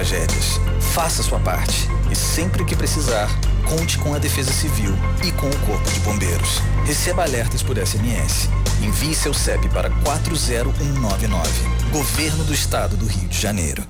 tragédias. 0.00 0.58
Faça 0.94 1.22
sua 1.22 1.38
parte 1.38 1.86
e 2.10 2.16
sempre 2.16 2.64
que 2.64 2.74
precisar, 2.74 3.28
conte 3.68 3.98
com 3.98 4.14
a 4.14 4.18
Defesa 4.18 4.50
Civil 4.50 4.94
e 5.22 5.30
com 5.32 5.46
o 5.46 5.58
Corpo 5.66 5.90
de 5.90 6.00
Bombeiros. 6.00 6.62
Receba 6.86 7.22
alertas 7.22 7.62
por 7.62 7.76
SMS. 7.76 8.48
Envie 8.82 9.14
seu 9.14 9.34
CEP 9.34 9.68
para 9.68 9.90
40199. 9.90 11.50
Governo 11.92 12.44
do 12.44 12.54
Estado 12.54 12.96
do 12.96 13.06
Rio 13.06 13.28
de 13.28 13.38
Janeiro. 13.38 13.86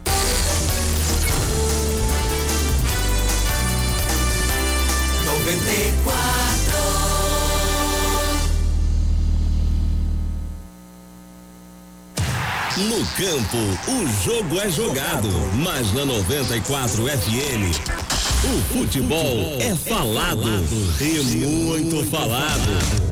No 12.89 13.05
campo, 13.09 13.59
o 13.89 14.25
jogo 14.25 14.59
é 14.59 14.71
jogado, 14.71 15.29
mas 15.57 15.93
na 15.93 16.07
94 16.07 17.03
FM, 17.05 17.77
o 18.45 18.73
futebol 18.73 19.57
é 19.61 19.75
falado 19.77 20.49
e 20.99 21.23
muito 21.47 22.11
falado. 22.11 23.11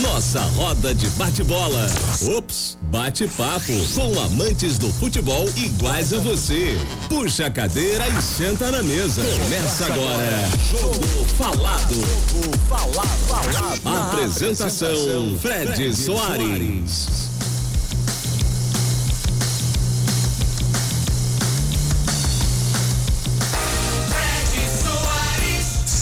Nossa 0.00 0.40
roda 0.54 0.94
de 0.94 1.08
bate-bola. 1.10 1.90
Ops, 2.36 2.78
bate-papo 2.82 3.72
com 3.94 4.20
amantes 4.20 4.78
do 4.78 4.92
futebol 4.92 5.48
iguais 5.56 6.12
a 6.12 6.18
você. 6.18 6.78
Puxa 7.08 7.46
a 7.46 7.50
cadeira 7.50 8.06
e 8.08 8.22
senta 8.22 8.70
na 8.70 8.82
mesa. 8.82 9.22
Começa 9.24 9.86
agora. 9.86 10.48
Jogo 10.70 11.26
falado. 11.36 11.96
Apresentação: 13.84 15.36
Fred 15.40 15.96
Soares. 15.96 17.29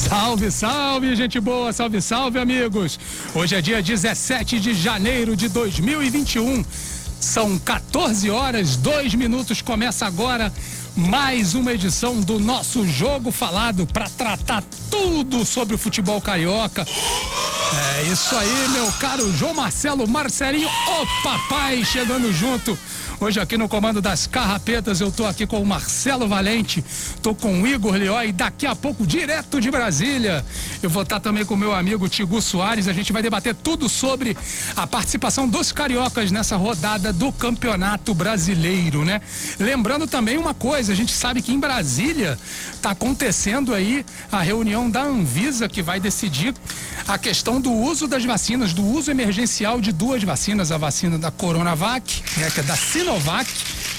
Salve, 0.09 0.51
salve, 0.51 1.15
gente 1.15 1.39
boa, 1.39 1.71
salve, 1.71 2.01
salve, 2.01 2.39
amigos. 2.39 2.99
Hoje 3.35 3.55
é 3.55 3.61
dia 3.61 3.83
17 3.83 4.59
de 4.59 4.73
janeiro 4.73 5.37
de 5.37 5.51
2021. 5.51 6.65
São 7.21 7.59
14 7.59 8.31
horas, 8.31 8.75
2 8.77 9.15
minutos. 9.15 9.61
Começa 9.61 10.07
agora 10.07 10.51
mais 10.97 11.55
uma 11.55 11.75
edição 11.75 12.23
do 12.23 12.41
nosso 12.41 12.89
Jogo 12.89 13.31
Falado 13.31 13.87
para 13.87 14.09
tratar 14.09 14.65
tudo 14.91 15.45
sobre 15.45 15.75
o 15.75 15.79
futebol 15.79 16.23
carioca. 16.23 16.87
É 17.99 18.03
isso 18.05 18.35
aí, 18.35 18.69
meu 18.71 18.91
caro 18.93 19.31
João 19.37 19.53
Marcelo 19.53 20.09
Marcelinho, 20.09 20.69
o 20.69 21.23
papai 21.23 21.85
chegando 21.85 22.33
junto 22.33 22.79
Hoje 23.21 23.41
aqui 23.41 23.59
no 23.59 23.69
comando 23.69 24.01
das 24.01 24.29
carrapetas 24.29 25.01
eu 25.01 25.11
tô 25.11 25.27
aqui 25.27 25.45
com 25.45 25.61
o 25.61 25.67
Marcelo 25.67 26.29
Valente, 26.29 26.85
tô 27.21 27.35
com 27.35 27.63
o 27.63 27.67
Igor 27.67 27.95
Leó 27.95 28.23
e 28.23 28.31
daqui 28.31 28.65
a 28.65 28.77
pouco 28.77 29.05
direto 29.05 29.61
de 29.61 29.73
Brasília 29.73 30.45
eu 30.81 30.89
vou 30.89 31.03
estar 31.03 31.19
também 31.19 31.45
com 31.45 31.55
o 31.55 31.57
meu 31.57 31.75
amigo 31.75 32.09
Tigu 32.09 32.41
Soares, 32.41 32.87
a 32.87 32.93
gente 32.93 33.13
vai 33.13 33.21
debater 33.21 33.57
tudo 33.57 33.89
sobre 33.89 34.37
a 34.77 34.87
participação 34.87 35.49
dos 35.49 35.73
cariocas 35.73 36.31
nessa 36.31 36.57
rodada 36.57 37.13
do 37.13 37.33
Campeonato 37.33 38.15
Brasileiro, 38.15 39.05
né? 39.05 39.21
Lembrando 39.59 40.07
também 40.07 40.39
uma 40.39 40.55
coisa, 40.55 40.93
a 40.93 40.95
gente 40.97 41.13
sabe 41.13 41.43
que 41.43 41.53
em 41.53 41.59
Brasília 41.59 42.39
tá 42.81 42.93
acontecendo 42.93 43.75
aí 43.75 44.07
a 44.31 44.41
reunião 44.43 44.89
da 44.89 45.03
Anvisa 45.03 45.69
que 45.69 45.83
vai 45.83 45.99
decidir 45.99 46.55
a 47.09 47.19
questão 47.19 47.61
do 47.61 47.73
uso 47.73 48.07
das 48.07 48.25
vacinas, 48.25 48.73
do 48.73 48.85
uso 48.85 49.11
emergencial 49.11 49.81
de 49.81 49.91
duas 49.91 50.23
vacinas, 50.23 50.71
a 50.71 50.79
vacina 50.79 51.19
da 51.19 51.33
Coronavac, 51.33 52.23
né, 52.37 52.49
que 52.49 52.61
é 52.61 52.63
da 52.63 52.77
Sinovac 52.77 53.08
Sinovac, 53.09 53.51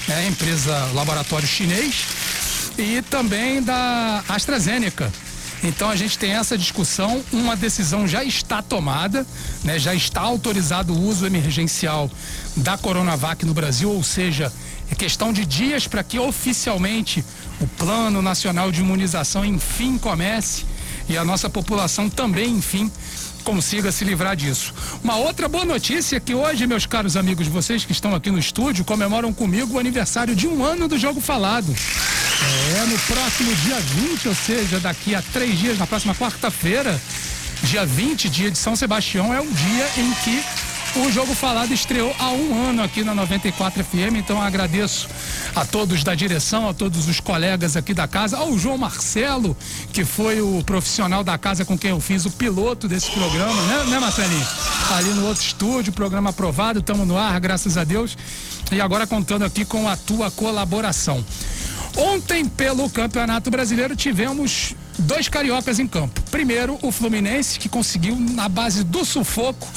né, 0.06 0.28
empresa 0.28 0.72
laboratório 0.94 1.46
chinês, 1.46 2.04
e 2.78 3.02
também 3.02 3.60
da 3.60 4.22
AstraZeneca. 4.28 5.12
Então 5.64 5.90
a 5.90 5.96
gente 5.96 6.16
tem 6.16 6.30
essa 6.30 6.56
discussão, 6.56 7.20
uma 7.32 7.56
decisão 7.56 8.06
já 8.06 8.22
está 8.22 8.62
tomada, 8.62 9.26
né, 9.64 9.80
já 9.80 9.92
está 9.96 10.20
autorizado 10.20 10.92
o 10.92 11.02
uso 11.08 11.26
emergencial 11.26 12.08
da 12.56 12.78
Coronavac 12.78 13.44
no 13.44 13.52
Brasil, 13.52 13.90
ou 13.90 14.04
seja, 14.04 14.52
é 14.88 14.94
questão 14.94 15.32
de 15.32 15.44
dias 15.44 15.88
para 15.88 16.04
que 16.04 16.16
oficialmente 16.16 17.24
o 17.60 17.66
Plano 17.66 18.22
Nacional 18.22 18.70
de 18.70 18.80
Imunização 18.80 19.44
enfim 19.44 19.98
comece 19.98 20.64
e 21.08 21.18
a 21.18 21.24
nossa 21.24 21.50
população 21.50 22.08
também, 22.08 22.58
enfim, 22.58 22.88
consiga 23.42 23.90
se 23.90 24.04
livrar 24.04 24.36
disso. 24.36 24.74
Uma 25.02 25.16
outra 25.16 25.48
boa 25.48 25.64
notícia 25.64 26.16
é 26.16 26.20
que 26.20 26.34
hoje, 26.34 26.66
meus 26.66 26.86
caros 26.86 27.16
amigos, 27.16 27.46
vocês 27.46 27.84
que 27.84 27.92
estão 27.92 28.14
aqui 28.14 28.30
no 28.30 28.38
estúdio, 28.38 28.84
comemoram 28.84 29.32
comigo 29.32 29.74
o 29.74 29.78
aniversário 29.78 30.34
de 30.34 30.46
um 30.46 30.64
ano 30.64 30.88
do 30.88 30.98
Jogo 30.98 31.20
Falado. 31.20 31.74
É, 32.76 32.86
no 32.86 32.98
próximo 33.00 33.54
dia 33.56 33.78
20, 33.80 34.28
ou 34.28 34.34
seja, 34.34 34.80
daqui 34.80 35.14
a 35.14 35.22
três 35.22 35.58
dias, 35.58 35.78
na 35.78 35.86
próxima 35.86 36.14
quarta-feira, 36.14 37.00
dia 37.64 37.84
20, 37.84 38.28
dia 38.28 38.50
de 38.50 38.58
São 38.58 38.74
Sebastião, 38.74 39.32
é 39.34 39.40
o 39.40 39.46
dia 39.46 39.90
em 39.98 40.12
que 40.24 40.42
o 40.96 41.12
Jogo 41.12 41.34
Falado 41.34 41.72
estreou 41.72 42.14
há 42.18 42.30
um 42.30 42.68
ano 42.68 42.82
aqui 42.82 43.04
na 43.04 43.14
94 43.14 43.84
FM, 43.84 44.16
então 44.16 44.40
agradeço 44.40 45.08
a 45.54 45.64
todos 45.64 46.02
da 46.02 46.14
direção, 46.14 46.68
a 46.68 46.74
todos 46.74 47.08
os 47.08 47.20
colegas 47.20 47.76
aqui 47.76 47.94
da 47.94 48.08
casa, 48.08 48.36
ao 48.36 48.58
João 48.58 48.76
Marcelo, 48.76 49.56
que 49.92 50.04
foi 50.04 50.40
o 50.40 50.62
profissional 50.64 51.22
da 51.22 51.38
casa 51.38 51.64
com 51.64 51.78
quem 51.78 51.90
eu 51.90 52.00
fiz 52.00 52.24
o 52.24 52.30
piloto 52.30 52.88
desse 52.88 53.10
programa, 53.10 53.62
né, 53.62 53.84
né 53.90 53.98
Marcelinho? 53.98 54.46
Ali 54.96 55.10
no 55.10 55.26
outro 55.26 55.42
estúdio, 55.42 55.92
programa 55.92 56.30
aprovado, 56.30 56.80
estamos 56.80 57.06
no 57.06 57.16
ar, 57.16 57.38
graças 57.38 57.76
a 57.76 57.84
Deus. 57.84 58.16
E 58.72 58.80
agora 58.80 59.06
contando 59.06 59.44
aqui 59.44 59.64
com 59.64 59.88
a 59.88 59.96
tua 59.96 60.30
colaboração. 60.30 61.24
Ontem, 61.96 62.44
pelo 62.46 62.88
Campeonato 62.88 63.50
Brasileiro, 63.50 63.96
tivemos 63.96 64.74
dois 64.98 65.28
cariocas 65.28 65.78
em 65.78 65.86
campo. 65.86 66.20
Primeiro, 66.30 66.78
o 66.82 66.92
Fluminense, 66.92 67.58
que 67.58 67.68
conseguiu, 67.68 68.16
na 68.16 68.48
base 68.48 68.84
do 68.84 69.04
sufoco, 69.04 69.68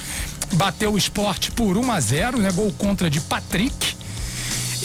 bateu 0.53 0.93
o 0.93 0.97
esporte 0.97 1.51
por 1.51 1.77
1 1.77 1.91
a 1.91 1.99
0, 1.99 2.37
né? 2.39 2.51
Gol 2.51 2.71
contra 2.77 3.09
de 3.09 3.19
Patrick. 3.21 3.95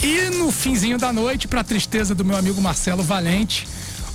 E 0.02 0.30
no 0.36 0.52
finzinho 0.52 0.98
da 0.98 1.12
noite, 1.12 1.48
para 1.48 1.64
tristeza 1.64 2.14
do 2.14 2.24
meu 2.24 2.36
amigo 2.36 2.60
Marcelo 2.60 3.02
Valente, 3.02 3.66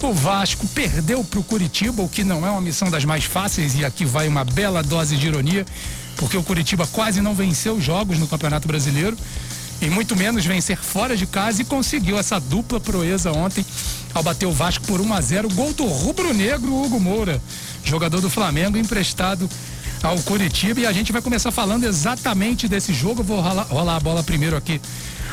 o 0.01 0.13
Vasco 0.13 0.67
perdeu 0.67 1.23
para 1.23 1.39
o 1.39 1.43
Curitiba, 1.43 2.01
o 2.01 2.09
que 2.09 2.23
não 2.23 2.45
é 2.45 2.49
uma 2.49 2.61
missão 2.61 2.89
das 2.89 3.05
mais 3.05 3.23
fáceis, 3.23 3.75
e 3.75 3.85
aqui 3.85 4.03
vai 4.03 4.27
uma 4.27 4.43
bela 4.43 4.83
dose 4.83 5.15
de 5.15 5.27
ironia, 5.27 5.65
porque 6.17 6.35
o 6.35 6.43
Curitiba 6.43 6.85
quase 6.87 7.21
não 7.21 7.33
venceu 7.33 7.79
jogos 7.79 8.19
no 8.19 8.27
Campeonato 8.27 8.67
Brasileiro, 8.67 9.17
e 9.81 9.89
muito 9.89 10.15
menos 10.15 10.45
vencer 10.45 10.77
fora 10.77 11.15
de 11.15 11.25
casa, 11.25 11.61
e 11.61 11.65
conseguiu 11.65 12.17
essa 12.17 12.39
dupla 12.39 12.79
proeza 12.79 13.31
ontem, 13.31 13.65
ao 14.13 14.21
bater 14.21 14.45
o 14.45 14.51
Vasco 14.51 14.85
por 14.85 14.99
1 14.99 15.13
a 15.13 15.21
0 15.21 15.49
Gol 15.49 15.73
do 15.73 15.85
rubro-negro 15.85 16.73
Hugo 16.83 16.99
Moura, 16.99 17.41
jogador 17.83 18.19
do 18.19 18.29
Flamengo, 18.29 18.77
emprestado 18.77 19.49
ao 20.03 20.19
Curitiba 20.19 20.81
e 20.81 20.85
a 20.85 20.91
gente 20.91 21.13
vai 21.13 21.21
começar 21.21 21.49
falando 21.51 21.85
exatamente 21.85 22.67
desse 22.67 22.93
jogo. 22.93 23.21
Eu 23.21 23.25
vou 23.25 23.39
rolar, 23.39 23.63
rolar 23.63 23.95
a 23.95 23.99
bola 23.99 24.21
primeiro 24.21 24.55
aqui 24.55 24.79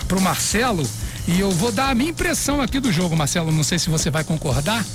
pro 0.07 0.21
Marcelo 0.21 0.89
e 1.27 1.39
eu 1.39 1.51
vou 1.51 1.73
dar 1.73 1.91
a 1.91 1.95
minha 1.95 2.11
impressão 2.11 2.63
aqui 2.63 2.79
do 2.79 2.93
jogo, 2.93 3.17
Marcelo. 3.17 3.51
Não 3.51 3.65
sei 3.65 3.79
se 3.79 3.91
você 3.91 4.11
vai 4.11 4.23
concordar, 4.23 4.87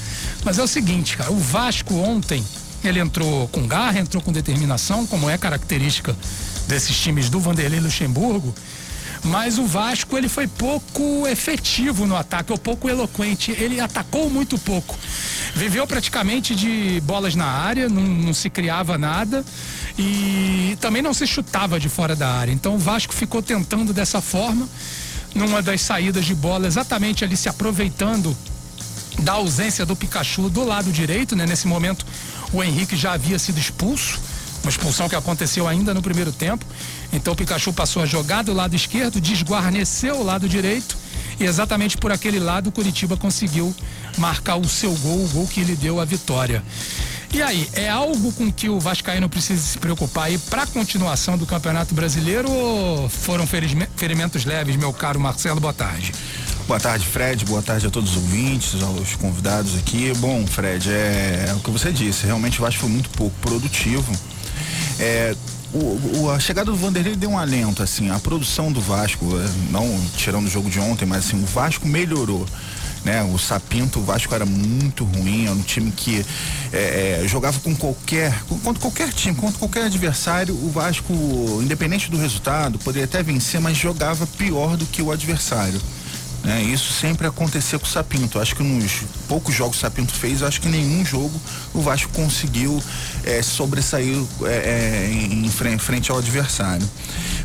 mas 0.44 0.58
é 0.58 0.64
o 0.64 0.68
seguinte, 0.68 1.18
cara. 1.18 1.32
O 1.32 1.38
Vasco 1.38 1.94
ontem 1.96 2.44
ele 2.84 3.00
entrou 3.00 3.48
com 3.50 3.68
garra, 3.68 4.00
entrou 4.00 4.24
com 4.24 4.32
determinação, 4.32 5.06
como 5.06 5.30
é 5.30 5.38
característica 5.38 6.16
desses 6.68 6.98
times 6.98 7.30
do 7.30 7.40
Vanderlei 7.40 7.80
Luxemburgo. 7.80 8.56
Mas 9.26 9.58
o 9.58 9.66
Vasco 9.66 10.18
ele 10.18 10.30
foi 10.30 10.48
pouco 10.48 11.28
efetivo 11.28 12.06
no 12.06 12.16
ataque, 12.16 12.52
ou 12.52 12.58
pouco 12.58 12.88
eloquente. 12.88 13.52
Ele 13.52 13.80
atacou 13.80 14.30
muito 14.30 14.58
pouco. 14.58 14.96
Viveu 15.56 15.88
praticamente 15.88 16.56
de 16.56 17.02
bolas 17.02 17.34
na 17.34 17.46
área, 17.46 17.90
não, 17.90 18.04
não 18.04 18.34
se 18.34 18.50
criava 18.50 18.98
nada 18.98 19.44
e 19.98 20.78
também 20.80 21.02
não 21.02 21.14
se 21.14 21.26
chutava 21.26 21.80
de 21.80 21.90
fora 21.90 22.16
da 22.16 22.30
área. 22.30 22.52
Então 22.52 22.76
o 22.76 22.78
Vasco 22.78 23.14
ficou 23.14 23.42
tentando 23.42 23.94
dessa 23.94 24.22
forma, 24.22 24.70
numa 25.34 25.62
das 25.62 25.82
saídas 25.82 26.26
de 26.26 26.36
bola, 26.36 26.68
exatamente 26.68 27.24
ali 27.24 27.36
se 27.36 27.50
aproveitando 27.50 28.36
da 29.20 29.34
ausência 29.34 29.86
do 29.86 29.96
Pikachu 29.96 30.50
do 30.50 30.64
lado 30.64 30.92
direito, 30.92 31.36
né? 31.36 31.46
Nesse 31.46 31.68
momento 31.68 32.06
o 32.54 32.64
Henrique 32.64 32.96
já 32.96 33.14
havia 33.14 33.40
sido 33.40 33.60
expulso, 33.60 34.20
uma 34.66 34.72
expulsão 34.72 35.08
que 35.08 35.16
aconteceu 35.16 35.68
ainda 35.68 35.94
no 35.94 36.02
primeiro 36.02 36.32
tempo. 36.32 36.66
Então 37.14 37.34
o 37.34 37.36
Pikachu 37.36 37.72
passou 37.72 38.02
a 38.02 38.06
jogar 38.06 38.44
do 38.44 38.52
lado 38.52 38.76
esquerdo, 38.76 39.22
desguarneceu 39.22 40.16
o 40.16 40.24
lado 40.24 40.50
direito 40.50 40.98
e 41.40 41.44
exatamente 41.44 41.98
por 41.98 42.12
aquele 42.12 42.40
lado 42.40 42.68
o 42.68 42.72
Curitiba 42.72 43.16
conseguiu 43.16 43.74
marcar 44.18 44.56
o 44.56 44.68
seu 44.68 44.92
gol, 44.96 45.24
o 45.24 45.28
gol 45.30 45.48
que 45.48 45.64
lhe 45.64 45.76
deu 45.76 46.00
a 46.00 46.06
vitória. 46.06 46.64
E 47.32 47.42
aí, 47.42 47.68
é 47.74 47.90
algo 47.90 48.32
com 48.32 48.52
que 48.52 48.70
o 48.70 48.80
Vascaíno 48.80 49.28
precisa 49.28 49.62
se 49.62 49.78
preocupar 49.78 50.26
aí 50.26 50.38
para 50.38 50.64
a 50.64 50.68
continuação 50.68 51.38
do 51.38 51.46
Campeonato 51.46 51.94
Brasileiro 51.94 52.50
ou 52.50 53.10
foram 53.10 53.46
ferimentos 53.46 54.46
leves, 54.46 54.78
meu 54.78 54.94
caro 54.94 55.20
Marcelo? 55.20 55.60
Boa 55.60 55.74
tarde. 55.74 56.14
Boa 56.66 56.80
tarde, 56.80 57.06
Fred. 57.06 57.46
Boa 57.46 57.62
tarde 57.62 57.86
a 57.86 57.90
todos 57.90 58.12
os 58.12 58.16
ouvintes, 58.16 58.82
aos 58.82 59.16
convidados 59.16 59.78
aqui. 59.78 60.14
Bom, 60.18 60.48
Fred, 60.48 60.90
é, 60.90 61.48
é 61.50 61.54
o 61.54 61.60
que 61.60 61.70
você 61.70 61.92
disse. 61.92 62.26
Realmente 62.26 62.58
o 62.60 62.62
Vasco 62.64 62.82
foi 62.82 62.90
muito 62.90 63.10
pouco 63.10 63.36
produtivo. 63.42 64.12
É, 65.00 65.36
o, 65.74 66.20
o, 66.20 66.32
a 66.32 66.40
chegada 66.40 66.72
do 66.72 66.78
Vanderlei 66.78 67.16
deu 67.16 67.32
um 67.32 67.38
alento, 67.38 67.84
assim, 67.84 68.10
a 68.10 68.20
produção 68.20 68.72
do 68.72 68.80
Vasco, 68.80 69.26
é, 69.38 69.72
não 69.72 70.00
tirando 70.16 70.46
o 70.46 70.50
jogo 70.50 70.70
de 70.70 70.80
ontem, 70.80 71.06
mas 71.06 71.28
assim, 71.28 71.42
o 71.42 71.46
Vasco 71.46 71.88
melhorou. 71.88 72.46
né? 73.04 73.22
O 73.24 73.38
Sapinto, 73.38 74.00
o 74.00 74.04
Vasco 74.04 74.34
era 74.34 74.46
muito 74.46 75.04
ruim, 75.04 75.46
era 75.46 75.54
um 75.54 75.62
time 75.62 75.92
que 75.92 76.26
é, 76.74 77.22
é, 77.24 77.28
jogava 77.28 77.60
com 77.60 77.76
qualquer, 77.76 78.34
contra 78.64 78.82
qualquer 78.82 79.14
time, 79.14 79.36
contra 79.36 79.60
qualquer 79.60 79.84
adversário, 79.86 80.56
o 80.56 80.72
Vasco, 80.72 81.14
independente 81.62 82.10
do 82.10 82.18
resultado, 82.18 82.80
poderia 82.80 83.06
até 83.06 83.22
vencer, 83.22 83.62
mas 83.62 83.78
jogava 83.78 84.26
pior 84.26 84.76
do 84.78 84.86
que 84.86 85.02
o 85.02 85.12
adversário. 85.12 85.80
Né? 86.46 86.62
Isso 86.62 86.94
sempre 86.94 87.26
acontecia 87.26 87.80
com 87.80 87.86
o 87.86 87.90
Sapinto. 87.90 88.40
Acho 88.40 88.56
que 88.56 88.62
nos 88.62 89.02
poucos 89.28 89.54
jogos 89.54 89.78
que 89.78 89.80
o 89.80 89.82
Sapinto 89.82 90.14
fez, 90.14 90.44
acho 90.44 90.62
que 90.62 90.70
nenhum 90.70 91.04
jogo 91.04 91.42
o 91.74 91.82
Vasco 91.82 92.12
conseguiu 92.14 92.82
é, 93.24 93.42
sobressair 93.42 94.16
é, 94.44 94.48
é, 94.48 95.12
em, 95.12 95.50
frente, 95.50 96.12
ao 96.12 96.20
adversário. 96.20 96.88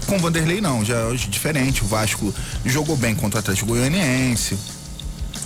Com 0.07 0.17
o 0.17 0.19
Vanderlei 0.19 0.61
não, 0.61 0.85
já 0.85 0.97
é 0.97 1.15
diferente. 1.15 1.83
O 1.83 1.87
Vasco 1.87 2.33
jogou 2.63 2.95
bem 2.95 3.15
contra 3.15 3.39
o 3.39 3.41
Atlético 3.41 3.69
Goianiense, 3.69 4.59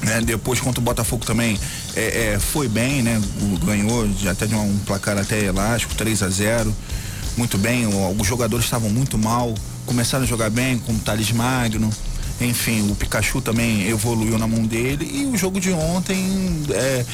né? 0.03 0.21
Depois 0.21 0.59
contra 0.59 0.81
o 0.81 0.85
Botafogo 0.85 1.25
também 1.25 1.57
é, 1.95 2.35
é, 2.35 2.39
foi 2.41 2.67
bem, 2.67 3.03
né? 3.03 3.23
Ganhou 3.65 4.05
até 4.29 4.47
de 4.47 4.55
um, 4.57 4.63
um, 4.63 4.79
placar 4.79 5.17
até 5.17 5.45
elástico, 5.45 5.95
3 5.95 6.25
a 6.25 6.29
0 6.29 6.75
Muito 7.37 7.57
bem, 7.57 7.87
os 8.19 8.27
jogadores 8.27 8.65
estavam 8.65 8.91
muito 8.91 9.17
mal, 9.17 9.55
começaram 9.87 10.25
a 10.25 10.27
jogar 10.27 10.51
bem, 10.51 10.77
como 10.79 10.99
o 10.99 11.03
Thales 11.03 11.31
Magno. 11.31 11.89
Enfim, 12.41 12.91
o 12.91 12.95
Pikachu 12.97 13.41
também 13.41 13.89
evoluiu 13.89 14.39
na 14.39 14.47
mão 14.47 14.65
dele 14.65 15.09
e 15.13 15.27
o 15.27 15.37
jogo 15.37 15.61
de 15.61 15.71
ontem 15.73 16.63
é, 16.71 17.07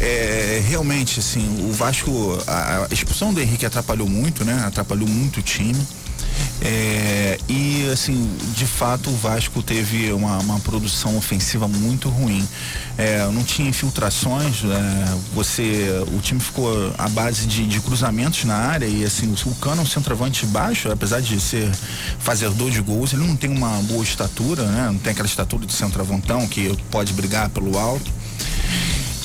é 0.00 0.62
realmente 0.68 1.18
assim, 1.18 1.66
o 1.68 1.72
Vasco, 1.72 2.38
a, 2.46 2.86
a 2.90 2.94
expulsão 2.94 3.32
do 3.32 3.40
Henrique 3.40 3.64
atrapalhou 3.64 4.08
muito, 4.08 4.44
né? 4.44 4.62
Atrapalhou 4.66 5.08
muito 5.08 5.40
o 5.40 5.42
time. 5.42 5.86
É, 6.62 7.38
e 7.48 7.88
assim, 7.90 8.30
de 8.54 8.66
fato 8.66 9.08
o 9.08 9.16
Vasco 9.16 9.62
teve 9.62 10.12
uma, 10.12 10.38
uma 10.38 10.60
produção 10.60 11.16
ofensiva 11.16 11.66
muito 11.66 12.08
ruim. 12.08 12.46
É, 12.98 13.24
não 13.32 13.42
tinha 13.42 13.68
infiltrações, 13.68 14.62
é, 14.64 15.16
você. 15.34 16.04
O 16.14 16.20
time 16.20 16.38
ficou 16.38 16.92
à 16.98 17.08
base 17.08 17.46
de, 17.46 17.66
de, 17.66 17.80
cruzamentos 17.80 18.44
na 18.44 18.56
área 18.56 18.84
e 18.84 19.04
assim, 19.04 19.26
o, 19.26 19.50
o 19.50 19.54
Cano 19.54 19.80
é 19.80 19.84
um 19.84 19.86
centroavante 19.86 20.44
baixo, 20.46 20.90
apesar 20.90 21.20
de 21.20 21.40
ser 21.40 21.70
fazedor 22.18 22.70
de 22.70 22.80
gols, 22.82 23.12
ele 23.14 23.26
não 23.26 23.36
tem 23.36 23.50
uma 23.50 23.80
boa 23.82 24.04
estatura, 24.04 24.64
né? 24.64 24.90
Não 24.92 24.98
tem 24.98 25.12
aquela 25.12 25.28
estatura 25.28 25.64
de 25.64 25.72
centroavantão 25.72 26.46
que 26.46 26.76
pode 26.90 27.12
brigar 27.14 27.48
pelo 27.48 27.78
alto. 27.78 28.10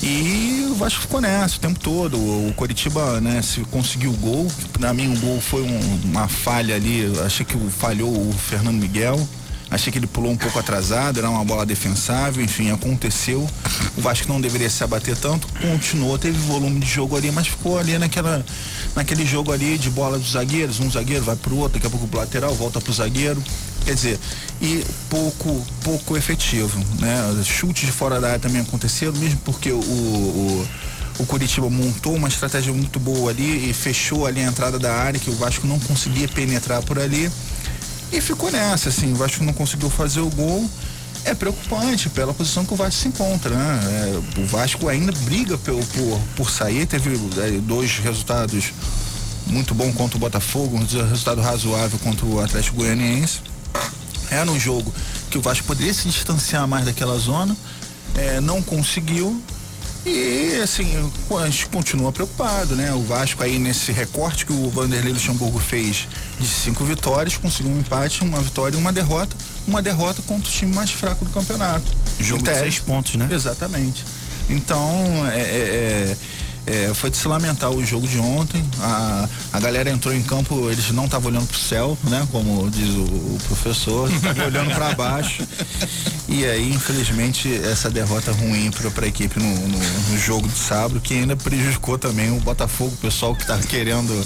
E 0.07 0.67
o 0.69 0.75
Vasco 0.75 1.01
ficou 1.01 1.19
nessa 1.19 1.57
o 1.57 1.59
tempo 1.59 1.79
todo. 1.79 2.15
O 2.15 2.53
Coritiba, 2.55 3.19
né, 3.19 3.41
se 3.41 3.61
conseguiu 3.61 4.11
o 4.11 4.17
gol. 4.17 4.47
Pra 4.71 4.93
mim 4.93 5.11
o 5.11 5.19
gol 5.19 5.41
foi 5.41 5.63
um, 5.63 5.99
uma 6.03 6.27
falha 6.27 6.75
ali. 6.75 7.11
Achei 7.25 7.43
que 7.43 7.57
falhou 7.71 8.11
o 8.11 8.31
Fernando 8.31 8.75
Miguel. 8.75 9.27
Achei 9.71 9.91
que 9.91 9.97
ele 9.97 10.05
pulou 10.05 10.31
um 10.31 10.37
pouco 10.37 10.59
atrasado, 10.59 11.17
era 11.17 11.27
uma 11.27 11.43
bola 11.43 11.65
defensável, 11.65 12.43
enfim, 12.43 12.69
aconteceu. 12.69 13.49
O 13.97 14.01
Vasco 14.01 14.27
não 14.27 14.39
deveria 14.39 14.69
se 14.69 14.83
abater 14.83 15.17
tanto, 15.17 15.47
continuou, 15.59 16.19
teve 16.19 16.37
volume 16.37 16.79
de 16.79 16.85
jogo 16.85 17.17
ali, 17.17 17.31
mas 17.31 17.47
ficou 17.47 17.79
ali 17.79 17.97
naquela, 17.97 18.45
naquele 18.95 19.25
jogo 19.25 19.51
ali 19.51 19.79
de 19.79 19.89
bola 19.89 20.19
dos 20.19 20.33
zagueiros, 20.33 20.79
um 20.79 20.89
zagueiro 20.89 21.25
vai 21.25 21.35
pro 21.35 21.57
outro, 21.57 21.73
daqui 21.73 21.87
a 21.87 21.89
pouco 21.89 22.07
pro 22.07 22.19
lateral, 22.19 22.53
volta 22.53 22.79
pro 22.79 22.93
zagueiro. 22.93 23.41
Quer 23.85 23.93
dizer, 23.93 24.19
e 24.59 24.83
pouco, 25.11 25.63
pouco 25.83 26.17
efetivo, 26.17 26.83
né? 26.99 27.43
Chutes 27.43 27.85
de 27.85 27.91
fora 27.91 28.19
da 28.19 28.29
área 28.29 28.39
também 28.39 28.59
aconteceram, 28.59 29.13
mesmo 29.13 29.39
porque 29.45 29.71
o, 29.71 29.77
o, 29.77 30.67
o 31.19 31.25
Curitiba 31.27 31.69
montou 31.69 32.15
uma 32.15 32.27
estratégia 32.27 32.73
muito 32.73 32.99
boa 32.99 33.29
ali 33.29 33.69
e 33.69 33.73
fechou 33.73 34.25
ali 34.25 34.41
a 34.41 34.45
entrada 34.45 34.79
da 34.79 34.91
área, 34.91 35.19
que 35.19 35.29
o 35.29 35.35
Vasco 35.35 35.67
não 35.67 35.79
conseguia 35.79 36.27
penetrar 36.27 36.81
por 36.81 36.97
ali. 36.97 37.31
E 38.11 38.19
ficou 38.19 38.51
nessa, 38.51 38.89
assim, 38.89 39.13
o 39.13 39.15
Vasco 39.15 39.43
não 39.43 39.53
conseguiu 39.53 39.89
fazer 39.91 40.21
o 40.21 40.31
gol. 40.31 40.67
É 41.23 41.35
preocupante 41.35 42.09
pela 42.09 42.33
posição 42.33 42.65
que 42.65 42.73
o 42.73 42.75
Vasco 42.75 43.01
se 43.01 43.07
encontra, 43.07 43.51
né? 43.51 43.79
É, 43.83 44.39
o 44.41 44.47
Vasco 44.47 44.89
ainda 44.89 45.11
briga 45.25 45.59
por, 45.59 45.85
por, 45.85 46.21
por 46.35 46.49
sair, 46.49 46.87
teve 46.87 47.19
é, 47.37 47.51
dois 47.61 47.99
resultados 47.99 48.73
muito 49.45 49.75
bons 49.75 49.93
contra 49.93 50.17
o 50.17 50.19
Botafogo, 50.19 50.75
um 50.75 51.07
resultado 51.07 51.39
razoável 51.39 51.99
contra 51.99 52.25
o 52.25 52.41
Atlético 52.41 52.77
Goianiense 52.77 53.53
era 54.35 54.49
um 54.49 54.59
jogo 54.59 54.93
que 55.29 55.37
o 55.37 55.41
Vasco 55.41 55.65
poderia 55.65 55.93
se 55.93 56.07
distanciar 56.07 56.67
mais 56.67 56.85
daquela 56.85 57.17
zona, 57.17 57.55
é, 58.15 58.39
não 58.39 58.61
conseguiu. 58.61 59.41
E 60.05 60.59
assim, 60.63 61.11
a 61.41 61.45
gente 61.49 61.65
continua 61.67 62.11
preocupado, 62.11 62.75
né? 62.75 62.93
O 62.93 63.01
Vasco 63.01 63.41
aí 63.41 63.57
nesse 63.57 63.91
recorte 63.91 64.45
que 64.45 64.53
o 64.53 64.69
Vanderlei 64.69 65.11
Luxemburgo 65.11 65.57
fez 65.57 66.07
de 66.39 66.47
cinco 66.47 66.85
vitórias, 66.85 67.37
conseguiu 67.37 67.71
um 67.71 67.79
empate, 67.79 68.23
uma 68.23 68.39
vitória 68.39 68.77
e 68.77 68.79
uma 68.79 68.93
derrota. 68.93 69.35
Uma 69.67 69.81
derrota 69.81 70.21
contra 70.21 70.47
o 70.47 70.51
time 70.51 70.75
mais 70.75 70.91
fraco 70.91 71.25
do 71.25 71.31
campeonato. 71.31 71.91
Jogo 72.19 72.43
de 72.43 72.53
seis 72.53 72.77
pontos, 72.77 73.15
né? 73.15 73.27
Exatamente. 73.31 74.05
Então, 74.47 75.27
é, 75.27 75.41
é, 75.41 76.17
é 76.65 76.93
foi 76.93 77.09
de 77.09 77.17
se 77.17 77.27
lamentar 77.27 77.69
o 77.71 77.85
jogo 77.85 78.07
de 78.07 78.17
ontem. 78.19 78.63
A, 78.79 79.29
a 79.53 79.59
galera 79.59 79.89
entrou 79.89 80.13
em 80.13 80.23
campo, 80.23 80.69
eles 80.69 80.91
não 80.91 81.05
estavam 81.05 81.31
olhando 81.31 81.47
pro 81.47 81.57
céu, 81.57 81.97
né? 82.05 82.27
Como 82.31 82.69
diz 82.69 82.89
o, 82.89 83.03
o 83.03 83.37
professor, 83.47 84.11
estavam 84.11 84.45
olhando 84.45 84.73
para 84.73 84.93
baixo. 84.95 85.43
E 86.27 86.45
aí, 86.45 86.73
infelizmente, 86.73 87.53
essa 87.63 87.89
derrota 87.89 88.31
ruim 88.31 88.71
para 88.71 89.05
a 89.05 89.07
equipe 89.07 89.39
no, 89.39 89.55
no, 89.67 89.77
no, 89.77 90.17
jogo 90.17 90.47
de 90.47 90.57
sábado, 90.57 90.99
que 90.99 91.13
ainda 91.13 91.35
prejudicou 91.35 91.97
também 91.97 92.35
o 92.35 92.39
Botafogo, 92.39 92.91
o 92.93 92.97
pessoal 92.97 93.35
que 93.35 93.45
tá 93.45 93.57
querendo, 93.59 94.25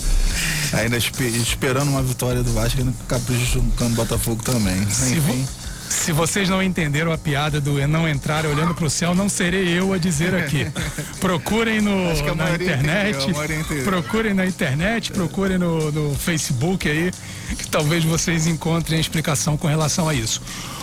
ainda 0.74 0.98
esperando 0.98 1.90
uma 1.90 2.02
vitória 2.02 2.42
do 2.42 2.54
Vasco, 2.54 2.80
ainda 2.80 2.94
acaba 3.02 3.22
prejudicando 3.26 3.92
o 3.92 3.96
Botafogo 3.96 4.42
também. 4.44 4.82
Enfim. 4.82 5.46
Se 5.90 6.12
vocês 6.12 6.48
não 6.48 6.62
entenderam 6.62 7.12
a 7.12 7.18
piada 7.18 7.60
do 7.60 7.86
não 7.88 8.08
entrar 8.08 8.46
olhando 8.46 8.76
para 8.76 8.86
o 8.86 8.90
céu, 8.90 9.16
não 9.16 9.28
serei 9.28 9.68
eu 9.68 9.92
a 9.92 9.98
dizer 9.98 10.36
aqui. 10.36 10.68
Procurem 11.20 11.82
no, 11.82 12.06
na 12.36 12.52
internet. 12.52 13.30
Entendeu, 13.30 13.84
procurem 13.84 14.34
na 14.34 14.46
internet, 14.46 15.12
procurem 15.12 15.58
no, 15.58 15.92
no 15.92 16.16
Facebook 16.16 16.88
aí, 16.88 17.12
que 17.58 17.68
talvez 17.68 18.04
vocês 18.04 18.46
encontrem 18.46 18.98
a 18.98 19.02
explicação 19.02 19.58
com 19.58 19.68
relação 19.68 20.08
a 20.08 20.14
isso. 20.14 20.42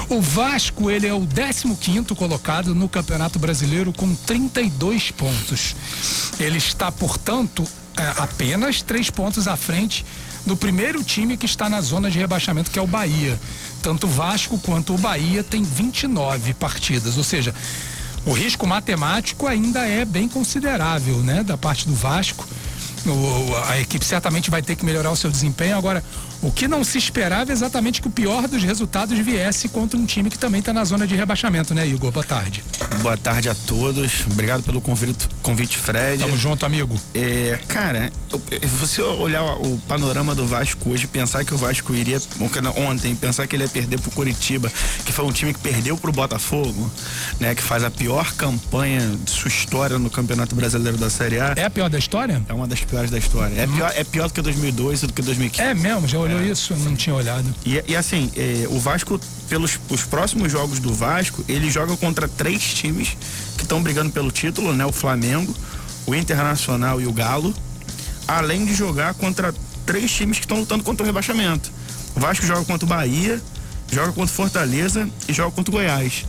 O 0.08 0.20
Vasco, 0.20 0.90
ele 0.90 1.06
é 1.06 1.14
o 1.14 1.26
15 1.26 2.14
colocado 2.16 2.74
no 2.74 2.88
Campeonato 2.88 3.38
Brasileiro 3.38 3.92
com 3.92 4.14
32 4.14 5.12
pontos. 5.12 5.76
Ele 6.38 6.58
está, 6.58 6.90
portanto, 6.90 7.64
é, 7.96 8.22
apenas 8.22 8.82
três 8.82 9.08
pontos 9.08 9.48
à 9.48 9.56
frente 9.56 10.04
do 10.44 10.56
primeiro 10.56 11.02
time 11.02 11.36
que 11.36 11.44
está 11.44 11.68
na 11.68 11.80
zona 11.80 12.10
de 12.10 12.18
rebaixamento, 12.18 12.70
que 12.70 12.78
é 12.78 12.82
o 12.82 12.86
Bahia. 12.86 13.38
Tanto 13.86 14.08
o 14.08 14.10
Vasco 14.10 14.58
quanto 14.58 14.96
o 14.96 14.98
Bahia 14.98 15.44
tem 15.44 15.62
29 15.62 16.54
partidas, 16.54 17.16
ou 17.16 17.22
seja, 17.22 17.54
o 18.24 18.32
risco 18.32 18.66
matemático 18.66 19.46
ainda 19.46 19.86
é 19.86 20.04
bem 20.04 20.28
considerável, 20.28 21.18
né, 21.18 21.44
da 21.44 21.56
parte 21.56 21.86
do 21.86 21.94
Vasco. 21.94 22.44
O, 23.06 23.54
a 23.68 23.78
equipe 23.80 24.04
certamente 24.04 24.50
vai 24.50 24.60
ter 24.60 24.74
que 24.74 24.84
melhorar 24.84 25.12
o 25.12 25.16
seu 25.16 25.30
desempenho. 25.30 25.78
Agora, 25.78 26.02
o 26.42 26.50
que 26.50 26.68
não 26.68 26.84
se 26.84 26.98
esperava 26.98 27.50
é 27.50 27.52
exatamente 27.52 28.00
que 28.00 28.08
o 28.08 28.10
pior 28.10 28.46
dos 28.48 28.62
resultados 28.62 29.18
viesse 29.18 29.68
contra 29.68 29.98
um 29.98 30.04
time 30.04 30.30
que 30.30 30.38
também 30.38 30.60
está 30.60 30.72
na 30.72 30.84
zona 30.84 31.06
de 31.06 31.14
rebaixamento, 31.14 31.74
né, 31.74 31.86
Igor? 31.86 32.10
Boa 32.10 32.24
tarde. 32.24 32.62
Boa 33.02 33.16
tarde 33.16 33.48
a 33.48 33.54
todos. 33.54 34.26
Obrigado 34.30 34.62
pelo 34.62 34.80
convite, 34.80 35.28
convite 35.42 35.76
Fred. 35.78 36.22
Tamo 36.22 36.36
junto, 36.36 36.66
amigo. 36.66 36.98
É, 37.14 37.58
cara, 37.68 38.12
você 38.62 39.02
olhar 39.02 39.42
o 39.42 39.78
panorama 39.88 40.34
do 40.34 40.46
Vasco 40.46 40.90
hoje, 40.90 41.06
pensar 41.06 41.44
que 41.44 41.54
o 41.54 41.56
Vasco 41.56 41.94
iria 41.94 42.20
ontem, 42.76 43.14
pensar 43.14 43.46
que 43.46 43.56
ele 43.56 43.64
ia 43.64 43.68
perder 43.68 44.00
pro 44.00 44.10
Curitiba, 44.10 44.70
que 45.04 45.12
foi 45.12 45.24
um 45.24 45.32
time 45.32 45.52
que 45.52 45.60
perdeu 45.60 45.96
pro 45.96 46.12
Botafogo, 46.12 46.90
né, 47.40 47.54
que 47.54 47.62
faz 47.62 47.84
a 47.84 47.90
pior 47.90 48.32
campanha 48.34 49.00
de 49.24 49.30
sua 49.30 49.48
história 49.48 49.98
no 49.98 50.10
Campeonato 50.10 50.54
Brasileiro 50.54 50.98
da 50.98 51.10
Série 51.10 51.40
A. 51.40 51.54
É 51.56 51.64
a 51.64 51.70
pior 51.70 51.88
da 51.88 51.98
história? 51.98 52.42
É 52.48 52.52
uma 52.52 52.66
das 52.66 52.80
piores 52.80 53.10
da 53.10 53.18
história. 53.18 53.54
É, 53.60 53.66
pior, 53.66 53.92
é 53.94 54.04
pior 54.04 54.28
do 54.28 54.34
que 54.34 54.42
2002 54.42 55.02
e 55.02 55.06
do 55.06 55.12
que 55.12 55.22
2015. 55.22 55.68
É 55.68 55.74
mesmo? 55.74 56.06
Já 56.06 56.18
olhou 56.26 56.42
isso? 56.42 56.72
Eu 56.72 56.78
não 56.78 56.96
tinha 56.96 57.14
olhado. 57.14 57.54
E, 57.64 57.82
e 57.86 57.96
assim, 57.96 58.30
é, 58.36 58.66
o 58.68 58.78
Vasco, 58.78 59.20
pelos 59.48 59.78
os 59.88 60.04
próximos 60.04 60.50
jogos 60.50 60.78
do 60.78 60.92
Vasco, 60.92 61.44
ele 61.48 61.70
joga 61.70 61.96
contra 61.96 62.28
três 62.28 62.74
times 62.74 63.16
que 63.56 63.62
estão 63.62 63.82
brigando 63.82 64.10
pelo 64.10 64.30
título, 64.30 64.72
né? 64.74 64.84
O 64.84 64.92
Flamengo, 64.92 65.54
o 66.06 66.14
Internacional 66.14 67.00
e 67.00 67.06
o 67.06 67.12
Galo. 67.12 67.54
Além 68.28 68.64
de 68.64 68.74
jogar 68.74 69.14
contra 69.14 69.54
três 69.84 70.10
times 70.10 70.38
que 70.38 70.44
estão 70.44 70.58
lutando 70.58 70.82
contra 70.82 71.04
o 71.04 71.06
rebaixamento. 71.06 71.70
O 72.14 72.20
Vasco 72.20 72.44
joga 72.44 72.64
contra 72.64 72.84
o 72.84 72.88
Bahia, 72.88 73.40
joga 73.90 74.08
contra 74.08 74.24
o 74.32 74.36
Fortaleza 74.36 75.08
e 75.28 75.32
joga 75.32 75.52
contra 75.52 75.70
o 75.70 75.72
Goiás. 75.72 76.24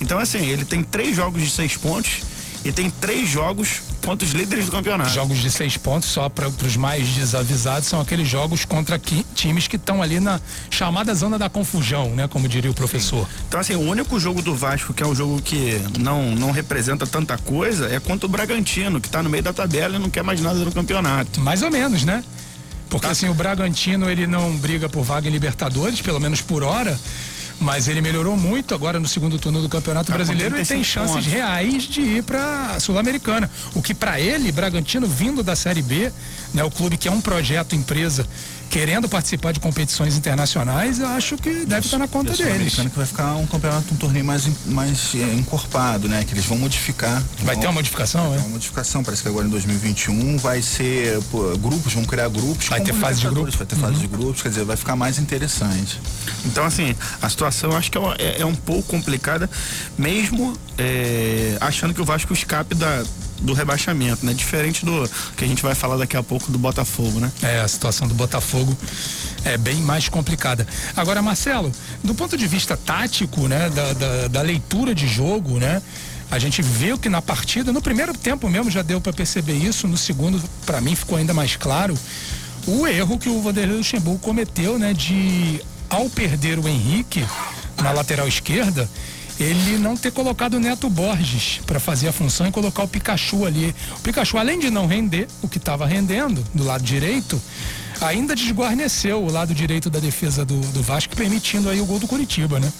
Então, 0.00 0.18
assim, 0.18 0.46
ele 0.46 0.64
tem 0.64 0.82
três 0.82 1.16
jogos 1.16 1.42
de 1.42 1.50
seis 1.50 1.76
pontos 1.76 2.22
e 2.64 2.72
tem 2.72 2.90
três 2.90 3.28
jogos 3.28 3.82
contra 4.04 4.26
os 4.26 4.32
líderes 4.32 4.66
do 4.66 4.72
campeonato. 4.72 5.10
Jogos 5.10 5.38
de 5.38 5.50
seis 5.50 5.76
pontos, 5.76 6.08
só 6.08 6.28
para 6.28 6.48
os 6.48 6.76
mais 6.76 7.08
desavisados, 7.08 7.88
são 7.88 8.00
aqueles 8.00 8.28
jogos 8.28 8.64
contra 8.64 8.98
que, 8.98 9.24
times 9.34 9.66
que 9.66 9.76
estão 9.76 10.02
ali 10.02 10.20
na 10.20 10.40
chamada 10.70 11.14
zona 11.14 11.38
da 11.38 11.48
confusão, 11.48 12.10
né? 12.10 12.28
Como 12.28 12.48
diria 12.48 12.70
o 12.70 12.74
professor. 12.74 13.26
Sim. 13.26 13.44
Então, 13.48 13.60
assim, 13.60 13.74
o 13.74 13.80
único 13.80 14.18
jogo 14.18 14.42
do 14.42 14.54
Vasco, 14.54 14.92
que 14.92 15.02
é 15.02 15.06
um 15.06 15.14
jogo 15.14 15.40
que 15.40 15.80
não, 15.98 16.34
não 16.34 16.50
representa 16.50 17.06
tanta 17.06 17.36
coisa, 17.38 17.92
é 17.92 17.98
contra 17.98 18.26
o 18.26 18.28
Bragantino, 18.28 19.00
que 19.00 19.08
está 19.08 19.22
no 19.22 19.30
meio 19.30 19.42
da 19.42 19.52
tabela 19.52 19.96
e 19.96 19.98
não 19.98 20.10
quer 20.10 20.22
mais 20.22 20.40
nada 20.40 20.58
no 20.58 20.72
campeonato. 20.72 21.40
Mais 21.40 21.62
ou 21.62 21.70
menos, 21.70 22.04
né? 22.04 22.22
Porque 22.88 23.06
tá. 23.06 23.12
assim, 23.12 23.28
o 23.28 23.34
Bragantino 23.34 24.10
ele 24.10 24.26
não 24.26 24.54
briga 24.56 24.88
por 24.88 25.02
vaga 25.02 25.28
em 25.28 25.32
Libertadores, 25.32 26.00
pelo 26.00 26.20
menos 26.20 26.40
por 26.40 26.62
hora 26.62 26.98
Mas 27.62 27.86
ele 27.86 28.00
melhorou 28.00 28.36
muito 28.36 28.74
agora 28.74 28.98
no 28.98 29.06
segundo 29.06 29.38
turno 29.38 29.62
do 29.62 29.68
Campeonato 29.68 30.10
Tá 30.10 30.14
Brasileiro 30.14 30.56
e 30.56 30.58
tem 30.58 30.82
35 30.82 30.84
chances 30.84 31.14
pontos. 31.14 31.32
reais 31.32 31.84
de 31.84 32.00
ir 32.00 32.22
para 32.24 32.74
a 32.74 32.80
Sul-Americana. 32.80 33.48
O 33.74 33.80
que 33.80 33.94
para 33.94 34.20
ele, 34.20 34.50
Bragantino 34.50 35.06
vindo 35.06 35.42
da 35.42 35.54
Série 35.54 35.80
B, 35.80 36.12
né, 36.52 36.64
o 36.64 36.70
clube 36.70 36.96
que 36.96 37.06
é 37.06 37.10
um 37.10 37.20
projeto 37.20 37.76
empresa 37.76 38.26
querendo 38.72 39.06
participar 39.06 39.52
de 39.52 39.60
competições 39.60 40.16
internacionais, 40.16 40.98
eu 40.98 41.06
acho 41.08 41.36
que 41.36 41.66
deve 41.66 41.84
estar 41.84 41.98
na 41.98 42.08
conta 42.08 42.32
E 42.32 42.36
deles. 42.38 42.74
Que 42.74 42.88
vai 42.88 43.04
ficar 43.04 43.34
um 43.36 43.46
campeonato, 43.46 43.92
um 43.92 43.96
torneio 43.98 44.24
mais, 44.24 44.48
mais 44.64 45.14
é, 45.14 45.34
encorpado, 45.34 46.08
né? 46.08 46.24
Que 46.24 46.32
eles 46.32 46.46
vão 46.46 46.56
modificar. 46.56 47.22
Vai 47.42 47.54
vão- 47.54 47.60
ter 47.60 47.66
uma 47.66 47.74
modificação, 47.74 48.32
É 48.32 48.38
é? 48.38 48.40
uma 48.40 48.48
modificação, 48.48 49.04
parece 49.04 49.22
que 49.22 49.28
agora 49.28 49.46
em 49.46 49.50
2021 49.50 50.38
vai 50.38 50.62
ser 50.62 51.20
pô, 51.30 51.54
grupos, 51.58 51.92
vão 51.92 52.04
criar 52.06 52.28
grupos. 52.30 52.66
Vai 52.68 52.80
ter 52.80 52.94
fase 52.94 53.20
de 53.20 53.26
Libertadores, 53.28 53.54
grupo? 53.56 53.58
Vai 53.58 53.66
ter 53.66 53.76
fase 53.76 54.00
de 54.00 54.06
grupos, 54.06 54.42
quer 54.42 54.48
dizer, 54.48 54.64
vai 54.64 54.76
ficar 54.78 54.96
mais 54.96 55.18
interessante. 55.18 56.00
Então, 56.46 56.64
assim, 56.64 56.96
a 57.20 57.28
situação 57.28 57.72
eu 57.72 57.76
acho 57.76 57.90
que 57.90 57.98
é, 57.98 58.00
é- 58.18 58.40
é 58.40 58.46
um 58.46 58.54
pouco 58.54 58.84
complicada, 58.84 59.50
mesmo 59.98 60.54
é, 60.78 61.58
achando 61.60 61.92
que 61.92 62.00
o 62.00 62.04
Vasco 62.06 62.32
escape 62.32 62.74
da, 62.74 63.04
do 63.42 63.52
rebaixamento, 63.52 64.24
né? 64.24 64.32
Diferente 64.32 64.84
do 64.84 65.08
que 65.36 65.44
a 65.44 65.48
gente 65.48 65.62
vai 65.62 65.74
falar 65.74 65.96
daqui 65.96 66.16
a 66.16 66.22
pouco 66.22 66.50
do 66.50 66.58
Botafogo, 66.58 67.20
né? 67.20 67.30
É, 67.42 67.60
a 67.60 67.68
situação 67.68 68.08
do 68.08 68.14
Botafogo 68.14 68.76
é 69.44 69.58
bem 69.58 69.76
mais 69.76 70.08
complicada. 70.08 70.66
Agora, 70.96 71.20
Marcelo, 71.20 71.72
do 72.02 72.14
ponto 72.14 72.36
de 72.36 72.46
vista 72.46 72.76
tático, 72.76 73.48
né, 73.48 73.68
da, 73.70 73.92
da, 73.92 74.28
da 74.28 74.42
leitura 74.42 74.94
de 74.94 75.06
jogo, 75.06 75.58
né, 75.58 75.82
a 76.30 76.38
gente 76.38 76.62
viu 76.62 76.96
que 76.96 77.08
na 77.08 77.20
partida, 77.20 77.72
no 77.72 77.82
primeiro 77.82 78.14
tempo 78.14 78.48
mesmo 78.48 78.70
já 78.70 78.82
deu 78.82 79.00
para 79.00 79.12
perceber 79.12 79.54
isso, 79.54 79.86
no 79.86 79.96
segundo, 79.96 80.42
para 80.64 80.80
mim, 80.80 80.94
ficou 80.94 81.18
ainda 81.18 81.34
mais 81.34 81.56
claro 81.56 81.98
o 82.66 82.86
erro 82.86 83.18
que 83.18 83.28
o 83.28 83.42
Vanderlei 83.42 83.76
Luxemburgo 83.76 84.20
cometeu, 84.20 84.78
né, 84.78 84.94
de 84.94 85.60
ao 85.90 86.08
perder 86.08 86.58
o 86.58 86.68
Henrique 86.68 87.26
na 87.82 87.90
lateral 87.90 88.28
esquerda, 88.28 88.88
ele 89.38 89.78
não 89.78 89.96
ter 89.96 90.12
colocado 90.12 90.54
o 90.54 90.60
Neto 90.60 90.88
Borges 90.88 91.60
para 91.66 91.80
fazer 91.80 92.08
a 92.08 92.12
função 92.12 92.46
e 92.46 92.52
colocar 92.52 92.82
o 92.82 92.88
Pikachu 92.88 93.44
ali. 93.44 93.74
O 93.96 94.00
Pikachu, 94.00 94.38
além 94.38 94.58
de 94.58 94.70
não 94.70 94.86
render 94.86 95.26
o 95.40 95.48
que 95.48 95.58
estava 95.58 95.86
rendendo 95.86 96.44
do 96.54 96.64
lado 96.64 96.82
direito, 96.84 97.40
ainda 98.00 98.34
desguarneceu 98.34 99.22
o 99.22 99.30
lado 99.30 99.54
direito 99.54 99.88
da 99.88 99.98
defesa 99.98 100.44
do, 100.44 100.60
do 100.72 100.82
Vasco, 100.82 101.16
permitindo 101.16 101.68
aí 101.68 101.80
o 101.80 101.86
gol 101.86 101.98
do 101.98 102.08
Curitiba, 102.08 102.58
né? 102.58 102.72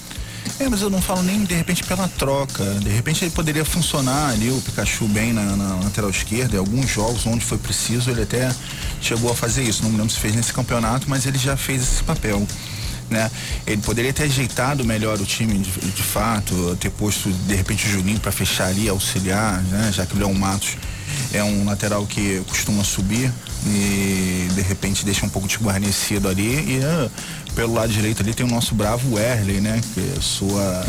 É, 0.58 0.68
mas 0.68 0.82
eu 0.82 0.90
não 0.90 1.00
falo 1.00 1.22
nem 1.22 1.44
de 1.44 1.54
repente 1.54 1.84
pela 1.84 2.08
troca. 2.08 2.64
De 2.80 2.88
repente 2.88 3.24
ele 3.24 3.30
poderia 3.30 3.64
funcionar 3.64 4.30
ali, 4.30 4.50
o 4.50 4.60
Pikachu 4.60 5.06
bem 5.06 5.32
na, 5.32 5.56
na 5.56 5.76
lateral 5.76 6.10
esquerda, 6.10 6.56
em 6.56 6.58
alguns 6.58 6.90
jogos 6.90 7.26
onde 7.26 7.44
foi 7.44 7.58
preciso, 7.58 8.10
ele 8.10 8.22
até 8.22 8.52
chegou 9.00 9.30
a 9.30 9.34
fazer 9.34 9.62
isso. 9.62 9.82
Não 9.82 9.90
me 9.90 9.96
lembro 9.96 10.12
se 10.12 10.18
fez 10.18 10.34
nesse 10.34 10.52
campeonato, 10.52 11.08
mas 11.08 11.26
ele 11.26 11.38
já 11.38 11.56
fez 11.56 11.82
esse 11.82 12.02
papel. 12.02 12.46
Né? 13.12 13.30
Ele 13.66 13.82
poderia 13.82 14.12
ter 14.12 14.24
ajeitado 14.24 14.84
melhor 14.84 15.20
o 15.20 15.24
time 15.24 15.58
de, 15.58 15.70
de 15.70 16.02
fato, 16.02 16.76
ter 16.80 16.90
posto 16.90 17.30
de 17.30 17.54
repente 17.54 17.86
o 17.86 17.90
Juninho 17.90 18.18
para 18.18 18.32
fechar 18.32 18.68
ali, 18.68 18.88
auxiliar, 18.88 19.62
né? 19.64 19.90
já 19.92 20.06
que 20.06 20.14
o 20.14 20.18
Leão 20.18 20.34
Matos 20.34 20.76
é 21.32 21.44
um 21.44 21.64
lateral 21.64 22.06
que 22.06 22.42
costuma 22.48 22.82
subir 22.82 23.32
e 23.66 24.48
de 24.54 24.62
repente 24.62 25.04
deixa 25.04 25.24
um 25.24 25.28
pouco 25.28 25.46
desguarnecido 25.46 26.28
ali 26.28 26.78
e 26.78 26.80
ah, 26.82 27.10
pelo 27.54 27.74
lado 27.74 27.92
direito 27.92 28.22
ali 28.22 28.34
tem 28.34 28.44
o 28.44 28.48
nosso 28.48 28.74
bravo 28.74 29.14
Werley, 29.14 29.60
né? 29.60 29.80
Que 29.94 30.20
sua 30.20 30.84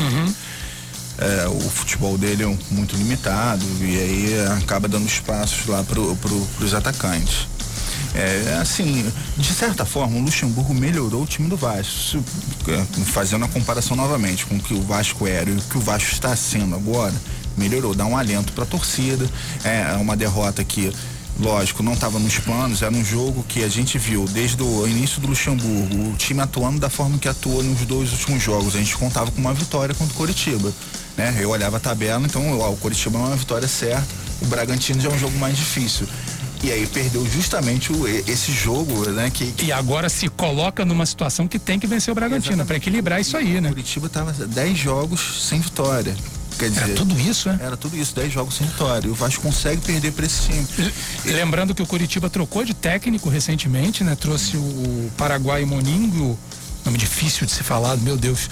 é, 1.18 1.48
o 1.48 1.70
futebol 1.70 2.18
dele 2.18 2.44
é 2.44 2.58
muito 2.72 2.96
limitado 2.96 3.64
e 3.82 3.98
aí 3.98 4.48
acaba 4.58 4.88
dando 4.88 5.06
espaços 5.06 5.68
lá 5.68 5.84
pro, 5.84 6.16
pro, 6.16 6.42
pros 6.58 6.74
atacantes. 6.74 7.48
É, 8.16 8.60
assim, 8.62 9.12
de 9.38 9.54
certa 9.54 9.86
forma, 9.86 10.18
o 10.18 10.22
Luxemburgo 10.22 10.74
melhorou 10.74 11.24
o 11.24 11.26
time 11.26 11.50
do 11.50 11.58
Vasco. 11.58 12.24
É, 12.68 13.04
Fazendo 13.06 13.46
a 13.46 13.48
comparação 13.48 13.98
novamente 13.98 14.46
com 14.46 14.56
o 14.56 14.60
que 14.60 14.74
o 14.74 14.82
Vasco 14.82 15.28
era 15.28 15.50
e 15.50 15.54
o 15.54 15.62
que 15.62 15.78
o 15.78 15.82
Vasco 15.82 16.12
está 16.12 16.36
sendo 16.36 16.76
agora, 16.76 17.14
melhorou, 17.58 17.96
dá 17.96 18.06
um 18.06 18.16
alento 18.16 18.54
para 18.54 18.64
a 18.64 18.68
torcida. 18.68 19.28
É 19.64 19.94
uma 19.96 20.16
derrota 20.16 20.64
que, 20.64 20.94
lógico, 21.40 21.82
não 21.82 21.94
estava 21.94 22.20
nos 22.20 22.38
planos, 22.38 22.84
era 22.84 22.94
um 22.94 23.04
jogo 23.04 23.44
que 23.48 23.64
a 23.64 23.68
gente 23.68 23.98
viu 23.98 24.26
desde 24.26 24.62
o 24.62 24.88
início 24.88 25.20
do 25.20 25.28
Luxemburgo, 25.28 26.12
o 26.12 26.16
time 26.16 26.42
atuando 26.42 26.80
da 26.80 26.90
forma 26.90 27.18
que 27.18 27.28
atuou 27.28 27.64
nos 27.64 27.82
dois 27.82 28.12
últimos 28.12 28.44
jogos. 28.44 28.76
A 28.76 28.80
gente 28.80 28.96
contava 28.96 29.32
com 29.32 29.42
uma 29.42 29.54
vitória 29.54 29.96
contra 29.96 30.14
o 30.14 30.18
Coritiba. 30.18 30.72
Né? 31.18 31.36
Eu 31.40 31.50
olhava 31.50 31.78
a 31.78 31.80
tabela, 31.80 32.24
então 32.26 32.60
ó, 32.60 32.70
o 32.70 32.78
Coritiba 32.78 33.18
é 33.18 33.22
uma 33.22 33.36
vitória 33.36 33.68
certa, 33.68 34.08
o 34.42 34.46
Bragantino 34.46 35.02
já 35.02 35.10
é 35.10 35.14
um 35.14 35.18
jogo 35.18 35.38
mais 35.40 35.58
difícil. 35.58 36.08
E 36.64 36.72
aí 36.72 36.88
perdeu 36.88 37.26
justamente 37.30 37.92
o- 37.92 38.08
esse 38.08 38.52
jogo, 38.54 39.10
né? 39.10 39.30
Que, 39.30 39.54
E 39.64 39.72
agora 39.72 40.08
se 40.08 40.30
coloca 40.30 40.86
numa 40.86 41.06
situação 41.06 41.46
que 41.48 41.60
tem 41.60 41.78
que 41.78 41.86
vencer 41.86 42.12
o 42.12 42.16
Bragantino, 42.16 42.66
para 42.66 42.78
equilibrar 42.78 43.20
isso 43.20 43.36
aí, 43.36 43.58
o 43.58 43.62
né? 43.62 43.70
Curitiba 43.70 44.08
tava 44.08 44.32
10 44.32 44.78
jogos 44.78 45.46
sem 45.50 45.60
vitória. 45.60 46.16
Quer 46.58 46.70
dizer, 46.70 46.84
Era 46.84 46.94
tudo 46.94 47.20
isso, 47.20 47.50
né? 47.50 47.60
era 47.62 47.76
tudo 47.76 47.98
isso, 47.98 48.16
10 48.16 48.32
jogos 48.32 48.54
sem 48.56 48.66
vitória. 48.68 49.08
E 49.08 49.12
o 49.12 49.16
Vasco 49.16 49.42
consegue 49.42 49.82
perder 49.82 50.14
para 50.14 50.26
esse 50.26 50.44
time. 50.52 50.66
Lembrando 51.26 51.74
que 51.76 51.82
o 51.82 51.86
Curitiba 51.88 52.30
trocou 52.30 52.64
de 52.64 52.74
técnico 52.74 53.28
recentemente, 53.28 54.04
né? 54.04 54.16
Trouxe 54.16 54.56
o 54.56 55.12
Paraguai 55.18 55.66
Moningo, 55.66 56.38
nome 56.86 56.98
difícil 56.98 57.46
de 57.46 57.52
ser 57.52 57.64
falado, 57.64 58.00
meu 58.02 58.16
Deus, 58.16 58.50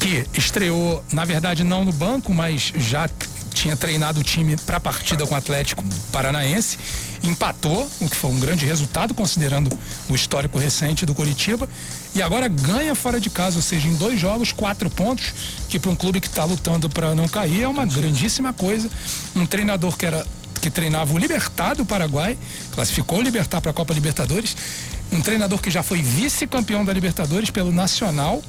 que 0.00 0.24
estreou, 0.38 1.04
na 1.12 1.24
verdade, 1.24 1.64
não 1.64 1.84
no 1.84 1.92
banco, 1.92 2.32
mas 2.32 2.72
já 2.76 3.10
tinha 3.52 3.74
treinado 3.74 4.20
o 4.20 4.22
time 4.22 4.54
para 4.58 4.76
a 4.76 4.80
partida 4.80 5.26
com 5.26 5.34
o 5.34 5.36
Atlético 5.36 5.82
Paranaense, 6.12 6.78
empatou, 7.26 7.88
o 8.00 8.08
que 8.08 8.16
foi 8.16 8.30
um 8.30 8.38
grande 8.38 8.64
resultado 8.64 9.14
considerando 9.14 9.70
o 10.08 10.14
histórico 10.14 10.58
recente 10.58 11.04
do 11.04 11.14
Curitiba, 11.14 11.68
e 12.14 12.22
agora 12.22 12.48
ganha 12.48 12.94
fora 12.94 13.20
de 13.20 13.28
casa, 13.28 13.56
ou 13.56 13.62
seja, 13.62 13.88
em 13.88 13.94
dois 13.94 14.18
jogos, 14.18 14.52
quatro 14.52 14.88
pontos, 14.88 15.32
que 15.68 15.78
para 15.78 15.90
um 15.90 15.96
clube 15.96 16.20
que 16.20 16.26
está 16.26 16.44
lutando 16.44 16.88
para 16.88 17.14
não 17.14 17.28
cair 17.28 17.62
é 17.62 17.68
uma 17.68 17.84
grandíssima 17.84 18.52
coisa. 18.52 18.90
Um 19.34 19.46
treinador 19.46 19.96
que 19.96 20.06
era 20.06 20.26
que 20.60 20.70
treinava 20.70 21.14
o 21.14 21.18
Libertar 21.18 21.76
do 21.76 21.86
Paraguai, 21.86 22.36
classificou 22.72 23.18
o 23.18 23.22
Libertar 23.22 23.60
para 23.60 23.70
a 23.70 23.74
Copa 23.74 23.94
Libertadores, 23.94 24.56
um 25.12 25.20
treinador 25.20 25.60
que 25.60 25.70
já 25.70 25.82
foi 25.82 26.02
vice-campeão 26.02 26.84
da 26.84 26.92
Libertadores 26.92 27.50
pelo 27.50 27.70
Nacional 27.70 28.42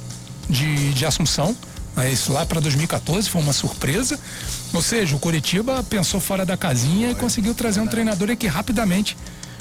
de, 0.50 0.92
de 0.94 1.06
Assunção, 1.06 1.54
mas 1.98 2.28
lá 2.28 2.46
para 2.46 2.60
2014 2.60 3.28
foi 3.28 3.42
uma 3.42 3.52
surpresa. 3.52 4.20
Ou 4.72 4.80
seja, 4.80 5.16
o 5.16 5.18
Curitiba 5.18 5.82
pensou 5.82 6.20
fora 6.20 6.46
da 6.46 6.56
casinha 6.56 7.10
e 7.10 7.14
conseguiu 7.16 7.56
trazer 7.56 7.80
um 7.80 7.88
treinador 7.88 8.36
que 8.36 8.46
rapidamente 8.46 9.16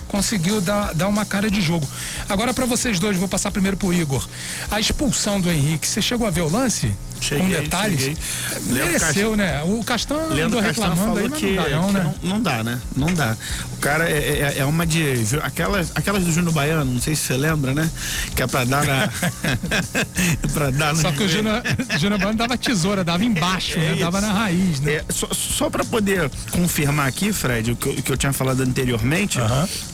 conseguiu 0.08 0.62
dar, 0.62 0.94
dar 0.94 1.08
uma 1.08 1.26
cara 1.26 1.50
de 1.50 1.60
jogo. 1.60 1.88
Agora 2.30 2.54
para 2.54 2.68
vocês 2.68 3.00
dois, 3.00 3.18
vou 3.18 3.28
passar 3.28 3.50
primeiro 3.50 3.76
pro 3.76 3.92
Igor. 3.92 4.24
A 4.70 4.80
expulsão 4.80 5.42
do 5.42 5.50
Henrique, 5.50 5.88
você 5.88 6.00
chegou 6.00 6.28
a 6.28 6.30
ver 6.30 6.42
o 6.42 6.50
lance? 6.50 6.94
Cheguei, 7.20 7.56
Com 7.56 7.62
detalhes? 7.64 8.00
cheguei. 8.00 8.18
Leandro 8.68 8.92
Mereceu, 9.00 9.36
né? 9.36 9.64
O 9.64 9.84
Castan 9.84 10.16
Leandro 10.30 10.62
Castan 10.62 10.90
reclamando 10.90 11.02
falou 11.02 11.18
aí, 11.18 11.30
que, 11.32 11.56
não 11.56 11.64
dá 11.64 11.70
não, 11.70 11.88
que 11.88 11.94
né? 11.94 12.14
não, 12.24 12.30
não 12.30 12.42
dá, 12.42 12.64
né? 12.64 12.82
Não 12.96 13.14
dá. 13.14 13.38
O 13.74 13.78
cara 13.78 14.10
é, 14.10 14.54
é, 14.56 14.56
é 14.60 14.66
uma 14.66 14.86
de. 14.86 15.04
Aquelas, 15.44 15.92
aquelas 15.96 16.24
do 16.24 16.32
Júnior 16.32 16.54
Baiano, 16.54 16.94
não 16.94 17.02
sei 17.02 17.16
se 17.16 17.24
você 17.24 17.38
lembra, 17.38 17.74
né? 17.74 17.90
Que 18.36 18.44
é 18.44 18.48
pra 18.48 18.64
dar 18.64 18.86
na. 18.86 19.10
pra 20.54 20.70
dar 20.72 20.96
Só 20.96 21.12
que 21.12 21.24
o 21.24 21.30
Júnior 21.30 21.62
Júnior 22.00 22.20
Bano 22.20 22.36
dava 22.38 22.58
tesoura, 22.58 23.04
dava 23.04 23.24
embaixo, 23.24 23.78
né? 23.78 23.94
É 23.94 23.96
Dava 23.96 24.20
isso. 24.20 24.28
na 24.28 24.34
raiz, 24.34 24.80
né? 24.82 24.94
É, 24.94 25.06
só 25.10 25.28
só 25.32 25.70
para 25.70 25.84
poder 25.84 26.30
confirmar 26.52 27.08
aqui, 27.08 27.32
Fred, 27.34 27.72
o 27.72 27.76
que, 27.76 27.88
eu- 27.88 27.94
o 27.94 28.02
que 28.02 28.12
eu 28.12 28.18
tinha 28.18 28.32
falado 28.34 28.62
anteriormente, 28.62 29.40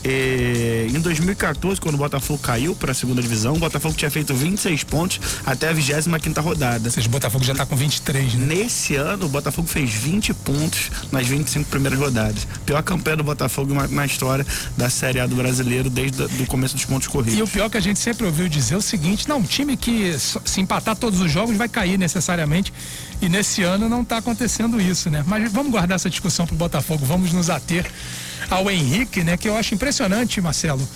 é, 0.03 0.87
em 0.89 0.99
2014, 0.99 1.79
quando 1.79 1.95
o 1.95 1.97
Botafogo 1.97 2.39
caiu 2.39 2.75
para 2.75 2.91
a 2.91 2.95
segunda 2.95 3.21
divisão, 3.21 3.53
o 3.53 3.59
Botafogo 3.59 3.95
tinha 3.95 4.11
feito 4.11 4.33
26 4.33 4.83
pontos 4.83 5.19
até 5.45 5.69
a 5.69 5.73
25 5.73 6.41
rodada. 6.41 6.83
Ou 6.85 6.91
seja, 6.91 7.07
o 7.07 7.11
Botafogo 7.13 7.45
já 7.45 7.53
tá 7.53 7.63
com 7.63 7.75
23, 7.75 8.33
né? 8.33 8.55
Nesse 8.55 8.95
ano, 8.95 9.27
o 9.27 9.29
Botafogo 9.29 9.67
fez 9.67 9.91
20 9.91 10.33
pontos 10.33 10.89
nas 11.11 11.27
25 11.27 11.69
primeiras 11.69 11.99
rodadas. 11.99 12.47
Pior 12.65 12.81
campanha 12.81 13.17
do 13.17 13.23
Botafogo 13.23 13.71
na, 13.89 14.05
história 14.05 14.45
da 14.75 14.89
Série 14.89 15.19
A 15.19 15.27
do 15.27 15.35
brasileiro 15.35 15.91
desde 15.91 16.23
o 16.23 16.47
começo 16.47 16.75
dos 16.75 16.85
pontos 16.85 17.07
corridos. 17.07 17.37
E 17.37 17.43
o 17.43 17.47
pior 17.47 17.69
que 17.69 17.77
a 17.77 17.79
gente 17.79 17.99
sempre 17.99 18.25
ouviu 18.25 18.49
dizer 18.49 18.73
é 18.73 18.77
o 18.77 18.81
seguinte, 18.81 19.29
não, 19.29 19.37
um 19.37 19.43
time 19.43 19.77
que 19.77 20.17
se 20.17 20.59
empatar 20.59 20.95
todos 20.95 21.21
os 21.21 21.31
jogos 21.31 21.55
vai 21.55 21.69
cair 21.69 21.99
necessariamente. 21.99 22.73
E 23.21 23.29
nesse 23.29 23.61
ano 23.61 23.87
não 23.87 24.01
está 24.01 24.17
acontecendo 24.17 24.81
isso, 24.81 25.11
né? 25.11 25.23
Mas 25.27 25.51
vamos 25.51 25.71
guardar 25.71 25.97
essa 25.97 26.09
discussão 26.09 26.47
pro 26.47 26.55
Botafogo, 26.55 27.05
vamos 27.05 27.31
nos 27.31 27.47
ater 27.47 27.85
ao 28.49 28.69
Henrique, 28.71 29.23
né? 29.23 29.37
Que 29.37 29.47
eu 29.47 29.55
acho 29.55 29.75
impressionante, 29.75 30.41
Marcelo. 30.41 30.87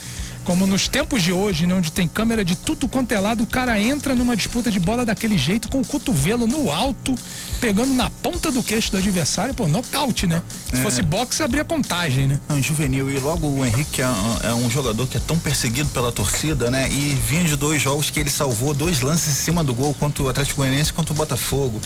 Como 0.48 0.66
nos 0.66 0.88
tempos 0.88 1.22
de 1.22 1.34
hoje, 1.34 1.68
né, 1.68 1.76
onde 1.76 1.92
tem 1.92 2.08
câmera 2.08 2.46
de 2.46 2.56
tudo 2.56 2.88
quanto 2.88 3.12
é 3.12 3.20
lado, 3.20 3.44
o 3.44 3.46
cara 3.46 3.78
entra 3.78 4.16
numa 4.16 4.34
disputa 4.34 4.72
de 4.72 4.80
bola 4.80 5.06
daquele 5.06 5.38
jeito, 5.38 5.68
com 5.68 5.82
o 5.82 5.86
cotovelo 5.86 6.48
no 6.48 6.72
alto, 6.72 7.14
pegando 7.60 7.94
na 7.94 8.10
ponta 8.10 8.52
do 8.52 8.64
queixo 8.64 8.92
do 8.92 8.98
adversário, 8.98 9.54
pô, 9.54 9.68
nocaute, 9.68 10.28
né? 10.28 10.42
Se 10.74 10.82
fosse 10.82 11.02
boxe, 11.02 11.44
abria 11.44 11.64
contagem, 11.64 12.28
né? 12.28 12.40
Não, 12.48 12.62
juvenil. 12.62 13.10
E 13.10 13.20
logo 13.20 13.48
o 13.48 13.66
Henrique 13.66 14.02
é 14.02 14.08
um, 14.08 14.38
é 14.44 14.54
um 14.54 14.70
jogador 14.70 15.08
que 15.08 15.18
é 15.18 15.20
tão 15.20 15.38
perseguido 15.38 15.90
pela 15.90 16.12
torcida, 16.12 16.70
né? 16.70 16.88
E 16.90 17.18
vinha 17.28 17.44
de 17.44 17.56
dois 17.56 17.82
jogos 17.82 18.10
que 18.10 18.20
ele 18.20 18.30
salvou 18.30 18.74
dois 18.74 19.02
lances 19.02 19.28
em 19.28 19.44
cima 19.44 19.64
do 19.64 19.74
gol, 19.74 19.94
contra 19.94 20.24
o 20.24 20.30
Atlético 20.30 20.58
Goianiense 20.58 20.92
e 20.92 20.94
contra 20.94 21.14
o 21.14 21.16
Botafogo. 21.16 21.82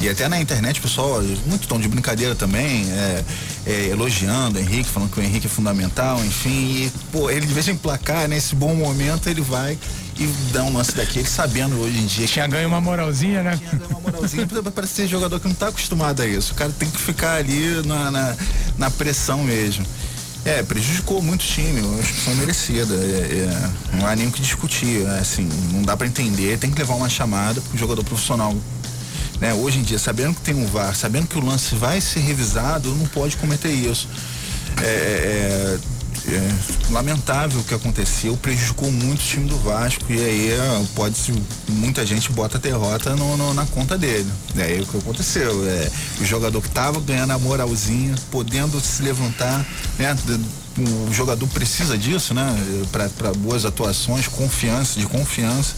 E 0.00 0.08
até 0.08 0.28
na 0.28 0.40
internet, 0.40 0.80
pessoal, 0.80 1.22
muito 1.46 1.66
tom 1.66 1.80
de 1.80 1.88
brincadeira 1.88 2.34
também, 2.34 2.90
é, 2.90 3.24
é, 3.66 3.86
elogiando 3.88 4.58
o 4.58 4.60
Henrique, 4.60 4.88
falando 4.88 5.10
que 5.10 5.20
o 5.20 5.22
Henrique 5.22 5.46
é 5.46 5.50
fundamental, 5.50 6.24
enfim. 6.24 6.50
E, 6.50 6.92
pô, 7.10 7.30
ele 7.30 7.46
de 7.46 7.54
vez 7.54 7.68
em 7.68 7.76
placar, 7.76 8.28
nesse 8.28 8.54
bom 8.54 8.74
momento, 8.74 9.28
ele 9.28 9.40
vai 9.40 9.78
e 10.16 10.26
dar 10.52 10.62
um 10.64 10.72
lance 10.72 10.94
daquele, 10.94 11.26
sabendo 11.26 11.76
hoje 11.80 11.98
em 11.98 12.06
dia. 12.06 12.26
Tinha 12.26 12.46
ganho 12.46 12.68
uma 12.68 12.80
moralzinha, 12.80 13.42
né? 13.42 13.56
Tinha 13.56 13.72
ganho 13.72 13.90
uma 13.90 14.00
moralzinha, 14.00 14.46
parece 14.74 14.94
ser 14.94 15.08
jogador 15.08 15.40
que 15.40 15.46
não 15.46 15.52
está 15.52 15.68
acostumado 15.68 16.22
a 16.22 16.26
isso. 16.26 16.52
O 16.52 16.54
cara 16.56 16.70
tem 16.70 16.88
que 16.88 16.98
ficar 16.98 17.34
ali 17.36 17.86
na, 17.86 18.10
na, 18.10 18.36
na 18.78 18.90
pressão 18.90 19.42
mesmo. 19.42 19.84
É, 20.44 20.62
prejudicou 20.62 21.22
muito 21.22 21.40
o 21.40 21.44
time, 21.44 21.80
uma 21.80 22.00
expulsão 22.00 22.34
merecida. 22.36 22.94
É, 22.94 22.98
é, 23.48 23.96
não 23.96 24.06
há 24.06 24.14
nem 24.14 24.28
o 24.28 24.30
que 24.30 24.40
discutir. 24.40 25.06
É, 25.06 25.18
assim, 25.18 25.48
não 25.72 25.82
dá 25.82 25.96
para 25.96 26.06
entender, 26.06 26.58
tem 26.58 26.70
que 26.70 26.78
levar 26.78 26.94
uma 26.94 27.08
chamada 27.08 27.60
para 27.60 27.74
o 27.74 27.78
jogador 27.78 28.04
profissional. 28.04 28.54
Né? 29.40 29.52
Hoje 29.54 29.78
em 29.78 29.82
dia, 29.82 29.98
sabendo 29.98 30.34
que 30.34 30.42
tem 30.42 30.54
um 30.54 30.66
VAR, 30.66 30.94
sabendo 30.94 31.26
que 31.26 31.38
o 31.38 31.44
lance 31.44 31.74
vai 31.74 32.00
ser 32.00 32.20
revisado, 32.20 32.94
não 32.94 33.06
pode 33.06 33.36
cometer 33.36 33.70
isso. 33.70 34.08
É, 34.82 35.78
é, 36.26 36.92
lamentável 36.92 37.60
o 37.60 37.64
que 37.64 37.74
aconteceu, 37.74 38.36
prejudicou 38.36 38.90
muito 38.90 39.20
o 39.20 39.22
time 39.22 39.48
do 39.48 39.58
Vasco 39.58 40.04
e 40.08 40.18
aí 40.18 40.50
é, 40.52 40.84
pode 40.94 41.14
muita 41.68 42.04
gente 42.06 42.32
bota 42.32 42.56
a 42.56 42.60
derrota 42.60 43.14
no, 43.14 43.36
no, 43.36 43.52
na 43.52 43.66
conta 43.66 43.98
dele. 43.98 44.30
É 44.56 44.80
o 44.80 44.86
que 44.86 44.98
aconteceu. 44.98 45.66
É, 45.66 45.90
o 46.20 46.24
jogador 46.24 46.60
que 46.62 46.68
estava 46.68 46.98
ganhando 47.00 47.32
a 47.32 47.38
moralzinha, 47.38 48.14
podendo 48.30 48.80
se 48.80 49.02
levantar, 49.02 49.66
né? 49.98 50.16
O 51.08 51.12
jogador 51.12 51.46
precisa 51.48 51.96
disso, 51.96 52.34
né? 52.34 52.44
Para 52.90 53.32
boas 53.34 53.64
atuações, 53.64 54.26
confiança, 54.26 54.98
de 54.98 55.06
confiança. 55.06 55.74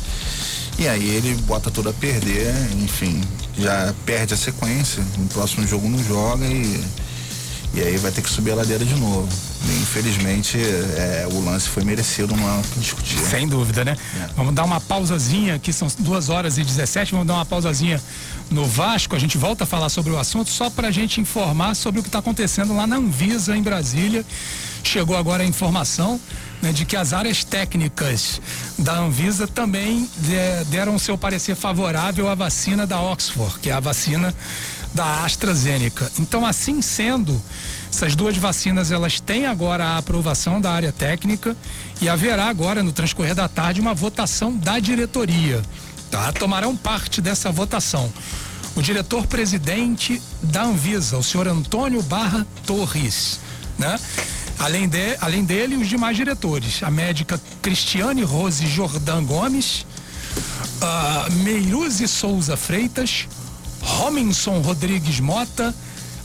E 0.79 0.87
aí 0.87 1.09
ele 1.09 1.35
bota 1.43 1.71
tudo 1.71 1.89
a 1.89 1.93
perder, 1.93 2.55
enfim, 2.83 3.21
já 3.59 3.95
perde 4.05 4.35
a 4.35 4.37
sequência. 4.37 5.03
No 5.19 5.27
próximo 5.29 5.67
jogo 5.67 5.89
não 5.89 6.03
joga 6.03 6.47
e 6.47 6.85
e 7.77 7.83
aí 7.83 7.97
vai 7.99 8.11
ter 8.11 8.23
que 8.23 8.31
subir 8.31 8.53
a 8.53 8.55
ladeira 8.55 8.85
de 8.85 8.95
novo. 8.95 9.29
E, 9.69 9.83
infelizmente, 9.83 10.59
é, 10.59 11.29
o 11.31 11.45
lance 11.45 11.69
foi 11.69 11.85
merecido, 11.85 12.35
não 12.35 12.49
há 12.49 12.63
que 12.63 12.81
discutir. 12.81 13.19
Sem 13.19 13.47
dúvida, 13.47 13.85
né? 13.85 13.97
É. 14.19 14.29
Vamos 14.35 14.55
dar 14.55 14.65
uma 14.65 14.81
pausazinha, 14.81 15.57
aqui 15.57 15.73
são 15.73 15.87
2 15.99 16.31
horas 16.31 16.57
e 16.57 16.65
17, 16.65 17.13
vamos 17.13 17.27
dar 17.27 17.35
uma 17.35 17.45
pausazinha 17.45 18.01
no 18.51 18.65
Vasco. 18.65 19.15
A 19.15 19.19
gente 19.19 19.37
volta 19.37 19.65
a 19.65 19.67
falar 19.67 19.91
sobre 19.91 20.11
o 20.11 20.19
assunto 20.19 20.49
só 20.49 20.71
para 20.71 20.89
a 20.89 20.91
gente 20.91 21.21
informar 21.21 21.75
sobre 21.75 22.01
o 22.01 22.03
que 22.03 22.09
está 22.09 22.21
acontecendo 22.21 22.75
lá 22.75 22.87
na 22.87 22.97
Anvisa, 22.97 23.55
em 23.55 23.63
Brasília. 23.63 24.25
Chegou 24.83 25.17
agora 25.17 25.43
a 25.43 25.47
informação 25.47 26.19
né, 26.63 26.73
de 26.73 26.85
que 26.85 26.97
as 26.97 27.13
áreas 27.13 27.45
técnicas 27.45 28.41
da 28.79 28.99
Anvisa 28.99 29.47
também 29.47 30.09
deram 30.69 30.99
seu 30.99 31.19
parecer 31.19 31.55
favorável 31.55 32.29
à 32.29 32.35
vacina 32.35 32.87
da 32.87 33.01
Oxford, 33.01 33.59
que 33.61 33.69
é 33.69 33.73
a 33.73 33.81
vacina 33.81 34.35
da 34.97 35.25
AstraZeneca. 35.25 36.11
Então, 36.19 36.45
assim 36.45 36.83
sendo, 36.83 37.41
essas 37.93 38.17
duas 38.17 38.37
vacinas 38.37 38.91
elas 38.91 39.21
têm 39.21 39.47
agora 39.47 39.85
a 39.85 39.99
aprovação 39.99 40.61
da 40.61 40.73
área 40.73 40.91
técnica 40.91 41.55
e 42.01 42.09
haverá 42.09 42.47
agora 42.49 42.83
no 42.83 42.91
transcorrer 42.91 43.35
da 43.35 43.47
tarde 43.47 43.81
uma 43.81 43.95
votação 43.95 44.57
da 44.57 44.81
diretoria. 44.81 45.63
Tá? 46.11 46.33
Tomarão 46.33 46.75
parte 46.75 47.21
dessa 47.21 47.53
votação 47.53 48.11
o 48.75 48.83
diretor-presidente 48.83 50.21
da 50.43 50.65
Anvisa, 50.65 51.17
o 51.17 51.23
senhor 51.23 51.49
Antônio 51.49 52.03
Barra 52.03 52.47
Torres, 52.67 53.41
né? 53.79 53.99
Além, 54.59 54.87
de, 54.87 55.17
além 55.21 55.45
dele, 55.45 55.77
os 55.77 55.89
demais 55.89 56.15
diretores, 56.15 56.83
a 56.83 56.91
médica 56.91 57.41
Cristiane 57.63 58.23
Rose 58.23 58.67
Jordan 58.67 59.25
Gomes, 59.25 59.87
uh, 60.83 61.33
Meiruzi 61.43 62.07
Souza 62.07 62.55
Freitas, 62.55 63.27
Robinson 63.87 64.61
Rodrigues 64.61 65.21
Mota, 65.21 65.75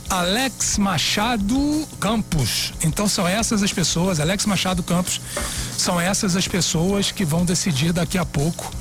Alex 0.09 0.77
Machado 0.77 1.87
Campos. 1.99 2.73
Então 2.83 3.07
são 3.07 3.27
essas 3.27 3.63
as 3.63 3.71
pessoas, 3.71 4.19
Alex 4.19 4.45
Machado 4.45 4.81
Campos, 4.83 5.21
são 5.77 6.01
essas 6.01 6.35
as 6.35 6.47
pessoas 6.47 7.11
que 7.11 7.23
vão 7.23 7.45
decidir 7.45 7.93
daqui 7.93 8.17
a 8.17 8.25
pouco 8.25 8.71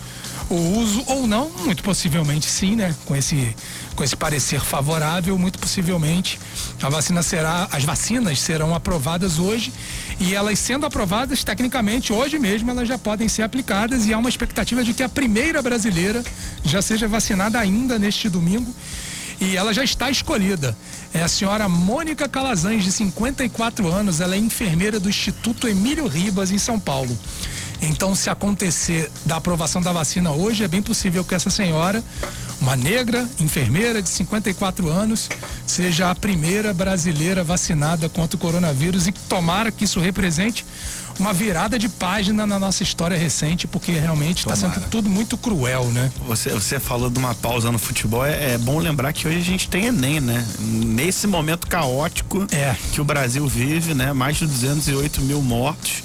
o 0.51 0.79
uso 0.79 1.03
ou 1.07 1.27
não, 1.27 1.49
muito 1.65 1.83
possivelmente 1.83 2.47
sim, 2.47 2.75
né? 2.75 2.95
Com 3.07 3.15
esse, 3.15 3.55
com 3.95 4.03
esse 4.03 4.17
parecer 4.17 4.61
favorável, 4.61 5.39
muito 5.39 5.59
possivelmente 5.59 6.39
a 6.83 6.89
vacina 6.89 7.23
será, 7.23 7.69
as 7.71 7.85
vacinas 7.85 8.41
serão 8.41 8.75
aprovadas 8.75 9.39
hoje 9.39 9.73
e 10.19 10.35
elas 10.35 10.59
sendo 10.59 10.85
aprovadas, 10.85 11.45
tecnicamente, 11.45 12.13
hoje 12.13 12.39
mesmo 12.39 12.71
elas 12.71 12.89
já 12.89 12.99
podem 12.99 13.29
ser 13.29 13.43
aplicadas 13.43 14.07
e 14.07 14.13
há 14.13 14.19
uma 14.19 14.29
expectativa 14.29 14.83
de 14.83 14.93
que 14.93 15.03
a 15.03 15.09
primeira 15.09 15.63
brasileira 15.63 16.23
já 16.65 16.83
seja 16.83 17.07
vacinada 17.07 17.59
ainda 17.59 17.99
neste 17.99 18.29
domingo 18.29 18.75
e 19.41 19.57
ela 19.57 19.73
já 19.73 19.85
está 19.85 20.11
escolhida. 20.11 20.77
É 21.15 21.23
a 21.23 21.29
senhora 21.29 21.69
Mônica 21.69 22.29
Calazans, 22.29 22.85
de 22.85 22.93
54 22.93 23.89
anos, 23.89 24.21
ela 24.21 24.35
é 24.35 24.39
enfermeira 24.39 25.01
do 25.01 25.09
Instituto 25.09 25.67
Emílio 25.67 26.07
Ribas, 26.07 26.51
em 26.51 26.59
São 26.59 26.79
Paulo. 26.79 27.17
Então, 27.83 28.15
se 28.15 28.29
acontecer 28.29 29.11
da 29.25 29.37
aprovação 29.37 29.81
da 29.81 29.93
vacina 29.93 30.31
hoje, 30.31 30.65
é 30.65 30.69
bem 30.69 30.83
possível 30.83 31.25
que 31.25 31.35
essa 31.35 31.51
senhora, 31.51 32.03
uma 32.61 32.77
negra, 32.77 33.27
enfermeira 33.39 34.03
de 34.03 34.09
54 34.09 34.89
anos, 34.89 35.29
seja 35.67 36.11
a 36.11 36.15
primeira 36.15 36.75
brasileira 36.75 37.43
vacinada 37.43 38.09
contra 38.09 38.37
o 38.37 38.41
coronavírus 38.41 39.07
e 39.07 39.13
tomara 39.13 39.73
que 39.73 39.85
isso 39.85 39.99
represente 39.99 40.65
uma 41.19 41.33
virada 41.33 41.79
de 41.79 41.89
página 41.89 42.47
na 42.47 42.59
nossa 42.59 42.83
história 42.83 43.17
recente, 43.17 43.67
porque 43.67 43.93
realmente 43.93 44.39
está 44.39 44.57
sendo 44.57 44.81
tudo 44.89 45.09
muito 45.09 45.37
cruel, 45.37 45.85
né? 45.87 46.11
Você, 46.27 46.51
você 46.51 46.81
falou 46.81 47.11
de 47.11 47.19
uma 47.19 47.35
pausa 47.35 47.71
no 47.71 47.79
futebol, 47.79 48.25
é, 48.25 48.55
é, 48.55 48.59
bom 48.59 48.79
lembrar 48.79 49.13
que 49.13 49.29
hoje 49.29 49.39
a 49.39 49.43
gente 49.43 49.69
tem 49.69 49.87
Enem, 49.87 50.21
né? 50.21 50.47
Nesse 50.59 51.27
momento 51.27 51.67
caótico 51.67 52.47
é. 52.51 52.75
que 52.93 53.01
o 53.01 53.05
Brasil 53.05 53.47
vive, 53.47 53.95
né? 53.95 54.13
Mais 54.13 54.39
de 54.39 54.47
208 54.47 55.21
mil 55.21 55.43
mortos 55.43 56.03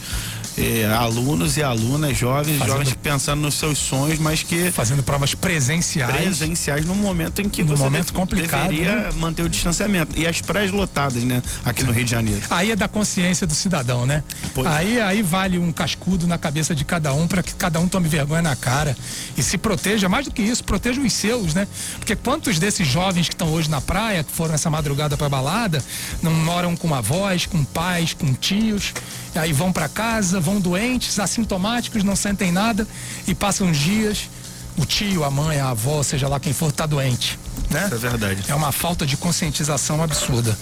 eh, 0.57 0.85
alunos 0.85 1.57
e 1.57 1.63
alunas, 1.63 2.17
jovens, 2.17 2.57
fazendo, 2.57 2.77
jovens 2.77 2.93
pensando 3.01 3.41
nos 3.41 3.55
seus 3.55 3.77
sonhos, 3.77 4.19
mas 4.19 4.43
que 4.43 4.71
fazendo 4.71 5.03
provas 5.03 5.35
presenciais, 5.35 6.15
presenciais 6.15 6.85
no 6.85 6.95
momento 6.95 7.41
em 7.41 7.49
que 7.49 7.63
no 7.63 7.75
você 7.75 7.83
momento 7.83 8.07
deve, 8.07 8.17
complicado, 8.17 8.69
deveria 8.69 8.95
né? 8.95 9.09
manter 9.17 9.43
o 9.43 9.49
distanciamento 9.49 10.17
e 10.17 10.25
as 10.25 10.41
praias 10.41 10.71
lotadas, 10.71 11.23
né, 11.23 11.41
aqui 11.63 11.83
no 11.83 11.91
Rio 11.91 12.05
de 12.05 12.11
Janeiro. 12.11 12.41
Aí 12.49 12.71
é 12.71 12.75
da 12.75 12.87
consciência 12.87 13.45
do 13.45 13.53
cidadão, 13.53 14.05
né? 14.05 14.23
Pois. 14.53 14.67
Aí 14.67 14.99
aí 14.99 15.21
vale 15.21 15.57
um 15.57 15.71
cascudo 15.71 16.27
na 16.27 16.37
cabeça 16.37 16.73
de 16.73 16.85
cada 16.85 17.13
um 17.13 17.27
para 17.27 17.43
que 17.43 17.53
cada 17.53 17.79
um 17.79 17.87
tome 17.87 18.07
vergonha 18.07 18.41
na 18.41 18.55
cara 18.55 18.95
e 19.37 19.43
se 19.43 19.57
proteja, 19.57 20.07
mais 20.07 20.25
do 20.25 20.31
que 20.31 20.41
isso, 20.41 20.63
proteja 20.63 21.01
os 21.01 21.13
seus, 21.13 21.53
né? 21.53 21.67
Porque 21.97 22.15
quantos 22.15 22.59
desses 22.59 22.87
jovens 22.87 23.27
que 23.27 23.33
estão 23.33 23.51
hoje 23.51 23.69
na 23.69 23.81
praia, 23.81 24.23
que 24.23 24.31
foram 24.31 24.53
essa 24.53 24.69
madrugada 24.69 25.17
para 25.17 25.29
balada, 25.29 25.83
não 26.21 26.33
moram 26.33 26.75
com 26.75 26.93
avós, 26.93 27.45
com 27.45 27.63
pais, 27.63 28.13
com 28.13 28.33
tios, 28.33 28.93
aí 29.35 29.51
vão 29.51 29.71
para 29.71 29.89
casa, 29.89 30.39
vão 30.45 30.61
doentes, 30.61 31.19
assintomáticos, 31.19 32.03
não 32.03 32.15
sentem 32.15 32.51
nada 32.51 32.87
e 33.27 33.33
passam 33.33 33.69
os 33.69 33.77
dias, 33.77 34.29
o 34.77 34.85
tio, 34.85 35.23
a 35.23 35.31
mãe, 35.31 35.59
a 35.59 35.69
avó, 35.69 36.03
seja 36.03 36.27
lá 36.27 36.39
quem 36.39 36.53
for, 36.53 36.69
está 36.69 36.85
doente. 36.85 37.39
Né? 37.69 37.85
Isso 37.85 37.95
é 37.95 37.97
verdade. 37.97 38.43
É 38.47 38.53
uma 38.53 38.71
falta 38.71 39.05
de 39.05 39.17
conscientização 39.17 40.03
absurda. 40.03 40.55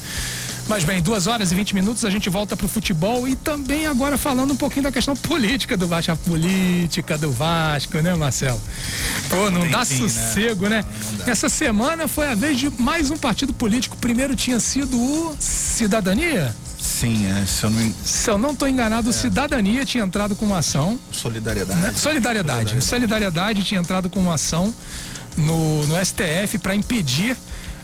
Mas 0.67 0.85
bem, 0.85 1.01
duas 1.01 1.27
horas 1.27 1.51
e 1.51 1.55
20 1.55 1.75
minutos 1.75 2.05
a 2.05 2.09
gente 2.09 2.29
volta 2.29 2.55
para 2.55 2.65
o 2.65 2.69
futebol 2.69 3.27
e 3.27 3.35
também 3.35 3.85
agora 3.85 4.17
falando 4.17 4.51
um 4.51 4.55
pouquinho 4.55 4.83
da 4.83 4.91
questão 4.93 5.13
política 5.13 5.75
do 5.75 5.85
Vasco, 5.87 6.13
a 6.13 6.15
política 6.15 7.17
do 7.17 7.29
Vasco, 7.31 7.97
né, 7.97 8.15
Marcelo? 8.15 8.61
Pô, 9.29 9.51
não, 9.51 9.67
dá 9.69 9.83
fim, 9.83 10.03
né? 10.03 10.09
sossego, 10.09 10.69
né? 10.69 10.85
né? 11.17 11.23
Essa 11.27 11.49
semana 11.49 12.07
foi 12.07 12.27
a 12.27 12.35
vez 12.35 12.57
de 12.57 12.69
mais 12.81 13.11
um 13.11 13.17
partido 13.17 13.53
político. 13.53 13.97
Primeiro 13.97 14.37
tinha 14.37 14.59
sido 14.59 14.97
o 14.97 15.35
Cidadania. 15.37 16.55
Sim, 16.99 17.25
é, 17.25 17.45
se 17.45 17.63
eu 17.63 17.69
não 17.71 17.93
Se 18.05 18.29
eu 18.29 18.37
não 18.37 18.51
estou 18.51 18.67
enganado, 18.67 19.09
é. 19.09 19.13
Cidadania 19.13 19.83
tinha 19.83 20.03
entrado 20.03 20.35
com 20.35 20.45
uma 20.45 20.59
ação. 20.59 20.99
Solidariedade. 21.11 21.81
Né? 21.81 21.93
Solidariedade. 21.95 22.69
Solidariedade. 22.69 22.85
Solidariedade 22.85 23.63
tinha 23.63 23.81
entrado 23.81 24.09
com 24.09 24.19
uma 24.19 24.35
ação 24.35 24.73
no, 25.35 25.87
no 25.87 26.05
STF 26.05 26.59
para 26.59 26.75
impedir 26.75 27.35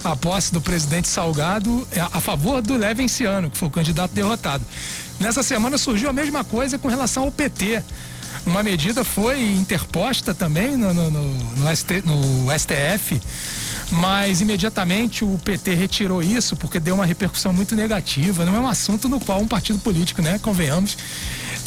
a 0.03 0.15
posse 0.15 0.53
do 0.53 0.61
presidente 0.61 1.07
Salgado 1.07 1.87
é, 1.91 1.99
a 1.99 2.21
favor 2.21 2.61
do 2.61 2.77
Levenciano, 2.77 3.49
que 3.49 3.57
foi 3.57 3.67
o 3.67 3.71
candidato 3.71 4.11
derrotado. 4.11 4.63
Nessa 5.19 5.41
semana 5.41 5.77
surgiu 5.77 6.09
a 6.09 6.13
mesma 6.13 6.43
coisa 6.43 6.77
com 6.77 6.87
relação 6.87 7.23
ao 7.23 7.31
PT. 7.31 7.83
Uma 8.45 8.61
medida 8.61 9.03
foi 9.03 9.41
interposta 9.53 10.35
também 10.35 10.77
no, 10.77 10.93
no, 10.93 11.09
no, 11.09 11.33
no, 11.33 11.75
ST, 11.75 12.03
no 12.05 12.47
STF 12.57 13.19
mas 13.91 14.41
imediatamente 14.41 15.23
o 15.23 15.39
PT 15.43 15.73
retirou 15.73 16.21
isso 16.21 16.55
porque 16.55 16.79
deu 16.79 16.95
uma 16.95 17.05
repercussão 17.05 17.51
muito 17.51 17.75
negativa. 17.75 18.45
Não 18.45 18.55
é 18.55 18.59
um 18.59 18.67
assunto 18.67 19.09
no 19.09 19.19
qual 19.19 19.39
um 19.41 19.47
partido 19.47 19.79
político, 19.79 20.21
né, 20.21 20.39
convenhamos, 20.39 20.97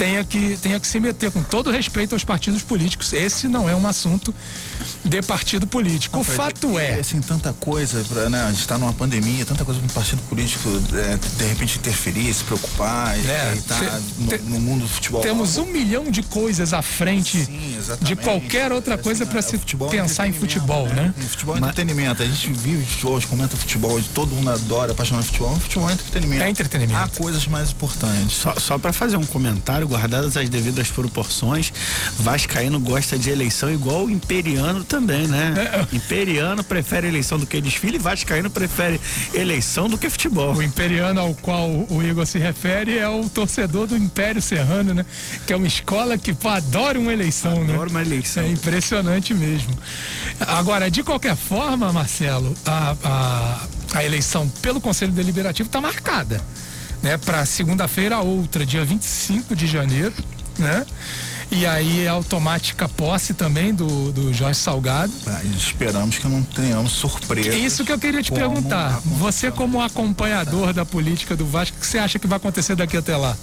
tenha 0.02 0.24
que, 0.24 0.56
tenha 0.56 0.80
que 0.80 0.86
se 0.88 0.98
meter, 0.98 1.30
com 1.30 1.44
todo 1.44 1.70
respeito 1.70 2.12
aos 2.12 2.24
partidos 2.24 2.60
políticos. 2.60 3.12
Esse 3.12 3.46
não 3.46 3.68
é 3.68 3.76
um 3.76 3.86
assunto 3.86 4.34
de 5.04 5.22
partido 5.22 5.64
político. 5.64 6.18
o 6.18 6.24
fato 6.24 6.76
é. 6.76 6.98
Assim, 6.98 7.20
tanta 7.20 7.52
coisa, 7.52 8.04
pra, 8.08 8.28
né? 8.28 8.42
A 8.42 8.50
gente 8.50 8.62
está 8.62 8.76
numa 8.76 8.92
pandemia, 8.92 9.44
tanta 9.44 9.64
coisa 9.64 9.78
para 9.78 9.86
um 9.88 9.94
partido 9.94 10.20
político 10.22 10.68
é, 10.94 11.16
de 11.16 11.44
repente 11.44 11.78
interferir, 11.78 12.34
se 12.34 12.42
preocupar, 12.42 13.16
é, 13.16 13.54
estar 13.54 13.78
tá 13.78 14.00
no, 14.18 14.50
no, 14.50 14.60
mundo 14.60 14.82
do 14.82 14.88
futebol. 14.88 15.20
Temos 15.20 15.56
um 15.56 15.66
milhão 15.66 16.10
de 16.10 16.24
coisas 16.24 16.72
à 16.72 16.82
frente 16.82 17.44
Sim, 17.44 17.78
de 18.00 18.16
qualquer 18.16 18.72
outra 18.72 18.94
assim, 18.94 19.04
coisa 19.04 19.24
para 19.24 19.38
é, 19.38 19.42
se 19.42 19.56
pensar 19.88 20.26
em 20.26 20.32
futebol, 20.32 20.88
né? 20.88 21.14
né? 21.16 21.24
Futebol 21.28 21.54
é 21.54 21.58
entretenimento. 21.58 22.24
A 22.24 22.26
gente 22.26 22.52
vive 22.52 22.84
shows, 22.84 23.24
comenta 23.24 23.56
futebol, 23.56 24.02
todo 24.12 24.34
mundo 24.34 24.50
adora, 24.50 24.90
apaixonado 24.90 25.26
futebol. 25.26 25.54
Futebol 25.60 25.88
é 25.88 25.92
entretenimento. 25.92 26.42
É 26.42 26.50
entretenimento. 26.50 26.98
Há 26.98 27.08
coisas 27.08 27.46
mais 27.46 27.70
importantes. 27.70 28.36
Só, 28.36 28.54
só 28.58 28.78
para 28.78 28.92
fazer 28.92 29.16
um 29.16 29.26
comentário, 29.26 29.91
guardadas 29.92 30.36
as 30.38 30.48
devidas 30.48 30.90
proporções, 30.90 31.72
Vascaíno 32.18 32.80
gosta 32.80 33.18
de 33.18 33.28
eleição 33.28 33.70
igual 33.70 34.06
o 34.06 34.10
Imperiano 34.10 34.82
também, 34.84 35.28
né? 35.28 35.54
É. 35.56 35.94
Imperiano 35.94 36.64
prefere 36.64 37.06
eleição 37.06 37.38
do 37.38 37.46
que 37.46 37.60
desfile, 37.60 37.98
Vascaíno 37.98 38.48
prefere 38.50 38.98
eleição 39.34 39.88
do 39.88 39.98
que 39.98 40.08
futebol. 40.08 40.54
O 40.54 40.62
Imperiano 40.62 41.20
ao 41.20 41.34
qual 41.34 41.68
o 41.68 42.02
Igor 42.02 42.24
se 42.24 42.38
refere 42.38 42.96
é 42.96 43.06
o 43.06 43.28
torcedor 43.28 43.86
do 43.86 43.96
Império 43.96 44.40
Serrano, 44.40 44.94
né? 44.94 45.04
Que 45.46 45.52
é 45.52 45.56
uma 45.56 45.66
escola 45.66 46.16
que 46.16 46.32
pô, 46.32 46.48
adora 46.48 46.98
uma 46.98 47.12
eleição, 47.12 47.52
adora 47.52 47.66
né? 47.66 47.74
Adora 47.74 47.90
uma 47.90 48.02
eleição. 48.02 48.42
É 48.42 48.48
impressionante 48.48 49.34
mesmo. 49.34 49.76
Agora, 50.40 50.90
de 50.90 51.02
qualquer 51.02 51.36
forma, 51.36 51.92
Marcelo, 51.92 52.54
a, 52.64 52.96
a, 53.04 53.66
a 53.98 54.04
eleição 54.04 54.48
pelo 54.62 54.80
Conselho 54.80 55.12
Deliberativo 55.12 55.68
está 55.68 55.80
marcada 55.80 56.40
né, 57.02 57.16
para 57.16 57.44
segunda-feira 57.44 58.20
outra, 58.20 58.64
dia 58.64 58.84
25 58.84 59.56
de 59.56 59.66
janeiro, 59.66 60.14
né? 60.58 60.86
E 61.54 61.66
aí 61.66 62.06
é 62.06 62.08
automática 62.08 62.88
posse 62.88 63.34
também 63.34 63.74
do, 63.74 64.10
do 64.10 64.32
Jorge 64.32 64.58
Salgado. 64.58 65.12
Ah, 65.26 65.42
esperamos 65.54 66.16
que 66.16 66.26
não 66.26 66.42
tenhamos 66.42 66.92
surpresa. 66.92 67.54
Isso 67.54 67.84
que 67.84 67.92
eu 67.92 67.98
queria 67.98 68.22
te 68.22 68.32
perguntar. 68.32 69.02
Você, 69.18 69.50
como 69.50 69.82
acompanhador 69.82 70.72
da 70.72 70.86
política 70.86 71.36
do 71.36 71.44
Vasco, 71.44 71.76
o 71.76 71.80
que 71.80 71.86
você 71.86 71.98
acha 71.98 72.18
que 72.18 72.26
vai 72.26 72.38
acontecer 72.38 72.74
daqui 72.74 72.96
até 72.96 73.14
lá? 73.18 73.36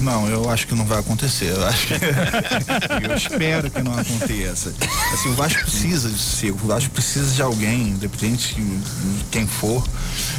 Não, 0.00 0.26
eu 0.26 0.50
acho 0.50 0.66
que 0.66 0.74
não 0.74 0.84
vai 0.84 0.98
acontecer. 0.98 1.52
Eu, 1.56 1.64
acho 1.64 1.86
que... 1.86 1.94
eu 3.08 3.16
espero 3.16 3.70
que 3.70 3.82
não 3.82 3.96
aconteça. 3.96 4.74
Assim, 5.12 5.28
o 5.28 5.34
Vasco 5.34 5.62
precisa 5.62 6.10
de 6.10 6.18
ser, 6.18 6.50
o 6.50 6.56
Vasco 6.56 6.90
precisa 6.90 7.32
de 7.32 7.40
alguém, 7.40 7.90
independente 7.90 8.56
de 8.56 9.24
quem 9.30 9.46
for, 9.46 9.86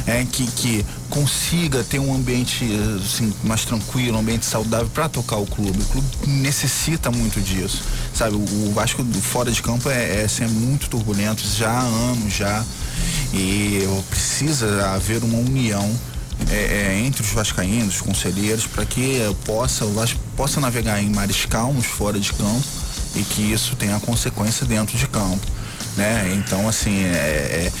é, 0.06 0.22
que, 0.30 0.46
que 0.48 0.84
consiga 1.12 1.84
ter 1.84 1.98
um 1.98 2.14
ambiente 2.14 2.66
assim, 3.04 3.34
mais 3.44 3.66
tranquilo, 3.66 4.16
um 4.16 4.20
ambiente 4.20 4.46
saudável 4.46 4.88
para 4.88 5.10
tocar 5.10 5.36
o 5.36 5.46
clube. 5.46 5.78
O 5.82 5.84
clube 5.84 6.08
necessita 6.26 7.10
muito 7.10 7.38
disso. 7.38 7.82
Sabe, 8.14 8.34
o, 8.34 8.72
Vasco 8.72 9.04
fora 9.20 9.52
de 9.52 9.60
campo 9.60 9.90
é, 9.90 10.22
é 10.22 10.28
sempre 10.28 10.54
muito 10.54 10.88
turbulento, 10.88 11.42
já 11.46 11.70
há 11.70 11.82
anos 11.82 12.32
já. 12.32 12.64
E 13.34 13.86
precisa 14.08 14.90
haver 14.94 15.22
uma 15.22 15.36
união 15.36 15.86
é, 16.50 16.54
é, 16.94 17.00
entre 17.04 17.20
os 17.20 17.30
vascaínos, 17.30 17.96
os 17.96 18.00
conselheiros, 18.00 18.66
para 18.66 18.86
que 18.86 19.18
possa, 19.44 19.84
o 19.84 19.92
Vasco 19.92 20.18
possa 20.34 20.60
navegar 20.60 21.02
em 21.02 21.10
mares 21.10 21.44
calmos 21.44 21.84
fora 21.84 22.18
de 22.18 22.32
campo 22.32 22.64
e 23.14 23.22
que 23.22 23.52
isso 23.52 23.76
tenha 23.76 24.00
consequência 24.00 24.64
dentro 24.64 24.96
de 24.96 25.06
campo. 25.06 25.46
Né? 25.94 26.32
Então, 26.38 26.66
assim, 26.66 27.04
é, 27.04 27.68
é 27.68 27.72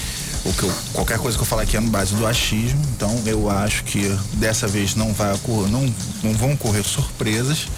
o 0.44 0.52
que 0.52 0.64
eu, 0.64 0.72
qualquer 0.92 1.18
coisa 1.18 1.36
que 1.36 1.42
eu 1.42 1.46
falar 1.46 1.62
aqui 1.62 1.76
é 1.76 1.80
no 1.80 1.90
base 1.90 2.14
do 2.14 2.26
achismo, 2.26 2.80
então 2.96 3.22
eu 3.26 3.48
acho 3.48 3.84
que 3.84 4.08
dessa 4.34 4.66
vez 4.66 4.94
não 4.94 5.12
vai 5.12 5.32
ocorrer, 5.34 5.70
não, 5.70 5.94
não 6.22 6.32
vão 6.32 6.52
ocorrer 6.52 6.84
surpresas 6.84 7.68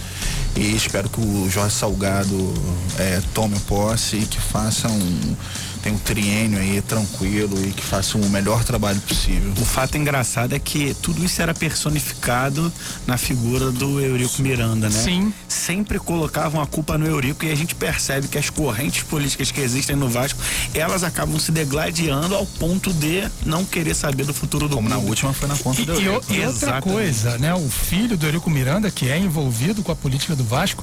e 0.56 0.74
espero 0.74 1.08
que 1.08 1.20
o 1.20 1.50
Jorge 1.50 1.74
Salgado 1.74 2.54
é, 2.98 3.20
tome 3.34 3.58
posse 3.60 4.16
e 4.16 4.26
que 4.26 4.40
faça 4.40 4.88
um 4.88 5.36
tem 5.84 5.92
um 5.92 5.98
triênio 5.98 6.58
aí 6.58 6.80
tranquilo 6.80 7.62
e 7.62 7.70
que 7.70 7.84
faça 7.84 8.16
o 8.16 8.30
melhor 8.30 8.64
trabalho 8.64 8.98
possível. 9.02 9.52
O 9.60 9.66
fato 9.66 9.98
engraçado 9.98 10.54
é 10.54 10.58
que 10.58 10.94
tudo 10.94 11.22
isso 11.22 11.42
era 11.42 11.52
personificado 11.52 12.72
na 13.06 13.18
figura 13.18 13.70
do 13.70 14.00
Eurico 14.00 14.40
Miranda, 14.40 14.88
né? 14.88 14.98
Sim. 14.98 15.32
Sempre 15.46 15.98
colocavam 15.98 16.62
a 16.62 16.66
culpa 16.66 16.96
no 16.96 17.06
Eurico 17.06 17.44
e 17.44 17.52
a 17.52 17.54
gente 17.54 17.74
percebe 17.74 18.28
que 18.28 18.38
as 18.38 18.48
correntes 18.48 19.02
políticas 19.02 19.50
que 19.50 19.60
existem 19.60 19.94
no 19.94 20.08
Vasco, 20.08 20.40
elas 20.72 21.04
acabam 21.04 21.38
se 21.38 21.52
degladiando 21.52 22.34
ao 22.34 22.46
ponto 22.46 22.90
de 22.90 23.28
não 23.44 23.62
querer 23.62 23.94
saber 23.94 24.24
do 24.24 24.32
futuro 24.32 24.66
do 24.66 24.76
Como 24.76 24.88
clube. 24.88 25.02
na 25.02 25.06
última 25.06 25.34
foi 25.34 25.48
na 25.48 25.56
conta 25.58 25.82
e, 25.82 25.84
do 25.84 25.92
Eurico. 25.92 26.32
E, 26.32 26.36
e 26.36 26.46
outra 26.46 26.80
coisa, 26.80 27.36
né? 27.36 27.52
O 27.54 27.68
filho 27.68 28.16
do 28.16 28.24
Eurico 28.24 28.48
Miranda, 28.48 28.90
que 28.90 29.10
é 29.10 29.18
envolvido 29.18 29.82
com 29.82 29.92
a 29.92 29.96
política 29.96 30.34
do 30.34 30.44
Vasco, 30.44 30.82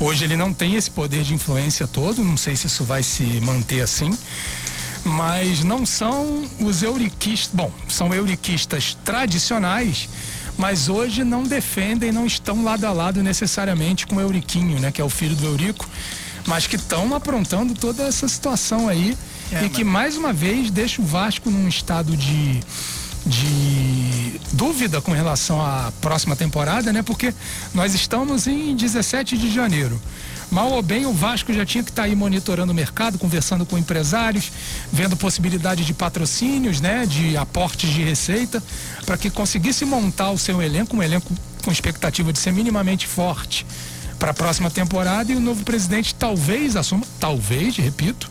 hoje 0.00 0.24
ele 0.24 0.36
não 0.36 0.52
tem 0.52 0.74
esse 0.74 0.90
poder 0.90 1.22
de 1.22 1.34
influência 1.34 1.86
todo, 1.86 2.24
não 2.24 2.36
sei 2.36 2.56
se 2.56 2.66
isso 2.66 2.82
vai 2.82 3.02
se 3.02 3.22
manter 3.42 3.82
assim 3.82 4.10
mas 5.04 5.64
não 5.64 5.86
são 5.86 6.44
os 6.60 6.82
euriquistas, 6.82 7.50
bom, 7.54 7.72
são 7.88 8.12
euriquistas 8.12 8.96
tradicionais, 9.04 10.08
mas 10.58 10.88
hoje 10.88 11.24
não 11.24 11.42
defendem, 11.42 12.12
não 12.12 12.26
estão 12.26 12.62
lado 12.62 12.84
a 12.84 12.92
lado 12.92 13.22
necessariamente 13.22 14.06
com 14.06 14.16
o 14.16 14.20
Euriquinho, 14.20 14.78
né, 14.78 14.90
que 14.90 15.00
é 15.00 15.04
o 15.04 15.08
filho 15.08 15.34
do 15.34 15.46
Eurico, 15.46 15.88
mas 16.46 16.66
que 16.66 16.76
estão 16.76 17.14
aprontando 17.14 17.74
toda 17.74 18.02
essa 18.02 18.28
situação 18.28 18.88
aí 18.88 19.16
é, 19.52 19.60
e 19.60 19.62
mas... 19.62 19.72
que 19.72 19.84
mais 19.84 20.16
uma 20.16 20.32
vez 20.32 20.70
deixa 20.70 21.00
o 21.00 21.04
Vasco 21.04 21.50
num 21.50 21.68
estado 21.68 22.16
de 22.16 22.60
de 23.26 24.40
dúvida 24.52 25.00
com 25.00 25.12
relação 25.12 25.60
à 25.60 25.92
próxima 26.00 26.34
temporada, 26.34 26.92
né? 26.92 27.02
Porque 27.02 27.34
nós 27.74 27.94
estamos 27.94 28.46
em 28.46 28.74
17 28.74 29.36
de 29.36 29.52
janeiro. 29.52 30.00
Mal 30.50 30.72
ou 30.72 30.82
bem, 30.82 31.06
o 31.06 31.12
Vasco 31.12 31.52
já 31.52 31.64
tinha 31.64 31.84
que 31.84 31.90
estar 31.90 32.02
tá 32.02 32.08
aí 32.08 32.16
monitorando 32.16 32.72
o 32.72 32.74
mercado, 32.74 33.18
conversando 33.18 33.64
com 33.64 33.78
empresários, 33.78 34.50
vendo 34.92 35.16
possibilidade 35.16 35.84
de 35.84 35.94
patrocínios, 35.94 36.80
né, 36.80 37.06
de 37.06 37.36
aportes 37.36 37.88
de 37.90 38.02
receita, 38.02 38.60
para 39.06 39.16
que 39.16 39.30
conseguisse 39.30 39.84
montar 39.84 40.30
o 40.30 40.38
seu 40.38 40.60
elenco, 40.60 40.96
um 40.96 41.02
elenco 41.02 41.32
com 41.64 41.70
expectativa 41.70 42.32
de 42.32 42.38
ser 42.38 42.52
minimamente 42.52 43.06
forte 43.06 43.64
para 44.20 44.32
a 44.32 44.34
próxima 44.34 44.70
temporada 44.70 45.32
e 45.32 45.34
o 45.34 45.40
novo 45.40 45.64
presidente 45.64 46.14
talvez 46.14 46.76
assuma, 46.76 47.04
talvez, 47.18 47.76
repito, 47.78 48.30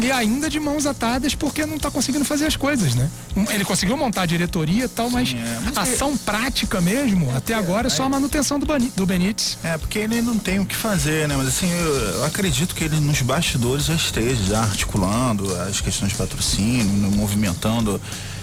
e 0.00 0.10
ainda 0.10 0.50
de 0.50 0.58
mãos 0.58 0.86
atadas 0.86 1.36
porque 1.36 1.64
não 1.64 1.76
está 1.76 1.88
conseguindo 1.88 2.24
fazer 2.24 2.46
as 2.46 2.56
coisas, 2.56 2.96
né? 2.96 3.08
Ele 3.50 3.64
conseguiu 3.64 3.96
montar 3.96 4.22
a 4.22 4.26
diretoria 4.26 4.84
e 4.84 4.88
tal, 4.88 5.08
mas, 5.08 5.28
Sim, 5.28 5.38
é, 5.38 5.60
mas 5.64 5.78
ação 5.78 6.14
é... 6.14 6.16
prática 6.26 6.80
mesmo, 6.80 7.30
é, 7.30 7.36
até 7.36 7.54
agora 7.54 7.86
é 7.86 7.90
só 7.90 8.02
a 8.02 8.08
manutenção 8.08 8.58
do, 8.58 8.66
do 8.66 9.06
Benítez. 9.06 9.56
É, 9.62 9.78
porque 9.78 10.00
ele 10.00 10.20
não 10.20 10.36
tem 10.36 10.58
o 10.58 10.66
que 10.66 10.74
fazer, 10.74 11.28
né? 11.28 11.36
Mas 11.36 11.46
assim, 11.46 11.70
eu, 11.70 11.94
eu 11.94 12.24
acredito 12.24 12.74
que 12.74 12.82
ele 12.82 12.98
nos 12.98 13.22
bastidores 13.22 13.84
já 13.84 13.94
esteja 13.94 14.42
já 14.42 14.62
articulando 14.62 15.54
as 15.62 15.80
questões 15.80 16.10
de 16.10 16.18
patrocínio, 16.18 17.10
movimentando 17.12 18.00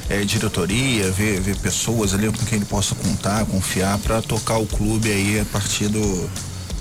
é, 0.09 0.23
diretoria, 0.23 1.11
ver, 1.11 1.41
ver 1.41 1.57
pessoas 1.57 2.13
ali 2.13 2.31
com 2.31 2.45
quem 2.45 2.59
ele 2.59 2.65
possa 2.65 2.95
contar, 2.95 3.45
confiar 3.45 3.97
para 3.97 4.21
tocar 4.21 4.57
o 4.57 4.65
clube 4.65 5.11
aí 5.11 5.41
a 5.41 5.45
partir 5.45 5.89
do 5.89 6.29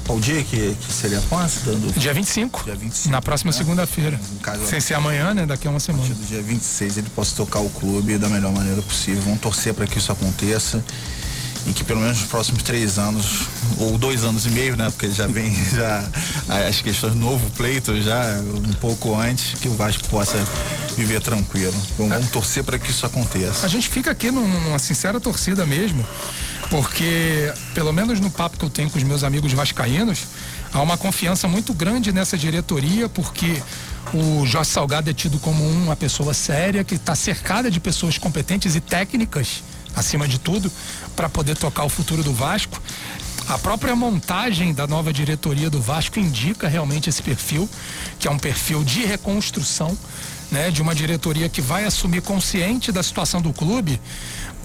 qual 0.07 0.21
dia 0.21 0.42
que, 0.45 0.75
que 0.75 0.92
seria 0.92 1.19
a 1.19 1.23
posse? 1.23 1.61
Do... 1.64 1.99
Dia 1.99 2.14
25. 2.14 2.64
Dia 2.64 2.77
25. 2.77 3.11
Na 3.11 3.21
próxima 3.21 3.51
né? 3.51 3.59
segunda-feira. 3.59 4.21
Sem 4.64 4.81
ser 4.81 4.95
amanhã, 4.95 5.35
né? 5.35 5.45
Daqui 5.45 5.66
a 5.66 5.71
uma 5.71 5.81
semana. 5.81 6.07
Do 6.07 6.27
dia 6.27 6.40
26 6.40 6.99
ele 6.99 7.11
possa 7.11 7.35
tocar 7.35 7.59
o 7.59 7.69
clube 7.69 8.16
da 8.16 8.29
melhor 8.29 8.53
maneira 8.53 8.81
possível. 8.83 9.23
Vamos 9.23 9.40
torcer 9.40 9.75
para 9.75 9.87
que 9.87 9.99
isso 9.99 10.12
aconteça 10.12 10.83
e 11.66 11.73
que 11.73 11.83
pelo 11.83 12.01
menos 12.01 12.21
nos 12.21 12.29
próximos 12.29 12.62
três 12.62 12.97
anos, 12.97 13.49
ou 13.79 13.99
dois 13.99 14.23
anos 14.23 14.47
e 14.47 14.51
meio, 14.51 14.77
né? 14.77 14.88
Porque 14.90 15.11
já 15.11 15.27
vem 15.27 15.53
já 15.75 16.09
as 16.69 16.81
questões 16.81 17.16
novo 17.16 17.51
pleito 17.51 18.01
já 18.01 18.40
um 18.40 18.73
pouco 18.75 19.14
antes, 19.16 19.59
que 19.59 19.69
o 19.69 19.75
Vasco 19.75 20.09
possa 20.09 20.38
viver 20.97 21.21
tranquilo. 21.21 21.75
Vamos, 21.99 22.12
vamos 22.12 22.31
torcer 22.31 22.62
para 22.62 22.79
que 22.79 22.90
isso 22.90 23.05
aconteça. 23.05 23.66
A 23.66 23.69
gente 23.69 23.88
fica 23.88 24.12
aqui 24.12 24.31
numa 24.31 24.79
sincera 24.79 25.19
torcida 25.19 25.66
mesmo 25.66 26.07
porque, 26.70 27.52
pelo 27.74 27.92
menos 27.92 28.20
no 28.20 28.31
papo 28.31 28.59
que 28.59 28.64
eu 28.64 28.70
tenho 28.70 28.90
com 28.90 28.98
os 28.98 29.05
meus 29.05 29.22
amigos 29.22 29.52
vascaínos, 29.52 30.24
há 30.72 30.81
uma 30.83 30.96
confiança 30.96 31.46
muito 31.46 31.72
grande 31.72 32.12
nessa 32.12 32.37
diretoria, 32.37 33.09
porque 33.09 33.62
o 34.12 34.44
Jorge 34.46 34.70
Salgado 34.70 35.11
é 35.11 35.12
tido 35.12 35.38
como 35.38 35.64
uma 35.64 35.96
pessoa 35.96 36.35
séria, 36.35 36.85
que 36.85 36.94
está 36.94 37.14
cercada 37.14 37.70
de 37.70 37.81
pessoas 37.81 38.18
competentes 38.18 38.74
e 38.74 38.81
técnicas, 38.81 39.62
acima 39.94 40.26
de 40.29 40.38
tudo, 40.38 40.70
para 41.14 41.29
poder 41.29 41.57
tocar 41.57 41.85
o 41.85 41.88
futuro 41.88 42.22
do 42.22 42.33
Vasco. 42.33 42.81
A 43.48 43.59
própria 43.59 43.94
montagem 43.94 44.74
da 44.74 44.88
nova 44.88 45.12
diretoria 45.12 45.70
do 45.70 45.81
Vasco 45.81 46.18
indica 46.18 46.66
realmente 46.66 47.09
esse 47.09 47.22
perfil, 47.22 47.68
que 48.18 48.26
é 48.26 48.31
um 48.31 48.38
perfil 48.38 48.83
de 48.83 49.05
reconstrução, 49.05 49.96
né, 50.50 50.70
de 50.70 50.83
uma 50.83 50.94
diretoria 50.94 51.48
que 51.48 51.61
vai 51.61 51.85
assumir 51.85 52.22
consciente 52.22 52.90
da 52.90 53.02
situação 53.02 53.40
do 53.40 53.52
clube, 53.52 54.00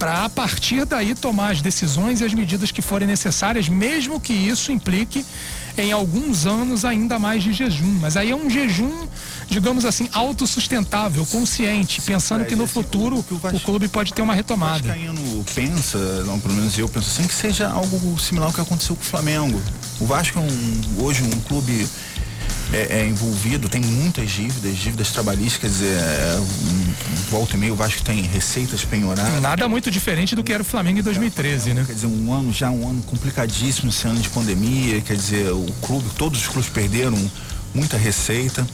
para 0.02 0.24
a 0.24 0.28
partir 0.28 0.84
daí 0.84 1.14
tomar 1.14 1.52
as 1.52 1.62
decisões 1.62 2.20
e 2.20 2.24
as 2.24 2.34
medidas 2.34 2.72
que 2.72 2.82
forem 2.82 3.06
necessárias, 3.06 3.68
mesmo 3.68 4.18
que 4.18 4.32
isso 4.32 4.72
implique 4.72 5.24
em 5.78 5.92
alguns 5.92 6.44
anos 6.44 6.84
ainda 6.84 7.20
mais 7.20 7.40
de 7.40 7.52
jejum. 7.52 8.00
Mas 8.00 8.16
aí 8.16 8.32
é 8.32 8.34
um 8.34 8.50
jejum, 8.50 9.06
digamos 9.46 9.84
assim, 9.84 10.08
autossustentável, 10.12 11.24
consciente, 11.26 12.00
pensando 12.00 12.44
que 12.44 12.56
no 12.56 12.66
futuro 12.66 13.24
o, 13.30 13.56
o, 13.56 13.60
clube 13.60 13.86
pode 13.86 14.12
ter 14.12 14.22
uma 14.22 14.34
retomada. 14.34 14.82
O 14.82 14.88
Vascaíno 14.88 15.44
pensa, 15.54 15.98
não, 16.24 16.40
pelo 16.40 16.54
menos 16.54 16.76
eu 16.76 16.88
penso 16.88 17.08
assim, 17.08 17.28
que 17.28 17.34
seja 17.34 17.68
algo 17.70 18.18
similar 18.18 18.48
ao 18.48 18.52
que 18.52 18.60
aconteceu 18.60 18.96
com 18.96 19.02
o 19.02 19.06
Flamengo. 19.06 19.62
O 20.00 20.04
Vasco 20.04 20.36
é 20.36 20.42
um, 20.42 21.04
hoje 21.04 21.22
um 21.22 21.30
clube 21.42 21.88
é, 22.72 23.00
é, 23.00 23.06
envolvido, 23.06 23.68
tem 23.68 23.82
muitas 23.82 24.30
dívidas, 24.30 24.76
dívidas 24.76 25.10
trabalhísticas, 25.10 25.82
é, 25.82 26.38
um, 26.38 26.92
volta 27.30 27.54
e 27.54 27.58
meio, 27.58 27.74
o 27.74 27.76
Vasco 27.76 28.02
tem 28.02 28.22
receitas 28.22 28.84
penhoradas. 28.84 29.42
Nada 29.42 29.68
muito 29.68 29.90
diferente 29.90 30.34
do 30.34 30.42
que 30.42 30.52
era 30.52 30.62
o 30.62 30.64
Flamengo 30.64 31.00
em 31.00 31.02
2013, 31.02 31.74
né? 31.74 31.84
Quer 31.86 31.92
dizer, 31.92 32.06
um 32.06 32.32
ano, 32.32 32.52
já 32.52 32.70
um 32.70 32.88
ano 32.88 33.02
complicadíssimo, 33.02 33.90
esse 33.90 34.06
ano 34.06 34.20
de 34.20 34.28
pandemia, 34.30 35.00
quer 35.02 35.16
dizer, 35.16 35.52
o 35.52 35.66
clube, 35.82 36.08
todos 36.16 36.40
os 36.40 36.48
clubes 36.48 36.70
perderam 36.70 37.18
muita 37.74 37.96
receita. 37.96 38.66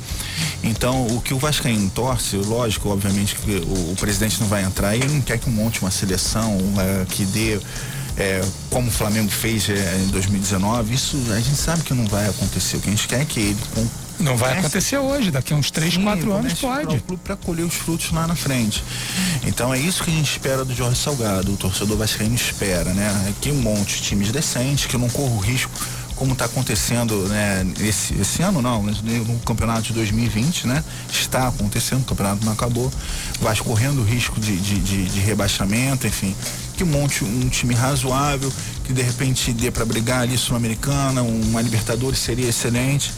Então, 0.63 1.07
o 1.07 1.21
que 1.21 1.35
o 1.35 1.39
Vascaíno 1.39 1.91
torce, 1.91 2.37
lógico, 2.37 2.89
obviamente 2.89 3.35
que 3.37 3.51
o, 3.51 3.93
o 3.93 3.97
presidente 3.99 4.41
não 4.41 4.49
vai 4.49 4.65
entrar 4.65 4.97
e 4.97 5.01
ele 5.01 5.13
não 5.13 5.21
quer 5.21 5.39
que 5.39 5.51
monte 5.51 5.81
uma 5.81 5.91
seleção 5.91 6.57
é, 6.79 7.05
que 7.07 7.25
dê 7.25 7.61
é, 8.19 8.41
como 8.71 8.89
o 8.89 8.91
Flamengo 8.91 9.31
fez 9.31 9.69
é, 9.69 9.97
em 10.05 10.09
2019, 10.09 10.95
isso 10.95 11.17
a 11.31 11.41
gente 11.41 11.57
sabe 11.57 11.83
que 11.83 11.95
não 11.95 12.07
vai 12.07 12.29
acontecer. 12.29 12.77
O 12.77 12.81
que 12.81 12.89
a 12.89 12.91
gente 12.91 13.07
quer 13.07 13.21
é 13.21 13.25
que 13.25 13.41
ele 13.41 13.59
com 13.75 13.87
não 14.21 14.37
vai 14.37 14.59
acontecer 14.59 14.99
hoje, 14.99 15.31
daqui 15.31 15.53
a 15.53 15.57
uns 15.57 15.71
3, 15.71 15.97
4 15.99 16.33
anos 16.33 16.55
pode. 16.55 17.01
Para 17.23 17.37
colher 17.37 17.65
os 17.65 17.75
frutos 17.75 18.11
lá 18.11 18.27
na 18.27 18.35
frente. 18.35 18.83
Então 19.47 19.73
é 19.73 19.79
isso 19.79 20.03
que 20.03 20.11
a 20.11 20.13
gente 20.13 20.29
espera 20.29 20.65
do 20.65 20.75
Jorge 20.75 20.97
Salgado, 20.97 21.53
o 21.53 21.57
torcedor 21.57 21.97
vascaíno 21.97 22.35
espera, 22.35 22.93
né? 22.93 23.33
Que 23.41 23.53
um 23.53 23.63
monte 23.63 23.97
de 23.97 24.03
times 24.03 24.33
decentes, 24.33 24.87
que 24.87 24.99
não 24.99 25.09
corra 25.09 25.35
o 25.35 25.39
risco 25.39 25.71
como 26.19 26.33
está 26.33 26.47
acontecendo 26.47 27.15
né, 27.29 27.65
esse, 27.81 28.15
esse 28.15 28.43
ano 28.43 28.61
não, 28.61 28.83
no 28.83 29.39
campeonato 29.47 29.83
de 29.83 29.93
2020, 29.93 30.67
né? 30.67 30.83
Está 31.11 31.47
acontecendo, 31.47 32.01
o 32.01 32.05
campeonato 32.05 32.45
não 32.45 32.53
acabou, 32.53 32.93
Vasco 33.41 33.65
correndo 33.65 34.03
risco 34.03 34.41
de, 34.41 34.57
de, 34.57 34.81
de, 34.81 35.05
de 35.07 35.21
rebaixamento, 35.21 36.07
enfim, 36.07 36.35
que 36.77 36.83
monte 36.83 37.25
um 37.25 37.49
time 37.49 37.73
razoável, 37.73 38.53
que 38.85 38.93
de 38.93 39.01
repente 39.01 39.53
dê 39.53 39.71
para 39.71 39.85
brigar 39.85 40.23
ali 40.23 40.37
Sul-Americana, 40.37 41.23
uma 41.23 41.63
Libertadores 41.63 42.19
seria 42.19 42.49
excelente 42.49 43.13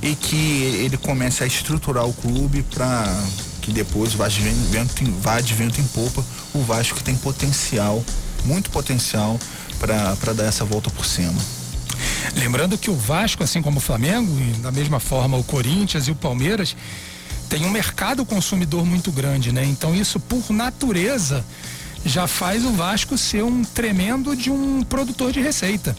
e 0.00 0.14
que 0.14 0.62
ele 0.84 0.96
comece 0.96 1.44
a 1.44 1.46
estruturar 1.46 2.06
o 2.06 2.14
clube 2.14 2.62
para 2.62 3.22
que 3.60 3.72
depois 3.72 4.14
vá 4.14 4.26
de 4.26 4.40
vento, 4.40 5.04
vá 5.20 5.40
de 5.40 5.52
vento 5.52 5.80
em 5.80 5.84
popa 5.88 6.24
o 6.54 6.62
Vasco 6.62 6.96
que 6.96 7.04
tem 7.04 7.14
potencial, 7.16 8.02
muito 8.44 8.70
potencial 8.70 9.38
para 9.78 10.32
dar 10.32 10.44
essa 10.44 10.64
volta 10.64 10.88
por 10.88 11.04
cima. 11.04 11.57
Lembrando 12.36 12.78
que 12.78 12.90
o 12.90 12.94
Vasco, 12.94 13.42
assim 13.42 13.62
como 13.62 13.78
o 13.78 13.80
Flamengo, 13.80 14.30
e 14.40 14.52
da 14.60 14.70
mesma 14.70 15.00
forma 15.00 15.36
o 15.36 15.44
Corinthians 15.44 16.08
e 16.08 16.10
o 16.10 16.14
Palmeiras, 16.14 16.76
tem 17.48 17.64
um 17.64 17.70
mercado 17.70 18.24
consumidor 18.24 18.84
muito 18.84 19.10
grande, 19.10 19.52
né? 19.52 19.64
Então 19.64 19.94
isso 19.94 20.20
por 20.20 20.50
natureza 20.50 21.44
já 22.04 22.26
faz 22.26 22.64
o 22.64 22.72
Vasco 22.72 23.18
ser 23.18 23.42
um 23.42 23.64
tremendo 23.64 24.36
de 24.36 24.50
um 24.50 24.82
produtor 24.82 25.32
de 25.32 25.40
receita. 25.40 25.96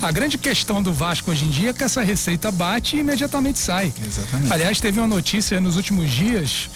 A 0.00 0.10
grande 0.10 0.38
questão 0.38 0.82
do 0.82 0.92
Vasco 0.92 1.30
hoje 1.30 1.44
em 1.44 1.50
dia 1.50 1.70
é 1.70 1.72
que 1.72 1.84
essa 1.84 2.02
receita 2.02 2.50
bate 2.50 2.96
e 2.96 3.00
imediatamente 3.00 3.58
sai. 3.58 3.92
Exatamente. 4.04 4.52
Aliás, 4.52 4.80
teve 4.80 4.98
uma 4.98 5.06
notícia 5.06 5.60
nos 5.60 5.76
últimos 5.76 6.10
dias, 6.10 6.70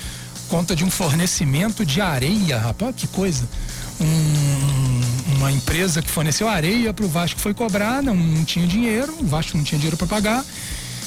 conta 0.48 0.76
de 0.76 0.84
um 0.84 0.90
fornecimento 0.90 1.84
de 1.84 2.00
areia, 2.00 2.58
rapaz, 2.58 2.94
que 2.94 3.06
coisa. 3.06 3.48
Um, 4.00 5.00
uma 5.40 5.50
empresa 5.50 6.02
que 6.02 6.10
forneceu 6.10 6.48
areia 6.48 6.92
para 6.92 7.04
o 7.04 7.08
Vasco 7.08 7.40
foi 7.40 7.54
cobrar, 7.54 8.02
não, 8.02 8.14
não 8.14 8.44
tinha 8.44 8.66
dinheiro, 8.66 9.14
o 9.18 9.26
Vasco 9.26 9.56
não 9.56 9.64
tinha 9.64 9.78
dinheiro 9.78 9.96
para 9.96 10.06
pagar. 10.06 10.44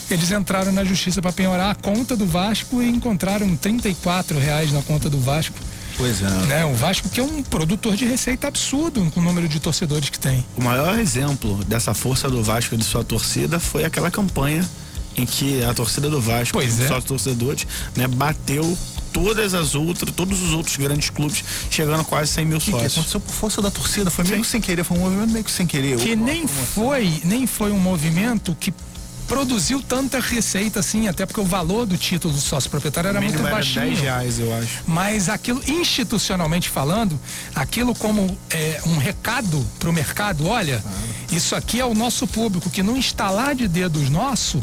Eles 0.10 0.32
entraram 0.32 0.72
na 0.72 0.84
justiça 0.84 1.22
para 1.22 1.32
penhorar 1.32 1.72
a 1.72 1.76
conta 1.76 2.16
do 2.16 2.26
Vasco 2.26 2.82
e 2.82 2.90
encontraram 2.90 3.56
34 3.56 4.38
reais 4.38 4.72
na 4.72 4.82
conta 4.82 5.10
do 5.10 5.20
Vasco 5.20 5.58
Pois 5.98 6.22
é. 6.22 6.30
Né? 6.48 6.66
O 6.66 6.74
Vasco 6.74 7.10
que 7.10 7.20
é 7.20 7.24
um 7.24 7.44
produtor 7.44 7.96
de 7.96 8.06
receita 8.06 8.48
absurdo 8.48 9.10
com 9.12 9.20
o 9.20 9.24
número 9.24 9.48
de 9.48 9.60
torcedores 9.60 10.10
que 10.10 10.20
tem. 10.20 10.44
O 10.56 10.64
maior 10.64 10.98
exemplo 10.98 11.64
dessa 11.66 11.94
força 11.94 12.30
do 12.30 12.44
Vasco 12.44 12.76
e 12.76 12.78
de 12.78 12.84
sua 12.84 13.04
torcida 13.04 13.60
foi 13.60 13.84
aquela 13.84 14.10
campanha 14.10 14.68
em 15.16 15.26
que 15.26 15.64
a 15.64 15.74
torcida 15.74 16.10
do 16.10 16.20
Vasco, 16.20 16.54
pois 16.54 16.80
é. 16.80 16.88
sócios 16.88 17.06
torcedores, 17.06 17.68
né, 17.96 18.08
bateu 18.08 18.78
todas 19.14 19.54
as 19.54 19.76
outras, 19.76 20.14
todos 20.14 20.42
os 20.42 20.52
outros 20.54 20.76
grandes 20.76 21.10
clubes, 21.10 21.44
chegando 21.70 22.02
a 22.02 22.04
quase 22.04 22.32
100 22.34 22.46
mil 22.46 22.60
que 22.60 22.72
sócios. 22.72 22.94
Que 22.94 23.00
aconteceu 23.00 23.20
por 23.20 23.34
força 23.34 23.62
da 23.62 23.72
torcida, 23.72 24.10
foi 24.10 24.26
meio 24.26 24.44
sem 24.44 24.60
querer, 24.60 24.84
foi 24.84 24.98
um 24.98 25.02
movimento 25.02 25.32
meio 25.32 25.46
que 25.46 25.52
sem 25.52 25.68
querer. 25.68 25.98
Que 25.98 26.16
nem 26.16 26.48
foi, 26.48 27.22
nem 27.24 27.48
foi 27.48 27.72
um 27.72 27.80
movimento 27.80 28.58
que 28.60 28.74
produziu 29.28 29.82
tanta 29.82 30.20
receita 30.20 30.80
assim, 30.80 31.08
até 31.08 31.26
porque 31.26 31.40
o 31.40 31.46
valor 31.46 31.86
do 31.86 31.98
título 31.98 32.34
do 32.34 32.40
sócio 32.40 32.70
proprietário 32.70 33.10
era 33.10 33.22
muito 33.22 33.40
era 33.40 33.50
baixinho. 33.50 33.86
10 33.86 34.00
reais, 34.00 34.40
eu 34.40 34.54
acho. 34.54 34.84
Mas 34.86 35.30
aquilo, 35.30 35.62
institucionalmente 35.68 36.70
falando, 36.70 37.20
aquilo 37.56 37.96
como 37.96 38.38
é, 38.50 38.82
um 38.86 38.98
recado 38.98 39.66
para 39.80 39.90
o 39.90 39.94
mercado, 39.94 40.48
olha, 40.48 40.84
isso 41.32 41.56
aqui 41.56 41.80
é 41.80 41.86
o 41.86 41.94
nosso 41.94 42.28
público 42.28 42.70
que 42.70 42.84
não 42.84 42.98
lá 43.32 43.54
de 43.54 43.68
dedos 43.68 44.10
nosso 44.10 44.62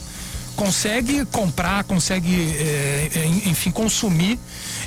consegue 0.61 1.25
comprar, 1.25 1.85
consegue, 1.85 2.55
é, 2.59 3.27
enfim, 3.47 3.71
consumir. 3.71 4.39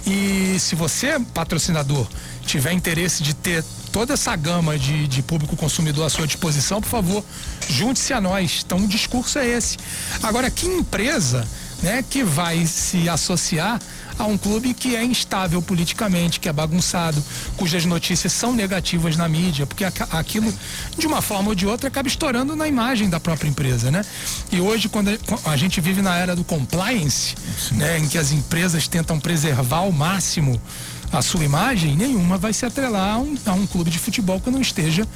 E 0.05 0.55
se 0.59 0.75
você, 0.75 1.19
patrocinador, 1.33 2.07
tiver 2.45 2.73
interesse 2.73 3.23
de 3.23 3.33
ter 3.33 3.63
toda 3.91 4.13
essa 4.13 4.36
gama 4.36 4.77
de, 4.77 5.07
de 5.07 5.23
público 5.23 5.55
consumidor 5.55 6.05
à 6.05 6.12
sua 6.12 6.27
disposição, 6.27 6.79
por 6.79 6.89
favor, 6.89 7.25
junte-se 7.67 8.13
a 8.13 8.21
nós. 8.21 8.62
Então 8.63 8.77
o 8.77 8.88
discurso 8.88 9.39
é 9.39 9.47
esse. 9.47 9.79
Agora, 10.21 10.51
que 10.51 10.67
empresa 10.67 11.43
né, 11.81 12.05
que 12.07 12.23
vai 12.23 12.67
se 12.67 13.09
associar 13.09 13.81
a 14.17 14.26
um 14.26 14.38
clube 14.38 14.73
que 14.73 14.95
é 14.95 15.04
instável 15.04 15.62
politicamente, 15.62 16.39
que 16.39 16.49
é 16.49 16.54
bagunçado, 16.54 17.23
cujas 17.58 17.86
notícias 17.86 18.34
são 18.34 18.54
negativas 18.54 19.15
na 19.15 19.28
mídia, 19.28 19.65
porque 19.65 19.84
aquilo, 19.84 20.54
de 20.97 21.08
uma 21.08 21.21
forma 21.21 21.49
ou 21.49 21.56
de 21.56 21.65
outra, 21.65 21.88
acaba 21.88 22.08
estourando 22.08 22.56
na 22.56 22.67
imagem 22.67 23.10
da 23.10 23.19
própria 23.19 23.49
empresa, 23.49 23.91
né? 23.91 24.04
E 24.52 24.60
hoje, 24.60 24.89
quando 24.89 25.17
a 25.45 25.58
gente 25.58 25.82
vive 25.82 26.02
na 26.02 26.15
era 26.15 26.36
do 26.36 26.43
compliance, 26.43 27.36
né, 27.71 27.99
em 27.99 28.08
que 28.08 28.17
as 28.17 28.32
empresas 28.32 28.88
tentam 28.88 29.19
preservar 29.19 29.78
ao 29.78 29.91
máximo 29.91 30.62
a 31.17 31.21
sua 31.21 31.43
imagem, 31.43 31.95
nenhuma 31.95 32.38
vai 32.38 32.54
se 32.54 32.65
atrelar 32.65 33.15
a 33.15 33.17
um, 33.19 33.36
a 33.45 33.54
um 33.54 33.67
clube 33.67 33.89
de 33.89 33.99
futebol 33.99 34.39
que 34.39 34.49
não 34.49 34.62
esteja 34.62 35.08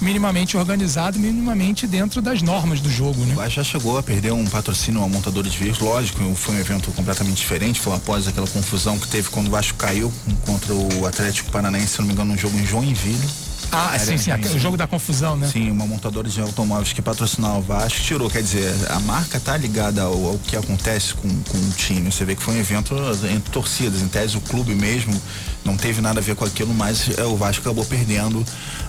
minimamente 0.00 0.56
organizado, 0.56 1.18
minimamente 1.18 1.86
dentro 1.86 2.20
das 2.20 2.42
normas 2.42 2.80
do 2.80 2.90
jogo, 2.90 3.24
né? 3.24 3.48
Já 3.48 3.64
chegou 3.64 3.96
a 3.96 4.02
perder 4.02 4.32
um 4.32 4.44
patrocínio 4.46 5.02
a 5.02 5.08
montadora 5.08 5.48
de 5.48 5.56
veículos, 5.56 5.80
lógico, 5.80 6.34
foi 6.34 6.54
um 6.56 6.58
evento 6.58 6.90
completamente 6.92 7.38
diferente, 7.38 7.80
foi 7.80 7.94
após 7.94 8.28
aquela 8.28 8.46
confusão 8.46 8.98
que 8.98 9.08
teve 9.08 9.28
quando 9.30 9.48
o 9.48 9.50
Vasco 9.50 9.78
caiu 9.78 10.12
contra 10.44 10.74
o 10.74 11.06
Atlético 11.06 11.50
Paranaense, 11.50 11.88
se 11.88 11.98
não 12.00 12.06
me 12.06 12.12
engano, 12.12 12.34
um 12.34 12.38
jogo 12.38 12.58
em 12.58 12.66
Joinville. 12.66 13.28
Ah, 13.72 13.98
sim, 13.98 14.16
sim, 14.16 14.30
o 14.32 14.58
jogo 14.58 14.76
da 14.76 14.86
confusão, 14.86 15.36
né? 15.36 15.48
Sim, 15.52 15.70
uma 15.70 15.86
montadora 15.86 16.28
de 16.28 16.40
automóveis 16.40 16.92
que 16.92 17.02
patrocinava 17.02 17.58
o 17.58 17.62
Vasco 17.62 18.00
tirou, 18.00 18.30
quer 18.30 18.42
dizer, 18.42 18.72
a 18.90 19.00
marca 19.00 19.38
tá 19.40 19.56
ligada 19.56 20.02
ao, 20.02 20.26
ao, 20.26 20.38
que 20.38 20.56
acontece 20.56 21.14
com, 21.14 21.28
com 21.28 21.58
o 21.58 21.70
time. 21.76 22.10
Você 22.10 22.24
vê 22.24 22.34
que 22.34 22.42
foi 22.42 22.54
um 22.54 22.58
evento 22.58 22.94
entre 23.30 23.52
torcidas, 23.52 24.00
em 24.00 24.08
tese 24.08 24.36
o 24.36 24.40
clube 24.40 24.74
mesmo 24.74 25.20
não 25.66 25.76
teve 25.76 26.00
nada 26.00 26.20
a 26.20 26.22
ver 26.22 26.36
com 26.36 26.44
aquilo, 26.44 26.72
mas 26.72 27.10
é, 27.18 27.24
o 27.24 27.36
Vasco 27.36 27.60
acabou 27.60 27.84
perdendo 27.84 28.44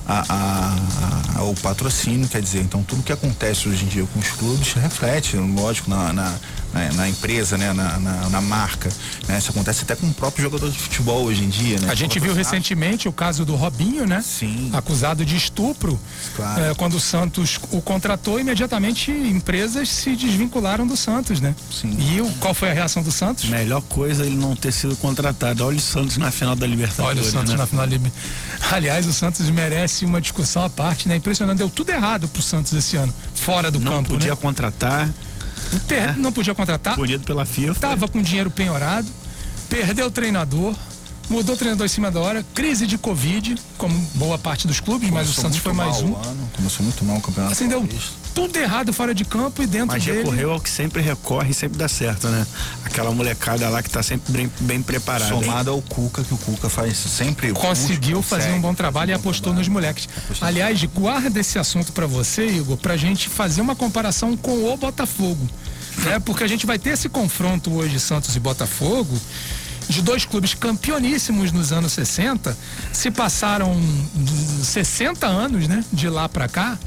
a, 0.08 0.24
a, 0.30 1.40
a, 1.40 1.44
o 1.44 1.56
patrocínio, 1.56 2.28
quer 2.28 2.42
dizer, 2.42 2.62
então 2.62 2.84
tudo 2.84 3.02
que 3.02 3.12
acontece 3.12 3.68
hoje 3.68 3.84
em 3.84 3.88
dia 3.88 4.06
com 4.14 4.20
os 4.20 4.30
clubes 4.30 4.74
reflete, 4.74 5.36
lógico, 5.38 5.90
na, 5.90 6.14
na, 6.14 6.36
na, 6.78 6.94
na 6.94 7.10
empresa, 7.10 7.58
né, 7.58 7.74
na, 7.74 8.00
na, 8.00 8.30
na, 8.30 8.42
marca. 8.42 8.90
Né? 9.28 9.38
Isso 9.38 9.52
acontece 9.52 9.84
até 9.84 9.96
com 9.96 10.08
o 10.08 10.14
próprio 10.14 10.44
jogador 10.44 10.70
de 10.70 10.78
futebol 10.78 11.24
hoje 11.24 11.44
em 11.44 11.50
dia, 11.50 11.80
né? 11.80 11.90
A 11.90 11.96
gente 11.96 12.20
viu 12.20 12.34
recentemente 12.34 13.08
o 13.08 13.12
caso 13.12 13.46
do 13.46 13.56
Robinho, 13.56 14.06
né? 14.06 14.22
Sim. 14.22 14.70
Acusado 14.74 15.26
de 15.26 15.36
estupro. 15.36 16.00
Claro. 16.36 16.64
É, 16.64 16.74
quando 16.76 16.96
o 16.96 17.00
Santos 17.00 17.60
o 17.72 17.82
contratou, 17.82 18.40
imediatamente 18.40 19.12
empresas 19.12 19.90
se 19.90 20.16
desvincularam 20.16 20.86
do 20.86 20.96
Santos, 20.96 21.42
né? 21.42 21.56
Sim. 21.72 21.96
E 22.00 22.22
o, 22.22 22.30
qual 22.40 22.54
foi 22.54 22.70
a 22.70 22.74
reação 22.74 23.02
do 23.02 23.12
Santos? 23.12 23.46
Melhor 23.46 23.82
coisa 23.82 24.26
ele 24.26 24.36
não 24.36 24.56
ter 24.56 24.72
sido 24.72 24.96
contratado. 24.96 25.66
Olha 25.66 25.78
o 25.78 25.82
Santos 25.82 26.18
na 26.18 26.32
final 26.32 26.56
da 26.56 26.68
Libertadores. 26.68 27.18
Olha 27.18 27.28
o 27.28 27.32
Santos 27.32 27.52
né? 27.52 27.58
na 27.58 27.66
final 27.66 27.86
da 27.86 27.92
Libertadores. 27.92 28.38
Aliás, 28.72 29.08
o 29.08 29.14
Santos 29.14 29.50
merece 29.50 29.88
merece 29.88 30.06
uma 30.06 30.20
discussão 30.20 30.64
à 30.64 30.70
parte, 30.70 31.08
né? 31.08 31.16
Impressionante, 31.16 31.58
deu 31.60 31.70
tudo 31.70 31.90
errado 31.90 32.28
pro 32.28 32.42
Santos 32.42 32.74
esse 32.74 32.98
ano, 32.98 33.14
fora 33.34 33.70
do 33.70 33.80
não 33.80 33.92
campo. 33.92 34.10
Não 34.10 34.18
podia 34.18 34.32
né? 34.32 34.36
contratar. 34.36 35.10
Per... 35.88 36.18
Não 36.18 36.32
podia 36.32 36.56
contratar. 36.56 36.96
Punido 36.96 37.24
pela 37.24 37.46
FIFA. 37.46 37.80
Tava 37.80 38.08
com 38.08 38.22
dinheiro 38.22 38.50
penhorado, 38.50 39.08
perdeu 39.70 40.08
o 40.08 40.12
treinador, 40.12 40.76
mudou 41.30 41.56
o 41.56 41.58
treinador 41.58 41.86
em 41.86 41.90
cima 41.90 42.10
da 42.10 42.20
hora, 42.20 42.46
crise 42.54 42.88
de 42.88 42.98
Covid, 42.98 43.56
como 43.78 43.98
boa 44.16 44.38
parte 44.38 44.68
dos 44.68 44.80
clubes, 44.80 45.10
Começou 45.10 45.28
mas 45.28 45.38
o 45.38 45.42
Santos 45.42 45.58
foi 45.58 45.74
mais 45.74 46.02
um. 46.02 46.16
Ano. 46.16 46.50
Começou 46.56 46.84
muito 46.84 47.04
mal 47.04 47.18
o 47.18 47.22
campeonato. 47.22 47.54
Assim, 47.54 47.68
deu 47.68 47.88
tudo 48.34 48.56
errado 48.58 48.94
fora 48.94 49.16
de 49.16 49.26
campo 49.26 49.64
e 49.64 49.68
dentro 49.68 49.88
Mas 49.88 50.06
dele. 50.06 50.20
recorreu 50.20 50.52
ao 50.52 50.60
que 50.60 50.70
sempre 50.70 51.02
recorre 51.02 51.50
e 51.50 51.54
sempre 51.56 51.76
dá 51.76 51.88
certo, 51.88 52.28
né? 52.28 52.46
Aquela 52.86 53.12
molecada 53.12 53.68
lá 53.68 53.82
que 53.82 53.90
tá 53.90 54.04
sempre 54.04 54.32
bem, 54.32 54.52
bem 54.60 54.82
preparada. 54.82 55.28
Somado 55.28 55.72
ao 55.72 55.82
Cuca, 55.82 56.24
que 56.24 56.34
o 56.34 56.38
Cuca 56.38 56.70
faz 56.70 56.96
sempre. 56.98 57.52
Conseguiu 57.52 58.22
fazer 58.22 58.52
um 58.52 58.62
bom 58.62 58.76
trabalho 58.76 59.10
e 59.10 59.14
apostou 59.14 59.54
nos 59.54 59.68
moleques. 59.68 60.08
Apostou 60.16 60.48
Aliás, 60.48 60.84
guarda 60.84 61.40
esse 61.40 61.58
assunto 61.58 61.92
para 61.92 62.06
você, 62.06 62.46
Igor, 62.46 62.78
pra 62.78 62.96
gente 62.96 63.28
fazer 63.28 63.60
uma 63.60 63.76
comparação 63.76 64.38
com 64.38 64.72
o 64.72 64.78
Botafogo. 64.78 65.50
Né? 66.06 66.20
Porque 66.20 66.44
a 66.44 66.48
gente 66.48 66.68
vai 66.68 66.78
ter 66.78 66.92
esse 66.92 67.10
confronto 67.10 67.74
hoje, 67.74 68.00
Santos 68.00 68.36
e 68.36 68.40
Botafogo 68.40 69.20
de 69.88 70.02
dois 70.02 70.26
clubes 70.26 70.54
campeoníssimos 70.54 71.52
nos 71.52 71.72
anos 71.72 71.94
60, 71.94 72.58
se 72.92 73.10
passaram 73.12 73.76
60 74.64 75.26
anos, 75.26 75.68
né, 75.68 75.84
de 75.92 76.10
lá 76.10 76.28
para 76.28 76.48
cá. 76.48 76.78